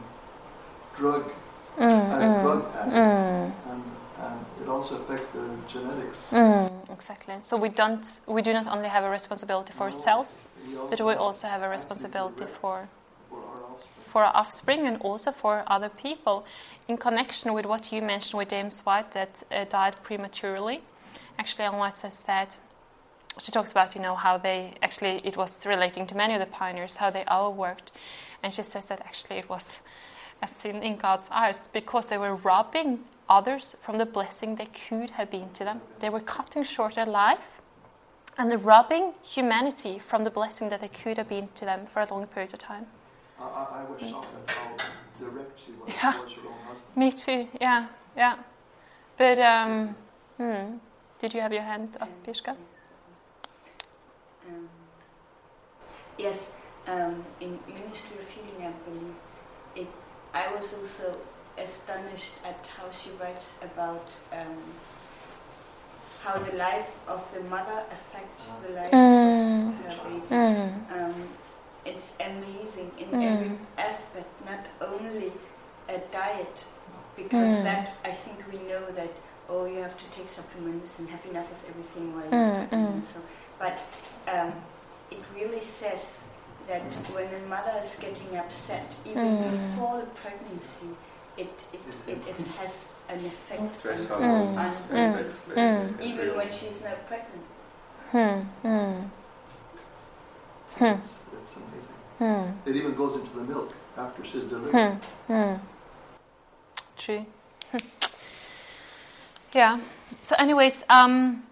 drug, 0.97 1.32
Mm, 1.78 1.86
uh, 1.86 2.20
mm, 2.20 2.41
drug 2.41 2.62
addicts. 2.76 2.97
mm. 2.97 3.51
And, 3.72 3.84
and 4.22 4.45
it 4.62 4.68
also 4.68 4.95
affects 4.95 5.30
their 5.30 5.47
genetics. 5.70 6.32
Mm, 6.32 6.91
exactly. 6.91 7.36
So 7.41 7.55
we 7.55 7.70
don't. 7.70 8.05
We 8.28 8.41
do 8.41 8.51
not 8.53 8.68
only 8.68 8.89
have 8.89 9.05
a 9.05 9.10
responsibility 9.10 9.72
for 9.74 9.86
No, 9.86 9.86
ourselves, 9.88 10.49
we 10.68 10.76
but 10.89 10.99
we 10.99 11.14
also 11.14 11.47
have 11.47 11.62
a 11.62 11.70
responsibility 11.70 12.45
for 12.60 12.89
for 13.30 13.38
our 13.39 13.64
offspring. 13.72 14.05
for 14.12 14.24
our 14.26 14.36
offspring 14.36 14.88
and 14.88 14.97
also 15.01 15.32
for 15.32 15.64
other 15.68 15.89
people. 15.89 16.43
In 16.88 16.97
connection 16.97 17.53
with 17.53 17.66
what 17.66 17.91
you 17.93 18.01
mentioned 18.01 18.38
with 18.39 18.49
James 18.49 18.82
White 18.86 19.12
that 19.12 19.43
uh, 19.51 19.64
died 19.64 19.95
prematurely, 20.03 20.82
actually, 21.38 21.64
Ellen 21.66 21.80
White 21.80 21.95
says 21.95 22.20
that 22.24 22.60
she 23.40 23.52
talks 23.52 23.72
about 23.72 23.96
you 23.96 24.02
know 24.02 24.16
how 24.16 24.38
they 24.38 24.74
actually 24.82 25.22
it 25.24 25.38
was 25.38 25.66
relating 25.66 26.08
to 26.08 26.16
many 26.16 26.34
of 26.34 26.40
the 26.40 26.46
pioneers 26.46 26.98
how 26.98 27.10
they 27.10 27.24
all 27.26 27.54
worked, 27.54 27.92
and 28.44 28.54
she 28.54 28.64
says 28.64 28.86
that 28.86 29.02
actually 29.02 29.38
it 29.38 29.50
was 29.50 29.80
a 30.42 30.48
sin 30.48 30.84
in 30.84 30.98
God's 30.98 31.30
eyes 31.32 31.68
because 31.68 32.08
they 32.08 32.18
were 32.18 32.36
robbing 32.36 33.00
others 33.30 33.76
from 33.82 33.98
the 33.98 34.06
blessing 34.06 34.56
they 34.56 34.68
could 34.68 35.12
have 35.12 35.30
been 35.30 35.50
to 35.54 35.64
them. 35.64 35.82
They 36.00 36.10
were 36.10 36.20
cutting 36.20 36.64
short 36.64 36.96
their 36.96 37.06
life 37.06 37.62
and 38.38 38.64
robbing 38.64 39.14
humanity 39.22 40.00
from 40.00 40.24
the 40.24 40.32
blessing 40.32 40.70
that 40.70 40.82
they 40.82 40.88
could 40.88 41.18
have 41.18 41.30
been 41.30 41.50
to 41.56 41.66
them 41.66 41.86
for 41.86 42.02
a 42.02 42.08
long 42.10 42.26
period 42.28 42.54
of 42.54 42.60
time. 42.60 42.86
I, 43.40 43.44
I, 43.44 43.84
was 43.84 44.02
shocked 44.02 44.28
at 44.48 44.56
how 44.56 44.78
direct 45.20 45.60
she 45.60 45.72
was 45.74 45.90
Yeah. 45.90 46.14
towards 46.14 46.34
her 46.34 46.42
own 46.48 46.54
husband. 46.66 46.96
Me 46.96 47.12
too. 47.12 47.48
Yeah, 47.60 47.88
yeah. 48.16 48.36
But 49.18 49.40
um, 49.40 49.96
hmm. 50.38 50.78
did 51.20 51.34
you 51.34 51.42
have 51.42 51.54
your 51.54 51.64
hand 51.64 51.98
up, 52.00 52.10
Pishka? 52.26 52.56
Yes, 56.20 56.51
um, 56.88 57.24
in 57.39 57.57
Ministry 57.67 58.17
of 58.20 58.30
Healing, 58.30 58.61
I 58.61 58.74
believe, 58.89 59.15
it. 59.76 59.88
I 60.34 60.53
was 60.55 60.74
also 60.74 61.17
astonished 61.57 62.34
at 62.45 62.59
how 62.78 62.91
she 62.91 63.09
writes 63.20 63.57
about 63.63 64.07
um, 64.32 64.57
how 66.24 66.38
the 66.38 66.55
life 66.57 66.97
of 67.07 67.22
the 67.34 67.41
mother 67.49 67.84
affects 67.91 68.49
the 68.61 68.74
life 68.76 68.91
Mm. 68.93 69.70
of 69.70 69.76
her 69.86 70.09
baby. 70.09 70.36
Mm. 70.36 70.91
Um, 70.95 71.15
it's 71.86 72.13
amazing 72.20 72.91
in 72.99 73.07
Mm. 73.09 73.24
every 73.24 73.51
aspect, 73.78 74.30
not 74.45 74.63
only 74.82 75.32
a 75.88 75.97
diet, 76.11 76.65
because 77.15 77.51
Mm. 77.59 77.63
that 77.63 77.93
I 78.03 78.11
think 78.11 78.38
we 78.51 78.59
know 78.72 78.86
that 78.99 79.11
oh 79.49 79.65
you 79.65 79.80
have 79.82 79.97
to 79.97 80.05
take 80.17 80.30
supplements 80.30 80.99
and 80.99 81.09
have 81.09 81.26
enough 81.26 81.49
of 81.51 81.61
everything 81.70 82.13
while 82.15 82.30
Mm, 82.30 82.55
you're 82.57 82.67
pregnant. 82.67 83.03
mm. 83.03 83.13
So, 83.13 83.20
but 83.57 83.76
um, 84.28 84.53
it 85.12 85.20
really 85.36 85.62
says 85.62 86.24
that 86.68 86.84
when 87.14 87.34
a 87.34 87.39
mother 87.47 87.74
is 87.82 87.95
getting 87.99 88.38
upset, 88.38 88.97
even 89.05 89.26
Mm. 89.26 89.51
before 89.51 89.99
the 90.01 90.05
pregnancy, 90.07 90.88
it, 91.38 91.64
it, 91.74 91.82
it, 92.07 92.28
it 92.28 92.51
has 92.60 92.86
an 93.10 93.20
effect 93.26 93.72
Stress 93.80 94.10
on, 94.12 94.24
hormones. 94.24 94.60
on 94.91 94.97
Mm. 94.97 95.14
stress 95.16 95.28
is, 95.32 95.47
uh, 95.49 95.60
Mm. 95.60 96.01
even 96.01 96.28
when 96.36 96.51
she's 96.51 96.84
not 96.84 97.07
pregnant. 97.07 97.45
Hmm. 98.12 98.41
Hmm. 98.68 99.01
Hmm. 100.78 100.86
It's, 100.86 101.14
it's 101.34 101.55
amazing. 101.55 101.97
Hmm. 102.20 102.70
It 102.70 102.76
even 102.76 102.93
goes 102.95 103.16
into 103.16 103.34
the 103.36 103.43
milk 103.43 103.74
after 103.97 104.24
she's 104.26 104.43
delivered. 104.43 104.99
Hmm. 105.28 105.34
Hmm. 105.34 105.55
True. 106.97 107.26
Hmm. 107.72 107.78
yeah. 109.53 109.80
So, 110.22 110.36
anyways, 110.38 110.86
um, 110.89 111.43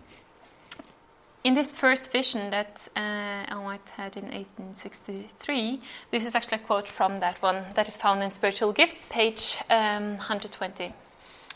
in 1.48 1.54
this 1.54 1.72
first 1.72 2.12
vision 2.12 2.50
that 2.50 2.90
uh, 2.94 3.56
White 3.62 3.90
had 3.96 4.18
in 4.18 4.26
1863, 4.26 5.80
this 6.12 6.26
is 6.26 6.36
actually 6.36 6.58
a 6.58 6.68
quote 6.68 6.90
from 6.90 7.22
that 7.22 7.42
one 7.42 7.64
that 7.76 7.88
is 7.88 7.96
found 7.96 8.22
in 8.22 8.30
Spiritual 8.30 8.74
Gifts, 8.74 9.08
page 9.10 9.56
um, 9.70 10.18
120, 10.18 10.94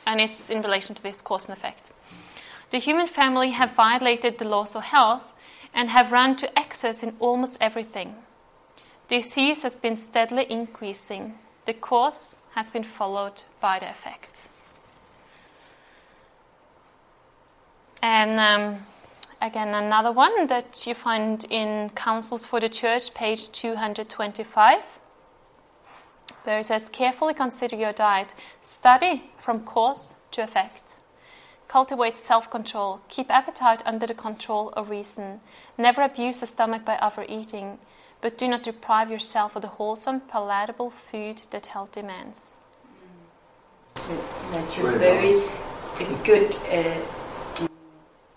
and 0.07 0.21
it's 0.21 0.49
in 0.49 0.61
relation 0.61 0.95
to 0.95 1.03
this 1.03 1.21
cause 1.21 1.49
and 1.49 1.57
effect. 1.57 1.91
The 2.69 2.77
human 2.77 3.07
family 3.07 3.49
have 3.49 3.73
violated 3.73 4.37
the 4.37 4.45
laws 4.45 4.77
of 4.77 4.83
health 4.83 5.23
and 5.73 5.89
have 5.89 6.13
run 6.13 6.37
to 6.37 6.57
excess 6.57 7.03
in 7.03 7.17
almost 7.19 7.57
everything. 7.59 8.15
Disease 9.09 9.63
has 9.63 9.75
been 9.75 9.97
steadily 9.97 10.49
increasing. 10.49 11.33
The 11.65 11.73
cause 11.73 12.37
has 12.55 12.69
been 12.69 12.85
followed 12.85 13.43
by 13.59 13.79
the 13.79 13.89
effects. 13.89 14.47
And 18.01 18.39
um, 18.39 18.83
again, 19.41 19.73
another 19.73 20.11
one 20.11 20.47
that 20.47 20.85
you 20.85 20.93
find 20.93 21.43
in 21.49 21.89
Counsels 21.95 22.45
for 22.45 22.59
the 22.59 22.69
Church, 22.69 23.13
page 23.13 23.51
225. 23.51 24.83
There 26.45 26.59
it 26.59 26.65
says, 26.65 26.89
Carefully 26.91 27.33
consider 27.33 27.75
your 27.75 27.93
diet, 27.93 28.33
study 28.61 29.31
from 29.37 29.61
cause 29.61 30.15
to 30.31 30.43
effect. 30.43 30.99
Cultivate 31.67 32.17
self 32.17 32.49
control, 32.49 33.01
keep 33.07 33.29
appetite 33.31 33.81
under 33.85 34.05
the 34.05 34.13
control 34.13 34.69
of 34.69 34.89
reason. 34.89 35.39
Never 35.77 36.01
abuse 36.01 36.41
the 36.41 36.47
stomach 36.47 36.83
by 36.83 36.97
overeating, 36.99 37.79
but 38.19 38.37
do 38.37 38.47
not 38.47 38.63
deprive 38.63 39.09
yourself 39.09 39.55
of 39.55 39.61
the 39.61 39.69
wholesome, 39.69 40.19
palatable 40.21 40.89
food 40.91 41.43
that 41.51 41.67
health 41.67 41.93
demands. 41.93 42.53
That's 44.51 44.77
a 44.77 44.81
Very 44.81 44.97
very 44.97 45.33
balanced. 45.33 45.47
a 46.01 46.25
good 46.25 46.55
uh, 46.71 47.67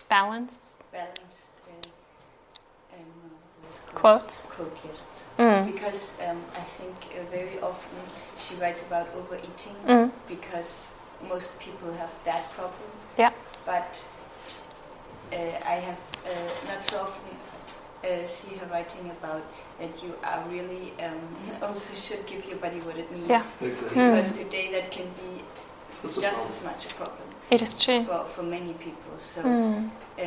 Balance, 0.07 0.75
balanced 0.99 1.49
uh, 1.67 2.95
um, 2.95 3.31
what's 3.61 3.77
it 3.77 3.95
quotes. 3.95 4.35
quote. 4.55 4.77
Yes, 4.87 5.03
Mm. 5.37 5.65
because 5.73 6.15
um, 6.27 6.39
I 6.55 6.63
think 6.77 6.95
uh, 7.11 7.23
very 7.37 7.59
often 7.59 7.99
she 8.37 8.55
writes 8.61 8.81
about 8.87 9.07
overeating 9.19 9.75
Mm. 9.87 10.11
because 10.27 10.93
most 11.29 11.59
people 11.59 11.91
have 12.01 12.13
that 12.23 12.43
problem. 12.57 12.89
Yeah. 13.17 13.31
But 13.65 13.91
uh, 15.33 15.73
I 15.75 15.77
have 15.87 16.01
uh, 16.25 16.51
not 16.71 16.83
so 16.83 16.97
often 17.05 17.35
uh, 18.03 18.27
see 18.27 18.55
her 18.61 18.67
writing 18.71 19.09
about 19.19 19.43
that 19.79 19.93
you 20.03 20.13
are 20.23 20.43
really 20.49 20.93
um, 21.05 21.21
also 21.67 21.93
should 21.95 22.25
give 22.27 22.45
your 22.49 22.57
body 22.65 22.79
what 22.87 22.97
it 22.97 23.11
needs. 23.11 23.29
Yeah. 23.29 23.43
Exactly. 23.61 23.89
Because 23.89 24.37
today 24.37 24.71
that 24.71 24.91
can 24.91 25.07
be 25.21 25.43
That's 25.89 26.19
just 26.21 26.45
as 26.45 26.63
much 26.63 26.85
a 26.91 26.95
problem 26.95 27.27
It 27.49 27.61
is 27.61 27.77
true. 27.79 28.03
for, 28.03 28.23
for 28.25 28.43
many 28.43 28.73
people. 28.73 29.13
So 29.17 29.41
Mm. 29.41 29.89
uh, 30.19 30.23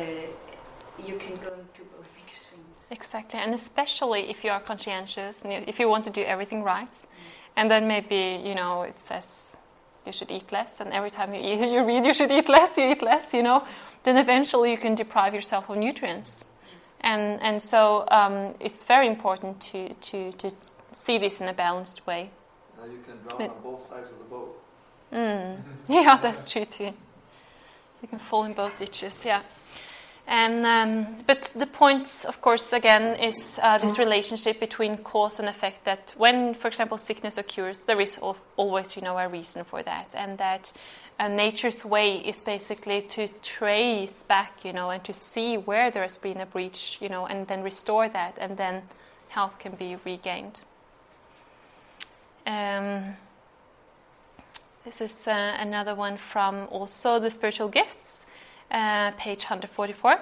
you 1.05 1.17
can 1.17 1.35
go 1.37 1.51
into 1.53 1.83
both 1.95 2.17
extremes. 2.25 2.75
Exactly, 2.91 3.39
and 3.39 3.53
especially 3.53 4.29
if 4.29 4.43
you 4.43 4.51
are 4.51 4.59
conscientious 4.59 5.43
and 5.43 5.67
if 5.67 5.79
you 5.79 5.89
want 5.89 6.03
to 6.05 6.09
do 6.09 6.21
everything 6.21 6.63
right, 6.63 6.95
and 7.55 7.69
then 7.69 7.87
maybe 7.87 8.41
you 8.43 8.55
know 8.55 8.83
it 8.83 8.99
says 8.99 9.57
you 10.05 10.11
should 10.11 10.31
eat 10.31 10.51
less, 10.51 10.79
and 10.79 10.91
every 10.93 11.11
time 11.11 11.33
you 11.33 11.41
eat, 11.43 11.71
you 11.71 11.83
read 11.85 12.05
you 12.05 12.13
should 12.13 12.31
eat 12.31 12.49
less, 12.49 12.77
you 12.77 12.89
eat 12.89 13.01
less, 13.01 13.33
you 13.33 13.43
know, 13.43 13.63
then 14.03 14.17
eventually 14.17 14.71
you 14.71 14.77
can 14.77 14.95
deprive 14.95 15.33
yourself 15.33 15.69
of 15.69 15.77
nutrients, 15.77 16.45
and 17.01 17.41
and 17.41 17.61
so 17.61 18.05
um, 18.09 18.55
it's 18.59 18.83
very 18.83 19.07
important 19.07 19.61
to 19.61 19.93
to 19.95 20.31
to 20.33 20.51
see 20.91 21.17
this 21.17 21.41
in 21.41 21.47
a 21.47 21.53
balanced 21.53 22.05
way. 22.07 22.31
Now 22.77 22.85
you 22.85 22.99
can 23.05 23.17
drown 23.27 23.49
on 23.51 23.61
both 23.61 23.81
sides 23.81 24.11
of 24.11 24.17
the 24.17 24.25
boat. 24.25 24.61
Mm. 25.11 25.61
Yeah, 25.87 26.19
that's 26.21 26.51
true 26.51 26.65
too. 26.65 26.93
You 28.01 28.07
can 28.07 28.19
fall 28.19 28.45
in 28.45 28.53
both 28.53 28.77
ditches, 28.77 29.25
yeah. 29.25 29.41
And 30.31 30.63
um, 30.63 31.23
but 31.25 31.51
the 31.55 31.65
point, 31.65 32.23
of 32.27 32.39
course, 32.39 32.71
again, 32.71 33.19
is 33.19 33.59
uh, 33.63 33.79
this 33.79 33.97
relationship 33.97 34.59
between 34.59 34.97
cause 34.97 35.39
and 35.39 35.49
effect. 35.49 35.85
That 35.85 36.13
when, 36.17 36.53
for 36.53 36.67
example, 36.67 36.99
sickness 36.99 37.39
occurs, 37.39 37.85
there 37.85 37.99
is 37.99 38.19
al- 38.21 38.37
always, 38.55 38.95
you 38.95 39.01
know, 39.01 39.17
a 39.17 39.27
reason 39.27 39.63
for 39.63 39.81
that, 39.81 40.13
and 40.13 40.37
that 40.37 40.71
uh, 41.19 41.29
nature's 41.29 41.83
way 41.83 42.17
is 42.17 42.41
basically 42.41 43.01
to 43.01 43.27
trace 43.41 44.21
back, 44.21 44.63
you 44.63 44.71
know, 44.71 44.91
and 44.91 45.03
to 45.03 45.13
see 45.13 45.57
where 45.57 45.89
there 45.89 46.03
has 46.03 46.19
been 46.19 46.39
a 46.39 46.45
breach, 46.45 46.99
you 47.01 47.09
know, 47.09 47.25
and 47.25 47.47
then 47.47 47.63
restore 47.63 48.07
that, 48.07 48.37
and 48.39 48.55
then 48.55 48.83
health 49.29 49.57
can 49.57 49.71
be 49.71 49.97
regained. 50.05 50.61
Um, 52.45 53.15
this 54.85 55.01
is 55.01 55.27
uh, 55.27 55.57
another 55.59 55.95
one 55.95 56.17
from 56.17 56.67
also 56.69 57.19
the 57.19 57.31
spiritual 57.31 57.67
gifts, 57.67 58.27
uh, 58.71 59.11
page 59.11 59.43
144. 59.43 60.11
Uh, 60.11 60.19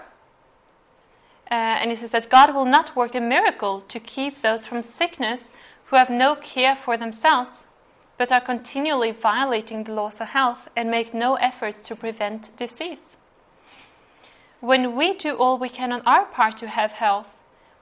and 1.50 1.92
it 1.92 2.00
says 2.00 2.12
that 2.12 2.30
God 2.30 2.54
will 2.54 2.66
not 2.66 2.96
work 2.96 3.16
a 3.16 3.22
miracle 3.22 3.82
to 3.82 4.00
keep 4.00 4.42
those 4.42 4.66
from 4.66 4.84
sickness 4.84 5.52
who 5.86 5.96
have 5.96 6.10
no 6.10 6.36
care 6.36 6.76
for 6.76 6.98
themselves, 6.98 7.66
but 8.18 8.32
are 8.32 8.42
continually 8.42 9.12
violating 9.12 9.84
the 9.84 9.94
laws 9.94 10.20
of 10.20 10.30
health 10.30 10.70
and 10.76 10.92
make 10.92 11.14
no 11.14 11.36
efforts 11.36 11.80
to 11.82 11.96
prevent 11.96 12.56
disease. 12.58 13.18
When 14.60 14.96
we 14.96 15.14
do 15.14 15.36
all 15.36 15.58
we 15.58 15.70
can 15.70 15.92
on 15.92 16.02
our 16.02 16.26
part 16.26 16.58
to 16.58 16.68
have 16.68 16.94
health, 16.94 17.28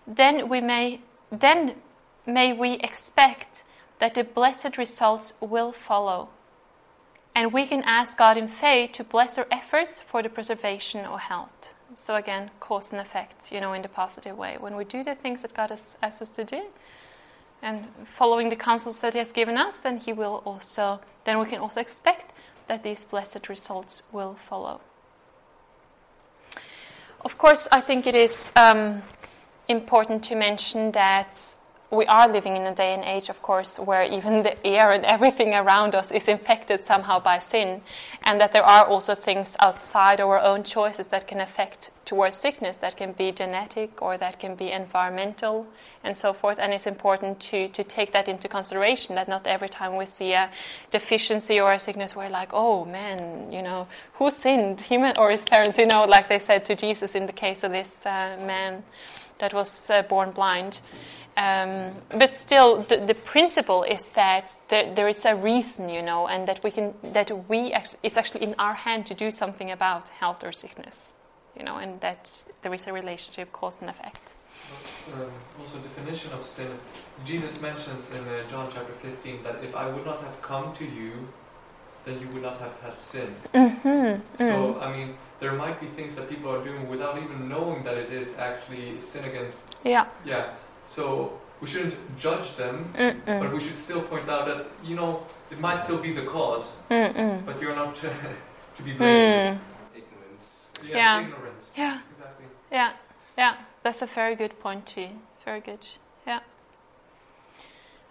then 0.06 0.50
we 0.50 0.62
may 0.62 1.02
then 1.32 1.76
may 2.26 2.54
we 2.54 2.74
expect 2.74 3.64
that 4.00 4.14
the 4.14 4.24
blessed 4.24 4.78
results 4.78 5.34
will 5.40 5.72
follow. 5.72 6.30
And 7.36 7.52
we 7.52 7.68
can 7.68 7.84
ask 7.84 8.18
God 8.18 8.38
in 8.38 8.48
faith 8.48 8.94
to 8.94 9.04
bless 9.04 9.38
our 9.38 9.46
efforts 9.52 10.00
for 10.00 10.24
the 10.24 10.30
preservation 10.30 11.04
of 11.04 11.20
health. 11.20 11.74
So 11.94 12.16
again, 12.16 12.50
cause 12.62 12.92
and 12.92 13.02
effect, 13.02 13.52
you 13.52 13.60
know, 13.60 13.74
in 13.74 13.82
the 13.82 13.90
positive 13.90 14.38
way. 14.38 14.58
When 14.58 14.76
we 14.76 14.86
do 14.86 15.04
the 15.04 15.16
things 15.16 15.42
that 15.42 15.54
God 15.54 15.70
has 15.70 15.98
asked 16.02 16.22
us 16.22 16.30
to 16.30 16.46
do, 16.46 16.62
and 17.62 17.86
following 18.06 18.50
the 18.50 18.56
counsels 18.56 19.02
that 19.02 19.14
He 19.14 19.20
has 19.20 19.32
given 19.32 19.58
us, 19.58 19.78
then 19.78 19.98
He 19.98 20.14
will 20.14 20.42
also, 20.46 21.02
then 21.26 21.40
we 21.40 21.46
can 21.46 21.60
also 21.60 21.82
expect 21.82 22.32
that 22.68 22.84
these 22.84 23.04
blessed 23.04 23.50
results 23.50 24.04
will 24.12 24.36
follow. 24.36 24.82
Of 27.22 27.38
course, 27.38 27.68
I 27.72 27.82
think 27.82 28.08
it 28.08 28.16
is 28.16 28.52
um, 28.56 29.02
important 29.68 30.24
to 30.26 30.36
mention 30.36 30.92
that 30.92 31.56
we 31.96 32.06
are 32.06 32.28
living 32.28 32.56
in 32.56 32.64
a 32.64 32.76
day 32.76 32.94
and 32.94 33.04
age, 33.04 33.30
of 33.30 33.42
course, 33.42 33.80
where 33.80 34.04
even 34.04 34.44
the 34.44 34.66
air 34.66 34.92
and 34.92 35.06
everything 35.06 35.54
around 35.54 35.96
us 35.96 36.12
is 36.12 36.28
infected 36.28 36.86
somehow 36.86 37.20
by 37.20 37.40
sin, 37.40 37.82
and 38.26 38.40
that 38.40 38.54
there 38.54 38.64
are 38.64 38.86
also 38.86 39.16
things 39.16 39.56
outside 39.60 40.22
our 40.22 40.40
own 40.40 40.64
choices 40.64 41.08
that 41.08 41.28
can 41.28 41.40
affect 41.40 41.92
towards 42.06 42.36
sickness, 42.36 42.78
that 42.78 42.98
can 42.98 43.12
be 43.14 43.32
genetic 43.32 44.02
or 44.02 44.18
that 44.18 44.40
can 44.40 44.56
be 44.56 44.72
environmental 44.72 45.68
and 46.04 46.16
so 46.16 46.34
forth. 46.34 46.58
And 46.60 46.72
it's 46.74 46.86
important 46.86 47.40
to, 47.42 47.68
to 47.70 47.84
take 47.84 48.12
that 48.12 48.28
into 48.28 48.48
consideration 48.48 49.16
that 49.16 49.28
not 49.28 49.48
every 49.48 49.70
time 49.70 49.96
we 49.96 50.06
see 50.06 50.34
a 50.34 50.50
deficiency 50.92 51.60
or 51.60 51.74
a 51.74 51.80
sickness, 51.80 52.16
we're 52.16 52.30
like, 52.30 52.50
oh 52.54 52.86
man, 52.86 53.52
you 53.52 53.64
know, 53.64 53.88
who 54.14 54.30
sinned? 54.30 54.82
Him 54.82 55.12
or 55.18 55.32
his 55.32 55.46
parents, 55.46 55.78
you 55.78 55.88
know, 55.88 56.06
like 56.06 56.30
they 56.30 56.40
said 56.40 56.66
to 56.66 56.76
Jesus 56.76 57.16
in 57.16 57.26
the 57.26 57.34
case 57.34 57.64
of 57.64 57.72
this 57.72 58.06
uh, 58.06 58.38
man 58.46 58.84
that 59.40 59.54
was 59.54 59.90
uh, 59.90 60.02
born 60.04 60.32
blind. 60.32 60.80
Um, 61.38 61.96
but 62.10 62.34
still, 62.36 62.84
the, 62.84 62.98
the 62.98 63.14
principle 63.14 63.84
is 63.84 64.10
that 64.12 64.56
there, 64.70 64.94
there 64.94 65.08
is 65.10 65.26
a 65.26 65.36
reason, 65.36 65.90
you 65.90 66.02
know, 66.02 66.28
and 66.28 66.48
that 66.48 66.64
we 66.64 66.72
can 66.72 66.94
that 67.14 67.50
we 67.50 67.74
act, 67.74 67.98
it's 68.04 68.16
actually 68.16 68.44
in 68.44 68.56
our 68.58 68.74
hand 68.74 69.06
to 69.08 69.14
do 69.14 69.32
something 69.32 69.70
about 69.70 70.08
health 70.08 70.46
or 70.46 70.54
sickness, 70.54 71.12
you 71.58 71.64
know, 71.64 71.76
and 71.76 72.00
that 72.00 72.44
there 72.62 72.74
is 72.74 72.88
a 72.88 72.94
relationship, 72.94 73.52
cause 73.52 73.82
and 73.82 73.90
effect. 73.90 74.36
Um, 75.14 75.30
also, 75.60 75.78
definition 75.80 76.32
of 76.32 76.42
sin. 76.42 76.72
Jesus 77.26 77.62
mentions 77.62 78.12
in 78.12 78.22
uh, 78.28 78.48
John 78.50 78.70
chapter 78.74 78.94
15 78.94 79.44
that 79.44 79.62
if 79.64 79.76
I 79.76 79.90
would 79.90 80.06
not 80.06 80.22
have 80.22 80.42
come 80.42 80.74
to 80.76 80.86
you, 80.86 81.28
then 82.06 82.20
you 82.22 82.28
would 82.34 82.44
not 82.44 82.60
have 82.60 82.80
had 82.82 82.98
sin. 82.98 83.36
Mm-hmm. 83.54 84.22
So, 84.38 84.80
I 84.80 84.96
mean, 84.96 85.18
there 85.40 85.54
might 85.54 85.82
be 85.82 85.88
things 85.88 86.16
that 86.16 86.30
people 86.30 86.50
are 86.50 86.64
doing 86.64 86.88
without 86.88 87.22
even 87.22 87.50
knowing 87.50 87.84
that 87.84 87.98
it 87.98 88.14
is 88.14 88.38
actually 88.38 89.02
sin 89.02 89.26
against. 89.26 89.62
yeah. 89.84 90.08
Yeah. 90.24 90.54
So 90.86 91.40
we 91.62 91.68
shouldn't 91.68 91.96
judge 92.20 92.56
them, 92.58 92.90
but 92.94 93.16
Mm-mm. 93.26 93.54
we 93.54 93.60
should 93.60 93.78
still 93.78 94.02
point 94.02 94.30
out 94.30 94.46
that 94.46 94.66
you 94.84 94.96
know 94.96 95.26
it 95.52 95.60
might 95.60 95.82
still 95.84 95.98
be 95.98 96.12
the 96.12 96.24
cause, 96.24 96.72
Mm-mm. 96.92 97.46
but 97.46 97.62
you're 97.62 97.76
not 97.76 97.96
to 98.76 98.84
be 98.84 98.94
blamed. 98.94 99.60
Mm. 99.60 99.60
Ignorance. 99.96 100.70
Yeah, 100.84 100.98
Yeah. 100.98 101.22
ignorance. 101.24 101.72
Yeah. 101.76 102.00
Exactly. 102.12 102.46
Yeah, 102.72 102.94
yeah, 103.38 103.56
that's 103.84 104.02
a 104.02 104.06
very 104.06 104.36
good 104.36 104.60
point 104.60 104.86
too. 104.86 105.10
Very 105.46 105.62
good. 105.62 105.88
Yeah. 106.28 106.40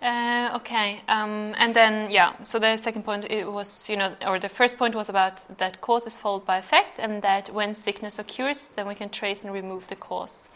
Uh, 0.03 0.57
okay, 0.57 1.01
um, 1.09 1.55
and 1.57 1.75
then 1.75 2.11
yeah. 2.11 2.35
So 2.43 2.59
the 2.59 2.77
second 2.77 3.05
point 3.05 3.25
it 3.31 3.51
was 3.51 3.89
you 3.89 3.97
know, 3.97 4.15
or 4.27 4.39
the 4.39 4.49
first 4.51 4.77
point 4.77 4.95
was 4.95 5.09
about 5.09 5.45
that 5.59 5.81
cause 5.81 6.07
is 6.07 6.19
followed 6.19 6.45
by 6.45 6.59
effect, 6.59 6.99
and 6.99 7.23
that 7.23 7.49
when 7.51 7.75
sickness 7.75 8.19
occurs, 8.19 8.69
then 8.77 8.87
we 8.87 8.95
can 8.95 9.09
trace 9.09 9.45
and 9.45 9.53
remove 9.53 9.87
the 9.89 9.97
cause. 9.97 10.51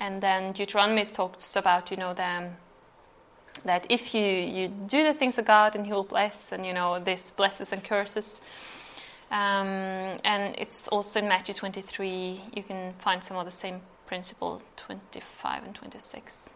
And 0.00 0.22
then 0.22 0.52
Deuteronomy 0.52 1.04
talks 1.04 1.56
about 1.56 1.90
you 1.90 1.96
know 1.96 2.14
that 3.64 3.86
if 3.88 4.14
you 4.14 4.22
you 4.22 4.68
do 4.68 5.02
the 5.02 5.14
things 5.14 5.38
of 5.38 5.44
God, 5.44 5.74
and 5.74 5.86
He 5.86 5.92
will 5.92 6.04
bless, 6.04 6.52
and 6.52 6.64
you 6.64 6.72
know 6.72 6.98
this 6.98 7.32
blesses 7.36 7.72
and 7.72 7.82
curses. 7.82 8.40
Um, 9.30 10.18
and 10.24 10.54
it's 10.56 10.88
also 10.88 11.18
in 11.18 11.28
Matthew 11.28 11.54
23. 11.54 12.40
You 12.54 12.62
can 12.62 12.94
find 13.00 13.22
some 13.22 13.36
of 13.36 13.44
the 13.44 13.50
same 13.52 13.82
principle, 14.06 14.62
25 14.76 15.64
and 15.64 15.74
26. 15.74 16.48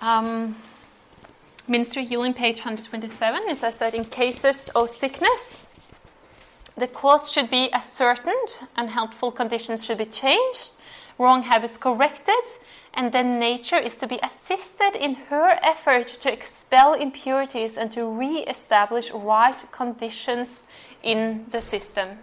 Um, 0.00 0.56
Ministry 1.66 2.04
Healing, 2.04 2.32
page 2.32 2.58
127, 2.58 3.42
it 3.48 3.58
says 3.58 3.78
that 3.80 3.92
in 3.94 4.06
cases 4.06 4.70
of 4.74 4.88
sickness, 4.88 5.56
the 6.76 6.86
cause 6.86 7.30
should 7.30 7.50
be 7.50 7.70
ascertained 7.72 8.56
and 8.76 8.88
helpful 8.88 9.30
conditions 9.30 9.84
should 9.84 9.98
be 9.98 10.06
changed, 10.06 10.70
wrong 11.18 11.42
habits 11.42 11.76
corrected, 11.76 12.44
and 12.94 13.12
then 13.12 13.38
nature 13.38 13.78
is 13.78 13.96
to 13.96 14.06
be 14.06 14.18
assisted 14.22 14.94
in 14.94 15.14
her 15.14 15.58
effort 15.62 16.06
to 16.06 16.32
expel 16.32 16.94
impurities 16.94 17.76
and 17.76 17.92
to 17.92 18.06
re 18.06 18.44
establish 18.46 19.10
right 19.12 19.64
conditions 19.72 20.64
in 21.02 21.46
the 21.50 21.60
system. 21.60 22.18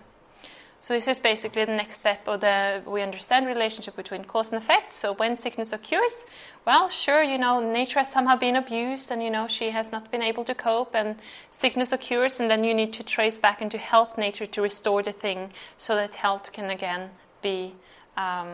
So 0.85 0.93
this 0.93 1.07
is 1.07 1.19
basically 1.19 1.65
the 1.65 1.73
next 1.73 2.01
step 2.01 2.27
of 2.27 2.41
the 2.41 2.84
we 2.85 3.01
understand 3.01 3.47
relationship 3.47 3.95
between 3.95 4.23
cause 4.23 4.51
and 4.51 4.61
effect. 4.61 4.93
So 4.93 5.15
when 5.15 5.35
sickness 5.35 5.73
occurs, 5.73 6.26
well, 6.63 6.89
sure, 6.89 7.23
you 7.23 7.39
know, 7.39 7.59
nature 7.59 7.97
has 7.97 8.11
somehow 8.11 8.35
been 8.35 8.55
abused 8.55 9.09
and 9.09 9.23
you 9.23 9.31
know 9.31 9.47
she 9.47 9.72
has 9.72 9.91
not 9.91 10.11
been 10.11 10.22
able 10.22 10.43
to 10.43 10.53
cope 10.53 10.93
and 10.93 11.15
sickness 11.49 11.91
occurs 11.91 12.39
and 12.39 12.51
then 12.51 12.63
you 12.63 12.76
need 12.76 12.93
to 12.93 13.03
trace 13.03 13.39
back 13.39 13.61
and 13.61 13.72
to 13.72 13.80
help 13.80 14.15
nature 14.15 14.45
to 14.45 14.61
restore 14.61 15.01
the 15.01 15.11
thing 15.11 15.49
so 15.76 15.95
that 15.95 16.13
health 16.13 16.53
can 16.53 16.69
again 16.69 17.09
be 17.41 17.73
um, 18.17 18.47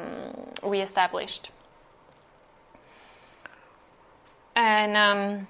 reestablished. 0.63 1.49
And 4.55 4.97
um, 4.97 5.47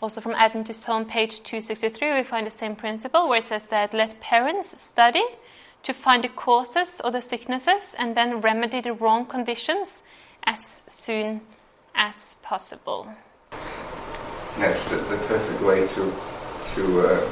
also 0.00 0.20
from 0.20 0.32
Adventist 0.32 0.84
Home, 0.84 1.04
page 1.04 1.42
263, 1.42 2.14
we 2.14 2.22
find 2.22 2.46
the 2.46 2.50
same 2.50 2.76
principle 2.76 3.28
where 3.28 3.38
it 3.38 3.44
says 3.44 3.64
that 3.64 3.94
let 3.94 4.20
parents 4.20 4.80
study 4.80 5.24
to 5.82 5.92
find 5.92 6.24
the 6.24 6.28
causes 6.28 7.00
of 7.00 7.12
the 7.12 7.22
sicknesses 7.22 7.94
and 7.98 8.16
then 8.16 8.40
remedy 8.40 8.80
the 8.80 8.92
wrong 8.92 9.24
conditions 9.24 10.02
as 10.44 10.82
soon 10.86 11.40
as 11.94 12.36
possible. 12.42 13.08
That's 14.58 14.88
the, 14.88 14.96
the 14.96 15.16
perfect 15.28 15.62
way 15.62 15.86
to 15.86 16.12
to 16.74 17.00
uh, 17.00 17.30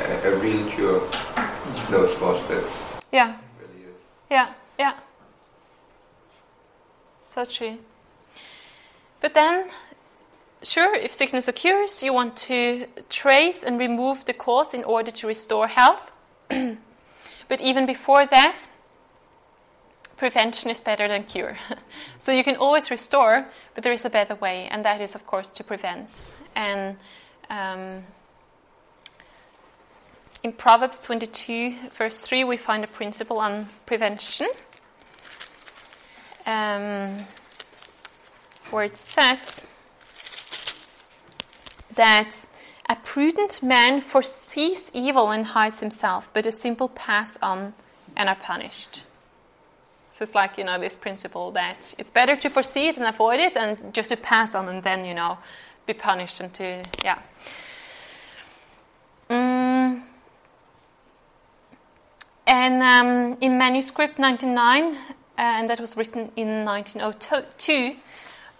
a, 0.00 0.28
a 0.28 0.36
real 0.36 0.64
cure. 0.70 1.00
Those 1.90 2.14
four 2.14 2.38
steps. 2.38 3.02
Yeah, 3.12 3.36
really 3.60 3.84
yeah, 4.30 4.52
yeah. 4.78 4.94
So 7.30 7.44
true. 7.44 7.78
But 9.20 9.34
then, 9.34 9.68
sure, 10.64 10.96
if 10.96 11.14
sickness 11.14 11.46
occurs, 11.46 12.02
you 12.02 12.12
want 12.12 12.36
to 12.48 12.86
trace 13.08 13.62
and 13.62 13.78
remove 13.78 14.24
the 14.24 14.32
cause 14.32 14.74
in 14.74 14.82
order 14.82 15.12
to 15.12 15.28
restore 15.28 15.68
health. 15.68 16.10
but 16.48 17.60
even 17.62 17.86
before 17.86 18.26
that, 18.26 18.66
prevention 20.16 20.70
is 20.70 20.80
better 20.80 21.06
than 21.06 21.22
cure. 21.22 21.56
so 22.18 22.32
you 22.32 22.42
can 22.42 22.56
always 22.56 22.90
restore, 22.90 23.46
but 23.76 23.84
there 23.84 23.92
is 23.92 24.04
a 24.04 24.10
better 24.10 24.34
way, 24.34 24.66
and 24.68 24.84
that 24.84 25.00
is, 25.00 25.14
of 25.14 25.24
course, 25.24 25.46
to 25.50 25.62
prevent. 25.62 26.08
And 26.56 26.96
um, 27.48 28.02
in 30.42 30.50
Proverbs 30.50 31.00
22, 31.02 31.76
verse 31.92 32.22
3, 32.22 32.42
we 32.42 32.56
find 32.56 32.82
a 32.82 32.88
principle 32.88 33.38
on 33.38 33.68
prevention. 33.86 34.48
Um, 36.50 37.26
where 38.70 38.84
it 38.84 38.96
says 38.96 39.62
that 41.94 42.46
a 42.88 42.96
prudent 42.96 43.62
man 43.62 44.00
foresees 44.00 44.90
evil 44.92 45.30
and 45.30 45.46
hides 45.46 45.80
himself, 45.80 46.28
but 46.32 46.46
a 46.46 46.52
simple 46.52 46.88
pass 46.88 47.38
on 47.40 47.74
and 48.16 48.28
are 48.28 48.34
punished. 48.34 49.04
So 50.12 50.24
it's 50.24 50.34
like, 50.34 50.58
you 50.58 50.64
know, 50.64 50.78
this 50.78 50.96
principle 50.96 51.52
that 51.52 51.94
it's 51.98 52.10
better 52.10 52.34
to 52.36 52.50
foresee 52.50 52.88
it 52.88 52.96
and 52.96 53.06
avoid 53.06 53.38
it 53.38 53.56
and 53.56 53.94
just 53.94 54.08
to 54.08 54.16
pass 54.16 54.54
on 54.54 54.68
and 54.68 54.82
then, 54.82 55.04
you 55.04 55.14
know, 55.14 55.38
be 55.86 55.94
punished 55.94 56.40
and 56.40 56.52
to, 56.54 56.84
yeah. 57.04 57.18
Mm. 59.28 60.02
And 62.46 62.82
um, 62.82 63.38
in 63.40 63.56
manuscript 63.56 64.18
99, 64.18 64.84
uh, 64.84 64.96
and 65.40 65.70
that 65.70 65.80
was 65.80 65.96
written 65.96 66.30
in 66.36 66.66
1902, 66.66 67.96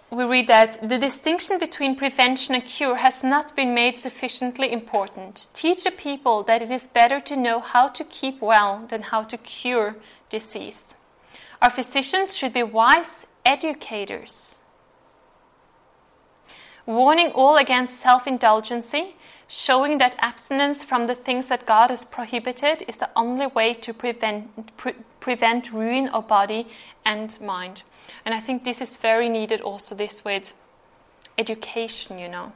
we 0.09 0.23
read 0.23 0.47
that 0.47 0.89
the 0.89 0.97
distinction 0.97 1.59
between 1.59 1.95
prevention 1.95 2.55
and 2.55 2.65
cure 2.65 2.95
has 2.95 3.23
not 3.23 3.55
been 3.55 3.75
made 3.75 3.95
sufficiently 3.95 4.71
important. 4.71 5.47
Teach 5.53 5.83
the 5.83 5.91
people 5.91 6.41
that 6.43 6.61
it 6.63 6.71
is 6.71 6.87
better 6.87 7.19
to 7.19 7.37
know 7.37 7.59
how 7.59 7.87
to 7.89 8.03
keep 8.03 8.41
well 8.41 8.87
than 8.89 9.03
how 9.03 9.21
to 9.23 9.37
cure 9.37 9.95
disease. 10.29 10.83
Our 11.61 11.69
physicians 11.69 12.35
should 12.35 12.53
be 12.53 12.63
wise 12.63 13.27
educators, 13.45 14.57
warning 16.87 17.31
all 17.35 17.57
against 17.57 17.97
self 17.97 18.25
indulgency, 18.25 19.15
showing 19.51 19.97
that 19.97 20.15
abstinence 20.19 20.81
from 20.81 21.07
the 21.07 21.13
things 21.13 21.49
that 21.49 21.65
God 21.65 21.89
has 21.89 22.05
prohibited 22.05 22.85
is 22.87 22.95
the 22.95 23.09
only 23.17 23.47
way 23.47 23.73
to 23.73 23.93
prevent, 23.93 24.77
pre- 24.77 24.95
prevent 25.19 25.73
ruin 25.73 26.07
of 26.07 26.25
body 26.25 26.67
and 27.05 27.37
mind. 27.41 27.83
And 28.23 28.33
I 28.33 28.39
think 28.39 28.63
this 28.63 28.79
is 28.79 28.95
very 28.95 29.27
needed 29.27 29.59
also 29.59 29.93
this 29.93 30.23
with 30.23 30.53
education, 31.37 32.17
you 32.17 32.29
know. 32.29 32.53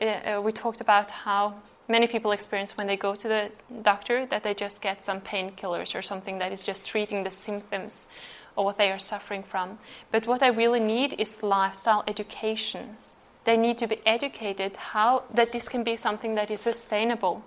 Uh, 0.00 0.04
uh, 0.04 0.40
we 0.40 0.52
talked 0.52 0.80
about 0.80 1.10
how 1.10 1.54
many 1.88 2.06
people 2.06 2.30
experience 2.30 2.76
when 2.76 2.86
they 2.86 2.96
go 2.96 3.16
to 3.16 3.26
the 3.26 3.50
doctor 3.82 4.24
that 4.26 4.44
they 4.44 4.54
just 4.54 4.80
get 4.80 5.02
some 5.02 5.20
painkillers 5.20 5.96
or 5.96 6.02
something 6.02 6.38
that 6.38 6.52
is 6.52 6.64
just 6.64 6.86
treating 6.86 7.24
the 7.24 7.30
symptoms 7.32 8.06
of 8.56 8.64
what 8.64 8.78
they 8.78 8.92
are 8.92 9.00
suffering 9.00 9.42
from. 9.42 9.80
But 10.12 10.28
what 10.28 10.44
I 10.44 10.48
really 10.48 10.80
need 10.80 11.14
is 11.18 11.42
lifestyle 11.42 12.04
education. 12.06 12.98
They 13.46 13.56
need 13.56 13.78
to 13.78 13.86
be 13.86 14.00
educated 14.04 14.76
how 14.76 15.22
that 15.32 15.52
this 15.52 15.68
can 15.68 15.84
be 15.84 15.94
something 15.94 16.34
that 16.34 16.50
is 16.50 16.60
sustainable, 16.60 17.44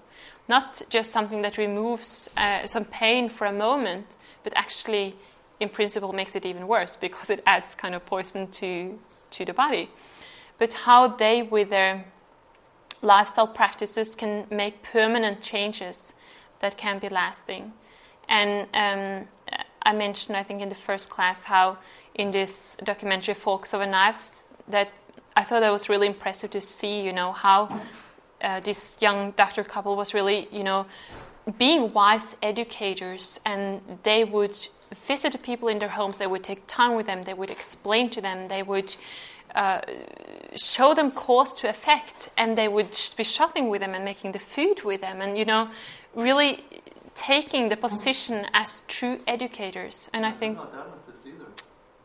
not 0.47 0.81
just 0.89 1.11
something 1.11 1.41
that 1.41 1.57
removes 1.57 2.29
uh, 2.37 2.65
some 2.65 2.85
pain 2.85 3.27
for 3.27 3.45
a 3.45 3.51
moment, 3.51 4.05
but 4.45 4.53
actually 4.55 5.17
in 5.59 5.67
principle 5.67 6.13
makes 6.13 6.37
it 6.37 6.45
even 6.45 6.69
worse 6.69 6.95
because 6.95 7.29
it 7.29 7.43
adds 7.45 7.75
kind 7.75 7.93
of 7.93 8.05
poison 8.05 8.47
to, 8.47 8.97
to 9.31 9.43
the 9.43 9.53
body. 9.53 9.89
But 10.57 10.73
how 10.73 11.09
they, 11.09 11.43
with 11.43 11.69
their 11.69 12.05
lifestyle 13.01 13.47
practices, 13.47 14.15
can 14.15 14.47
make 14.49 14.81
permanent 14.81 15.41
changes 15.41 16.13
that 16.61 16.77
can 16.77 16.99
be 16.99 17.09
lasting. 17.09 17.73
And 18.29 18.69
um, 18.73 19.27
I 19.83 19.91
mentioned, 19.91 20.37
I 20.37 20.43
think, 20.43 20.61
in 20.61 20.69
the 20.69 20.75
first 20.75 21.09
class, 21.09 21.43
how 21.43 21.77
in 22.15 22.31
this 22.31 22.77
documentary 22.85 23.33
Forks 23.33 23.73
Over 23.73 23.85
Knives, 23.85 24.45
that 24.69 24.91
I 25.39 25.43
thought 25.43 25.61
that 25.61 25.71
was 25.71 25.87
really 25.87 26.07
impressive 26.07 26.49
to 26.51 26.59
see, 26.59 26.99
you 27.01 27.13
know, 27.13 27.31
how 27.31 27.59
uh, 28.41 28.59
this 28.59 28.97
young 28.99 29.31
doctor 29.31 29.63
couple 29.63 29.95
was 29.95 30.13
really, 30.13 30.49
you 30.51 30.65
know, 30.65 30.85
being 31.57 31.93
wise 31.93 32.35
educators 32.43 33.39
and 33.45 33.81
they 34.03 34.25
would 34.25 34.57
visit 35.07 35.31
the 35.31 35.37
people 35.37 35.69
in 35.69 35.79
their 35.79 35.93
homes, 35.99 36.17
they 36.17 36.27
would 36.27 36.43
take 36.43 36.61
time 36.67 36.93
with 36.97 37.05
them, 37.05 37.23
they 37.23 37.33
would 37.33 37.49
explain 37.49 38.09
to 38.09 38.19
them, 38.19 38.49
they 38.49 38.63
would 38.63 38.93
uh, 39.55 39.79
show 40.57 40.93
them 40.93 41.09
cause 41.09 41.53
to 41.53 41.69
effect, 41.69 42.29
and 42.37 42.57
they 42.57 42.67
would 42.67 42.95
be 43.15 43.23
shopping 43.23 43.69
with 43.69 43.79
them 43.79 43.93
and 43.95 44.03
making 44.03 44.33
the 44.33 44.39
food 44.39 44.83
with 44.83 44.99
them, 44.99 45.21
and 45.21 45.37
you 45.37 45.45
know, 45.45 45.69
really 46.15 46.65
taking 47.15 47.69
the 47.69 47.77
position 47.77 48.45
as 48.53 48.83
true 48.87 49.19
educators. 49.25 50.09
And 50.13 50.25
I 50.25 50.31
think 50.31 50.57
Not 50.57 50.73
Adventist 50.73 51.25
either. 51.25 51.45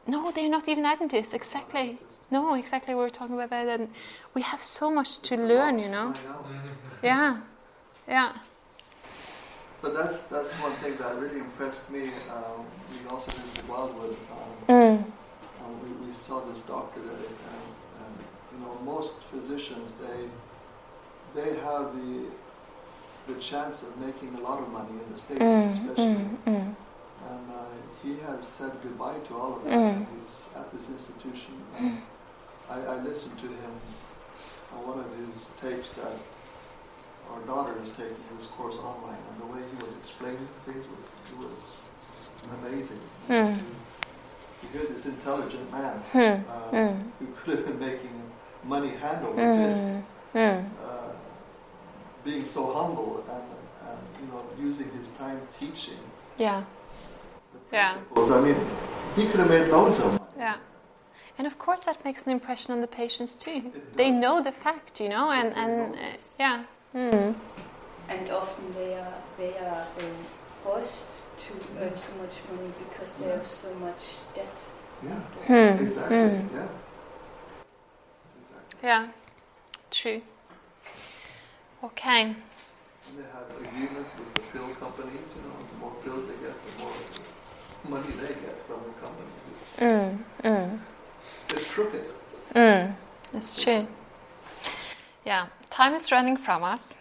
no, 0.06 0.30
they're 0.30 0.48
not 0.48 0.68
even 0.68 0.84
Adventists. 0.86 1.34
Exactly. 1.34 1.98
No, 2.30 2.54
exactly. 2.54 2.94
We 2.94 3.00
were 3.00 3.10
talking 3.10 3.34
about 3.34 3.50
that, 3.50 3.80
and 3.80 3.88
we 4.34 4.42
have 4.42 4.62
so 4.62 4.90
much 4.90 5.20
to 5.22 5.36
learn. 5.36 5.78
You 5.78 5.88
know. 5.88 6.14
Yeah. 7.02 7.40
Yeah. 8.08 8.32
But 9.82 9.94
that's 9.94 10.22
that's 10.22 10.52
one 10.54 10.72
thing 10.82 10.96
that 10.96 11.14
really 11.18 11.38
impressed 11.40 11.90
me. 11.90 12.04
Um, 12.34 12.64
we 12.90 13.08
also 13.10 13.30
visited 13.32 13.68
Wildwood. 13.68 14.16
Um, 14.32 14.50
Mm. 14.66 15.02
uh, 15.02 15.68
we, 15.82 16.06
we 16.06 16.12
saw 16.14 16.40
this 16.50 16.62
doctor 16.62 17.00
that, 17.00 17.20
it, 17.20 17.36
and, 17.52 17.64
and 18.02 18.14
you 18.52 18.58
know, 18.64 18.74
most 18.82 19.12
physicians 19.30 19.94
they 20.04 20.20
they 21.38 21.50
have 21.60 21.94
the 21.94 22.24
the 23.26 23.38
chance 23.40 23.82
of 23.82 23.94
making 23.98 24.34
a 24.36 24.40
lot 24.40 24.58
of 24.60 24.68
money 24.70 24.88
in 25.04 25.12
the 25.12 25.18
states, 25.18 25.40
Mm. 25.42 25.70
especially. 25.72 26.04
Mm. 26.04 26.38
Mm. 26.46 26.74
And 27.30 27.44
uh, 27.50 27.64
he 28.02 28.12
has 28.26 28.46
said 28.46 28.72
goodbye 28.82 29.18
to 29.28 29.34
all 29.36 29.56
of 29.56 29.64
that. 29.64 29.72
Mm. 29.72 30.06
He's 30.14 30.48
at 30.56 30.72
this 30.72 30.88
institution. 30.88 31.52
And 31.76 31.98
I, 32.70 32.80
I 32.80 32.96
listened 33.02 33.38
to 33.38 33.46
him 33.46 33.72
on 34.74 34.86
one 34.86 34.98
of 34.98 35.10
his 35.32 35.50
tapes 35.60 35.94
that 35.94 36.14
our 37.30 37.40
daughter 37.46 37.74
is 37.82 37.90
taking 37.90 38.16
his 38.36 38.46
course 38.46 38.76
online, 38.78 39.18
and 39.30 39.40
the 39.40 39.46
way 39.46 39.60
he 39.70 39.82
was 39.82 39.94
explaining 39.96 40.46
things 40.66 40.84
was 40.86 41.10
it 41.30 41.38
was 41.38 41.76
amazing. 42.60 43.00
Hmm. 43.26 43.58
You 44.62 44.68
hear 44.72 44.86
this 44.88 45.06
intelligent 45.06 45.70
man 45.72 45.96
Hmm. 46.12 46.18
uh, 46.18 46.88
Hmm. 46.88 47.00
who 47.18 47.26
could 47.36 47.58
have 47.58 47.66
been 47.66 47.80
making 47.80 48.22
money 48.64 48.90
hand 48.90 49.24
over 49.24 49.36
fist, 49.36 49.84
Hmm. 50.32 50.38
Hmm. 50.38 50.66
uh, 50.84 51.08
being 52.24 52.44
so 52.44 52.72
humble 52.72 53.24
and, 53.30 53.44
and 53.88 53.98
you 54.20 54.26
know 54.32 54.42
using 54.58 54.90
his 54.90 55.08
time 55.18 55.40
teaching 55.58 55.98
Yeah. 56.38 56.64
the 57.70 57.76
Yeah. 57.76 57.92
principles. 57.92 58.30
I 58.30 58.40
mean, 58.40 58.56
he 59.16 59.26
could 59.28 59.40
have 59.40 59.48
made 59.50 59.68
loads 59.68 59.98
of 60.00 60.12
money. 60.12 60.24
Yeah. 60.38 60.56
And 61.36 61.46
of 61.46 61.58
course, 61.58 61.80
that 61.80 62.04
makes 62.04 62.22
an 62.22 62.30
impression 62.32 62.72
on 62.72 62.80
the 62.80 62.86
patients 62.86 63.34
too. 63.34 63.72
They 63.96 64.10
know 64.10 64.40
the 64.42 64.52
fact, 64.52 65.00
you 65.00 65.08
know, 65.08 65.30
and, 65.30 65.52
and 65.54 65.94
uh, 65.94 65.98
yeah. 66.38 66.64
Hmm. 66.92 67.32
And 68.08 68.30
often 68.30 68.72
they 68.74 68.94
are 68.94 69.14
they 69.36 69.56
are 69.58 69.86
um, 69.98 70.24
forced 70.62 71.06
to 71.46 71.52
earn 71.80 71.96
so 71.96 72.12
much 72.22 72.34
money 72.50 72.72
because 72.78 73.16
they 73.16 73.30
have 73.30 73.46
so 73.46 73.74
much 73.74 74.02
debt. 74.34 74.48
Yeah, 75.02 75.18
Hmm. 75.48 75.84
exactly. 75.86 76.16
Hmm. 76.18 76.56
Yeah. 76.56 76.68
Exactly. 78.40 78.78
Yeah. 78.82 79.08
True. 79.90 80.22
Okay. 81.82 82.20
And 82.22 82.36
they 83.18 83.22
have 83.22 83.50
agreement 83.60 84.06
with 84.18 84.34
the 84.34 84.40
pill 84.52 84.68
companies. 84.76 85.28
You 85.34 85.42
know, 85.42 85.56
the 85.70 85.78
more 85.78 85.94
pills 86.04 86.26
they 86.28 86.36
get, 86.46 86.54
the 86.66 86.82
more 86.82 86.94
money 87.88 88.12
they 88.12 88.34
get 88.46 88.56
from 88.66 88.80
the 88.86 88.94
companies. 89.00 89.78
Mm. 89.78 90.18
Mm. 90.44 90.78
Crooked. 91.74 92.04
Mm. 92.54 92.94
That's 93.32 93.60
true. 93.60 93.88
Yeah. 95.26 95.48
Time 95.70 95.94
is 95.94 96.12
running 96.12 96.36
from 96.36 96.62
us. 96.62 96.96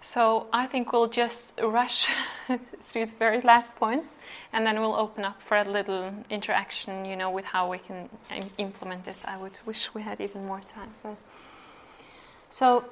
So 0.00 0.46
I 0.50 0.66
think 0.66 0.94
we'll 0.94 1.08
just 1.08 1.60
rush 1.62 2.08
through 2.84 3.04
the 3.04 3.12
very 3.18 3.42
last 3.42 3.76
points 3.76 4.18
and 4.50 4.66
then 4.66 4.80
we'll 4.80 4.96
open 4.96 5.26
up 5.26 5.42
for 5.42 5.58
a 5.58 5.64
little 5.64 6.10
interaction, 6.30 7.04
you 7.04 7.16
know, 7.16 7.30
with 7.30 7.44
how 7.44 7.68
we 7.68 7.76
can 7.76 8.08
implement 8.56 9.04
this. 9.04 9.26
I 9.26 9.36
would 9.36 9.58
wish 9.66 9.92
we 9.92 10.00
had 10.00 10.22
even 10.22 10.46
more 10.46 10.62
time. 10.66 10.94
But 11.02 11.18
so 12.48 12.84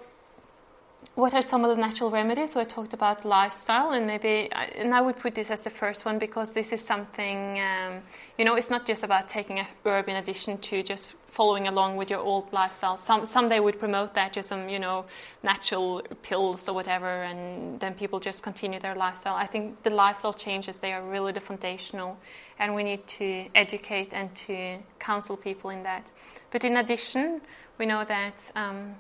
what 1.15 1.35
are 1.35 1.43
some 1.43 1.65
of 1.65 1.71
the 1.71 1.81
natural 1.81 2.11
remedies? 2.11 2.53
So 2.53 2.61
I 2.61 2.65
talked 2.65 2.95
about 2.95 3.25
lifestyle, 3.25 3.91
and 3.91 4.07
maybe, 4.07 4.49
I- 4.53 4.73
and 4.77 4.95
I 4.95 5.01
would 5.01 5.19
put 5.19 5.35
this 5.35 5.51
as 5.51 5.61
the 5.61 5.71
first 5.71 6.05
one 6.05 6.19
because 6.19 6.51
this 6.51 6.73
is 6.73 6.85
something, 6.85 7.61
um, 7.61 8.03
you 8.39 8.45
know, 8.45 8.55
it's 8.55 8.71
not 8.71 8.87
just 8.87 9.03
about 9.03 9.29
taking 9.29 9.59
a 9.59 9.67
herb 9.85 10.09
in 10.09 10.17
addition 10.17 10.59
to 10.59 10.83
just 10.83 11.09
following 11.27 11.69
along 11.69 11.97
with 11.97 12.11
your 12.11 12.21
old 12.21 12.53
lifestyle. 12.53 12.97
Some 12.97 13.25
some 13.25 13.49
they 13.49 13.61
would 13.61 13.79
promote 13.79 14.15
that, 14.15 14.33
just 14.33 14.49
some, 14.49 14.69
you 14.69 14.79
know, 14.79 15.05
natural 15.43 16.03
pills 16.23 16.69
or 16.69 16.75
whatever, 16.75 17.23
and 17.23 17.79
then 17.81 17.95
people 17.95 18.19
just 18.19 18.43
continue 18.43 18.81
their 18.81 18.95
lifestyle. 18.95 19.37
I 19.37 19.47
think 19.47 19.83
the 19.83 19.91
lifestyle 19.91 20.33
changes 20.33 20.79
they 20.79 20.93
are 20.93 21.03
really 21.03 21.33
the 21.33 21.41
foundational, 21.41 22.19
and 22.59 22.75
we 22.75 22.83
need 22.83 23.07
to 23.19 23.47
educate 23.55 24.13
and 24.13 24.35
to 24.47 24.79
counsel 24.99 25.37
people 25.37 25.71
in 25.71 25.83
that. 25.85 26.11
But 26.51 26.65
in 26.65 26.77
addition, 26.77 27.41
we 27.79 27.87
know 27.87 28.05
that. 28.05 28.51
Um, 28.57 28.97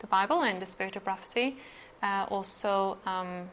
the 0.00 0.06
Bible 0.06 0.42
and 0.42 0.60
the 0.60 0.66
Spirit 0.66 0.96
of 0.96 1.04
Prophecy 1.04 1.56
uh, 2.02 2.26
also 2.28 2.98
um, 3.06 3.50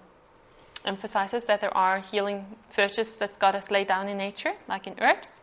emphasizes 0.85 1.43
that 1.45 1.61
there 1.61 1.75
are 1.75 1.99
healing 1.99 2.45
virtues 2.71 3.15
that 3.17 3.37
God 3.39 3.55
has 3.55 3.69
laid 3.69 3.87
down 3.87 4.09
in 4.09 4.17
nature, 4.17 4.53
like 4.67 4.87
in 4.87 4.95
herbs, 4.99 5.41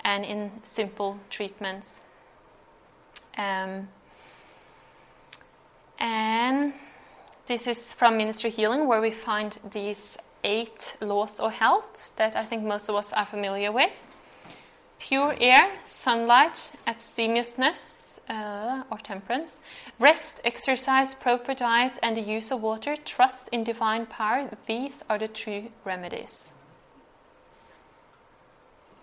and 0.00 0.24
in 0.24 0.50
simple 0.62 1.18
treatments. 1.30 2.02
Um, 3.36 3.88
and 5.98 6.72
this 7.46 7.66
is 7.66 7.92
from 7.92 8.16
Ministry 8.16 8.50
Healing, 8.50 8.86
where 8.86 9.00
we 9.00 9.10
find 9.10 9.58
these 9.70 10.16
eight 10.44 10.96
laws 11.00 11.40
of 11.40 11.52
health 11.52 12.12
that 12.16 12.36
I 12.36 12.44
think 12.44 12.62
most 12.62 12.88
of 12.88 12.94
us 12.94 13.12
are 13.12 13.26
familiar 13.26 13.72
with 13.72 14.06
pure 14.98 15.34
air, 15.38 15.72
sunlight, 15.84 16.72
abstemiousness, 16.86 17.95
uh, 18.28 18.82
or 18.90 18.98
temperance, 18.98 19.60
rest, 19.98 20.40
exercise, 20.44 21.14
proper 21.14 21.54
diet, 21.54 21.98
and 22.02 22.16
the 22.16 22.20
use 22.20 22.50
of 22.50 22.62
water, 22.62 22.96
trust 22.96 23.48
in 23.52 23.64
divine 23.64 24.06
power, 24.06 24.50
these 24.66 25.02
are 25.08 25.18
the 25.18 25.28
true 25.28 25.70
remedies. 25.84 26.52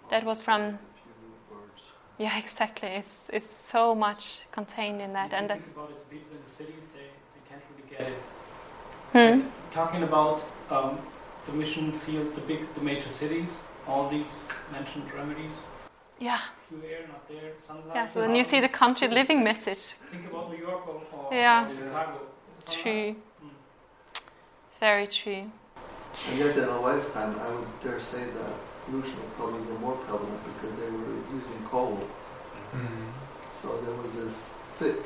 That 0.09 0.25
was 0.25 0.41
from, 0.41 0.61
A 0.61 0.67
few 0.67 0.77
words. 1.49 1.81
yeah, 2.17 2.37
exactly. 2.37 2.89
It's, 2.89 3.19
it's 3.31 3.49
so 3.49 3.95
much 3.95 4.41
contained 4.51 5.01
in 5.01 5.13
that. 5.13 5.33
And 5.33 5.49
that, 5.49 5.59
about 5.75 5.89
it, 5.89 6.09
people 6.09 6.35
in 6.35 6.43
the 6.43 6.49
cities, 6.49 6.83
they, 6.93 7.07
they 7.33 7.49
can't 7.49 7.61
really 7.71 7.89
get 7.89 8.13
it. 8.13 9.41
hmm? 9.41 9.49
Talking 9.71 10.03
about 10.03 10.43
um, 10.69 10.99
the 11.47 11.53
mission 11.53 11.91
field, 11.91 12.35
the 12.35 12.41
big, 12.41 12.61
the 12.75 12.81
major 12.81 13.07
cities, 13.09 13.59
all 13.87 14.09
these 14.09 14.31
mentioned 14.71 15.11
remedies, 15.13 15.51
Yeah, 16.19 16.39
pure 16.69 16.81
air, 16.89 17.07
not 17.07 17.27
there, 17.27 17.51
sunlight. 17.67 17.85
yeah. 17.95 18.05
So 18.05 18.21
then 18.21 18.35
you 18.35 18.43
see 18.43 18.59
the 18.61 18.69
country 18.69 19.07
living 19.07 19.43
message. 19.43 19.93
Think 20.11 20.25
about 20.27 20.49
New 20.49 20.57
York 20.57 20.87
or, 20.87 21.01
or, 21.11 21.33
Yeah. 21.33 21.65
or 21.67 21.75
Chicago. 21.75 22.19
True. 22.69 23.15
Mm. 23.43 23.49
Very 24.79 25.07
true. 25.07 25.51
And 26.29 26.37
yet 26.39 26.55
in 26.57 26.63
Eli's 26.69 27.11
time, 27.11 27.35
I 27.39 27.49
would 27.55 27.81
dare 27.81 27.99
say 27.99 28.25
that 28.25 28.53
pollution 28.85 29.15
was 29.17 29.31
probably 29.35 29.61
even 29.63 29.81
more 29.81 29.95
prevalent 29.95 30.39
because 30.53 30.75
they 30.79 30.89
were 30.89 31.15
using 31.35 31.65
coal. 31.65 31.99
Mm. 32.73 32.87
So 33.61 33.81
there 33.81 33.95
was 33.95 34.13
this 34.13 34.47
thick 34.77 35.05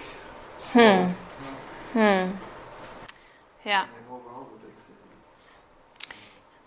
Hmm. 0.73 0.79
smoke 0.79 1.15
Hmm. 1.93 2.31
Yeah. 3.65 3.85
hanging 3.85 4.11
over 4.11 4.29
all 4.35 4.49
the 4.51 4.67
big 4.67 4.75
cities. 4.87 6.13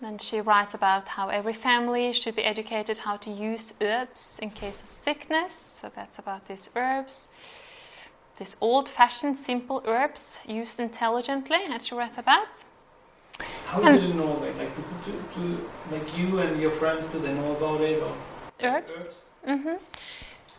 Then 0.01 0.17
she 0.17 0.41
writes 0.41 0.73
about 0.73 1.09
how 1.09 1.29
every 1.29 1.53
family 1.53 2.11
should 2.11 2.35
be 2.35 2.43
educated 2.43 2.97
how 2.99 3.17
to 3.17 3.29
use 3.29 3.73
herbs 3.79 4.39
in 4.41 4.49
case 4.49 4.81
of 4.81 4.89
sickness. 4.89 5.79
So 5.79 5.91
that's 5.95 6.17
about 6.17 6.47
these 6.47 6.71
herbs. 6.75 7.29
These 8.39 8.57
old 8.59 8.89
fashioned 8.89 9.37
simple 9.37 9.83
herbs 9.85 10.39
used 10.47 10.79
intelligently, 10.79 11.59
as 11.69 11.85
she 11.85 11.93
writes 11.93 12.17
about. 12.17 12.47
How 13.67 13.83
is 13.83 14.01
it 14.01 14.09
in 14.09 14.17
Norway? 14.17 14.51
Like, 14.57 14.75
do, 15.05 15.11
do, 15.35 15.69
like 15.91 16.17
you 16.17 16.39
and 16.39 16.59
your 16.59 16.71
friends, 16.71 17.05
do 17.05 17.19
they 17.19 17.33
know 17.33 17.55
about 17.55 17.81
it? 17.81 18.01
Or 18.01 18.13
Herbs? 18.59 19.09
mm-hmm 19.47 19.75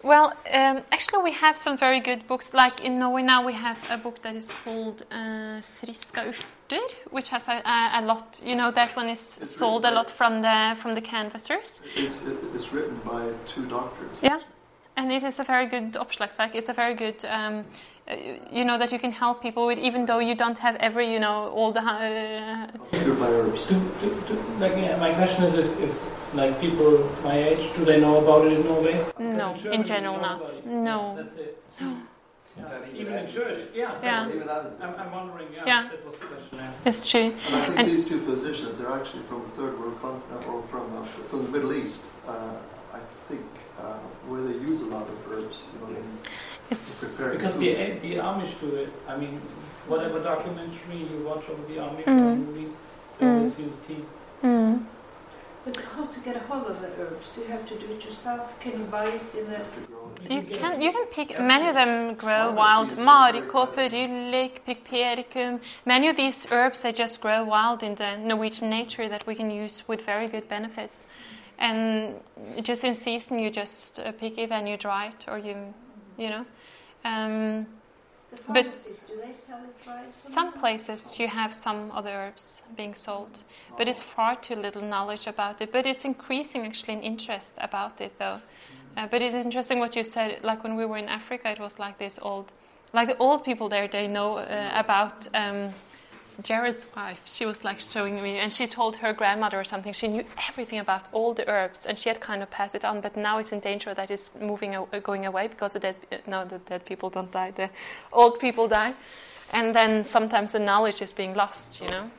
Well, 0.05 0.32
um, 0.52 0.82
actually, 0.93 1.23
we 1.24 1.32
have 1.32 1.59
some 1.59 1.77
very 1.77 1.98
good 1.98 2.28
books. 2.28 2.55
Like 2.55 2.85
in 2.85 3.01
Norway 3.01 3.23
now, 3.23 3.44
we 3.44 3.55
have 3.55 3.78
a 3.90 3.98
book 3.98 4.23
that 4.23 4.36
is 4.36 4.52
called 4.64 5.05
uh, 5.10 5.60
Friska 5.81 6.32
urter, 6.72 6.96
which 7.10 7.28
has 7.28 7.48
a, 7.48 7.62
a, 7.64 8.00
a 8.00 8.02
lot. 8.02 8.40
You 8.44 8.56
know, 8.56 8.70
that 8.70 8.96
one 8.96 9.08
is 9.08 9.38
It's 9.38 9.50
sold 9.50 9.84
a 9.84 9.90
lot 9.90 10.10
from 10.10 10.40
the 10.42 10.74
from 10.80 10.94
the 10.94 11.00
canvassers. 11.00 11.82
It's, 11.96 12.22
it's 12.54 12.72
written 12.72 12.98
by 13.04 13.22
two 13.54 13.66
doctors. 13.66 14.18
Yeah, 14.22 14.40
and 14.96 15.12
it 15.12 15.22
is 15.22 15.38
a 15.38 15.44
very 15.44 15.66
good 15.66 15.92
Oppslagsverk. 15.92 16.54
It's 16.54 16.68
a 16.68 16.72
very 16.72 16.94
good, 16.94 17.24
um, 17.24 17.64
uh, 18.08 18.16
you 18.50 18.64
know, 18.64 18.78
that 18.78 18.92
you 18.92 18.98
can 18.98 19.12
help 19.12 19.42
people 19.42 19.66
with, 19.66 19.78
even 19.78 20.06
though 20.06 20.18
you 20.18 20.34
don't 20.34 20.58
have 20.58 20.76
every, 20.76 21.12
you 21.12 21.20
know, 21.20 21.48
all 21.48 21.72
the. 21.72 21.80
Uh, 21.80 22.66
like, 24.58 24.76
yeah, 24.76 24.96
my 24.98 25.12
question 25.14 25.44
is 25.44 25.54
if, 25.54 25.80
if, 25.80 26.34
like, 26.34 26.60
people 26.60 27.10
my 27.24 27.36
age, 27.36 27.74
do 27.76 27.84
they 27.84 28.00
know 28.00 28.18
about 28.18 28.46
it 28.46 28.52
in 28.58 28.64
Norway? 28.66 29.04
No, 29.18 29.54
in 29.70 29.82
general 29.84 30.16
you 30.16 30.20
know 30.22 30.28
not. 30.28 30.42
about 30.42 30.58
it. 30.58 30.66
No. 30.66 31.26
Yeah, 31.80 31.96
that's. 32.56 32.70
Yeah, 32.70 32.88
even 32.88 33.00
even 33.00 33.12
in 33.24 33.32
church, 33.32 33.68
yeah. 33.74 33.80
Yeah. 33.82 34.00
that's- 34.00 34.34
Even 34.34 34.48
I'm, 34.48 34.94
I'm 35.00 35.12
wondering, 35.12 35.48
yeah, 35.54 35.62
Yeah. 35.66 35.88
that 35.90 36.04
was 36.04 36.14
the 36.18 36.26
question. 36.26 36.58
Yeah. 36.58 36.70
it's 36.84 37.08
true. 37.10 37.20
And 37.20 37.54
I 37.56 37.60
think 37.66 37.78
And- 37.78 37.88
these 37.90 38.04
two 38.04 38.20
physicians, 38.20 38.78
they're 38.78 38.92
actually 38.92 39.22
from 39.24 39.42
the 39.42 39.48
third 39.50 39.78
world 39.80 40.00
continent, 40.00 40.46
or 40.48 40.62
from, 40.64 40.96
uh, 40.96 41.02
from 41.02 41.44
the 41.46 41.50
Middle 41.50 41.72
East, 41.72 42.04
uh, 42.28 42.32
I 42.94 43.00
think, 43.28 43.44
uh, 43.78 43.98
where 44.28 44.42
they 44.42 44.54
use 44.58 44.80
a 44.82 44.84
lot 44.86 45.02
of 45.08 45.32
herbs, 45.32 45.62
you 45.72 45.80
know, 45.80 45.96
in 45.96 46.04
It's. 46.70 47.16
preparing 47.16 47.38
Because 47.38 47.54
food. 47.54 48.00
the 48.00 48.08
the 48.08 48.16
Amish 48.16 48.60
do 48.60 48.76
it. 48.76 48.92
I 49.08 49.16
mean, 49.16 49.40
whatever 49.88 50.20
documentary 50.20 50.98
you 51.10 51.24
watch 51.26 51.44
of 51.48 51.58
the 51.68 51.76
Amish 51.80 52.04
Mm. 52.04 52.46
movie, 52.46 52.68
they 53.18 53.26
Mm. 53.26 53.38
always 53.38 53.58
use 53.58 53.76
tea. 53.88 54.04
Mm. 54.44 54.84
But 55.64 55.76
how 55.76 56.06
to 56.06 56.20
get 56.20 56.34
a 56.36 56.40
hold 56.40 56.66
of 56.66 56.80
the 56.80 56.89
herbs? 57.01 57.28
Do 57.34 57.43
you 57.43 57.47
have 57.48 57.66
to 57.66 57.78
do 57.78 57.86
it 57.93 58.05
yourself? 58.05 58.59
Can 58.59 58.72
you 58.80 58.84
buy 58.86 59.06
it 59.06 59.34
in 59.39 59.48
the 59.48 59.59
have 59.59 59.74
to 59.74 59.80
grow 59.82 60.10
it. 60.24 60.30
You 60.30 60.59
can 60.59 60.80
you 60.80 60.90
can 60.90 61.06
pick 61.06 61.39
many 61.39 61.68
of 61.68 61.74
them 61.74 62.14
grow 62.14 62.51
wild. 62.52 62.90
seeds 62.90 63.01
are 63.01 63.05
Mariko, 63.05 63.72
very. 64.66 65.60
Many 65.86 66.09
of 66.09 66.16
these 66.16 66.47
herbs 66.51 66.80
they 66.80 66.93
just 66.93 67.20
grow 67.20 67.44
wild 67.44 67.82
in 67.82 67.94
the 67.94 68.16
Norwegian 68.16 68.70
nature 68.70 69.09
that 69.09 69.26
we 69.26 69.34
can 69.36 69.51
use 69.51 69.86
with 69.86 70.02
very 70.02 70.26
good 70.26 70.48
benefits. 70.48 71.06
And 71.59 72.20
just 72.62 72.82
in 72.82 72.94
season, 72.94 73.39
you 73.39 73.51
just 73.51 74.01
uh, 74.01 74.10
pick 74.12 74.39
it 74.39 74.51
and 74.51 74.68
you 74.68 74.76
dry 74.76 75.06
it, 75.09 75.26
or 75.28 75.39
you, 75.39 75.72
you 76.16 76.28
know. 76.28 76.44
Um, 77.05 77.66
the 77.66 77.81
But- 78.48 78.72
do 79.06 79.14
they 79.26 79.32
sell 79.32 79.60
it 79.64 79.86
by 79.86 80.04
some 80.04 80.52
places 80.52 81.18
you 81.18 81.28
have 81.28 81.54
some 81.54 81.90
other 81.92 82.10
herbs 82.10 82.62
being 82.76 82.94
sold, 82.94 83.44
but 83.76 83.88
it's 83.88 84.02
far 84.02 84.36
too 84.36 84.54
little 84.56 84.82
knowledge 84.82 85.26
about 85.26 85.60
it. 85.60 85.72
But 85.72 85.86
it's 85.86 86.04
increasing 86.04 86.66
actually 86.66 86.94
in 86.94 87.02
interest 87.02 87.54
about 87.59 88.00
it, 88.00 88.18
though. 88.18 88.40
Uh, 88.96 89.06
but 89.06 89.22
it's 89.22 89.34
interesting 89.34 89.78
what 89.78 89.96
you 89.96 90.04
said. 90.04 90.40
Like 90.42 90.62
when 90.64 90.76
we 90.76 90.84
were 90.84 90.98
in 90.98 91.09
Africa, 91.09 91.50
it 91.50 91.59
was 91.60 91.78
like 91.78 91.98
this 91.98 92.18
old 92.22 92.52
like 92.94 93.09
the 93.09 93.16
old 93.16 93.42
people 93.42 93.68
there, 93.70 93.88
they 93.88 94.06
know 94.06 94.36
uh, 94.36 94.70
about 94.74 95.26
um, 95.34 95.72
Jared's 96.42 96.86
wife. 96.96 97.20
She 97.24 97.44
was 97.44 97.64
like 97.64 97.80
showing 97.80 98.22
me, 98.22 98.38
and 98.38 98.52
she 98.52 98.66
told 98.66 98.96
her 98.96 99.12
grandmother 99.12 99.60
or 99.60 99.64
something. 99.64 99.92
She 99.92 100.09
knew 100.09 100.24
everything 100.48 100.78
about 100.78 101.04
all 101.12 101.34
the 101.34 101.48
herbs, 101.48 101.86
and 101.86 101.98
she 101.98 102.09
had 102.09 102.20
kind 102.20 102.42
of 102.42 102.50
passed 102.50 102.74
it 102.74 102.84
on. 102.84 103.00
But 103.00 103.16
now 103.16 103.38
it's 103.38 103.52
in 103.52 103.60
danger 103.60 103.92
that 103.94 104.10
it's 104.10 104.34
moving, 104.40 104.76
going 105.02 105.26
away 105.26 105.48
because 105.48 105.74
the 105.74 105.80
dead, 105.80 105.96
no, 106.26 106.44
the 106.44 106.59
dead 106.59 106.84
people 106.84 107.10
don't 107.10 107.30
die. 107.30 107.50
The 107.50 107.70
old 108.12 108.38
people 108.38 108.68
die, 108.68 108.94
and 109.52 109.74
then 109.74 110.04
sometimes 110.04 110.52
the 110.52 110.60
knowledge 110.60 111.02
is 111.02 111.12
being 111.12 111.34
lost. 111.34 111.80
You 111.80 111.88
know, 111.88 112.10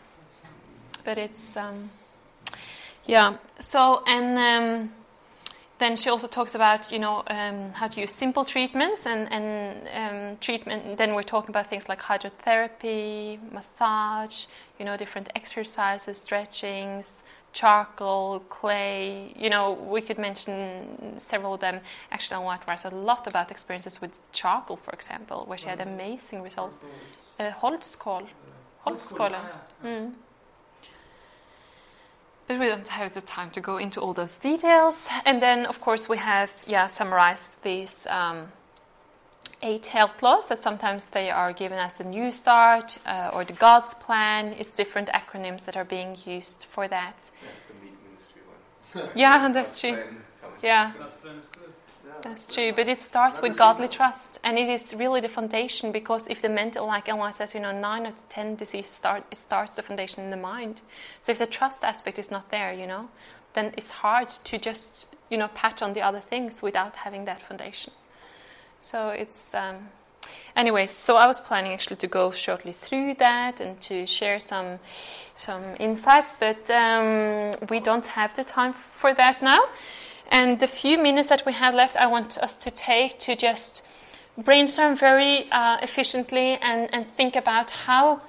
but 1.03 1.17
it's. 1.17 1.57
Um, 1.57 1.89
yeah. 3.05 3.35
So 3.59 4.03
and 4.07 4.37
um, 4.37 4.93
then 5.83 5.97
she 5.97 6.09
also 6.09 6.27
talks 6.27 6.55
about 6.55 6.91
you 6.91 6.99
know 6.99 7.23
um, 7.27 7.71
how 7.73 7.87
to 7.87 8.01
use 8.01 8.11
simple 8.11 8.45
treatments 8.45 9.05
and 9.05 9.21
and 9.31 9.47
um, 10.01 10.37
treatment. 10.39 10.97
Then 10.97 11.13
we're 11.15 11.29
talking 11.35 11.49
about 11.49 11.69
things 11.69 11.89
like 11.89 12.01
hydrotherapy, 12.01 13.39
massage, 13.51 14.45
you 14.79 14.85
know, 14.85 14.95
different 14.97 15.29
exercises, 15.35 16.17
stretchings, 16.17 17.23
charcoal, 17.51 18.39
clay. 18.49 19.33
You 19.35 19.49
know, 19.49 19.73
we 19.95 20.01
could 20.01 20.17
mention 20.17 20.55
several 21.17 21.53
of 21.55 21.59
them. 21.59 21.81
Actually, 22.11 22.35
Ellen 22.35 22.45
White 22.45 22.63
writes 22.67 22.85
a 22.85 22.89
lot 22.89 23.27
about 23.27 23.51
experiences 23.51 24.01
with 24.01 24.13
charcoal, 24.31 24.77
for 24.77 24.93
example, 24.93 25.43
where 25.47 25.57
she 25.57 25.67
had 25.67 25.81
amazing 25.81 26.41
results. 26.41 26.79
Uh, 27.39 27.51
Holzkohl. 27.51 28.27
Holzkohle. 28.85 29.41
Mm. 29.83 30.13
But 32.47 32.59
we 32.59 32.67
don't 32.67 32.87
have 32.87 33.13
the 33.13 33.21
time 33.21 33.51
to 33.51 33.61
go 33.61 33.77
into 33.77 34.01
all 34.01 34.13
those 34.13 34.33
details. 34.33 35.07
And 35.25 35.41
then, 35.41 35.65
of 35.65 35.79
course, 35.79 36.09
we 36.09 36.17
have 36.17 36.51
yeah 36.67 36.87
summarized 36.87 37.61
these 37.63 38.05
um, 38.09 38.51
eight 39.61 39.85
health 39.85 40.21
laws 40.21 40.47
that 40.49 40.61
sometimes 40.61 41.05
they 41.05 41.31
are 41.31 41.53
given 41.53 41.79
as 41.79 41.95
the 41.95 42.03
New 42.03 42.31
Start 42.31 42.97
uh, 43.05 43.31
or 43.33 43.45
the 43.45 43.53
God's 43.53 43.93
Plan. 43.93 44.53
It's 44.59 44.71
different 44.71 45.09
acronyms 45.09 45.63
that 45.65 45.77
are 45.77 45.85
being 45.85 46.17
used 46.25 46.65
for 46.69 46.87
that. 46.87 47.15
That's 47.17 47.67
the 47.67 47.73
meat 47.81 47.97
ministry 48.03 48.41
one. 48.45 49.09
Yeah, 49.15 49.51
that's 49.51 49.79
true. 49.79 49.97
Yeah. 50.61 50.91
Johnson. 52.23 52.31
That's 52.31 52.55
plan 52.55 52.67
is 52.67 52.77
good. 52.77 52.77
That's 52.77 52.77
true, 52.77 52.85
but 52.85 52.87
it 52.87 53.01
starts 53.01 53.41
with 53.41 53.57
godly 53.57 53.87
trust, 53.87 54.39
and 54.43 54.57
it 54.57 54.69
is 54.69 54.93
really 54.93 55.21
the 55.21 55.29
foundation. 55.29 55.91
Because 55.91 56.27
if 56.27 56.41
the 56.41 56.49
mental, 56.49 56.87
like 56.87 57.09
Ellen 57.09 57.33
says, 57.33 57.53
you 57.53 57.59
know, 57.59 57.71
nine 57.71 58.05
out 58.05 58.13
of 58.13 58.29
ten 58.29 58.55
disease 58.55 58.87
start 58.87 59.23
it 59.31 59.37
starts 59.37 59.75
the 59.75 59.81
foundation 59.81 60.23
in 60.23 60.29
the 60.29 60.37
mind. 60.37 60.81
So 61.21 61.31
if 61.31 61.37
the 61.37 61.47
trust 61.47 61.83
aspect 61.83 62.19
is 62.19 62.31
not 62.31 62.49
there, 62.49 62.73
you 62.73 62.87
know, 62.87 63.09
then 63.53 63.73
it's 63.77 63.91
hard 63.91 64.29
to 64.29 64.57
just 64.57 65.15
you 65.29 65.37
know 65.37 65.49
patch 65.49 65.81
on 65.81 65.93
the 65.93 66.01
other 66.01 66.21
things 66.21 66.61
without 66.61 66.95
having 66.95 67.25
that 67.25 67.41
foundation. 67.41 67.93
So 68.79 69.09
it's. 69.09 69.53
Um, 69.53 69.89
Anyways, 70.55 70.91
so 70.91 71.17
I 71.17 71.27
was 71.27 71.39
planning 71.39 71.73
actually 71.73 71.97
to 71.97 72.07
go 72.07 72.31
shortly 72.31 72.71
through 72.71 73.15
that 73.15 73.59
and 73.59 73.81
to 73.81 74.05
share 74.05 74.39
some 74.39 74.79
some 75.35 75.63
insights, 75.79 76.35
but 76.39 76.69
um, 76.69 77.55
we 77.69 77.79
don't 77.79 78.05
have 78.05 78.33
the 78.35 78.43
time 78.43 78.73
for 78.95 79.13
that 79.15 79.41
now. 79.41 79.59
And 80.33 80.59
the 80.59 80.67
few 80.67 80.97
minutes 80.97 81.29
that 81.29 81.45
we 81.45 81.53
have 81.53 81.75
left, 81.75 81.95
I 81.95 82.07
want 82.07 82.39
us 82.39 82.55
to 82.55 82.71
take 82.71 83.19
to 83.19 83.35
just 83.35 83.83
brainstorm 84.35 84.97
very 84.97 85.47
uh, 85.51 85.77
efficiently 85.83 86.57
and, 86.59 86.91
and 86.91 87.05
think 87.15 87.35
about 87.35 87.69
how, 87.69 88.19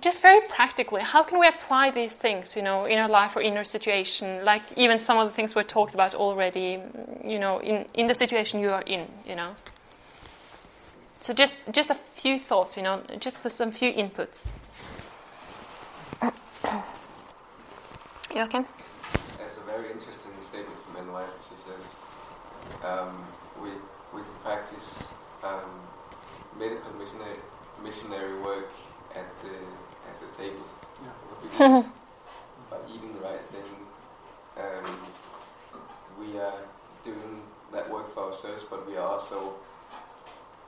just 0.00 0.20
very 0.20 0.40
practically, 0.48 1.02
how 1.02 1.22
can 1.22 1.38
we 1.38 1.46
apply 1.46 1.92
these 1.92 2.16
things, 2.16 2.56
you 2.56 2.62
know, 2.62 2.86
in 2.86 2.98
our 2.98 3.08
life 3.08 3.36
or 3.36 3.40
in 3.40 3.56
our 3.56 3.62
situation? 3.62 4.44
Like 4.44 4.62
even 4.76 4.98
some 4.98 5.16
of 5.16 5.28
the 5.28 5.34
things 5.34 5.54
we 5.54 5.62
talked 5.62 5.94
about 5.94 6.16
already, 6.16 6.80
you 7.24 7.38
know, 7.38 7.60
in, 7.60 7.86
in 7.94 8.08
the 8.08 8.14
situation 8.14 8.58
you 8.58 8.72
are 8.72 8.82
in, 8.82 9.06
you 9.24 9.36
know. 9.36 9.54
So 11.20 11.32
just 11.32 11.56
just 11.72 11.88
a 11.88 11.94
few 11.94 12.38
thoughts, 12.38 12.76
you 12.76 12.82
know, 12.82 13.00
just 13.18 13.50
some 13.50 13.70
few 13.70 13.92
inputs. 13.92 14.52
Joachim? 18.34 18.66
That's 19.38 19.56
a 19.56 19.62
very 19.62 19.90
interesting 19.90 20.24
statement 20.54 20.78
from 20.84 20.96
Ellen 20.96 21.12
White. 21.12 21.26
She 21.48 21.56
says 21.56 21.96
um, 22.84 23.24
we 23.62 23.70
we 24.12 24.20
can 24.22 24.36
practice 24.42 25.04
um, 25.42 25.70
medical 26.58 26.92
missionary 26.98 27.38
missionary 27.82 28.40
work 28.42 28.70
at 29.14 29.26
the 29.42 29.54
at 30.08 30.16
the 30.20 30.28
table 30.36 30.66
Yeah. 31.02 31.78
of 31.78 31.84
by 32.70 32.76
eating 32.94 33.12
the 33.14 33.20
right 33.20 33.44
thing. 33.52 33.70
Um, 34.56 34.98
we 36.20 36.38
are 36.38 36.54
doing 37.04 37.42
that 37.72 37.90
work 37.90 38.14
for 38.14 38.32
ourselves, 38.32 38.64
but 38.70 38.86
we 38.88 38.96
are 38.96 39.06
also 39.06 39.54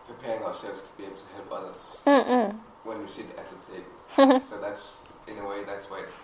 preparing 0.06 0.42
ourselves 0.42 0.82
to 0.82 0.88
be 0.96 1.04
able 1.04 1.16
to 1.16 1.24
help 1.34 1.52
others 1.52 1.82
Mm-mm. 2.06 2.54
when 2.84 3.02
we 3.02 3.08
sit 3.08 3.26
at 3.38 3.46
the 3.50 3.72
table. 3.72 4.40
so 4.48 4.58
that's 4.60 4.82
in 5.26 5.38
a 5.38 5.46
way 5.48 5.64
that's 5.64 5.90
why 5.90 6.00
it's 6.00 6.14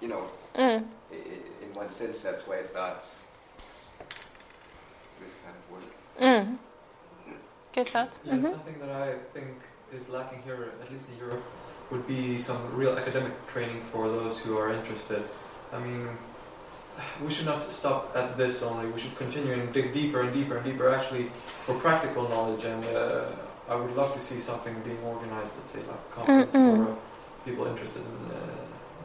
you 0.00 0.08
know 0.08 0.22
Mm. 0.56 0.84
i- 1.12 1.14
i- 1.14 1.64
in 1.64 1.74
one 1.74 1.90
sense, 1.90 2.20
that's 2.22 2.46
where 2.46 2.60
it 2.60 2.68
starts. 2.68 3.25
This 5.22 5.34
kind 5.44 5.56
of 5.60 5.64
work. 5.72 5.88
Mm. 6.20 6.58
Good 7.74 7.88
thought. 7.92 8.18
Yeah, 8.24 8.34
Mhm. 8.34 8.42
something 8.50 8.78
that 8.80 8.90
I 8.90 9.14
think 9.34 9.48
is 9.92 10.08
lacking 10.08 10.42
here, 10.42 10.72
at 10.82 10.90
least 10.92 11.06
in 11.12 11.16
Europe, 11.18 11.42
would 11.90 12.06
be 12.06 12.38
some 12.38 12.60
real 12.74 12.96
academic 12.98 13.34
training 13.46 13.80
for 13.92 14.08
those 14.08 14.40
who 14.40 14.56
are 14.58 14.70
interested. 14.72 15.22
I 15.72 15.78
mean, 15.78 16.08
we 17.24 17.30
should 17.30 17.46
not 17.46 17.70
stop 17.70 18.16
at 18.16 18.36
this 18.36 18.62
only. 18.62 18.86
We 18.88 18.98
should 18.98 19.16
continue 19.16 19.52
and 19.52 19.72
dig 19.72 19.92
deeper 19.92 20.20
and 20.20 20.32
deeper 20.32 20.56
and 20.56 20.64
deeper, 20.64 20.88
actually, 20.88 21.30
for 21.64 21.74
practical 21.74 22.28
knowledge. 22.28 22.64
And 22.64 22.82
uh, 22.86 23.72
I 23.72 23.74
would 23.76 23.94
love 23.94 24.14
to 24.14 24.20
see 24.20 24.40
something 24.40 24.74
being 24.88 25.02
organized, 25.04 25.52
let's 25.58 25.70
say, 25.72 25.80
like 25.80 26.02
a 26.10 26.14
conference 26.14 26.52
Mm-mm. 26.52 26.76
for 26.86 26.92
uh, 26.92 26.94
people 27.44 27.66
interested 27.66 28.02
in 28.02 28.30
uh, 28.30 28.38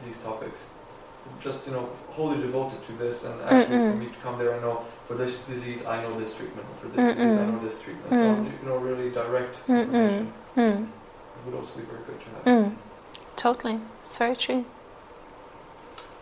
these 0.04 0.18
topics. 0.18 0.66
Just 1.40 1.66
you 1.66 1.72
know, 1.74 1.88
wholly 2.10 2.40
devoted 2.40 2.82
to 2.84 2.92
this, 2.92 3.24
and 3.24 3.40
actually 3.42 3.76
for 3.78 3.92
Mm-mm. 3.94 3.98
me 3.98 4.06
to 4.06 4.18
come 4.24 4.38
there 4.38 4.52
and 4.54 4.62
know 4.62 4.84
for 5.12 5.18
this 5.24 5.44
disease 5.46 5.84
I 5.84 6.02
know 6.02 6.18
this 6.18 6.34
treatment, 6.34 6.66
for 6.80 6.88
this 6.88 7.14
disease 7.14 7.38
I 7.38 7.46
know 7.50 7.58
this 7.58 7.80
treatment. 7.82 8.12
Mm. 8.12 8.46
So 8.46 8.52
you 8.62 8.68
know, 8.68 8.76
really 8.78 9.10
direct 9.10 9.54
Mm-mm. 9.66 9.78
information 9.80 10.32
Mm. 10.56 10.86
would 11.46 11.54
also 11.54 11.74
be 11.78 11.84
very 11.84 12.02
good 12.08 12.20
to 12.20 12.26
have. 12.34 12.44
Mm. 12.44 12.76
Totally. 13.36 13.80
It's 14.02 14.16
very 14.16 14.36
true. 14.36 14.64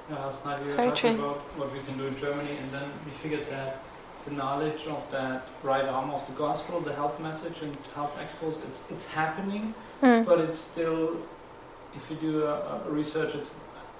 Yeah, 0.09 0.19
last 0.27 0.45
night 0.45 0.61
we 0.63 0.69
were 0.71 0.77
Very 0.77 0.91
talking 0.91 1.17
true. 1.17 1.25
about 1.25 1.41
what 1.59 1.73
we 1.73 1.81
can 1.87 1.97
do 1.99 2.07
in 2.07 2.17
Germany, 2.19 2.55
and 2.63 2.71
then 2.77 2.89
we 3.05 3.11
figured 3.23 3.47
that 3.57 3.83
the 4.27 4.33
knowledge 4.33 4.83
of 4.87 5.03
that 5.11 5.43
right 5.65 5.85
arm 5.85 6.11
of 6.11 6.25
the 6.27 6.33
gospel, 6.33 6.81
the 6.81 6.95
health 6.95 7.19
message 7.21 7.59
and 7.63 7.77
health 7.95 8.15
expos, 8.25 8.57
it's, 8.69 8.83
it's 8.91 9.07
happening, 9.07 9.75
Mm. 10.03 10.25
but 10.25 10.39
it's 10.41 10.59
still, 10.73 11.17
if 11.99 12.03
you 12.11 12.17
do 12.17 12.33
a, 12.47 12.55
a 12.87 12.91
research, 12.91 13.35
it's, 13.35 13.51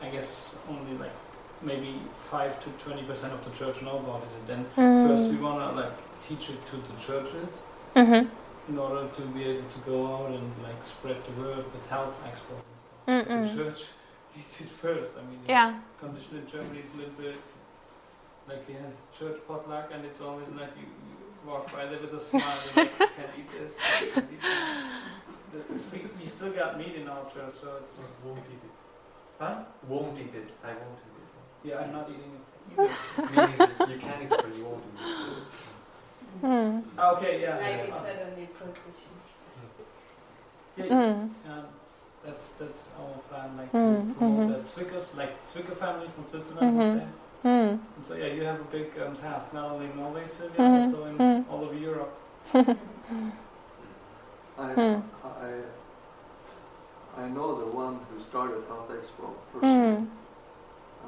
I 0.03 0.09
guess, 0.15 0.55
only 0.69 0.95
like 0.99 1.13
maybe 1.63 2.01
5 2.31 2.65
to 2.65 2.71
20% 2.91 3.33
of 3.33 3.45
the 3.45 3.51
church 3.59 3.83
know 3.83 3.99
about 3.99 4.23
it. 4.23 4.29
And 4.39 4.47
then 4.49 5.07
first 5.09 5.29
we 5.31 5.37
Mm. 5.37 5.43
want 5.43 5.59
to 5.75 5.81
like 5.81 5.93
teach 6.27 6.49
it 6.51 6.61
to 6.71 6.77
the 6.77 6.97
churches 7.07 7.51
Mhm. 7.95 8.29
in 8.69 8.79
order 8.79 9.09
to 9.17 9.23
be 9.37 9.43
able 9.45 9.69
to 9.77 9.81
go 9.93 9.99
out 10.15 10.31
and 10.31 10.51
like 10.63 10.81
spread 10.85 11.19
the 11.29 11.35
word 11.43 11.65
with 11.75 11.85
health 11.89 12.15
experts. 12.27 12.65
and 13.07 13.27
stuff. 13.27 13.57
The 13.57 13.65
church 13.65 13.81
needs 14.37 14.61
it 14.61 14.71
first. 14.85 15.13
I 15.19 15.23
mean, 15.29 15.41
Yeah. 15.49 15.75
condition 16.01 16.37
in 16.39 16.47
Germany 16.51 16.81
is 16.87 16.95
a 16.95 16.99
little 16.99 17.19
bit 17.25 17.37
like 18.49 18.63
we 18.69 18.75
have 18.75 18.93
church 19.19 19.39
potluck 19.49 19.87
and 19.95 20.05
it's 20.05 20.21
always 20.21 20.49
like 20.61 20.73
you, 20.81 20.87
you 21.09 21.17
walk 21.51 21.73
by 21.73 21.87
there 21.87 21.99
with 22.01 22.15
a 22.15 22.21
smile 22.21 22.59
and 22.67 22.77
like, 22.77 22.99
can't 23.17 23.33
eat 23.41 23.51
this. 23.59 23.73
Can't 24.15 24.29
eat 24.35 24.41
that. 24.43 25.65
We, 25.93 25.99
we 26.21 26.27
still 26.27 26.53
got 26.53 26.79
meat 26.79 26.95
in 26.95 27.09
our 27.09 27.25
church, 27.35 27.55
so 27.61 27.69
it's 27.83 27.97
Won't 28.25 28.39
eat 28.55 28.63
it. 28.69 28.75
huh? 29.41 29.55
Won't 29.89 30.17
eat 30.19 30.35
it. 30.35 30.49
I 30.63 30.69
won't 30.81 31.01
eat 31.07 31.10
Yeah, 31.65 31.79
I'm 31.79 31.93
not 31.93 32.09
eating 32.09 32.33
it 32.39 32.45
either. 32.73 32.85
it. 32.85 32.91
Meaning 33.31 33.59
that 33.59 33.89
you 33.91 33.97
can 33.99 34.23
eat 34.23 34.33
it, 34.33 34.41
but 34.43 34.53
you 34.57 34.65
won't 34.65 34.85
eat 34.85 35.29
it. 35.29 35.37
Mm. 36.43 36.83
Okay, 37.17 37.43
yeah. 37.43 37.57
Like 37.57 37.77
yeah, 37.77 37.83
it's 37.89 37.97
uh, 37.97 37.99
suddenly 38.07 38.47
prohibition. 38.57 39.15
yeah, 40.77 40.85
Mm. 40.87 41.23
um, 41.51 41.65
that's 42.25 42.47
that's 42.53 42.89
our 42.99 43.19
plan, 43.29 43.57
like 43.57 43.73
Mm, 43.73 44.09
to 44.09 44.15
promote 44.15 44.41
mhm. 44.41 44.49
that 44.55 44.65
Zwickers, 44.65 45.17
like 45.17 45.43
Zwicker 45.45 45.75
family 45.77 46.09
from 46.15 46.25
Switzerland 46.27 46.77
Mhm. 46.79 46.95
there. 47.43 47.45
Mm. 47.45 47.79
And 47.97 48.07
so 48.07 48.15
yeah, 48.15 48.27
you 48.33 48.43
have 48.45 48.61
a 48.61 48.65
big 48.65 48.87
um, 49.05 49.17
task, 49.17 49.53
not 49.53 49.71
only 49.73 49.87
in 49.87 49.97
Norway, 49.97 50.27
Silvia, 50.27 50.61
Mhm, 50.61 50.85
also 50.85 51.05
in 51.07 51.19
mhm. 51.19 51.45
all 51.51 51.65
over 51.65 51.75
Europe. 51.75 52.15
I, 52.55 52.77
Hmm. 54.75 55.01
I, 55.25 55.63
I 57.17 57.29
know 57.29 57.59
the 57.59 57.67
one 57.67 57.99
who 58.11 58.21
started 58.21 58.63
Health 58.69 58.91
Expo 58.91 59.33
personally, 59.53 59.97
Mm. 59.97 60.07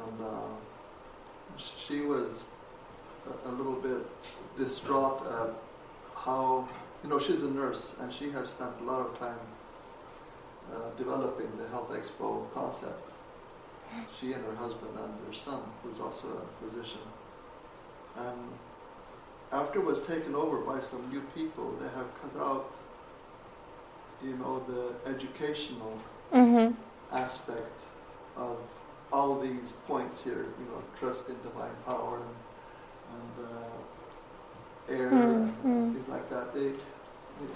And 0.04 0.26
uh, 0.26 1.58
she 1.58 2.00
was 2.00 2.44
a, 3.46 3.50
a 3.50 3.52
little 3.52 3.74
bit 3.74 3.98
distraught 4.58 5.24
at 5.26 5.50
how, 6.14 6.68
you 7.02 7.10
know, 7.10 7.18
she's 7.18 7.42
a 7.42 7.50
nurse 7.50 7.94
and 8.00 8.12
she 8.12 8.30
has 8.30 8.48
spent 8.48 8.70
a 8.80 8.84
lot 8.84 9.00
of 9.06 9.18
time 9.18 9.38
uh, 10.72 10.76
developing 10.96 11.48
the 11.58 11.68
Health 11.68 11.90
Expo 11.90 12.52
concept. 12.54 13.00
She 14.18 14.32
and 14.32 14.42
her 14.44 14.54
husband 14.56 14.92
and 14.98 15.12
their 15.26 15.34
son, 15.34 15.60
who's 15.82 16.00
also 16.00 16.28
a 16.28 16.64
physician. 16.64 17.00
And 18.16 18.38
after 19.52 19.80
it 19.80 19.84
was 19.84 20.00
taken 20.06 20.34
over 20.34 20.58
by 20.58 20.80
some 20.80 21.10
new 21.10 21.20
people, 21.34 21.72
they 21.80 21.88
have 21.88 22.06
cut 22.22 22.40
out 22.40 22.72
you 24.24 24.36
know, 24.36 24.62
the 24.68 25.10
educational 25.10 25.98
Mm-hmm. 26.32 26.72
aspect 27.14 27.78
of 28.38 28.56
all 29.12 29.40
these 29.40 29.72
points 29.86 30.22
here, 30.22 30.46
you 30.58 30.66
know, 30.70 30.82
trust 30.98 31.28
in 31.28 31.36
divine 31.42 31.74
power 31.86 32.18
and, 32.18 32.34
and 33.14 33.46
uh, 33.46 34.92
air 34.92 35.10
Mm, 35.10 35.24
and 35.24 35.64
mm. 35.64 35.92
things 35.94 36.08
like 36.08 36.28
that. 36.30 36.54
They, 36.54 36.66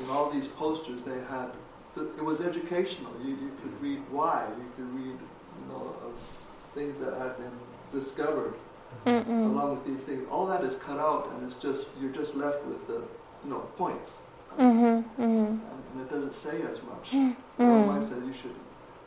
in 0.02 0.10
all 0.10 0.30
these 0.30 0.48
posters, 0.48 1.02
they 1.02 1.18
had, 1.30 1.50
it 1.96 2.24
was 2.24 2.40
educational. 2.40 3.12
You, 3.22 3.30
you 3.30 3.52
could 3.62 3.80
read 3.80 4.00
why, 4.10 4.46
you 4.58 4.70
could 4.76 4.94
read, 4.94 5.16
you 5.58 5.68
know, 5.68 5.94
of 6.04 6.12
things 6.74 6.98
that 7.00 7.14
had 7.18 7.36
been 7.38 7.52
discovered 7.92 8.54
Mm-mm. 9.06 9.46
along 9.50 9.70
with 9.76 9.86
these 9.86 10.02
things. 10.04 10.26
All 10.30 10.46
that 10.46 10.62
is 10.62 10.74
cut 10.76 10.98
out, 10.98 11.30
and 11.32 11.46
it's 11.46 11.56
just 11.56 11.88
you're 12.00 12.12
just 12.12 12.34
left 12.34 12.64
with 12.66 12.86
the, 12.86 13.02
you 13.44 13.50
know, 13.50 13.60
points, 13.76 14.18
Mm-hmm. 14.58 15.22
Mm-hmm. 15.22 15.22
and, 15.22 15.60
and 15.92 16.00
it 16.00 16.08
doesn't 16.10 16.32
say 16.32 16.62
as 16.62 16.82
much. 16.82 17.10
Mm. 17.12 17.36
Well, 17.58 17.90
I 17.90 18.02
said 18.02 18.22
you 18.26 18.32
should, 18.32 18.54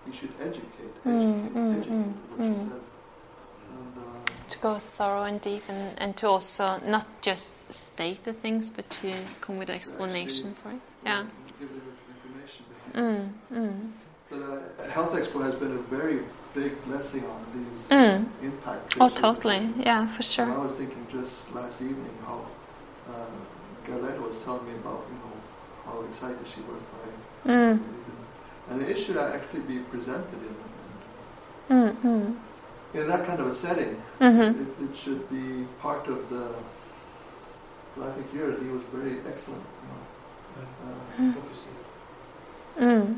you 0.08 0.14
should 0.14 0.32
educate, 0.42 0.92
educate, 1.06 1.06
Mm, 1.06 1.50
mm, 1.52 1.78
educate, 1.78 1.92
mm, 1.92 2.12
is 2.12 2.58
mm. 2.58 2.72
And, 2.72 3.98
uh, 3.98 4.50
To 4.50 4.58
go 4.60 4.76
thorough 4.98 5.24
and 5.24 5.40
deep, 5.42 5.64
and, 5.70 5.98
and 6.00 6.18
to 6.18 6.28
also 6.28 6.80
not 6.86 7.06
just 7.22 7.72
state 7.74 8.24
the 8.24 8.34
things, 8.34 8.72
but 8.72 8.90
to 9.02 9.14
come 9.42 9.58
with 9.58 9.70
an 9.70 9.76
explanation 9.76 10.56
for 10.62 10.70
it. 10.72 10.80
Yeah. 11.06 11.26
Give 11.60 11.70
them 11.70 11.82
information 12.16 12.66
behind 12.94 13.32
it. 13.52 13.52
Mm, 13.52 13.58
mm, 13.58 13.92
But 14.30 14.42
uh, 14.42 14.90
Health 14.90 15.14
Expo 15.14 15.44
has 15.44 15.56
been 15.56 15.72
a 15.72 15.82
very 15.98 16.20
big 16.56 16.84
blessing 16.86 17.24
on 17.26 17.46
these 17.54 17.88
mm. 17.90 18.26
impact. 18.42 18.96
Oh, 19.00 19.08
pictures. 19.08 19.20
totally. 19.22 19.70
Yeah, 19.78 20.08
for 20.08 20.18
And 20.24 20.26
sure. 20.26 20.52
I 20.52 20.58
was 20.58 20.74
thinking 20.74 21.06
just 21.12 21.34
last 21.54 21.82
evening 21.82 22.16
how 22.26 22.46
uh, 23.12 23.14
Galette 23.86 24.22
was 24.22 24.42
telling 24.44 24.66
me 24.66 24.74
about, 24.74 25.04
you 25.12 25.16
know, 25.22 25.36
how 25.86 26.02
excited 26.10 26.40
she 26.48 26.62
was 26.62 26.82
by 26.94 27.52
Mm, 27.52 27.80
And 28.70 28.82
it 28.82 28.98
should 29.00 29.18
actually 29.18 29.62
be 29.62 29.80
presented 29.80 30.40
in, 31.70 31.76
mm, 31.76 31.96
mm. 32.02 32.36
in, 32.94 33.00
in 33.02 33.08
that 33.08 33.26
kind 33.26 33.40
of 33.40 33.48
a 33.48 33.54
setting. 33.56 34.02
Mm-hmm. 34.20 34.62
It, 34.62 34.90
it 34.92 34.96
should 34.96 35.30
be 35.30 35.66
part 35.82 36.08
of 36.08 36.30
the. 36.30 36.54
Well, 37.98 38.10
I 38.10 38.12
think 38.14 38.28
yours, 38.34 38.62
he 38.62 38.70
was 38.70 38.82
very 38.94 39.18
excellent. 39.28 39.64
You 39.82 39.88
know. 41.24 41.30
uh, 41.30 41.34
Focusing. 41.34 41.76
Mm. 42.80 43.18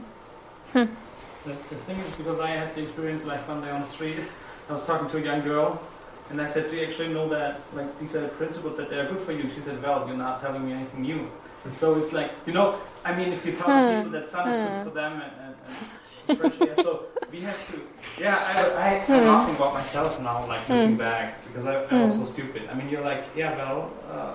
The, 1.43 1.51
the 1.51 1.75
thing 1.85 1.99
is, 1.99 2.09
because 2.15 2.39
I 2.39 2.49
had 2.51 2.73
the 2.75 2.83
experience 2.83 3.25
like 3.25 3.47
one 3.47 3.61
day 3.61 3.71
on 3.71 3.81
the 3.81 3.87
street, 3.87 4.19
I 4.69 4.73
was 4.73 4.85
talking 4.85 5.09
to 5.09 5.17
a 5.17 5.21
young 5.21 5.41
girl, 5.41 5.81
and 6.29 6.39
I 6.39 6.45
said, 6.45 6.69
"Do 6.69 6.77
you 6.77 6.83
actually 6.85 7.09
know 7.13 7.27
that 7.29 7.59
like 7.73 7.99
these 7.99 8.15
are 8.15 8.21
the 8.21 8.27
principles 8.29 8.77
that 8.77 8.89
they 8.89 8.99
are 8.99 9.05
good 9.07 9.19
for 9.19 9.31
you?" 9.33 9.41
And 9.41 9.51
She 9.51 9.59
said, 9.59 9.81
"Well, 9.83 10.07
you're 10.07 10.17
not 10.17 10.39
telling 10.41 10.65
me 10.65 10.71
anything 10.73 11.01
new." 11.01 11.29
so 11.73 11.95
it's 11.97 12.13
like 12.13 12.31
you 12.45 12.53
know, 12.53 12.75
I 13.03 13.13
mean, 13.15 13.33
if 13.33 13.45
you 13.45 13.53
tell 13.53 13.69
Hmm. 13.69 13.95
people 13.97 14.11
that 14.11 14.27
sun 14.29 14.49
is 14.49 14.55
Hmm. 14.55 14.65
good 14.67 14.83
for 14.85 14.89
them 14.91 15.13
and, 15.21 15.33
and, 15.79 15.89
and 16.29 16.37
fresh 16.39 16.61
air, 16.67 16.75
so 16.75 17.05
we 17.31 17.39
have 17.41 17.59
to. 17.71 17.79
Yeah, 18.21 18.37
I, 18.43 19.05
I, 19.09 19.15
I'm 19.15 19.25
laughing 19.25 19.55
about 19.55 19.73
myself 19.73 20.19
now, 20.21 20.45
like 20.47 20.67
looking 20.69 20.91
Hmm. 20.91 20.97
back, 20.97 21.43
because 21.45 21.65
I, 21.65 21.75
I 21.75 22.03
was 22.03 22.13
Hmm. 22.13 22.19
so 22.19 22.25
stupid. 22.25 22.63
I 22.71 22.73
mean, 22.75 22.89
you're 22.89 23.01
like, 23.11 23.23
yeah, 23.35 23.55
well. 23.57 23.91
Uh, 24.09 24.33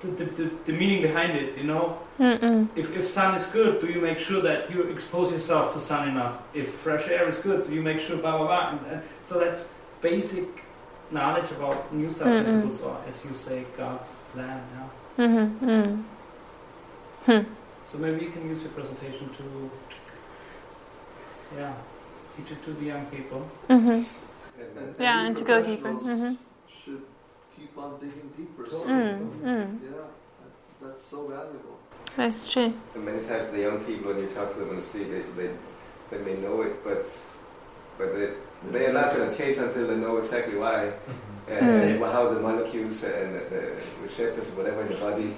the, 0.00 0.08
the, 0.08 0.24
the, 0.38 0.50
the 0.66 0.72
meaning 0.72 1.00
behind 1.00 1.32
it, 1.34 1.56
you 1.56 1.64
know, 1.64 1.96
Mm-mm. 2.18 2.68
if, 2.76 2.94
if 2.94 3.06
sun 3.06 3.34
is 3.36 3.46
good, 3.46 3.80
do 3.80 3.86
you 3.86 4.02
make 4.02 4.18
sure 4.18 4.42
that 4.42 4.70
you 4.70 4.82
expose 4.82 5.32
yourself 5.32 5.72
to 5.72 5.80
sun 5.80 6.08
enough? 6.10 6.42
If 6.52 6.68
fresh 6.68 7.08
air 7.08 7.26
is 7.26 7.38
good, 7.38 7.66
do 7.66 7.72
you 7.74 7.80
make 7.80 8.00
sure 8.00 8.18
blah 8.18 8.36
blah 8.36 8.46
blah? 8.46 8.68
And, 8.70 8.80
and 8.92 9.02
so 9.22 9.38
that's 9.40 9.72
basic 10.02 10.44
knowledge 11.10 11.50
about 11.52 11.90
New 11.94 12.10
Start 12.10 12.42
principles, 12.44 12.82
or 12.82 12.98
as 13.08 13.24
you 13.24 13.32
say, 13.32 13.64
God's 13.78 14.14
plan. 14.34 14.60
Yeah. 15.16 15.24
Mm-hmm. 15.26 15.70
Mm. 15.70 16.02
Hmm. 17.24 17.50
So 17.86 17.96
maybe 17.98 18.26
you 18.26 18.30
can 18.30 18.46
use 18.46 18.60
your 18.62 18.72
presentation 18.72 19.30
to, 19.38 19.70
yeah, 21.56 21.72
teach 22.36 22.50
it 22.52 22.64
to 22.64 22.72
the 22.72 22.86
young 22.86 23.06
people. 23.06 23.48
Mm-hmm. 23.68 23.90
And, 23.90 24.78
and 24.78 24.96
Yeah, 24.98 25.26
and 25.26 25.36
to 25.36 25.44
go 25.44 25.62
deeper. 25.62 25.90
professionals 25.92 26.20
Mm-hmm. 26.20 26.34
Should 26.84 27.02
keep 27.56 27.78
on 27.78 27.94
digging 28.00 28.30
deeper. 28.36 28.68
So, 28.70 28.84
Mm. 28.84 29.18
Mm. 29.42 29.78
Yeah, 29.82 29.90
that, 29.90 30.86
that's 30.88 31.02
so 31.02 31.26
valuable. 31.28 31.78
That's 32.16 32.46
true. 32.52 32.72
and 32.94 33.04
many 33.04 33.22
times 33.26 33.48
the 33.48 33.60
young 33.60 33.80
people, 33.84 34.12
when 34.12 34.22
you 34.22 34.28
talk 34.28 34.52
to 34.52 34.58
them 34.60 34.70
on 34.70 34.76
the 34.76 34.82
street, 34.82 35.08
they, 35.10 35.22
they, 35.42 35.50
they 36.10 36.18
may 36.24 36.40
know 36.40 36.62
it, 36.62 36.82
but 36.84 37.04
but 37.98 38.12
they, 38.14 38.30
they 38.70 38.86
are 38.86 38.92
not 38.92 39.14
going 39.14 39.28
to 39.30 39.36
change 39.36 39.56
until 39.58 39.86
they 39.86 39.96
know 39.96 40.16
exactly 40.18 40.56
why. 40.56 40.92
And 41.48 41.66
Mm. 41.74 41.98
well, 42.00 42.10
how 42.12 42.32
the 42.32 42.40
molecules 42.40 43.02
and 43.04 43.34
the, 43.34 43.40
the 43.50 43.62
receptors, 44.02 44.48
whatever 44.56 44.80
in 44.82 44.88
the 44.88 44.94
body, 44.96 45.36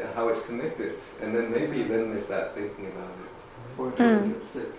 uh, 0.00 0.06
how 0.14 0.28
it's 0.28 0.40
connected, 0.46 0.94
and 1.22 1.34
then 1.34 1.50
maybe 1.52 1.82
then 1.84 2.12
they 2.14 2.20
start 2.20 2.54
thinking 2.54 2.86
about 2.86 3.10
it. 3.24 3.78
Or 3.78 3.86
until 3.88 4.06
Mm. 4.06 4.22
they 4.22 4.28
get 4.34 4.44
sick. 4.44 4.72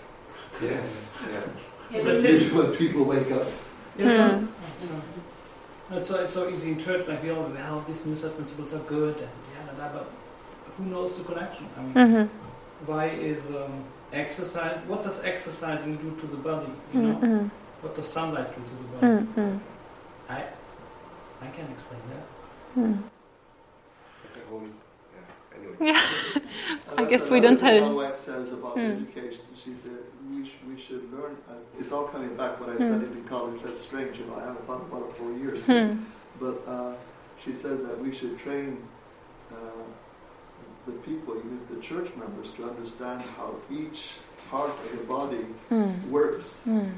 Yes. 0.61 1.11
Yeah. 1.31 1.39
Yeah, 1.91 2.03
That's 2.03 2.23
we- 2.23 2.29
it. 2.29 2.53
when 2.53 2.71
people 2.75 3.03
wake 3.05 3.31
up. 3.31 3.47
Yeah, 3.97 4.29
Hmm. 4.29 4.45
you 5.91 5.97
it's 5.97 6.07
so 6.09 6.15
it's 6.23 6.33
so 6.33 6.47
easy 6.49 6.71
in 6.71 6.79
church, 6.79 7.07
like 7.07 7.21
we 7.23 7.31
all 7.31 7.43
well, 7.49 7.83
these 7.87 8.05
New 8.05 8.15
Start 8.15 8.35
principles 8.37 8.73
are 8.73 8.85
good, 8.87 9.15
and 9.17 9.27
yeah, 9.53 9.73
blah, 9.75 9.87
blah, 9.89 9.99
but 9.99 10.07
who 10.77 10.83
knows 10.85 11.17
the 11.17 11.23
connection? 11.23 11.65
I 11.77 11.81
mean. 11.81 11.93
Mm-hmm. 11.93 12.25
why 12.85 13.05
is 13.07 13.41
um, 13.59 13.83
exercise 14.13 14.77
what 14.87 15.03
does 15.03 15.19
exercising 15.23 15.97
do 15.97 16.09
to 16.21 16.27
the 16.27 16.37
body 16.37 16.71
you 16.93 17.01
know 17.01 17.15
Mm-hmm. 17.15 17.47
what 17.81 17.93
does 17.95 18.07
sunlight 18.07 18.49
do 18.55 18.61
to 18.69 18.73
the 18.81 18.87
body 18.93 19.07
Mm-hmm. 19.07 19.57
i 20.37 20.39
i 21.45 21.47
can't 21.55 21.71
explain 21.75 22.01
that 22.11 22.25
Mm. 22.79 22.97
It's 25.71 25.81
yeah. 25.81 25.87
Anyway. 25.87 25.93
Yeah. 25.93 26.41
And 26.91 26.99
I 26.99 27.09
guess 27.09 27.29
we 27.29 27.39
don't 27.39 27.61
have- 27.61 27.83
my 27.83 27.91
wife 27.93 28.17
says 28.17 28.51
about 28.51 28.73
Hmm. 28.73 28.79
education. 28.79 29.41
She 29.63 29.73
said 29.75 29.99
we, 30.31 30.45
sh- 30.45 30.61
we 30.69 30.79
should 30.79 31.11
learn. 31.13 31.37
Uh, 31.49 31.53
it's 31.79 31.91
all 31.91 32.05
coming 32.05 32.35
back. 32.35 32.59
What 32.59 32.69
I 32.69 32.73
Hmm. 32.73 32.89
studied 32.89 33.11
in 33.17 33.23
college. 33.25 33.61
That's 33.63 33.79
strange. 33.79 34.17
You 34.19 34.25
know, 34.25 34.35
I 34.35 34.45
haven't 34.47 34.65
thought 34.67 34.81
about 34.81 35.03
it 35.09 35.13
for 35.17 35.31
years. 35.43 35.59
Hmm. 35.65 36.03
But 36.39 36.57
uh, 36.67 36.93
she 37.43 37.53
says 37.53 37.81
that 37.87 37.99
we 37.99 38.13
should 38.13 38.37
train 38.39 38.77
uh, 39.51 39.55
the 40.85 40.91
people, 41.09 41.35
even 41.37 41.59
the 41.73 41.79
church 41.81 42.09
members, 42.15 42.49
to 42.57 42.63
understand 42.71 43.21
how 43.37 43.55
each 43.71 44.01
part 44.51 44.69
of 44.69 44.91
the 44.91 45.03
body 45.05 45.45
Mm. 45.71 46.07
works 46.09 46.63
Mm. 46.67 46.89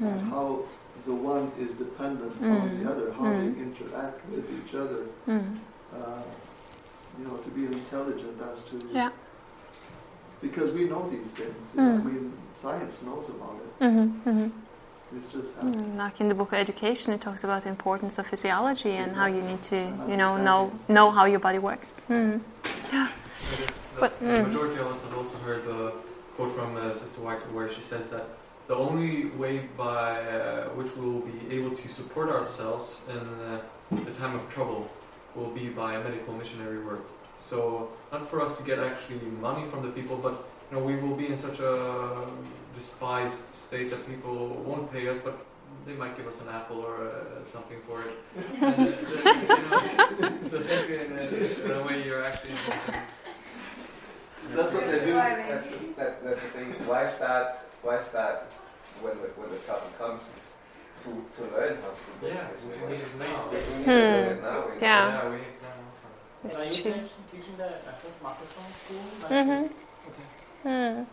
and 0.00 0.20
Mm. 0.20 0.30
how 0.30 0.60
the 1.06 1.12
one 1.14 1.50
is 1.58 1.70
dependent 1.76 2.32
on 2.42 2.82
the 2.82 2.90
other, 2.90 3.12
how 3.12 3.24
Mm. 3.26 3.38
they 3.54 3.62
interact 3.62 4.18
with 4.32 4.44
each 4.58 4.74
other. 4.74 5.02
Mm. 5.28 5.58
Uh, 5.94 6.22
you 7.18 7.24
know, 7.26 7.36
to 7.36 7.50
be 7.50 7.66
intelligent 7.66 8.40
as 8.52 8.60
to 8.70 8.76
Yeah. 8.92 9.10
because 10.40 10.72
we 10.72 10.84
know 10.84 11.08
these 11.10 11.32
things. 11.32 11.62
Mm. 11.76 12.00
I 12.00 12.04
mean, 12.04 12.32
science 12.52 13.02
knows 13.02 13.28
about 13.28 13.56
it. 13.64 13.84
Mm-hmm. 13.84 14.28
Mm-hmm. 14.30 14.48
It's 15.16 15.32
just 15.32 15.56
how 15.56 15.62
Mm, 15.62 15.96
Like 15.96 16.20
in 16.20 16.28
the 16.28 16.34
book 16.34 16.52
of 16.52 16.58
Education, 16.58 17.12
it 17.12 17.20
talks 17.20 17.42
about 17.42 17.62
the 17.64 17.68
importance 17.68 18.18
of 18.18 18.26
physiology 18.28 18.92
and 18.92 19.12
how 19.12 19.26
you 19.26 19.42
need 19.42 19.62
to, 19.62 19.76
you 20.08 20.16
know, 20.16 20.36
know 20.36 20.72
know 20.88 21.10
how 21.10 21.24
your 21.24 21.40
body 21.40 21.58
works. 21.58 21.90
Mm. 22.08 22.40
And 22.92 23.08
it's 23.64 23.86
the, 23.88 24.00
But, 24.00 24.18
the 24.20 24.26
mm. 24.26 24.46
majority 24.46 24.78
of 24.80 24.86
us 24.86 25.02
have 25.04 25.16
also 25.18 25.36
heard 25.38 25.64
the 25.66 25.92
quote 26.36 26.52
from 26.54 26.76
uh, 26.76 26.92
Sister 26.92 27.20
White 27.22 27.42
where 27.52 27.68
she 27.72 27.80
says 27.80 28.10
that 28.10 28.26
the 28.68 28.76
only 28.76 29.26
way 29.42 29.54
by 29.76 30.12
uh, 30.20 30.68
which 30.78 30.94
we 30.96 31.04
will 31.10 31.22
be 31.32 31.38
able 31.58 31.74
to 31.76 31.88
support 31.88 32.28
ourselves 32.30 33.00
in 33.08 33.18
uh, 33.18 33.60
the 33.90 34.12
time 34.12 34.34
of 34.36 34.48
trouble 34.48 34.88
will 35.34 35.50
be 35.50 35.68
by 35.68 35.94
a 35.94 36.04
medical 36.04 36.34
missionary 36.34 36.82
work. 36.84 37.04
So 37.38 37.90
not 38.12 38.26
for 38.26 38.40
us 38.42 38.56
to 38.58 38.62
get 38.62 38.78
actually 38.78 39.20
money 39.40 39.64
from 39.64 39.82
the 39.82 39.90
people, 39.90 40.16
but 40.16 40.44
you 40.70 40.76
know 40.76 40.84
we 40.84 40.96
will 40.96 41.16
be 41.16 41.26
in 41.26 41.36
such 41.36 41.60
a 41.60 42.26
despised 42.74 43.54
state 43.54 43.90
that 43.90 44.06
people 44.06 44.48
won't 44.66 44.92
pay 44.92 45.08
us, 45.08 45.18
but 45.18 45.46
they 45.86 45.94
might 45.94 46.16
give 46.16 46.26
us 46.26 46.40
an 46.40 46.48
apple 46.48 46.80
or 46.80 47.08
uh, 47.08 47.44
something 47.44 47.78
for 47.86 48.02
it. 48.02 48.12
and, 48.60 48.74
uh, 48.74 48.90
you 50.10 50.20
know, 50.20 50.48
so 50.50 50.60
think 50.60 50.90
in, 50.90 51.70
uh, 51.70 51.74
a 51.74 51.86
way 51.86 52.04
you're 52.04 52.24
actually. 52.24 52.54
That's 54.54 54.72
what 54.72 54.88
they 54.88 55.04
do. 55.04 55.14
That's 55.14 55.66
the, 55.68 55.76
that, 55.96 56.24
that's 56.24 56.40
the 56.40 56.48
thing. 56.48 56.66
Why 56.86 57.08
start? 57.08 57.54
Why 57.82 58.02
start 58.02 58.42
when 59.00 59.16
the, 59.18 59.28
when 59.38 59.50
the 59.50 59.56
trouble 59.58 59.90
comes? 59.98 60.22
To, 61.02 61.08
to 61.36 61.42
learn 61.56 61.76
how 61.82 61.88
to 61.90 62.04
do 62.20 62.26
Yeah, 62.26 62.48
this. 62.50 62.62
we 62.64 62.86
We 62.86 62.92
need 62.92 62.98
need 62.98 63.18
now. 63.18 63.42
to 63.44 63.50
learn 63.50 64.32
it 64.32 64.42
now. 64.42 64.60
Hmm. 64.60 64.84
Yeah. 64.84 65.28
we 65.30 65.36
need 65.36 65.44
that 65.62 65.76
also. 65.86 66.06
It's 66.44 66.60
are 66.60 66.68
you 66.68 66.82
true. 66.82 66.92
teaching, 66.92 67.08
teaching 67.32 67.56
that 67.58 67.82
at 67.88 68.22
Matheson 68.22 68.62
school 68.84 69.36
Mm-hmm. 69.36 69.64
okay 70.08 70.24
Mm. 70.64 71.06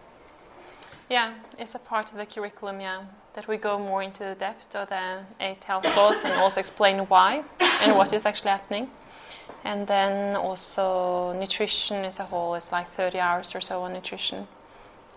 Yeah, 1.09 1.33
it's 1.57 1.73
a 1.75 1.79
part 1.79 2.11
of 2.11 2.17
the 2.17 2.25
curriculum, 2.25 2.81
yeah, 2.81 3.03
that 3.33 3.47
we 3.47 3.55
go 3.55 3.79
more 3.79 4.03
into 4.03 4.23
the 4.25 4.35
depth 4.35 4.75
of 4.75 4.89
the 4.89 5.23
eight 5.39 5.63
health 5.63 5.85
laws 5.95 6.21
and 6.25 6.33
also 6.33 6.59
explain 6.59 6.99
why 7.07 7.43
and 7.81 7.95
what 7.97 8.11
is 8.11 8.25
actually 8.25 8.51
happening. 8.51 8.89
And 9.63 9.87
then 9.87 10.35
also 10.35 11.31
nutrition 11.33 12.03
as 12.03 12.19
a 12.19 12.23
whole 12.25 12.55
is 12.55 12.71
like 12.73 12.91
30 12.95 13.19
hours 13.19 13.55
or 13.55 13.61
so 13.61 13.83
on 13.83 13.93
nutrition. 13.93 14.47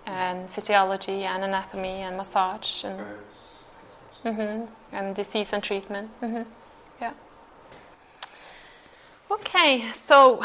And 0.07 0.49
physiology 0.51 1.25
and 1.25 1.43
anatomy 1.43 2.03
and 2.03 2.17
massage 2.17 2.85
and, 2.85 3.01
hmm 4.23 4.65
and 4.93 5.15
disease 5.17 5.53
and 5.53 5.63
treatment. 5.63 6.11
hmm 6.21 6.43
Yeah. 7.01 7.13
Okay, 9.31 9.91
so 9.93 10.43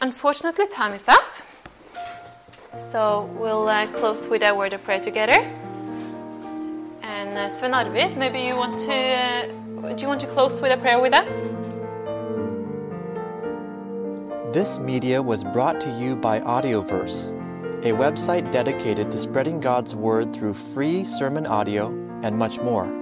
unfortunately 0.00 0.66
time 0.68 0.92
is 0.92 1.08
up. 1.08 1.24
So 2.76 3.28
we'll 3.38 3.68
uh, 3.68 3.86
close 3.88 4.26
with 4.26 4.42
a 4.42 4.54
word 4.54 4.72
of 4.72 4.82
prayer 4.84 5.00
together. 5.00 5.38
And 7.02 7.36
uh, 7.36 7.50
Sven 7.50 7.74
Arvid, 7.74 8.16
maybe 8.16 8.40
you 8.40 8.56
want 8.56 8.80
to 8.80 8.94
uh, 8.94 9.94
do 9.94 10.02
you 10.02 10.08
want 10.08 10.20
to 10.20 10.26
close 10.28 10.60
with 10.60 10.72
a 10.72 10.76
prayer 10.76 11.00
with 11.00 11.12
us? 11.12 11.42
This 14.54 14.78
media 14.78 15.20
was 15.20 15.44
brought 15.44 15.80
to 15.80 15.90
you 15.98 16.14
by 16.14 16.40
Audioverse, 16.40 17.32
a 17.84 17.92
website 17.92 18.52
dedicated 18.52 19.10
to 19.10 19.18
spreading 19.18 19.60
God's 19.60 19.94
Word 19.94 20.32
through 20.32 20.54
free 20.54 21.04
sermon 21.04 21.46
audio 21.46 21.88
and 22.22 22.38
much 22.38 22.60
more. 22.60 23.01